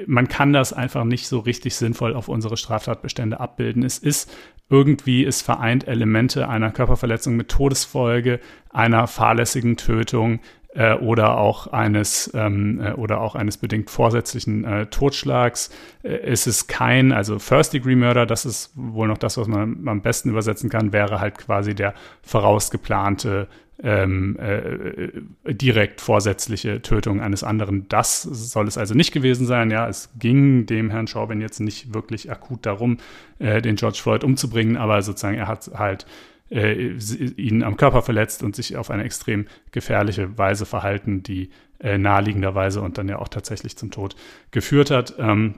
man 0.08 0.28
kann 0.28 0.51
das 0.51 0.74
einfach 0.74 1.04
nicht 1.04 1.28
so 1.28 1.39
richtig 1.39 1.76
sinnvoll 1.76 2.16
auf 2.16 2.28
unsere 2.28 2.58
Straftatbestände 2.58 3.39
abbilden. 3.39 3.84
Es 3.84 3.99
ist 3.99 4.32
irgendwie, 4.70 5.24
es 5.24 5.43
vereint 5.43 5.88
Elemente 5.88 6.49
einer 6.49 6.72
Körperverletzung 6.72 7.36
mit 7.36 7.49
Todesfolge, 7.49 8.39
einer 8.72 9.06
fahrlässigen 9.06 9.78
Tötung, 9.78 10.39
äh, 10.76 10.93
oder 10.95 11.38
auch 11.38 11.67
eines 11.67 12.32
ähm, 12.34 12.82
äh, 12.82 12.93
oder 12.93 13.21
auch 13.21 13.36
eines 13.36 13.57
bedingt 13.57 13.89
vorsätzlichen 13.89 14.63
äh, 14.65 14.86
Totschlags. 14.88 15.69
Äh, 16.03 16.09
es 16.09 16.47
ist 16.47 16.67
kein, 16.67 17.11
also 17.11 17.39
First 17.39 17.74
Degree 17.74 17.95
Murder, 17.95 18.26
das 18.26 18.45
ist 18.45 18.71
wohl 18.76 19.07
noch 19.07 19.17
das, 19.17 19.38
was 19.38 19.47
man 19.47 19.88
am 19.88 20.01
besten 20.01 20.30
übersetzen 20.30 20.69
kann, 20.69 20.93
wäre 20.93 21.19
halt 21.19 21.38
quasi 21.38 21.76
der 21.76 21.93
vorausgeplante 22.21 23.47
ähm, 23.82 24.38
äh, 24.39 25.53
direkt 25.53 25.99
vorsätzliche 25.99 26.82
Tötung 26.82 27.21
eines 27.21 27.43
anderen. 27.43 27.88
Das 27.89 28.21
soll 28.21 28.67
es 28.67 28.78
also 28.78 28.93
nicht 28.93 29.11
gewesen 29.11 29.45
sein. 29.45 29.71
Ja, 29.71 29.88
es 29.88 30.09
ging 30.17 30.65
dem 30.65 30.89
Herrn 30.89 31.07
Chauvin 31.07 31.41
jetzt 31.41 31.59
nicht 31.59 31.93
wirklich 31.93 32.32
akut 32.32 32.65
darum, 32.65 32.97
äh, 33.39 33.61
den 33.61 33.76
George 33.76 33.99
Floyd 34.01 34.24
umzubringen, 34.24 34.78
aber 34.78 35.01
sozusagen 35.01 35.38
er 35.38 35.47
hat 35.47 35.69
halt 35.76 36.05
äh, 36.54 36.95
ihn 37.38 37.64
am 37.64 37.78
Körper 37.78 38.01
verletzt 38.01 38.43
und 38.43 38.56
sich 38.56 38.78
auf 38.78 38.91
eine 38.91 39.04
extrem 39.04 39.47
gefährliche 39.72 40.38
Weise 40.38 40.66
verhalten, 40.66 41.24
die 41.24 41.49
äh, 41.80 41.97
naheliegenderweise 41.97 42.82
und 42.82 42.97
dann 42.97 43.10
ja 43.10 43.20
auch 43.20 43.28
tatsächlich 43.28 43.76
zum 43.76 43.91
Tod 43.91 44.16
geführt 44.51 44.91
hat. 44.91 45.16
Ähm, 45.18 45.56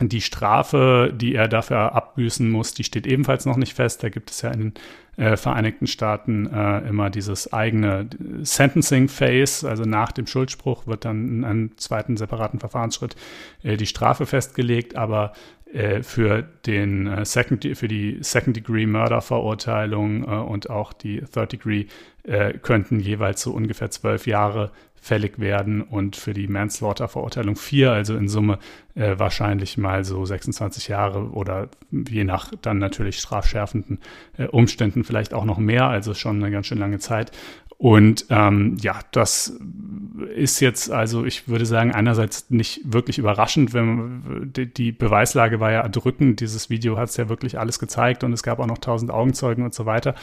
die 0.00 0.20
Strafe, 0.20 1.10
die 1.14 1.34
er 1.34 1.48
dafür 1.48 1.94
abbüßen 1.94 2.50
muss, 2.50 2.74
die 2.74 2.84
steht 2.84 3.06
ebenfalls 3.06 3.46
noch 3.46 3.56
nicht 3.56 3.72
fest. 3.72 4.02
Da 4.02 4.10
gibt 4.10 4.30
es 4.30 4.42
ja 4.42 4.50
in 4.50 4.60
den 4.60 4.74
äh, 5.16 5.38
Vereinigten 5.38 5.86
Staaten 5.86 6.46
äh, 6.52 6.86
immer 6.86 7.08
dieses 7.08 7.50
eigene 7.50 8.10
Sentencing 8.42 9.08
Phase, 9.08 9.66
also 9.66 9.84
nach 9.84 10.12
dem 10.12 10.26
Schuldspruch 10.26 10.86
wird 10.86 11.06
dann 11.06 11.28
in 11.28 11.44
einem 11.44 11.78
zweiten 11.78 12.18
separaten 12.18 12.60
Verfahrensschritt 12.60 13.16
äh, 13.62 13.78
die 13.78 13.86
Strafe 13.86 14.26
festgelegt, 14.26 14.96
aber 14.96 15.32
äh, 15.32 15.55
für 16.02 16.42
den 16.66 17.06
äh, 17.06 17.24
Second, 17.24 17.66
für 17.76 17.88
die 17.88 18.18
Second 18.20 18.56
Degree 18.56 18.86
Murder 18.86 19.20
Verurteilung 19.20 20.22
äh, 20.24 20.26
und 20.26 20.70
auch 20.70 20.92
die 20.92 21.20
Third 21.20 21.52
Degree 21.52 21.86
könnten 22.62 22.98
jeweils 22.98 23.40
so 23.40 23.52
ungefähr 23.52 23.88
zwölf 23.92 24.26
Jahre 24.26 24.72
fällig 25.00 25.38
werden 25.38 25.80
und 25.80 26.16
für 26.16 26.34
die 26.34 26.48
Manslaughter-Verurteilung 26.48 27.54
vier, 27.54 27.92
also 27.92 28.16
in 28.16 28.26
Summe 28.26 28.58
äh, 28.96 29.18
wahrscheinlich 29.18 29.78
mal 29.78 30.04
so 30.04 30.24
26 30.24 30.88
Jahre 30.88 31.30
oder 31.30 31.68
je 31.90 32.24
nach 32.24 32.52
dann 32.62 32.78
natürlich 32.78 33.18
strafschärfenden 33.18 34.00
äh, 34.36 34.46
Umständen 34.46 35.04
vielleicht 35.04 35.34
auch 35.34 35.44
noch 35.44 35.58
mehr, 35.58 35.86
also 35.86 36.14
schon 36.14 36.42
eine 36.42 36.50
ganz 36.50 36.66
schön 36.66 36.78
lange 36.78 36.98
Zeit. 36.98 37.30
Und 37.78 38.24
ähm, 38.30 38.78
ja, 38.80 39.00
das 39.12 39.52
ist 40.34 40.60
jetzt, 40.60 40.90
also 40.90 41.26
ich 41.26 41.46
würde 41.46 41.66
sagen, 41.66 41.92
einerseits 41.92 42.48
nicht 42.48 42.80
wirklich 42.84 43.18
überraschend, 43.18 43.74
wenn 43.74 44.50
die 44.54 44.92
Beweislage 44.92 45.60
war 45.60 45.72
ja 45.72 45.80
erdrückend. 45.82 46.40
Dieses 46.40 46.70
Video 46.70 46.96
hat 46.96 47.10
es 47.10 47.18
ja 47.18 47.28
wirklich 47.28 47.58
alles 47.58 47.78
gezeigt 47.78 48.24
und 48.24 48.32
es 48.32 48.42
gab 48.42 48.60
auch 48.60 48.66
noch 48.66 48.78
tausend 48.78 49.10
Augenzeugen 49.10 49.62
und 49.62 49.74
so 49.74 49.84
weiter. 49.84 50.14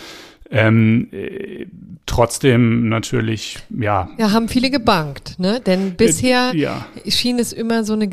Ähm, 0.49 1.07
äh, 1.11 1.67
trotzdem 2.05 2.89
natürlich, 2.89 3.59
ja. 3.69 4.09
Ja, 4.17 4.31
haben 4.31 4.49
viele 4.49 4.69
gebankt, 4.69 5.39
ne? 5.39 5.59
Denn 5.59 5.95
bisher 5.95 6.51
äh, 6.53 6.57
ja. 6.57 6.85
schien 7.07 7.39
es 7.39 7.53
immer 7.53 7.83
so 7.83 7.93
eine 7.93 8.07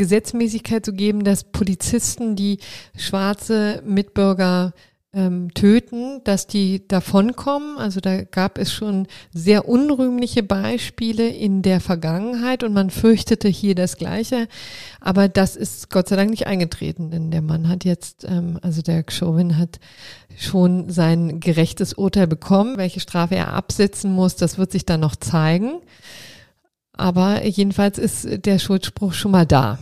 Gesetzmäßigkeit 0.50 0.84
zu 0.84 0.92
geben, 0.92 1.24
dass 1.24 1.44
Polizisten, 1.44 2.36
die 2.36 2.58
schwarze 2.96 3.82
Mitbürger 3.86 4.72
ähm, 5.12 5.52
töten, 5.54 6.22
dass 6.24 6.46
die 6.46 6.86
davonkommen. 6.86 7.78
Also 7.78 8.00
da 8.00 8.22
gab 8.22 8.58
es 8.58 8.72
schon 8.72 9.06
sehr 9.32 9.68
unrühmliche 9.68 10.42
Beispiele 10.42 11.28
in 11.28 11.62
der 11.62 11.80
Vergangenheit 11.80 12.62
und 12.62 12.72
man 12.72 12.90
fürchtete 12.90 13.48
hier 13.48 13.74
das 13.74 13.96
Gleiche. 13.96 14.46
Aber 15.00 15.28
das 15.28 15.56
ist 15.56 15.90
Gott 15.90 16.08
sei 16.08 16.16
Dank 16.16 16.30
nicht 16.30 16.46
eingetreten, 16.46 17.10
denn 17.10 17.30
der 17.30 17.42
Mann 17.42 17.68
hat 17.68 17.84
jetzt, 17.84 18.24
ähm, 18.24 18.58
also 18.62 18.82
der 18.82 19.04
Chauvin 19.08 19.58
hat 19.58 19.80
schon 20.36 20.90
sein 20.90 21.40
gerechtes 21.40 21.94
Urteil 21.94 22.28
bekommen. 22.28 22.76
Welche 22.76 23.00
Strafe 23.00 23.34
er 23.34 23.52
absetzen 23.52 24.12
muss, 24.12 24.36
das 24.36 24.58
wird 24.58 24.70
sich 24.70 24.86
dann 24.86 25.00
noch 25.00 25.16
zeigen. 25.16 25.80
Aber 26.92 27.44
jedenfalls 27.46 27.98
ist 27.98 28.44
der 28.44 28.58
Schuldspruch 28.58 29.14
schon 29.14 29.32
mal 29.32 29.46
da. 29.46 29.78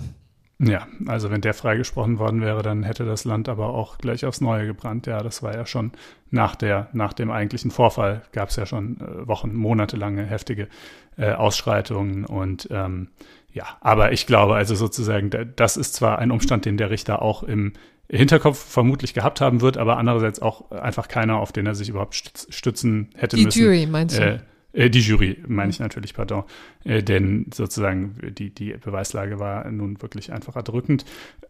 Ja, 0.60 0.88
also 1.06 1.30
wenn 1.30 1.40
der 1.40 1.54
freigesprochen 1.54 2.18
worden 2.18 2.40
wäre, 2.40 2.62
dann 2.62 2.82
hätte 2.82 3.04
das 3.04 3.24
Land 3.24 3.48
aber 3.48 3.68
auch 3.68 3.98
gleich 3.98 4.24
aufs 4.24 4.40
Neue 4.40 4.66
gebrannt. 4.66 5.06
Ja, 5.06 5.22
das 5.22 5.40
war 5.42 5.54
ja 5.54 5.66
schon 5.66 5.92
nach 6.30 6.56
der, 6.56 6.88
nach 6.92 7.12
dem 7.12 7.30
eigentlichen 7.30 7.70
Vorfall 7.70 8.22
gab 8.32 8.48
es 8.48 8.56
ja 8.56 8.66
schon 8.66 9.00
äh, 9.00 9.28
Wochen, 9.28 9.54
monatelange 9.54 10.26
heftige 10.26 10.68
äh, 11.16 11.32
Ausschreitungen 11.32 12.24
und 12.24 12.68
ähm, 12.72 13.08
ja, 13.52 13.64
aber 13.80 14.12
ich 14.12 14.26
glaube 14.26 14.56
also 14.56 14.74
sozusagen, 14.74 15.30
das 15.54 15.76
ist 15.76 15.94
zwar 15.94 16.18
ein 16.18 16.32
Umstand, 16.32 16.64
den 16.64 16.76
der 16.76 16.90
Richter 16.90 17.22
auch 17.22 17.44
im 17.44 17.72
Hinterkopf 18.10 18.58
vermutlich 18.58 19.14
gehabt 19.14 19.40
haben 19.40 19.60
wird, 19.60 19.76
aber 19.76 19.96
andererseits 19.96 20.40
auch 20.40 20.70
einfach 20.70 21.08
keiner, 21.08 21.38
auf 21.38 21.52
den 21.52 21.66
er 21.66 21.74
sich 21.74 21.88
überhaupt 21.88 22.14
stützen 22.48 23.10
hätte 23.14 23.36
Die 23.36 23.44
müssen. 23.44 23.58
Die 23.58 23.64
Jury 23.64 23.86
meinst 23.86 24.18
du? 24.18 24.22
Äh, 24.22 24.38
äh, 24.78 24.90
die 24.90 25.00
Jury, 25.00 25.42
meine 25.48 25.70
ich 25.70 25.80
natürlich, 25.80 26.14
pardon. 26.14 26.44
Äh, 26.84 27.02
denn 27.02 27.46
sozusagen 27.52 28.14
die, 28.38 28.54
die 28.54 28.74
Beweislage 28.74 29.40
war 29.40 29.68
nun 29.70 30.00
wirklich 30.00 30.32
einfach 30.32 30.54
erdrückend. 30.54 31.04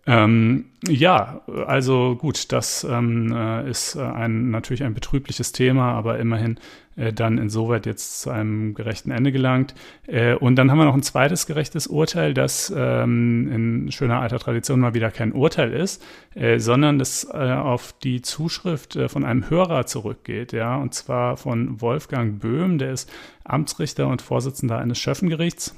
Ähm, 0.07 0.67
ja, 0.87 1.43
also 1.67 2.17
gut, 2.17 2.53
das 2.53 2.85
ähm, 2.85 3.31
äh, 3.33 3.69
ist 3.69 3.97
ein, 3.97 4.51
natürlich 4.51 4.83
ein 4.83 4.95
betrübliches 4.95 5.53
Thema, 5.53 5.93
aber 5.93 6.19
immerhin 6.19 6.59
äh, 6.99 7.13
dann 7.13 7.39
insoweit 7.39 7.87
jetzt 7.87 8.21
zu 8.21 8.31
einem 8.31 8.75
gerechten 8.75 9.11
Ende 9.11 9.33
gelangt. 9.33 9.75
Äh, 10.07 10.35
und 10.35 10.57
dann 10.57 10.71
haben 10.71 10.79
wir 10.79 10.85
noch 10.85 10.95
ein 10.95 11.03
zweites 11.03 11.47
gerechtes 11.47 11.87
Urteil, 11.87 12.35
das 12.35 12.73
ähm, 12.77 13.51
in 13.53 13.93
schöner 13.93 14.21
alter 14.21 14.39
Tradition 14.39 14.81
mal 14.81 14.95
wieder 14.95 15.11
kein 15.11 15.33
Urteil 15.33 15.73
ist, 15.73 16.05
äh, 16.35 16.59
sondern 16.59 16.99
das 16.99 17.25
äh, 17.33 17.37
auf 17.37 17.95
die 18.03 18.23
Zuschrift 18.23 18.97
äh, 18.97 19.09
von 19.09 19.25
einem 19.25 19.49
Hörer 19.49 19.87
zurückgeht, 19.87 20.53
ja, 20.53 20.77
und 20.77 20.95
zwar 20.95 21.37
von 21.37 21.81
Wolfgang 21.81 22.41
Böhm, 22.41 22.79
der 22.79 22.93
ist 22.93 23.11
Amtsrichter 23.45 24.09
und 24.09 24.21
Vorsitzender 24.21 24.79
eines 24.79 24.99
Schöffengerichts 24.99 25.75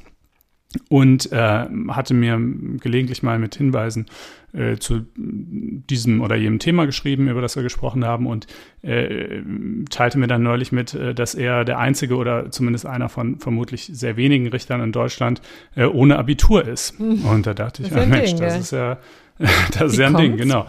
und 0.88 1.32
äh, 1.32 1.66
hatte 1.88 2.14
mir 2.14 2.38
gelegentlich 2.80 3.22
mal 3.22 3.38
mit 3.38 3.56
Hinweisen 3.56 4.06
äh, 4.52 4.76
zu 4.76 5.04
diesem 5.16 6.20
oder 6.20 6.36
jenem 6.36 6.60
Thema 6.60 6.86
geschrieben, 6.86 7.28
über 7.28 7.40
das 7.40 7.56
wir 7.56 7.64
gesprochen 7.64 8.04
haben 8.04 8.26
und 8.26 8.46
äh, 8.82 9.42
teilte 9.90 10.18
mir 10.18 10.28
dann 10.28 10.44
neulich 10.44 10.70
mit, 10.70 10.94
äh, 10.94 11.12
dass 11.12 11.34
er 11.34 11.64
der 11.64 11.78
einzige 11.78 12.16
oder 12.16 12.50
zumindest 12.50 12.86
einer 12.86 13.08
von 13.08 13.40
vermutlich 13.40 13.90
sehr 13.92 14.16
wenigen 14.16 14.46
Richtern 14.46 14.80
in 14.80 14.92
Deutschland 14.92 15.42
äh, 15.74 15.84
ohne 15.84 16.18
Abitur 16.18 16.66
ist. 16.66 16.98
Hm. 16.98 17.24
Und 17.24 17.46
da 17.46 17.54
dachte 17.54 17.82
ich, 17.82 17.90
ja, 17.90 18.06
Mensch, 18.06 18.34
das 18.36 18.58
ist 18.58 18.70
ja, 18.70 18.98
das 19.78 19.92
ist 19.92 19.98
ja 19.98 20.06
ein 20.06 20.16
Ding, 20.16 20.36
genau. 20.36 20.66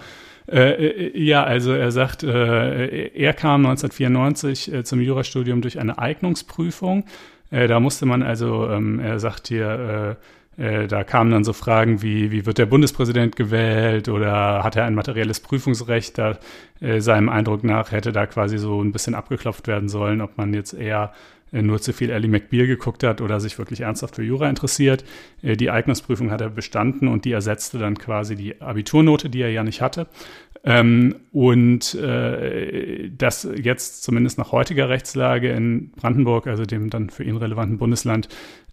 Äh, 0.47 0.71
äh, 0.71 1.19
ja, 1.19 1.43
also 1.43 1.71
er 1.71 1.91
sagt, 1.91 2.23
äh, 2.23 3.07
er 3.07 3.33
kam 3.33 3.65
1994 3.65 4.73
äh, 4.73 4.83
zum 4.83 4.99
Jurastudium 4.99 5.61
durch 5.61 5.79
eine 5.79 5.99
Eignungsprüfung. 5.99 7.05
Äh, 7.51 7.67
da 7.67 7.79
musste 7.79 8.05
man 8.05 8.23
also, 8.23 8.67
ähm, 8.69 8.99
er 8.99 9.19
sagt 9.19 9.47
hier, 9.47 10.17
äh, 10.57 10.87
da 10.87 11.03
kamen 11.03 11.31
dann 11.31 11.43
so 11.43 11.53
Fragen 11.53 12.01
wie, 12.01 12.31
wie 12.31 12.45
wird 12.45 12.57
der 12.57 12.65
Bundespräsident 12.65 13.35
gewählt 13.35 14.09
oder 14.09 14.63
hat 14.63 14.75
er 14.75 14.85
ein 14.85 14.95
materielles 14.95 15.39
Prüfungsrecht? 15.39 16.17
Da, 16.17 16.37
seinem 16.97 17.29
Eindruck 17.29 17.63
nach 17.63 17.91
hätte 17.91 18.11
da 18.11 18.25
quasi 18.25 18.57
so 18.57 18.81
ein 18.83 18.91
bisschen 18.91 19.15
abgeklopft 19.15 19.67
werden 19.67 19.87
sollen, 19.87 20.19
ob 20.19 20.37
man 20.37 20.53
jetzt 20.53 20.73
eher 20.73 21.13
nur 21.51 21.81
zu 21.81 21.91
viel 21.93 22.09
Ellie 22.09 22.29
McBeal 22.29 22.65
geguckt 22.65 23.03
hat 23.03 23.19
oder 23.21 23.39
sich 23.39 23.57
wirklich 23.57 23.81
ernsthaft 23.81 24.15
für 24.15 24.23
Jura 24.23 24.49
interessiert. 24.49 25.03
Die 25.41 25.69
Eignungsprüfung 25.69 26.31
hat 26.31 26.39
er 26.39 26.49
bestanden 26.49 27.07
und 27.09 27.25
die 27.25 27.33
ersetzte 27.33 27.77
dann 27.77 27.97
quasi 27.97 28.35
die 28.35 28.61
Abiturnote, 28.61 29.29
die 29.29 29.41
er 29.41 29.51
ja 29.51 29.63
nicht 29.63 29.81
hatte. 29.81 30.07
Ähm, 30.63 31.15
und 31.31 31.95
äh, 31.95 33.09
das 33.17 33.47
jetzt 33.55 34.03
zumindest 34.03 34.37
nach 34.37 34.51
heutiger 34.51 34.89
Rechtslage 34.89 35.51
in 35.51 35.91
Brandenburg, 35.91 36.47
also 36.47 36.65
dem 36.65 36.89
dann 36.89 37.09
für 37.09 37.23
ihn 37.23 37.37
relevanten 37.37 37.79
Bundesland, 37.79 38.29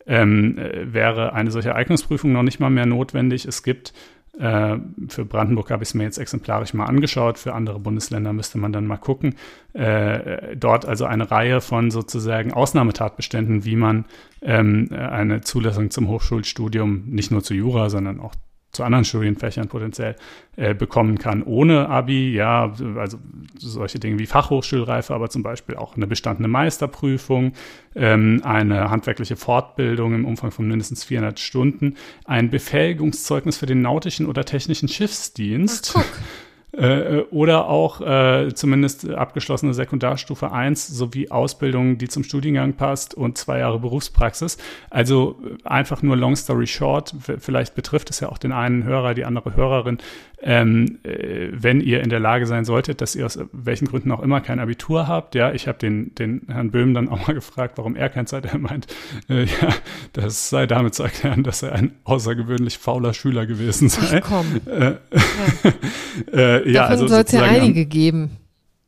ähm, 0.07 0.59
äh, 0.59 0.93
wäre 0.93 1.33
eine 1.33 1.51
solche 1.51 1.75
Eignungsprüfung 1.75 2.33
noch 2.33 2.43
nicht 2.43 2.61
mal 2.61 2.71
mehr 2.71 2.87
notwendig. 2.87 3.47
Es 3.47 3.63
gibt 3.63 3.91
äh, 3.91 4.18
für 4.39 5.25
Brandenburg 5.25 5.71
habe 5.71 5.83
ich 5.83 5.91
es 5.91 5.95
mir 5.95 6.05
jetzt 6.05 6.19
exemplarisch 6.19 6.73
mal 6.73 6.87
angeschaut. 6.87 7.39
Für 7.39 7.55
andere 7.55 7.81
Bundesländer 7.81 8.33
müsste 8.33 8.59
man 8.59 8.73
dann 8.73 8.87
mal 8.87 8.97
gucken. 8.97 9.35
Äh, 9.73 10.57
dort 10.57 10.87
also 10.87 11.07
eine 11.07 11.31
Reihe 11.31 11.61
von 11.61 11.91
sozusagen 11.91 12.53
Ausnahmetatbeständen, 12.53 13.65
wie 13.65 13.77
man 13.77 14.05
ähm, 14.41 14.91
eine 14.93 15.41
Zulassung 15.41 15.91
zum 15.91 16.09
Hochschulstudium 16.09 17.05
nicht 17.07 17.31
nur 17.33 17.43
zu 17.43 17.55
Jura, 17.55 17.91
sondern 17.91 18.21
auch 18.21 18.35
zu 18.73 18.85
anderen 18.85 19.05
Studienfächern 19.05 19.69
potenziell 19.69 20.17
äh, 20.57 20.75
bekommen 20.75 21.19
kann 21.19 21.43
ohne 21.43 21.89
Abi. 21.89 22.35
Ja, 22.35 22.73
also 22.97 23.19
solche 23.57 23.99
Dinge 23.99 24.19
wie 24.19 24.27
Fachhochschulreife, 24.27 25.15
aber 25.15 25.31
zum 25.31 25.43
Beispiel 25.43 25.77
auch 25.77 25.97
eine 25.97 26.07
bestandene 26.07 26.49
Meisterprüfung, 26.49 27.53
ähm, 27.95 28.43
eine 28.45 28.91
handwerkliche 28.91 29.37
Fortbildung 29.37 30.15
im 30.15 30.25
Umfang 30.25 30.51
von 30.51 30.69
mindestens 30.69 31.05
400 31.05 31.41
Stunden, 31.41 31.97
ein 32.25 32.51
Befähigungszeugnis 32.51 33.57
für 33.57 33.67
den 33.67 33.81
nautischen 33.81 34.27
oder 34.27 34.45
technischen 34.45 34.89
Schiffsdienst. 34.89 35.95
Ach, 35.97 36.05
äh, 36.79 37.25
oder 37.31 37.69
auch 37.69 38.01
äh, 38.01 38.55
zumindest 38.55 39.09
abgeschlossene 39.11 39.75
Sekundarstufe 39.75 40.53
1 40.53 40.87
sowie 40.87 41.31
Ausbildung, 41.31 41.99
die 41.99 42.09
zum 42.09 42.23
Studiengang 42.23 42.75
passt 42.75 43.15
und 43.15 43.37
zwei 43.37 43.59
Jahre 43.59 43.81
Berufspraxis. 43.81 44.59
Also 44.89 45.37
äh, 45.43 45.69
einfach 45.69 46.03
nur 46.03 46.17
long 46.17 46.37
story 46.37 46.67
short, 46.67 47.15
vielleicht 47.19 47.75
betrifft 47.75 48.11
es 48.11 48.21
ja 48.21 48.29
auch 48.29 48.39
den 48.39 48.53
einen 48.53 48.85
Hörer, 48.85 49.15
die 49.15 49.25
andere 49.25 49.57
Hörerin, 49.57 49.99
ähm, 50.41 50.99
äh, 51.03 51.49
wenn 51.53 51.81
ihr 51.81 52.03
in 52.03 52.11
der 52.11 52.21
Lage 52.21 52.47
sein 52.47 52.65
solltet, 52.65 53.01
dass 53.01 53.17
ihr 53.17 53.27
aus 53.27 53.39
welchen 53.53 53.89
Gründen 53.89 54.13
auch 54.13 54.21
immer 54.21 54.41
kein 54.41 54.61
Abitur 54.61 55.09
habt. 55.09 55.35
Ja, 55.35 55.53
ich 55.53 55.67
habe 55.67 55.79
den, 55.79 56.15
den 56.15 56.43
Herrn 56.49 56.71
Böhm 56.71 56.95
dann 56.95 57.09
auch 57.09 57.27
mal 57.27 57.35
gefragt, 57.35 57.77
warum 57.77 57.97
er 57.97 58.09
kein 58.09 58.27
Zeit. 58.27 58.45
Er 58.47 58.59
meint, 58.59 58.87
äh, 59.29 59.45
ja, 59.45 59.69
das 60.13 60.51
sei 60.51 60.67
damit 60.67 60.95
zu 60.95 61.03
erklären, 61.03 61.43
dass 61.43 61.63
er 61.63 61.73
ein 61.73 61.93
außergewöhnlich 62.05 62.79
fauler 62.79 63.15
Schüler 63.15 63.47
gewesen 63.47 63.89
sei. 63.89 64.21
Ach 64.23 64.29
komm. 64.29 64.61
Äh, 64.67 64.91
ja. 64.91 64.99
äh, 66.33 66.71
ja, 66.71 66.83
Davon 66.83 66.93
also 66.93 67.09
soll 67.09 67.23
es 67.23 67.33
ja 67.33 67.43
einige 67.43 67.87
geben. 67.87 68.31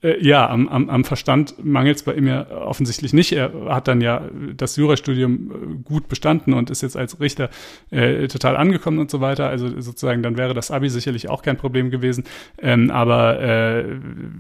Äh, 0.03 0.25
ja, 0.25 0.49
am, 0.49 0.69
am, 0.69 0.89
am 0.89 1.05
Verstand 1.05 1.63
mangelt 1.63 1.97
es 1.97 2.03
bei 2.03 2.15
ihm 2.15 2.27
ja 2.27 2.51
offensichtlich 2.51 3.13
nicht. 3.13 3.33
Er 3.33 3.53
hat 3.69 3.89
dann 3.89 4.01
ja 4.01 4.23
das 4.57 4.77
Jurastudium 4.77 5.51
äh, 5.51 5.83
gut 5.85 6.09
bestanden 6.09 6.55
und 6.55 6.71
ist 6.71 6.83
jetzt 6.83 6.97
als 6.97 7.21
Richter 7.21 7.51
äh, 7.91 8.27
total 8.29 8.57
angekommen 8.57 8.99
und 8.99 9.11
so 9.11 9.21
weiter. 9.21 9.49
Also 9.49 9.81
sozusagen, 9.81 10.23
dann 10.23 10.37
wäre 10.37 10.55
das 10.55 10.71
Abi 10.71 10.89
sicherlich 10.89 11.29
auch 11.29 11.43
kein 11.43 11.57
Problem 11.57 11.91
gewesen. 11.91 12.25
Ähm, 12.59 12.91
aber 12.91 13.41
äh, 13.41 13.85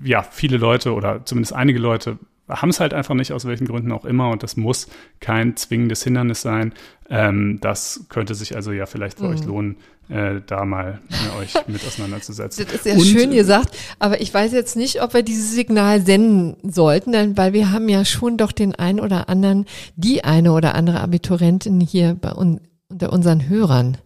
ja, 0.05 0.23
viele 0.23 0.57
Leute 0.57 0.95
oder 0.95 1.25
zumindest 1.25 1.55
einige 1.55 1.79
Leute 1.79 2.19
haben 2.49 2.71
es 2.71 2.81
halt 2.81 2.95
einfach 2.95 3.15
nicht, 3.15 3.33
aus 3.33 3.45
welchen 3.45 3.67
Gründen 3.67 3.93
auch 3.93 4.05
immer. 4.05 4.31
Und 4.31 4.43
das 4.43 4.57
muss 4.57 4.89
kein 5.21 5.57
zwingendes 5.57 6.03
Hindernis 6.03 6.43
sein. 6.43 6.73
Ähm, 7.09 7.59
das 7.61 8.07
könnte 8.09 8.35
sich 8.35 8.57
also 8.57 8.73
ja 8.73 8.87
vielleicht 8.87 9.19
für 9.19 9.27
mhm. 9.27 9.31
euch 9.31 9.45
lohnen, 9.45 9.77
äh, 10.11 10.41
da 10.47 10.65
mal 10.65 11.01
äh, 11.11 11.41
euch 11.41 11.55
mit 11.67 11.85
auseinanderzusetzen. 11.87 12.67
Das 12.67 12.75
ist 12.75 12.87
ja 12.87 12.95
Und, 12.95 13.05
schön 13.05 13.31
gesagt, 13.31 13.77
aber 13.99 14.21
ich 14.21 14.33
weiß 14.33 14.53
jetzt 14.53 14.77
nicht, 14.77 15.03
ob 15.03 15.15
wir 15.15 15.23
dieses 15.23 15.53
Signal 15.53 16.03
senden 16.03 16.57
sollten, 16.63 17.13
denn, 17.13 17.37
weil 17.37 17.53
wir 17.53 17.73
haben 17.73 17.89
ja 17.89 18.05
schon 18.05 18.37
doch 18.37 18.53
den 18.53 18.75
einen 18.75 19.01
oder 19.01 19.29
anderen, 19.29 19.67
die 19.97 20.25
eine 20.25 20.53
oder 20.53 20.75
andere 20.75 21.01
Abiturentin 21.01 21.81
hier 21.81 22.17
bei 22.21 22.33
un 22.33 22.61
unter 22.91 23.13
unseren 23.13 23.49
Hörern. 23.49 23.99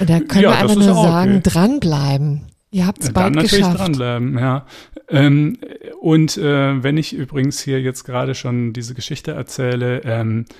Und 0.00 0.10
da 0.10 0.18
können 0.20 0.44
ja, 0.44 0.50
wir 0.50 0.58
einfach 0.58 0.74
nur 0.76 0.94
sagen, 0.94 1.36
okay. 1.36 1.50
dranbleiben. 1.50 2.46
Ihr 2.70 2.86
habt 2.86 3.02
es 3.02 3.06
Dann 3.06 3.14
bald 3.14 3.34
natürlich 3.36 3.58
geschafft. 3.58 3.78
dranbleiben, 3.78 4.38
ja. 4.38 4.66
Ähm, 5.08 5.58
und 6.00 6.36
äh, 6.38 6.82
wenn 6.82 6.96
ich 6.96 7.12
übrigens 7.12 7.60
hier 7.60 7.80
jetzt 7.80 8.04
gerade 8.04 8.34
schon 8.34 8.72
diese 8.72 8.94
Geschichte 8.94 9.32
erzähle, 9.32 10.00
ähm, 10.04 10.46
äh, 10.48 10.54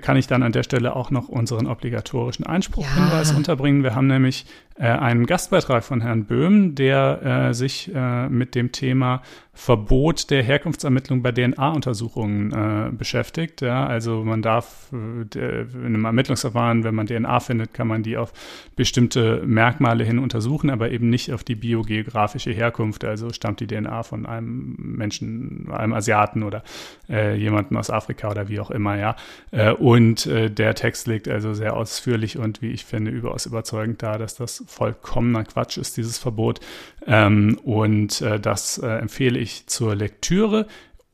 kann 0.00 0.16
ich 0.16 0.26
dann 0.26 0.42
an 0.42 0.52
der 0.52 0.62
Stelle 0.64 0.96
auch 0.96 1.10
noch 1.10 1.28
unseren 1.28 1.66
obligatorischen 1.66 2.44
Einspruchhinweis 2.46 3.30
Ja. 3.30 3.36
unterbringen. 3.36 3.82
Wir 3.82 3.94
haben 3.94 4.06
nämlich 4.08 4.44
äh, 4.76 4.86
einen 4.86 5.26
Gastbeitrag 5.26 5.84
von 5.84 6.00
Herrn 6.00 6.24
Böhm, 6.24 6.74
der 6.74 7.48
äh, 7.48 7.54
sich 7.54 7.90
äh, 7.94 8.28
mit 8.28 8.54
dem 8.54 8.72
Thema 8.72 9.22
Verbot 9.52 10.30
der 10.30 10.44
Herkunftsermittlung 10.44 11.20
bei 11.22 11.32
DNA-Untersuchungen 11.32 12.52
äh, 12.52 12.90
beschäftigt. 12.92 13.60
Ja, 13.60 13.86
also 13.86 14.22
man 14.22 14.40
darf 14.40 14.92
äh, 14.92 15.62
in 15.62 15.84
einem 15.84 16.04
Ermittlungsverfahren, 16.04 16.84
wenn 16.84 16.94
man 16.94 17.06
DNA 17.08 17.40
findet, 17.40 17.74
kann 17.74 17.88
man 17.88 18.04
die 18.04 18.16
auf 18.16 18.32
bestimmte 18.76 19.42
Merkmale 19.44 20.04
hin 20.04 20.20
untersuchen, 20.20 20.70
aber 20.70 20.92
eben 20.92 21.10
nicht 21.10 21.32
auf 21.32 21.42
die 21.42 21.56
biogeografische 21.56 22.52
Herkunft. 22.52 23.04
Also 23.04 23.32
stammt 23.32 23.58
die 23.58 23.66
DNA 23.66 24.04
von 24.04 24.26
einem 24.26 24.76
Menschen, 24.78 25.68
einem 25.72 25.92
Asiaten 25.92 26.44
oder 26.44 26.62
äh, 27.08 27.34
jemanden 27.36 27.76
aus 27.76 27.90
Afrika 27.90 28.30
oder 28.30 28.48
wie 28.48 28.60
auch 28.60 28.70
immer, 28.70 28.96
ja. 28.96 29.16
Äh, 29.50 29.67
und 29.72 30.26
äh, 30.26 30.50
der 30.50 30.74
Text 30.74 31.06
legt 31.06 31.28
also 31.28 31.54
sehr 31.54 31.76
ausführlich 31.76 32.38
und 32.38 32.62
wie 32.62 32.70
ich 32.70 32.84
finde 32.84 33.10
überaus 33.10 33.46
überzeugend 33.46 34.02
dar, 34.02 34.18
dass 34.18 34.34
das 34.34 34.64
vollkommener 34.66 35.44
Quatsch 35.44 35.78
ist, 35.78 35.96
dieses 35.96 36.18
Verbot. 36.18 36.60
Ähm, 37.06 37.58
und 37.64 38.20
äh, 38.20 38.38
das 38.38 38.78
äh, 38.78 38.86
empfehle 38.86 39.38
ich 39.38 39.66
zur 39.66 39.94
Lektüre. 39.94 40.66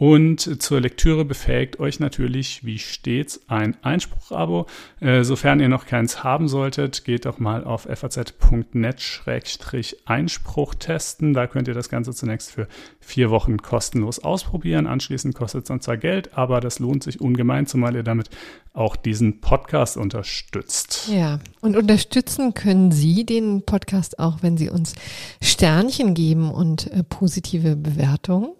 Und 0.05 0.61
zur 0.61 0.83
Lektüre 0.83 1.25
befähigt 1.25 1.81
euch 1.81 1.99
natürlich 1.99 2.63
wie 2.63 2.79
stets 2.79 3.41
ein 3.49 3.75
Einspruchabo. 3.83 4.67
Äh, 5.01 5.25
sofern 5.25 5.61
ihr 5.61 5.71
noch 5.71 5.87
keins 5.87 6.23
haben 6.23 6.47
solltet, 6.47 7.07
geht 7.07 7.25
doch 7.25 7.39
mal 7.39 7.65
auf 7.65 7.89
faz.net-einspruch 7.91 10.75
testen. 10.75 11.33
Da 11.33 11.47
könnt 11.47 11.69
ihr 11.69 11.75
das 11.75 11.89
Ganze 11.89 12.13
zunächst 12.13 12.51
für 12.51 12.69
vier 13.01 13.31
Wochen 13.31 13.57
kostenlos 13.57 14.19
ausprobieren. 14.19 14.87
Anschließend 14.87 15.35
kostet 15.35 15.63
es 15.63 15.69
dann 15.69 15.81
zwar 15.81 15.97
Geld, 15.97 16.37
aber 16.37 16.61
das 16.61 16.81
lohnt 16.81 17.03
sich 17.03 17.23
ungemein, 17.23 17.67
zumal 17.67 17.95
ihr 17.95 18.03
damit 18.03 18.29
auch 18.75 18.97
diesen 18.97 19.41
Podcast 19.41 19.97
unterstützt. 19.97 21.09
Ja, 21.11 21.39
und 21.63 21.79
unterstützen 21.79 22.53
können 22.53 22.93
Sie 22.93 23.25
den 23.25 23.63
Podcast 23.63 24.19
auch, 24.19 24.43
wenn 24.43 24.59
Sie 24.59 24.69
uns 24.69 24.93
Sternchen 25.41 26.13
geben 26.13 26.51
und 26.51 26.91
äh, 26.91 27.03
positive 27.05 27.75
Bewertungen. 27.75 28.51